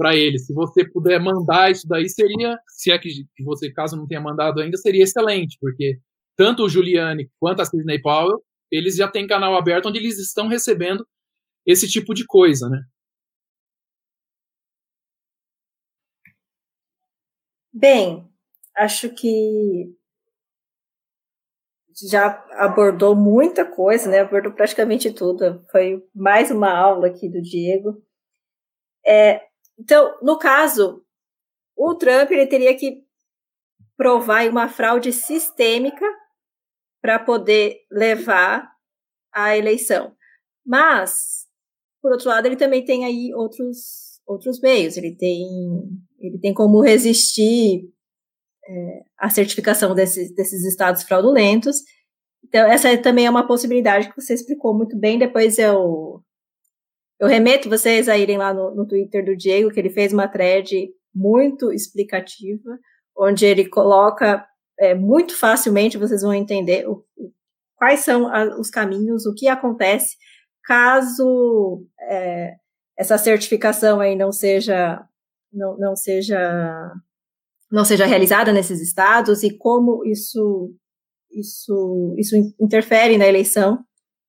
[0.03, 0.37] Para ele.
[0.37, 4.59] Se você puder mandar isso daí, seria, se é que, você, caso não tenha mandado
[4.59, 5.97] ainda, seria excelente, porque
[6.35, 10.49] tanto o Giuliani quanto a Sidney Powell, eles já têm canal aberto onde eles estão
[10.49, 11.07] recebendo
[11.65, 12.81] esse tipo de coisa, né?
[17.71, 18.27] Bem,
[18.75, 19.95] acho que
[22.09, 24.19] já abordou muita coisa, né?
[24.19, 25.63] Abordou praticamente tudo.
[25.71, 28.03] Foi mais uma aula aqui do Diego.
[29.05, 31.03] É, então, no caso,
[31.75, 33.03] o Trump ele teria que
[33.97, 36.05] provar uma fraude sistêmica
[37.01, 38.71] para poder levar
[39.31, 40.15] a eleição.
[40.65, 41.45] Mas,
[42.01, 44.95] por outro lado, ele também tem aí outros, outros meios.
[44.95, 45.43] Ele tem,
[46.19, 47.89] ele tem como resistir
[48.65, 51.81] é, a certificação desses, desses estados fraudulentos.
[52.43, 55.19] Então, essa também é uma possibilidade que você explicou muito bem.
[55.19, 56.23] Depois eu
[57.19, 60.27] eu remeto vocês a irem lá no, no Twitter do Diego, que ele fez uma
[60.27, 62.77] thread muito explicativa,
[63.15, 64.45] onde ele coloca
[64.79, 67.05] é, muito facilmente, vocês vão entender o,
[67.75, 70.17] quais são a, os caminhos, o que acontece
[70.63, 72.55] caso é,
[72.97, 75.05] essa certificação aí não seja
[75.51, 76.93] não, não seja
[77.71, 80.73] não seja realizada nesses estados e como isso
[81.31, 83.83] isso isso interfere na eleição.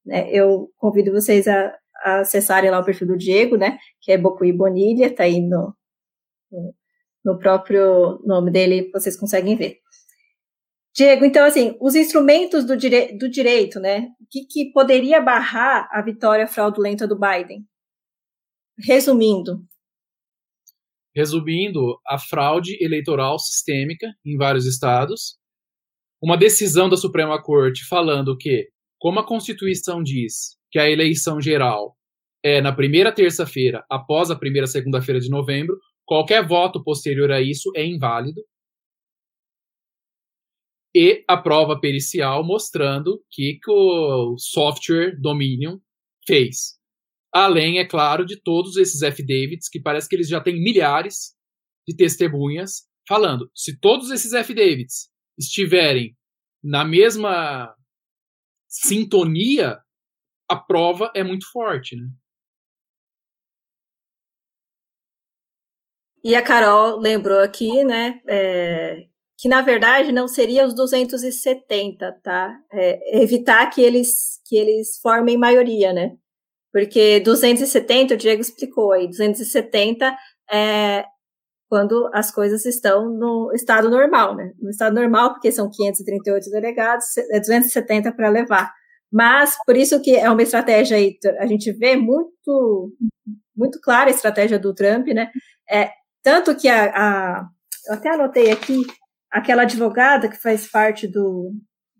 [0.04, 0.30] Né?
[0.30, 1.72] Eu convido vocês a,
[2.04, 3.78] acessarem lá o perfil do Diego, né?
[4.00, 5.74] Que é Bocuí Bonilha, tá aí no,
[7.24, 9.78] no próprio nome dele, vocês conseguem ver.
[10.94, 14.10] Diego, então, assim, os instrumentos do, dire do direito, né?
[14.20, 17.66] O que, que poderia barrar a vitória fraudulenta do Biden?
[18.78, 19.64] Resumindo.
[21.14, 25.36] Resumindo, a fraude eleitoral sistêmica em vários estados,
[26.22, 28.68] uma decisão da Suprema Corte falando que,
[28.98, 31.96] como a Constituição diz, que a eleição geral
[32.42, 35.78] é na primeira terça-feira, após a primeira segunda-feira de novembro.
[36.04, 38.44] Qualquer voto posterior a isso é inválido.
[40.92, 45.78] E a prova pericial mostrando que, que o software Dominion
[46.26, 46.76] fez.
[47.32, 51.36] Além, é claro, de todos esses F-Davids, que parece que eles já têm milhares
[51.86, 53.48] de testemunhas falando.
[53.54, 56.16] Se todos esses F-Davids estiverem
[56.60, 57.72] na mesma
[58.68, 59.83] sintonia
[60.54, 62.06] a prova é muito forte, né?
[66.22, 69.04] E a Carol lembrou aqui, né, é,
[69.36, 72.58] que na verdade não seria os 270, tá?
[72.72, 76.16] É, evitar que eles, que eles formem maioria, né?
[76.72, 80.16] Porque 270, o Diego explicou aí, 270
[80.50, 81.04] é
[81.68, 84.52] quando as coisas estão no estado normal, né?
[84.60, 88.72] No estado normal, porque são 538 delegados, é 270 para levar.
[89.14, 92.92] Mas por isso que é uma estratégia aí, a gente vê muito,
[93.56, 95.30] muito clara a estratégia do Trump, né?
[95.70, 97.48] É, tanto que a, a
[97.86, 98.82] eu até anotei aqui,
[99.30, 101.52] aquela advogada que faz parte do,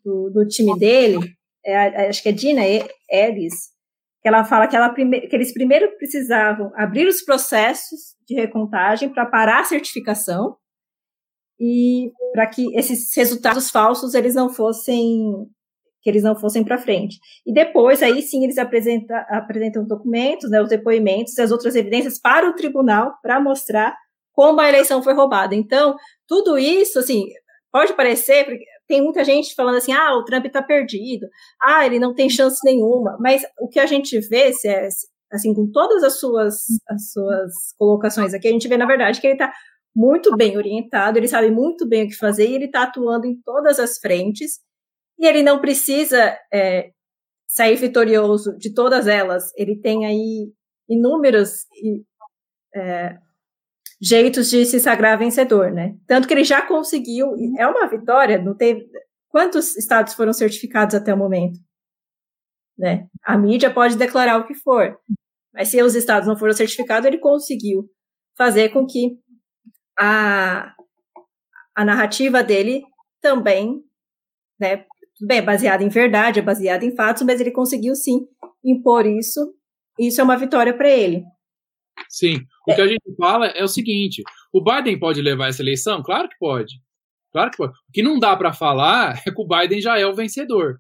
[0.05, 1.19] do, do time dele,
[1.65, 2.63] é, acho que é Dina
[3.09, 3.71] Ellis,
[4.21, 9.09] que ela fala que, ela prime, que eles primeiro precisavam abrir os processos de recontagem
[9.09, 10.57] para parar a certificação
[11.61, 15.47] e para que esses resultados falsos eles não fossem
[16.05, 17.19] que eles não fossem para frente.
[17.47, 22.21] E depois, aí sim, eles apresenta, apresentam os documentos, né, os depoimentos, as outras evidências
[22.21, 23.97] para o tribunal para mostrar
[24.35, 25.55] como a eleição foi roubada.
[25.55, 25.97] Então,
[26.29, 27.25] tudo isso, assim,
[27.73, 28.47] pode parecer,
[28.87, 31.27] tem muita gente falando assim, ah, o Trump está perdido,
[31.63, 34.89] ah, ele não tem chance nenhuma, mas o que a gente vê, se é,
[35.33, 39.27] assim, com todas as suas, as suas colocações aqui, a gente vê, na verdade, que
[39.27, 39.51] ele está
[39.97, 43.41] muito bem orientado, ele sabe muito bem o que fazer e ele está atuando em
[43.43, 44.59] todas as frentes,
[45.19, 46.91] e ele não precisa é,
[47.47, 50.53] sair vitorioso de todas elas, ele tem aí
[50.89, 51.67] inúmeros
[52.75, 53.17] é,
[54.01, 55.97] jeitos de se sagrar vencedor, né?
[56.07, 58.87] Tanto que ele já conseguiu, é uma vitória, não teve.
[59.29, 61.59] Quantos estados foram certificados até o momento?
[62.79, 63.09] Né?
[63.25, 64.97] A mídia pode declarar o que for,
[65.53, 67.89] mas se os estados não foram certificados, ele conseguiu
[68.37, 69.17] fazer com que
[69.99, 70.75] a,
[71.75, 72.83] a narrativa dele
[73.21, 73.81] também,
[74.59, 74.85] né,
[75.27, 78.27] bem, é baseada em verdade, é baseada em fatos, mas ele conseguiu sim
[78.65, 79.55] impor isso.
[79.99, 81.23] Isso é uma vitória para ele.
[82.09, 82.41] Sim.
[82.67, 84.23] O que a gente fala é o seguinte:
[84.53, 86.03] o Biden pode levar essa eleição?
[86.03, 86.75] Claro que pode.
[87.33, 87.73] Claro que pode.
[87.73, 90.79] O que não dá para falar é que o Biden já é o vencedor.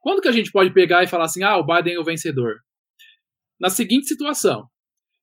[0.00, 2.56] Quando que a gente pode pegar e falar assim: ah, o Biden é o vencedor?
[3.60, 4.66] Na seguinte situação: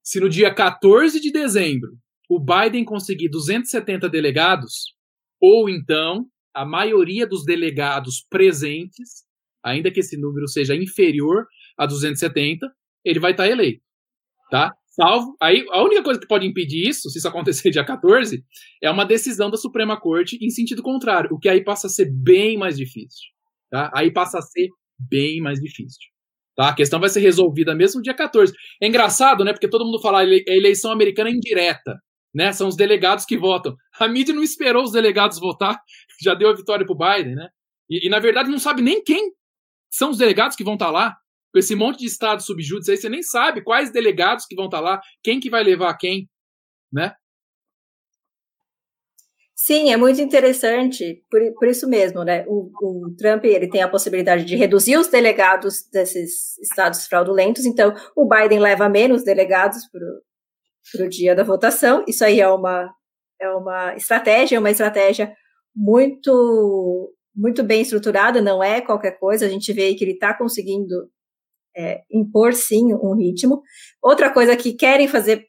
[0.04, 1.92] se no dia 14 de dezembro
[2.30, 4.94] o Biden conseguir 270 delegados,
[5.42, 9.24] ou então a maioria dos delegados presentes,
[9.64, 11.46] ainda que esse número seja inferior
[11.78, 12.70] a 270,
[13.04, 13.84] ele vai estar eleito,
[14.50, 14.74] tá?
[14.94, 15.36] Salvo.
[15.42, 18.44] Aí, a única coisa que pode impedir isso, se isso acontecer dia 14,
[18.82, 22.12] é uma decisão da Suprema Corte em sentido contrário, o que aí passa a ser
[22.12, 23.34] bem mais difícil.
[23.72, 23.92] Tá?
[23.96, 24.68] Aí passa a ser
[25.00, 26.14] bem mais difícil.
[26.56, 26.70] Tá?
[26.70, 28.54] A questão vai ser resolvida mesmo dia 14.
[28.80, 29.52] É engraçado, né?
[29.52, 31.96] Porque todo mundo fala a eleição americana é indireta.
[32.34, 32.52] Né?
[32.52, 33.76] São os delegados que votam.
[34.00, 35.80] A mídia não esperou os delegados votar,
[36.24, 37.50] já deu a vitória para o Biden, né?
[37.90, 39.34] E, e, na verdade não sabe nem quem
[39.92, 41.18] são os delegados que vão estar tá lá
[41.54, 44.78] com esse monte de estados subjúdice aí, você nem sabe quais delegados que vão estar
[44.78, 46.28] tá lá, quem que vai levar quem,
[46.92, 47.16] né?
[49.56, 52.44] Sim, é muito interessante, por, por isso mesmo, né?
[52.48, 57.94] O, o, Trump ele tem a possibilidade de reduzir os delegados desses estados fraudulentos, então
[58.16, 62.04] o Biden leva menos delegados para o dia da votação.
[62.08, 62.94] Isso aí é uma,
[63.40, 65.34] é uma estratégia, é uma estratégia
[65.76, 69.46] muito muito bem estruturada, não é qualquer coisa.
[69.46, 71.10] A gente vê que ele está conseguindo
[71.76, 73.64] é, impor sim um ritmo.
[74.02, 75.48] Outra coisa que querem fazer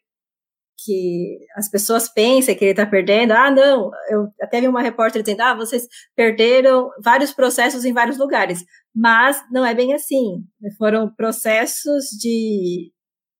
[0.83, 5.23] que as pessoas pensem que ele está perdendo, ah, não, eu até vi uma repórter
[5.23, 8.63] dizendo, ah, vocês perderam vários processos em vários lugares,
[8.93, 10.43] mas não é bem assim,
[10.77, 12.91] foram processos de,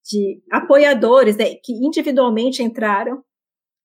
[0.09, 3.22] de apoiadores né, que individualmente entraram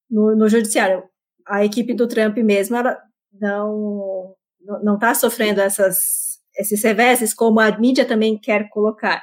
[0.08, 1.02] no, no judiciário.
[1.46, 2.76] A equipe do Trump mesmo,
[3.32, 4.34] não
[4.82, 9.22] não está sofrendo essas esses reveses, como a mídia também quer colocar.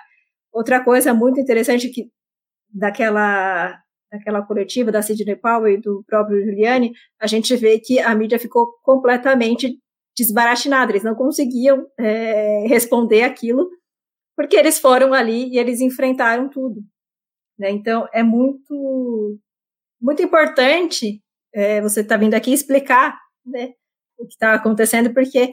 [0.51, 2.09] Outra coisa muito interessante que
[2.73, 3.79] daquela
[4.11, 8.39] daquela coletiva da Sidney Powell e do próprio Giuliani, a gente vê que a mídia
[8.39, 9.77] ficou completamente
[10.17, 13.69] desbaratinada, eles não conseguiam é, responder aquilo,
[14.35, 16.81] porque eles foram ali e eles enfrentaram tudo.
[17.59, 17.69] Né?
[17.71, 19.37] Então, é muito,
[20.01, 21.21] muito importante
[21.57, 23.73] é, você estar tá vindo aqui explicar né,
[24.19, 25.51] o que está acontecendo, porque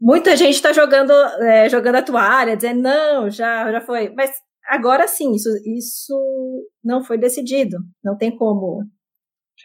[0.00, 1.12] muita gente está jogando,
[1.42, 4.10] é, jogando a toalha, dizendo, não, já, já foi.
[4.10, 4.32] Mas
[4.66, 7.78] agora sim, isso, isso não foi decidido.
[8.02, 8.82] Não tem como.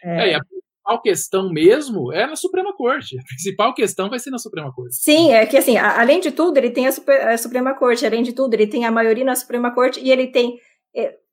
[0.04, 0.30] É...
[0.30, 3.18] é, a principal questão mesmo é na Suprema Corte.
[3.18, 4.94] A principal questão vai ser na Suprema Corte.
[4.94, 8.06] Sim, é que assim, a, além de tudo, ele tem a, Super, a, Suprema Corte,
[8.06, 10.56] além de tudo, ele tem a maioria na Suprema Corte e ele tem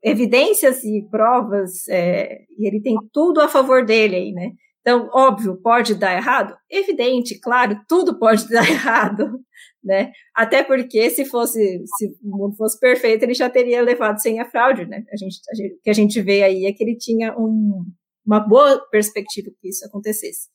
[0.04, 4.52] evidências e provas, é, e ele tem tudo a favor dele aí, né?
[4.82, 6.56] Então, óbvio, pode dar errado?
[6.70, 9.42] Evidente, claro, tudo pode dar errado,
[9.84, 10.12] né?
[10.34, 14.50] Até porque se fosse, se o mundo fosse perfeito, ele já teria levado sem a
[14.50, 15.04] fraude, né?
[15.12, 17.84] A gente, a gente, o que a gente vê aí é que ele tinha um,
[18.26, 20.48] uma boa perspectiva que isso acontecesse.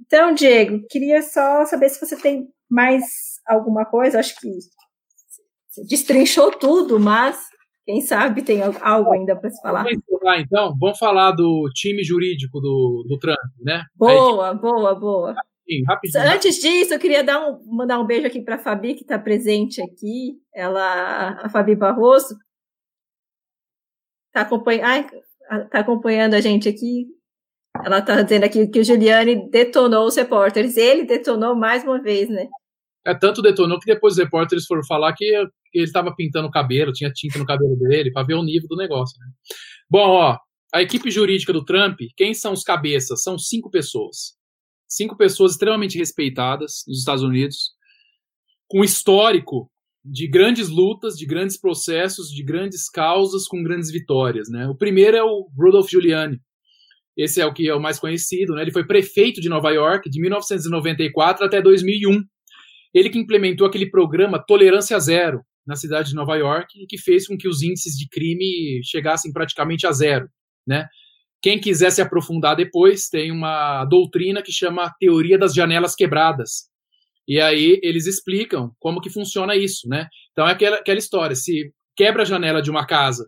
[0.00, 3.04] Então, Diego, queria só saber se você tem mais
[3.46, 4.18] alguma coisa.
[4.18, 4.48] Acho que
[5.88, 7.38] destrinchou tudo, mas
[7.86, 9.84] quem sabe tem algo ainda para se falar.
[9.84, 10.76] Vamos falar, então.
[10.76, 13.84] Vamos falar do time jurídico do, do Trump, né?
[13.94, 15.32] Boa, Aí, boa, boa.
[15.32, 16.24] Rapidinho, rapidinho.
[16.24, 19.16] Antes disso, eu queria dar um, mandar um beijo aqui para a Fabi, que está
[19.16, 20.36] presente aqui.
[20.52, 22.36] Ela, a Fabi Barroso.
[24.28, 25.08] Está acompanhando,
[25.70, 27.06] tá acompanhando a gente aqui.
[27.84, 30.76] Ela está dizendo aqui que o Giuliani detonou os repórteres.
[30.76, 32.48] Ele detonou mais uma vez, né?
[33.06, 36.92] É, tanto detonou que depois os repórteres foram falar que ele estava pintando o cabelo,
[36.92, 39.16] tinha tinta no cabelo dele, para ver o nível do negócio.
[39.20, 39.26] Né?
[39.88, 40.36] Bom, ó,
[40.74, 43.22] a equipe jurídica do Trump, quem são os cabeças?
[43.22, 44.34] São cinco pessoas.
[44.88, 47.70] Cinco pessoas extremamente respeitadas nos Estados Unidos,
[48.68, 49.70] com histórico
[50.04, 54.48] de grandes lutas, de grandes processos, de grandes causas, com grandes vitórias.
[54.48, 54.66] Né?
[54.68, 56.40] O primeiro é o Rudolph Giuliani.
[57.16, 58.62] esse é o que é o mais conhecido, né?
[58.62, 62.22] Ele foi prefeito de Nova York de 1994 até 2001.
[62.94, 67.26] Ele que implementou aquele programa Tolerância Zero na cidade de Nova York e que fez
[67.26, 70.28] com que os índices de crime chegassem praticamente a zero,
[70.66, 70.86] né?
[71.42, 76.68] Quem quiser se aprofundar depois, tem uma doutrina que chama Teoria das Janelas Quebradas.
[77.28, 80.08] E aí eles explicam como que funciona isso, né?
[80.32, 83.26] Então é aquela, aquela história, se quebra a janela de uma casa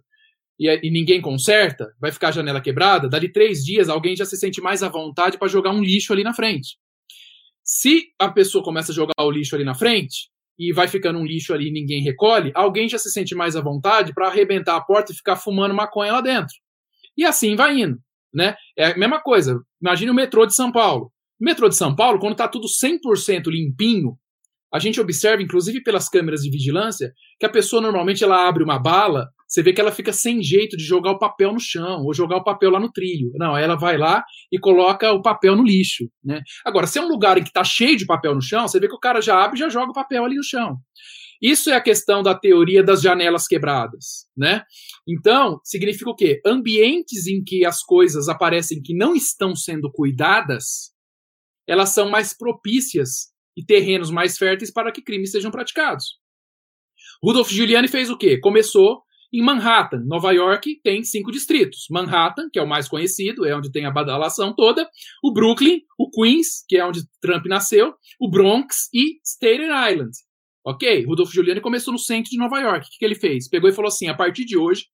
[0.59, 4.37] e, e, ninguém conserta, vai ficar a janela quebrada, dali três dias alguém já se
[4.37, 6.77] sente mais à vontade para jogar um lixo ali na frente.
[7.71, 11.25] Se a pessoa começa a jogar o lixo ali na frente, e vai ficando um
[11.27, 14.81] lixo ali e ninguém recolhe, alguém já se sente mais à vontade para arrebentar a
[14.81, 16.55] porta e ficar fumando maconha lá dentro.
[17.15, 17.99] E assim vai indo,
[18.33, 18.57] né?
[18.75, 19.61] É a mesma coisa.
[19.83, 21.13] Imagine o metrô de São Paulo.
[21.39, 24.19] O metrô de São Paulo, quando está tudo 100% limpinho,
[24.73, 28.79] a gente observa, inclusive pelas câmeras de vigilância, que a pessoa normalmente ela abre uma
[28.79, 32.12] bala, você vê que ela fica sem jeito de jogar o papel no chão ou
[32.12, 33.33] jogar o papel lá no trilho.
[33.35, 36.43] Não, ela vai lá e coloca o papel no lixo, né?
[36.67, 38.86] Agora, se é um lugar em que está cheio de papel no chão, você vê
[38.86, 40.77] que o cara já abre e já joga o papel ali no chão.
[41.41, 44.65] Isso é a questão da teoria das janelas quebradas, né?
[45.07, 46.43] Então, significa o quê?
[46.44, 50.93] Ambientes em que as coisas aparecem que não estão sendo cuidadas,
[51.67, 56.18] elas são mais propícias e terrenos mais férteis para que crimes sejam praticados.
[57.23, 58.39] Rudolf Giuliani fez o quê?
[58.39, 61.86] Começou em Manhattan, Nova York, tem cinco distritos.
[61.90, 64.89] Manhattan, que é o mais conhecido, é onde tem a badalação toda.
[65.23, 67.94] O Brooklyn, o Queens, que é onde Trump nasceu.
[68.18, 70.12] O Bronx e Staten Island.
[70.65, 71.05] Ok?
[71.05, 72.86] Rudolf Giuliani começou no centro de Nova York.
[72.86, 73.48] O que, que ele fez?
[73.48, 74.86] Pegou e falou assim: a partir de hoje,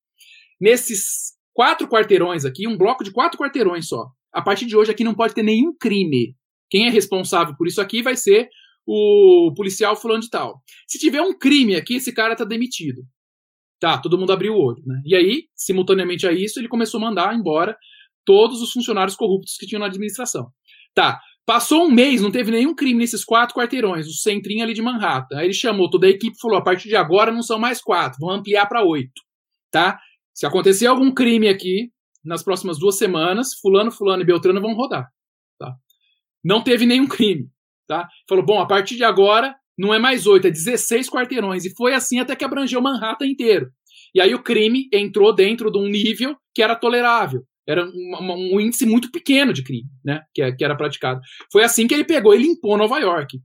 [0.60, 4.06] nesses quatro quarteirões aqui, um bloco de quatro quarteirões só.
[4.32, 6.34] A partir de hoje aqui não pode ter nenhum crime.
[6.68, 8.48] Quem é responsável por isso aqui vai ser
[8.86, 10.60] o policial fulano de tal.
[10.86, 13.02] Se tiver um crime aqui, esse cara tá demitido.
[13.84, 15.02] Tá, todo mundo abriu o olho, né?
[15.04, 17.76] E aí, simultaneamente a isso, ele começou a mandar embora
[18.24, 20.46] todos os funcionários corruptos que tinham na administração.
[20.94, 24.80] Tá, passou um mês, não teve nenhum crime nesses quatro quarteirões, o centrinho ali de
[24.80, 25.36] Manhattan.
[25.36, 27.82] Aí ele chamou toda a equipe e falou: a partir de agora não são mais
[27.82, 29.20] quatro, vão ampliar para oito.
[29.70, 30.00] Tá?
[30.32, 31.90] Se acontecer algum crime aqui,
[32.24, 35.10] nas próximas duas semanas, Fulano, Fulano e Beltrano vão rodar.
[35.58, 35.74] Tá?
[36.42, 37.50] Não teve nenhum crime.
[37.86, 38.08] Tá?
[38.26, 41.64] Falou: bom, a partir de agora não é mais oito, é 16 quarteirões.
[41.64, 43.70] E foi assim até que abrangeu Manhattan inteiro.
[44.14, 47.42] E aí o crime entrou dentro de um nível que era tolerável.
[47.66, 50.20] Era um, um índice muito pequeno de crime, né?
[50.34, 51.20] Que, é, que era praticado.
[51.50, 53.38] Foi assim que ele pegou e limpou Nova York.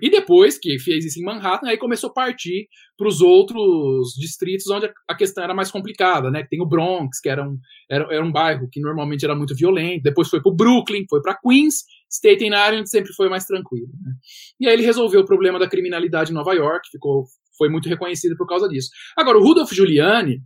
[0.00, 4.66] E depois que fez isso em Manhattan, aí começou a partir para os outros distritos
[4.68, 6.46] onde a questão era mais complicada, né?
[6.48, 7.58] Tem o Bronx, que era um,
[7.90, 10.02] era, era um bairro que normalmente era muito violento.
[10.02, 13.88] Depois foi para o Brooklyn, foi para Queens Staten Island sempre foi mais tranquilo.
[14.02, 14.12] Né?
[14.60, 17.24] E aí ele resolveu o problema da criminalidade em Nova York, ficou,
[17.56, 18.90] foi muito reconhecido por causa disso.
[19.16, 20.40] Agora, o Rudolph Giuliani,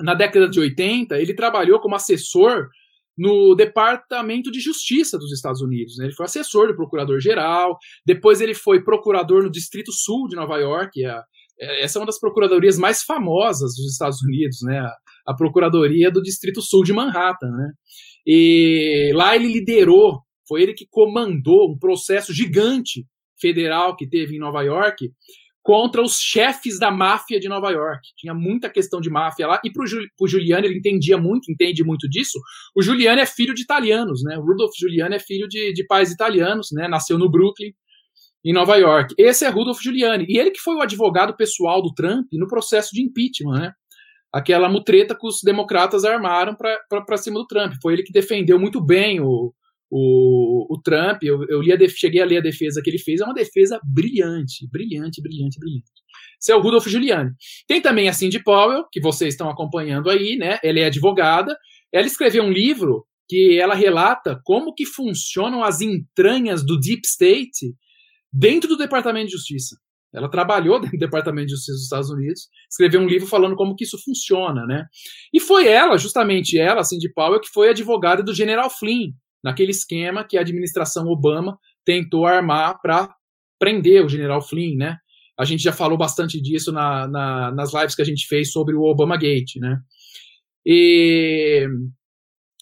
[0.00, 2.68] na década de 80, ele trabalhou como assessor
[3.16, 5.96] no Departamento de Justiça dos Estados Unidos.
[5.98, 6.06] Né?
[6.06, 11.04] Ele foi assessor do Procurador-Geral, depois ele foi procurador no Distrito Sul de Nova York,
[11.04, 11.22] a,
[11.60, 14.78] é, essa é uma das procuradorias mais famosas dos Estados Unidos, né?
[14.78, 14.96] A,
[15.28, 17.72] a Procuradoria do Distrito Sul de Manhattan, né?
[18.26, 20.20] E lá ele liderou
[20.50, 23.06] foi ele que comandou um processo gigante
[23.40, 25.08] federal que teve em Nova York
[25.62, 28.00] contra os chefes da máfia de Nova York.
[28.16, 29.60] Tinha muita questão de máfia lá.
[29.64, 32.40] E para o Giuliani, ele entendia muito, entende muito disso.
[32.74, 34.36] O Giuliani é filho de italianos, né?
[34.38, 36.88] O Rudolph Giuliani é filho de, de pais italianos, né?
[36.88, 37.72] Nasceu no Brooklyn,
[38.44, 39.14] em Nova York.
[39.16, 40.26] Esse é Rudolph Giuliani.
[40.28, 43.72] E ele que foi o advogado pessoal do Trump no processo de impeachment, né?
[44.32, 47.74] Aquela mutreta que os democratas armaram para cima do Trump.
[47.82, 49.52] Foi ele que defendeu muito bem o,
[49.90, 52.98] o, o Trump, eu, eu li a def, cheguei a ler a defesa que ele
[52.98, 55.90] fez, é uma defesa brilhante, brilhante, brilhante, brilhante.
[56.40, 57.32] Esse é o Rudolf Giuliani.
[57.66, 60.58] Tem também a Cindy Powell, que vocês estão acompanhando aí, né?
[60.62, 61.56] Ela é advogada.
[61.92, 67.74] Ela escreveu um livro que ela relata como que funcionam as entranhas do Deep State
[68.32, 69.76] dentro do Departamento de Justiça.
[70.12, 73.76] Ela trabalhou dentro do Departamento de Justiça dos Estados Unidos, escreveu um livro falando como
[73.76, 74.86] que isso funciona, né?
[75.32, 79.12] E foi ela, justamente ela, Cindy Powell, que foi advogada do General Flynn,
[79.42, 83.14] naquele esquema que a administração Obama tentou armar para
[83.58, 84.96] prender o general Flynn, né?
[85.38, 88.74] A gente já falou bastante disso na, na, nas lives que a gente fez sobre
[88.74, 89.78] o Obama Gate, né?
[90.66, 91.66] E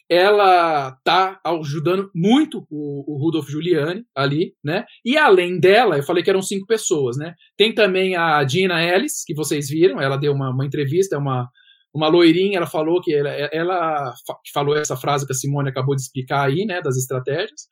[0.08, 4.84] ela tá ajudando muito o, o, Rudolf Giuliani ali, né?
[5.04, 7.34] E além dela, eu falei que eram cinco pessoas, né?
[7.56, 11.48] Tem também a Gina Ellis, que vocês viram, ela deu uma, uma entrevista, é uma
[11.94, 14.14] uma loirinha, ela falou que ela, ela
[14.52, 17.66] falou essa frase que a Simone acabou de explicar aí, né, das estratégias.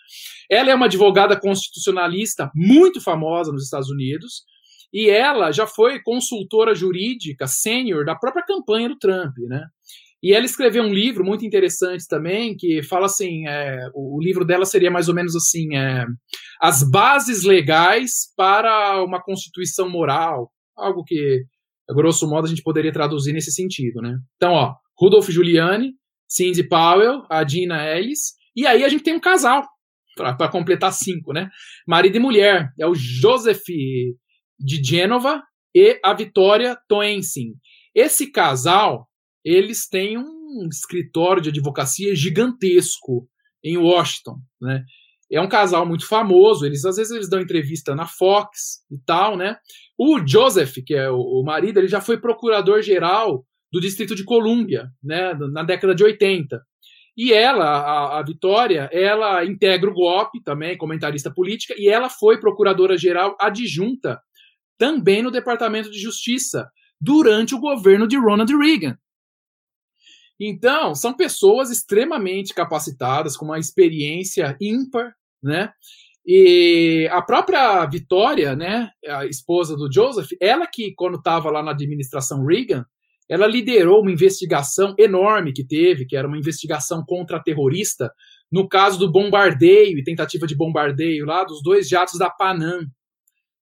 [0.51, 4.45] Ela é uma advogada constitucionalista muito famosa nos Estados Unidos,
[4.93, 9.65] e ela já foi consultora jurídica sênior da própria campanha do Trump, né?
[10.23, 14.65] E ela escreveu um livro muito interessante também, que fala assim: é, o, livro dela
[14.65, 16.07] seria mais ou menos assim: é,
[16.61, 21.45] as bases legais para uma constituição moral, algo que,
[21.95, 24.17] grosso modo, a gente poderia traduzir nesse sentido, né?
[24.37, 25.93] Então, ó, Rudolf Giuliani,
[26.29, 29.65] Cindy Powell, a Dina Ellis, e aí a gente tem um casal,
[30.17, 31.51] para completar cinco, né?
[31.87, 35.43] Marido e mulher, é o Joseph de Gênova
[35.75, 37.53] e a Vitória Toensin.
[37.95, 39.07] Esse casal,
[39.45, 43.29] eles têm um escritório de advocacia gigantesco
[43.63, 44.83] em Washington, né?
[45.31, 49.37] É um casal muito famoso, eles às vezes eles dão entrevista na Fox e tal,
[49.37, 49.57] né?
[49.99, 54.91] O Joseph, que é o, o marido, ele já foi procurador-geral do Distrito de Colômbia,
[55.03, 56.63] né, na década de 80.
[57.17, 62.39] E ela, a, a, Vitória, ela integra o GOP também, comentarista política, e ela foi
[62.39, 64.21] procuradora-geral adjunta
[64.79, 68.99] também no Departamento de Justiça durante o governo de Ronald Reagan.
[70.39, 75.71] Então, são pessoas extremamente capacitadas, com uma experiência ímpar, né?
[76.27, 81.71] E a própria Vitória, né, a esposa do Joseph, ela que, quando estava lá na
[81.71, 82.85] administração Reagan,
[83.29, 88.13] ela liderou uma investigação enorme que teve, que era uma investigação contra terrorista,
[88.51, 92.81] no caso do bombardeio e tentativa de bombardeio lá dos dois jatos da Panam,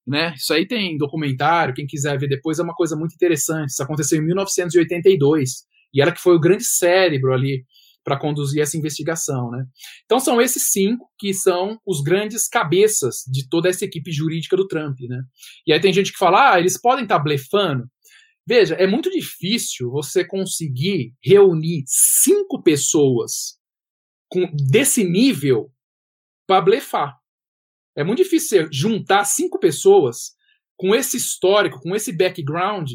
[0.07, 0.35] né?
[0.37, 3.71] Isso aí tem documentário, quem quiser ver depois é uma coisa muito interessante.
[3.71, 5.51] Isso aconteceu em 1982
[5.95, 7.65] e ela que foi o grande cérebro ali
[8.05, 9.65] para conduzir essa investigação, né?
[10.05, 14.69] Então são esses cinco que são os grandes cabeças de toda essa equipe jurídica do
[14.69, 15.23] Trump, né?
[15.67, 17.89] E aí tem gente que fala, ah, eles podem estar tá blefando.
[18.47, 23.59] Veja, é muito difícil você conseguir reunir cinco pessoas
[24.29, 25.73] com, desse nível
[26.47, 27.17] para blefar.
[27.97, 30.35] É muito difícil juntar cinco pessoas
[30.77, 32.91] com esse histórico, com esse background,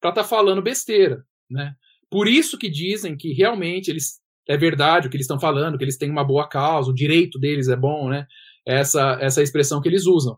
[0.00, 1.74] para estar tá falando besteira, né?
[2.10, 5.84] Por isso que dizem que realmente eles é verdade o que eles estão falando, que
[5.84, 8.26] eles têm uma boa causa, o direito deles é bom, né?
[8.66, 10.36] Essa essa expressão que eles usam.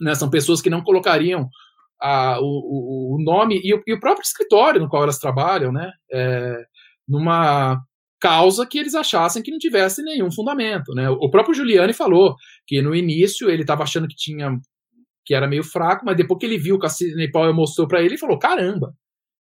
[0.00, 0.14] Né?
[0.14, 1.48] São pessoas que não colocariam
[2.00, 5.92] a, o, o nome e o, e o, próprio escritório no qual elas trabalham, né?
[6.12, 6.64] É,
[7.08, 7.80] numa
[8.20, 11.10] causa que eles achassem que não tivesse nenhum fundamento, né?
[11.10, 12.36] O próprio Giuliani falou
[12.66, 14.58] que no início ele estava achando que tinha
[15.24, 18.00] que era meio fraco, mas depois que ele viu que a Sidney Powell mostrou para
[18.00, 18.92] ele, ele falou: caramba,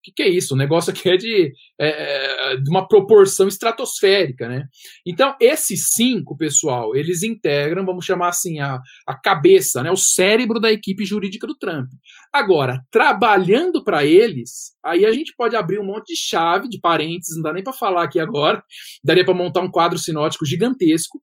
[0.09, 0.55] que, que, é isso?
[0.55, 4.65] O negócio aqui é de, é, é, de uma proporção estratosférica, né?
[5.07, 9.91] Então, esses cinco, pessoal, eles integram, vamos chamar assim, a, a cabeça, né?
[9.91, 11.89] O cérebro da equipe jurídica do Trump.
[12.33, 17.37] Agora, trabalhando para eles, aí a gente pode abrir um monte de chave, de parênteses,
[17.37, 18.63] não dá nem para falar aqui agora,
[19.05, 21.21] daria para montar um quadro sinótico gigantesco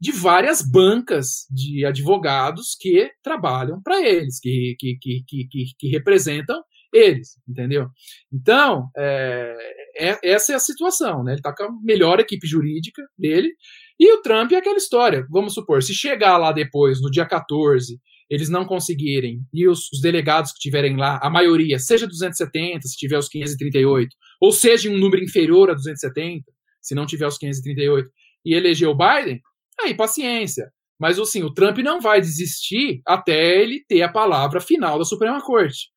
[0.00, 6.62] de várias bancas de advogados que trabalham para eles, que, que, que, que, que representam
[6.92, 7.88] eles, entendeu?
[8.32, 9.54] Então, é,
[9.96, 11.32] é, essa é a situação, né?
[11.32, 13.52] Ele está com a melhor equipe jurídica dele,
[13.98, 15.26] e o Trump é aquela história.
[15.30, 17.98] Vamos supor, se chegar lá depois, no dia 14,
[18.30, 22.96] eles não conseguirem, e os, os delegados que tiverem lá, a maioria, seja 270, se
[22.96, 26.44] tiver os 538, ou seja um número inferior a 270,
[26.80, 28.08] se não tiver os 538,
[28.44, 29.40] e eleger o Biden,
[29.80, 30.70] aí paciência.
[30.98, 35.40] Mas assim, o Trump não vai desistir até ele ter a palavra final da Suprema
[35.40, 35.90] Corte.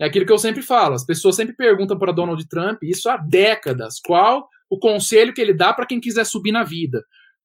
[0.00, 0.94] É aquilo que eu sempre falo.
[0.94, 5.54] As pessoas sempre perguntam para Donald Trump, isso há décadas, qual o conselho que ele
[5.54, 6.98] dá para quem quiser subir na vida.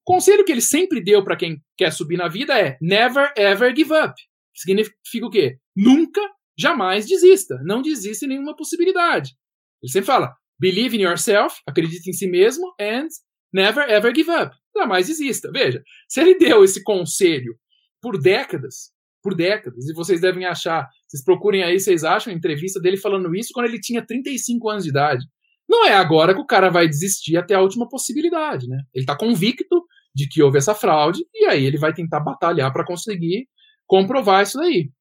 [0.06, 3.76] O conselho que ele sempre deu para quem quer subir na vida é never ever
[3.76, 4.14] give up.
[4.56, 5.58] Significa o quê?
[5.76, 6.22] Nunca,
[6.58, 7.60] jamais desista.
[7.64, 9.36] Não desista em nenhuma possibilidade.
[9.82, 13.08] Ele sempre fala: believe in yourself, acredite em si mesmo, and
[13.54, 14.56] never ever give up.
[14.76, 15.52] Jamais desista.
[15.52, 17.56] Veja, se ele deu esse conselho
[18.02, 18.92] por décadas,
[19.30, 23.36] por décadas, e vocês devem achar vocês procurem aí, vocês acham a entrevista dele falando
[23.36, 25.26] isso quando ele tinha 35 anos de idade.
[25.68, 28.78] Não é agora que o cara vai desistir até a última possibilidade, né?
[28.94, 29.84] Ele está convicto
[30.14, 33.48] de que houve essa fraude e aí ele vai tentar batalhar para conseguir
[33.88, 34.92] comprovar isso daí.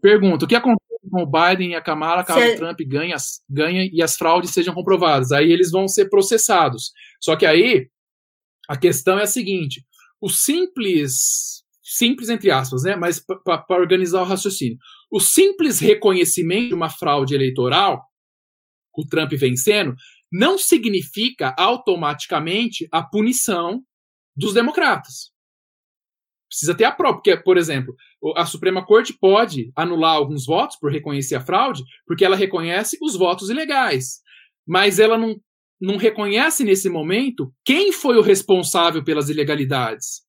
[0.00, 3.14] Pergunta: o que acontece com o Biden e a Kamala caso o Trump ganhe,
[3.48, 5.32] ganhe e as fraudes sejam comprovadas?
[5.32, 6.92] Aí eles vão ser processados.
[7.20, 7.88] Só que aí
[8.68, 9.84] a questão é a seguinte:
[10.20, 11.63] o simples
[11.96, 12.96] simples entre aspas, né?
[12.96, 14.78] Mas para organizar o raciocínio.
[15.10, 18.02] O simples reconhecimento de uma fraude eleitoral,
[18.96, 19.94] o Trump vencendo,
[20.30, 23.82] não significa automaticamente a punição
[24.36, 25.32] dos democratas.
[26.48, 27.94] Precisa ter a prova, porque, por exemplo,
[28.36, 33.16] a Suprema Corte pode anular alguns votos por reconhecer a fraude, porque ela reconhece os
[33.16, 34.20] votos ilegais.
[34.66, 35.36] Mas ela não,
[35.80, 40.23] não reconhece nesse momento quem foi o responsável pelas ilegalidades.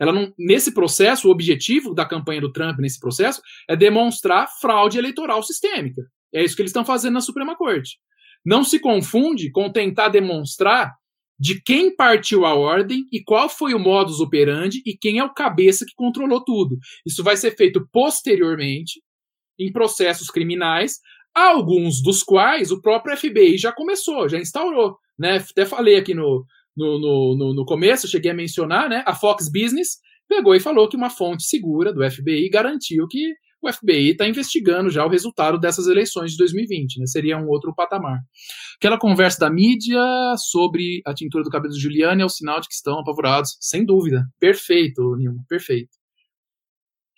[0.00, 4.98] Ela não, nesse processo, o objetivo da campanha do Trump nesse processo é demonstrar fraude
[4.98, 6.02] eleitoral sistêmica.
[6.32, 7.98] É isso que eles estão fazendo na Suprema Corte.
[8.44, 10.94] não se confunde com tentar demonstrar
[11.38, 15.32] de quem partiu a ordem e qual foi o modus operandi e quem é o
[15.32, 16.78] cabeça que controlou tudo.
[17.06, 19.00] Isso vai ser feito posteriormente
[19.58, 20.98] em processos criminais,
[21.34, 24.96] alguns dos quais o próprio FBI já começou, já instaurou.
[25.18, 25.44] Né?
[25.50, 26.44] Até falei aqui no,
[26.78, 29.02] no, no, no começo, cheguei a mencionar, né?
[29.06, 29.98] a Fox Business
[30.28, 34.88] pegou e falou que uma fonte segura do FBI garantiu que o FBI está investigando
[34.88, 37.06] já o resultado dessas eleições de 2020, né?
[37.06, 38.20] Seria um outro patamar.
[38.76, 40.00] Aquela conversa da mídia
[40.36, 43.84] sobre a tintura do cabelo de Juliane é o sinal de que estão apavorados, sem
[43.84, 44.22] dúvida.
[44.38, 45.90] Perfeito, Nilma, perfeito.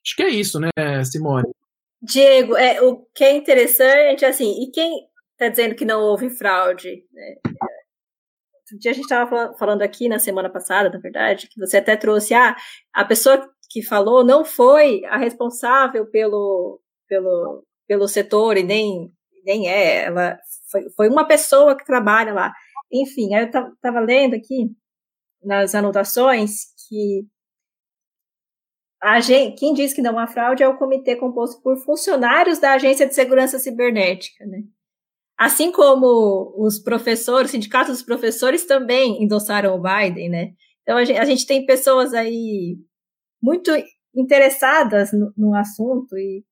[0.02, 0.70] Acho que é isso, né,
[1.04, 1.50] Simone?
[2.02, 4.90] Diego, é, o que é interessante, assim, e quem
[5.32, 7.04] está dizendo que não houve fraude?
[7.12, 7.34] Né?
[8.78, 12.34] Dia a gente estava falando aqui na semana passada, na verdade, que você até trouxe,
[12.34, 12.56] ah,
[12.92, 19.12] a pessoa que falou não foi a responsável pelo, pelo, pelo setor e nem,
[19.44, 20.38] nem é, ela
[20.70, 22.52] foi, foi uma pessoa que trabalha lá.
[22.92, 24.70] Enfim, eu estava lendo aqui
[25.42, 27.26] nas anotações que
[29.20, 33.06] gente, quem diz que não há fraude é o comitê composto por funcionários da Agência
[33.06, 34.62] de Segurança Cibernética, né?
[35.40, 40.52] Assim como os professores, os sindicatos dos professores também endossaram o Biden, né?
[40.82, 42.76] Então a gente, a gente tem pessoas aí
[43.42, 43.70] muito
[44.14, 46.44] interessadas no, no assunto e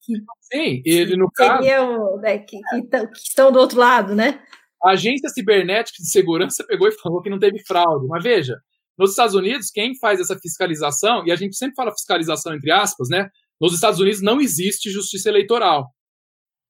[0.00, 4.42] que Sim, ele no seriam, caso né, que, que, que, estão do outro lado, né?
[4.82, 8.06] A agência cibernética de segurança pegou e falou que não teve fraude.
[8.06, 8.56] Mas veja,
[8.96, 13.08] nos Estados Unidos, quem faz essa fiscalização, e a gente sempre fala fiscalização entre aspas,
[13.10, 13.28] né?
[13.60, 15.90] Nos Estados Unidos não existe justiça eleitoral.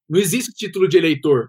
[0.08, 1.48] Não existe título de eleitor.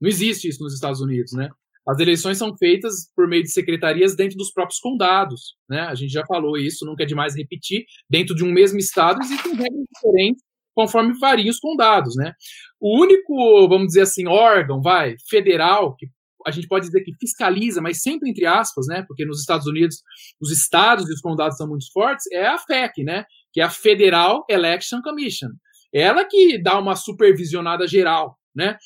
[0.00, 1.48] Não existe isso nos Estados Unidos, né?
[1.86, 5.80] As eleições são feitas por meio de secretarias dentro dos próprios condados, né?
[5.80, 7.84] A gente já falou isso, nunca é demais repetir.
[8.08, 10.42] Dentro de um mesmo estado existem regras diferentes
[10.74, 12.32] conforme variam os condados, né?
[12.80, 16.06] O único, vamos dizer assim, órgão, vai, federal, que
[16.46, 19.04] a gente pode dizer que fiscaliza, mas sempre entre aspas, né?
[19.06, 20.02] Porque nos Estados Unidos
[20.40, 23.24] os estados e os condados são muito fortes, é a FEC, né?
[23.52, 25.48] Que é a Federal Election Commission.
[25.94, 28.76] Ela que dá uma supervisionada geral, né?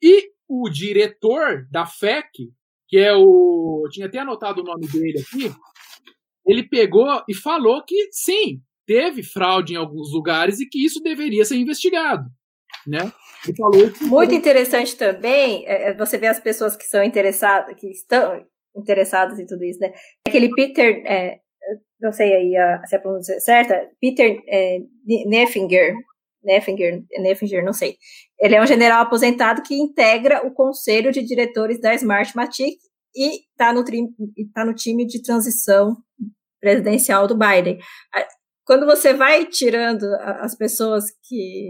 [0.00, 2.28] E o diretor da FEC,
[2.88, 3.88] que é o.
[3.90, 5.52] Tinha até anotado o nome dele aqui,
[6.46, 11.44] ele pegou e falou que sim, teve fraude em alguns lugares e que isso deveria
[11.44, 12.24] ser investigado.
[12.86, 13.12] Né?
[13.56, 14.04] Falou que...
[14.04, 18.44] Muito interessante também, é, é, você vê as pessoas que são interessadas, que estão
[18.76, 19.92] interessadas em tudo isso, né?
[20.26, 21.40] Aquele Peter, é,
[22.00, 24.78] não sei aí a, se a pronúncia é certa, Peter é,
[25.26, 25.94] Neffinger,
[26.42, 27.96] Neffinger, Neffinger, não sei.
[28.38, 32.78] Ele é um general aposentado que integra o conselho de diretores da Smartmatic
[33.14, 33.84] e está no,
[34.54, 35.96] tá no time de transição
[36.60, 37.78] presidencial do Biden.
[38.64, 41.66] Quando você vai tirando as pessoas que.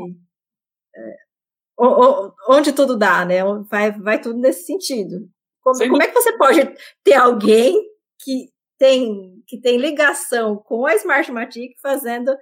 [0.95, 1.31] É,
[2.49, 3.39] onde tudo dá, né?
[3.71, 5.29] Vai, vai tudo nesse sentido.
[5.63, 7.75] Como, como é que você pode ter alguém
[8.23, 12.35] que tem, que tem ligação com a Smartmatic fazendo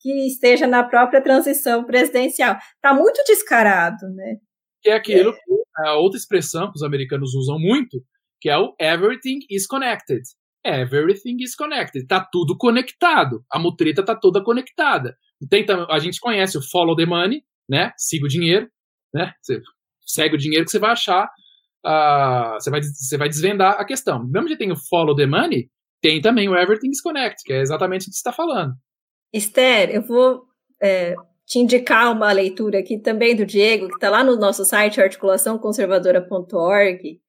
[0.00, 2.56] que esteja na própria transição presidencial.
[2.74, 4.36] Está muito descarado, né?
[4.82, 5.88] Que é aquilo, é.
[5.88, 7.98] a outra expressão que os americanos usam muito,
[8.40, 10.22] que é o everything is connected.
[10.64, 12.06] Everything is connected.
[12.06, 13.44] Tá tudo conectado.
[13.50, 15.16] A mutreta tá toda conectada.
[15.48, 17.92] Tem, a gente conhece o follow the money, né?
[17.96, 18.68] Siga o dinheiro,
[19.14, 19.32] né?
[19.40, 19.60] Você
[20.06, 21.26] segue o dinheiro que você vai achar,
[21.86, 24.26] uh, você, vai, você vai desvendar a questão.
[24.26, 25.70] Mesmo que tem o follow the money,
[26.00, 28.74] tem também o everything is connected, que é exatamente o que você está falando.
[29.32, 30.42] Esther, eu vou
[30.82, 31.14] é,
[31.46, 37.20] te indicar uma leitura aqui também do Diego, que está lá no nosso site articulaçãoconservadora.org,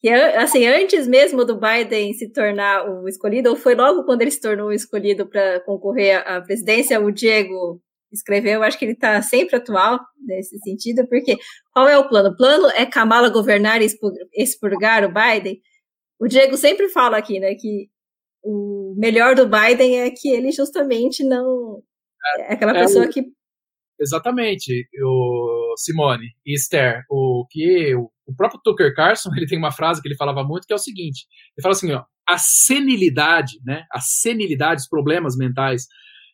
[0.00, 4.30] que assim, antes mesmo do Biden se tornar o escolhido, ou foi logo quando ele
[4.30, 7.80] se tornou o escolhido para concorrer à presidência, o Diego
[8.12, 11.36] escreveu, acho que ele está sempre atual nesse sentido, porque
[11.72, 12.30] qual é o plano?
[12.30, 13.88] O plano é Kamala governar e
[14.34, 15.60] expurgar o Biden?
[16.18, 17.88] O Diego sempre fala aqui, né, que
[18.42, 21.80] o melhor do Biden é que ele justamente não
[22.40, 23.22] é aquela é pessoa o, que
[23.98, 29.70] exatamente o Simone e Esther o que o, o, próprio Tucker Carlson ele tem uma
[29.70, 33.60] frase que ele falava muito que é o seguinte ele fala assim ó, a senilidade
[33.64, 35.86] né a senilidade os problemas mentais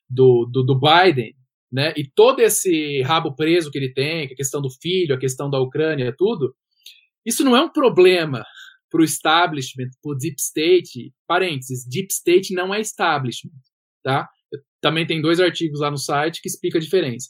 [0.09, 1.35] do, do, do Biden
[1.71, 5.51] né e todo esse rabo preso que ele tem a questão do filho a questão
[5.51, 6.55] da Ucrânia tudo
[7.27, 8.43] isso não é um problema
[8.95, 13.51] para o establishment, para o deep state, parênteses, deep state não é establishment,
[14.05, 14.29] tá?
[14.81, 17.29] Também tem dois artigos lá no site que explica a diferença.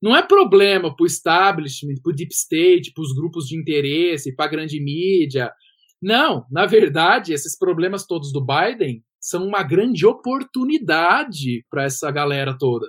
[0.00, 4.36] Não é problema para o establishment, para o deep state, para os grupos de interesse,
[4.36, 5.50] para a grande mídia.
[6.00, 12.56] Não, na verdade, esses problemas todos do Biden são uma grande oportunidade para essa galera
[12.56, 12.86] toda.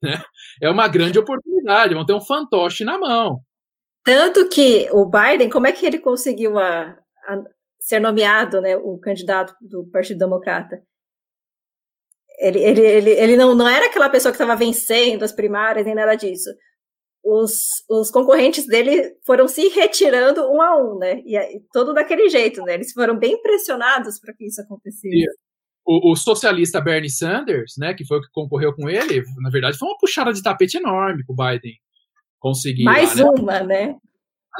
[0.00, 0.22] Né?
[0.62, 3.40] É uma grande oportunidade, vão ter um fantoche na mão.
[4.04, 6.96] Tanto que o Biden, como é que ele conseguiu a,
[7.30, 7.42] a
[7.78, 10.82] ser nomeado, né, o candidato do Partido Democrata?
[12.38, 15.94] Ele, ele, ele, ele não, não era aquela pessoa que estava vencendo as primárias nem
[15.94, 16.48] nada disso.
[17.22, 21.20] Os, os concorrentes dele foram se retirando um a um, né?
[21.26, 22.74] E, e todo daquele jeito, né?
[22.74, 25.26] Eles foram bem pressionados para que isso acontecesse.
[25.86, 29.76] O, o, socialista Bernie Sanders, né, que foi o que concorreu com ele, na verdade
[29.76, 31.74] foi uma puxada de tapete enorme para o Biden
[32.38, 32.84] conseguir.
[32.84, 33.30] Mais lá, né?
[33.38, 33.96] uma, né?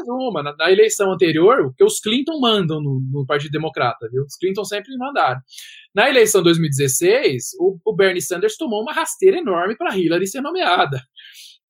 [0.01, 0.43] Mais uma.
[0.43, 4.25] Na, na, eleição anterior, o que os Clinton mandam no, no, Partido Democrata, viu?
[4.25, 5.41] Os Clinton sempre mandaram.
[5.95, 11.03] Na eleição 2016, o, o Bernie Sanders tomou uma rasteira enorme para Hillary ser nomeada.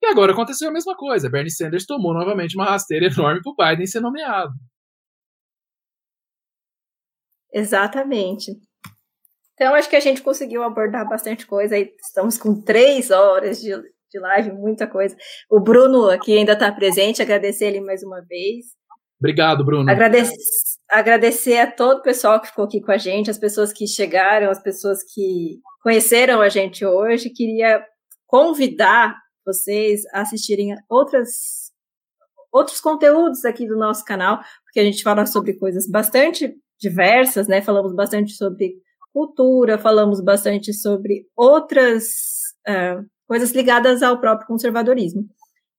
[0.03, 1.29] E agora aconteceu a mesma coisa.
[1.29, 4.53] Bernie Sanders tomou novamente uma rasteira enorme para o Biden ser nomeado.
[7.53, 8.53] Exatamente.
[9.55, 11.77] Então, acho que a gente conseguiu abordar bastante coisa.
[11.77, 13.73] Estamos com três horas de,
[14.11, 15.17] de live, muita coisa.
[15.49, 18.67] O Bruno aqui ainda está presente, agradecer ele mais uma vez.
[19.19, 19.91] Obrigado, Bruno.
[19.91, 20.35] Agradecer,
[20.89, 24.51] agradecer a todo o pessoal que ficou aqui com a gente, as pessoas que chegaram,
[24.51, 27.31] as pessoas que conheceram a gente hoje.
[27.31, 27.85] Queria
[28.27, 29.15] convidar
[29.45, 31.71] vocês a assistirem outras,
[32.51, 37.61] outros conteúdos aqui do nosso canal, porque a gente fala sobre coisas bastante diversas, né?
[37.61, 38.75] Falamos bastante sobre
[39.13, 42.07] cultura, falamos bastante sobre outras
[42.69, 45.25] uh, coisas ligadas ao próprio conservadorismo.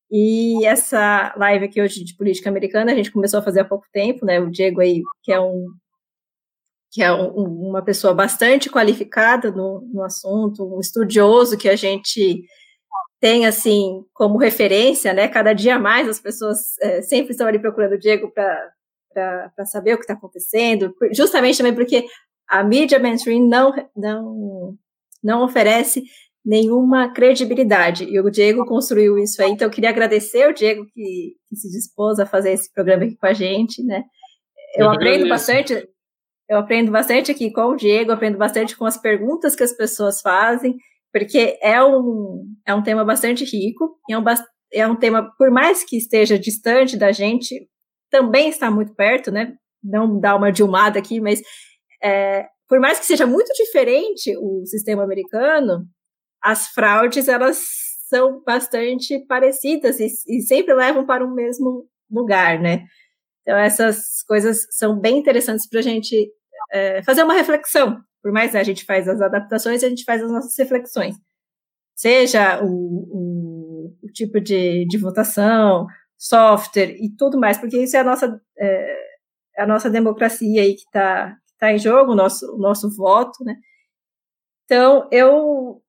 [0.10, 3.86] E essa live aqui hoje de política americana a gente começou a fazer há pouco
[3.92, 4.40] tempo, né?
[4.40, 5.68] O Diego aí, que é um
[6.90, 12.42] que é um, uma pessoa bastante qualificada no, no assunto, um estudioso que a gente
[13.20, 15.28] tem assim como referência, né?
[15.28, 19.98] Cada dia mais as pessoas é, sempre estão ali procurando o Diego para saber o
[19.98, 22.06] que está acontecendo, justamente também porque
[22.48, 24.78] a mídia mainstream não, não,
[25.22, 26.04] não oferece
[26.44, 28.06] nenhuma credibilidade.
[28.06, 31.70] E o Diego construiu isso aí, então eu queria agradecer o Diego que, que se
[31.70, 34.04] dispôs a fazer esse programa aqui com a gente, né?
[34.76, 35.88] Eu, eu aprendo bastante,
[36.50, 40.22] eu aprendo bastante aqui com o Diego, aprendo bastante com as perguntas que as pessoas
[40.22, 40.76] fazem,
[41.14, 44.24] porque é um, é um tema bastante rico, é um,
[44.74, 47.68] é um tema, por mais que esteja distante da gente,
[48.10, 49.54] também está muito perto, né?
[49.84, 51.42] Não dá uma dilmada aqui, mas
[52.04, 55.86] é, por mais que seja muito diferente o sistema americano,
[56.42, 57.60] as fraudes elas
[58.10, 62.86] são bastante parecidas e, e sempre levam para o mesmo lugar, né?
[63.42, 66.30] Então essas coisas são bem interessantes para a gente
[66.72, 68.02] é, fazer uma reflexão.
[68.22, 71.16] Por mais que né, a gente faz as adaptações, a gente faz as nossas reflexões.
[71.96, 75.88] Seja o, o, o tipo de, de, votação,
[76.18, 78.98] software e tudo mais, porque isso é a nossa, é,
[79.58, 83.44] é a nossa democracia aí que está tá em jogo, o nosso, o nosso voto,
[83.44, 83.56] né?
[84.66, 85.81] Então, eu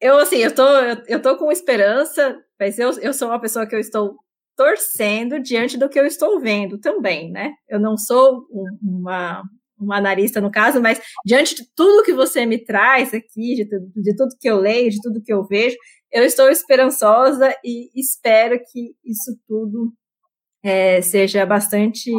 [0.00, 3.66] eu, assim, eu tô, eu, eu tô com esperança, mas eu, eu sou uma pessoa
[3.66, 4.16] que eu estou
[4.56, 7.52] torcendo diante do que eu estou vendo também, né?
[7.68, 8.46] Eu não sou
[8.82, 9.42] uma,
[9.78, 14.16] uma analista no caso, mas diante de tudo que você me traz aqui, de, de
[14.16, 15.76] tudo que eu leio, de tudo que eu vejo,
[16.12, 19.92] eu estou esperançosa e espero que isso tudo
[20.62, 22.10] é, seja bastante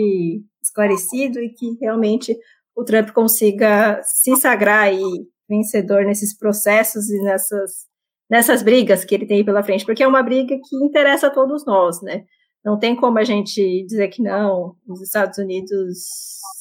[0.62, 2.38] esclarecido e que realmente
[2.76, 5.02] o Trump consiga se sagrar aí
[5.50, 7.88] vencedor nesses processos e nessas,
[8.30, 11.66] nessas brigas que ele tem pela frente, porque é uma briga que interessa a todos
[11.66, 12.26] nós, né?
[12.64, 15.98] Não tem como a gente dizer que não, os Estados Unidos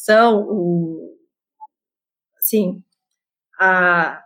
[0.04, 1.16] são o,
[2.38, 2.82] assim,
[3.60, 4.22] a,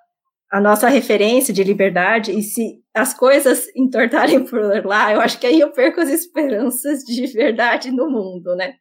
[0.51, 5.47] a nossa referência de liberdade, e se as coisas entortarem por lá, eu acho que
[5.47, 8.75] aí eu perco as esperanças de verdade no mundo, né?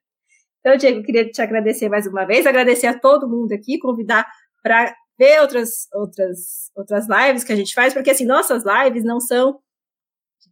[0.60, 4.28] Então, Diego, queria te agradecer mais uma vez, agradecer a todo mundo aqui, convidar
[4.62, 9.20] para ver outras, outras, outras lives que a gente faz, porque assim, nossas lives não
[9.20, 9.60] são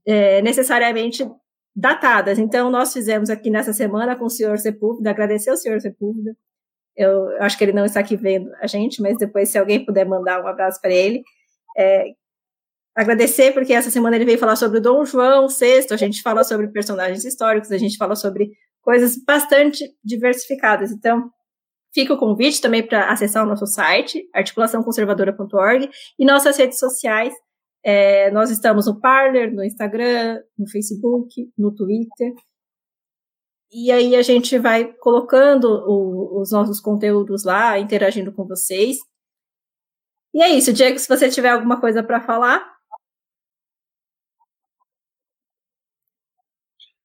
[0.06, 1.28] é, necessariamente
[1.76, 2.38] datadas.
[2.38, 6.36] Então, nós fizemos aqui nessa semana com o senhor Sepúlveda, agradecer ao senhor Sepúlveda.
[6.96, 10.06] Eu acho que ele não está aqui vendo a gente, mas depois, se alguém puder
[10.06, 11.24] mandar um abraço para ele.
[11.78, 12.08] É,
[12.96, 16.44] agradecer, porque essa semana ele veio falar sobre o Dom João VI, a gente fala
[16.44, 20.92] sobre personagens históricos, a gente fala sobre coisas bastante diversificadas.
[20.92, 21.32] Então,
[21.93, 27.34] Fica o convite também para acessar o nosso site, articulaçãoconservadora.org, e nossas redes sociais.
[27.84, 32.34] É, nós estamos no Parler, no Instagram, no Facebook, no Twitter.
[33.72, 38.98] E aí a gente vai colocando o, os nossos conteúdos lá, interagindo com vocês.
[40.34, 42.64] E é isso, Diego, se você tiver alguma coisa para falar.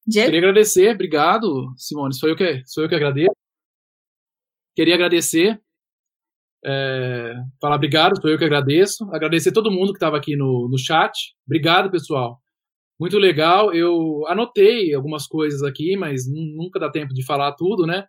[0.07, 0.31] Diego?
[0.31, 2.15] Queria agradecer, obrigado, Simone.
[2.15, 3.44] Sou eu que, sou eu que agradeço.
[4.75, 5.61] Queria agradecer,
[6.67, 9.05] é, falar obrigado, sou eu que agradeço.
[9.13, 11.13] Agradecer todo mundo que estava aqui no, no chat.
[11.47, 12.39] Obrigado, pessoal.
[12.99, 13.73] Muito legal.
[13.75, 18.05] Eu anotei algumas coisas aqui, mas nunca dá tempo de falar tudo, né?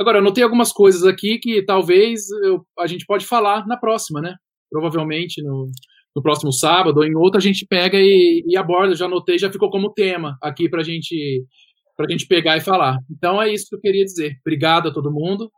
[0.00, 4.34] Agora, anotei algumas coisas aqui que talvez eu, a gente pode falar na próxima, né?
[4.70, 5.66] Provavelmente no,
[6.16, 8.94] no próximo sábado ou em outra a gente pega e, e aborda.
[8.94, 11.44] Já anotei, já ficou como tema aqui para gente,
[11.98, 12.98] a gente pegar e falar.
[13.10, 14.36] Então é isso que eu queria dizer.
[14.40, 15.50] Obrigado a todo mundo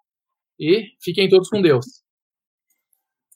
[0.60, 1.86] e fiquem todos com Deus.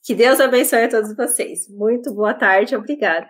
[0.03, 1.67] Que Deus abençoe a todos vocês.
[1.67, 3.27] Muito boa tarde, obrigada.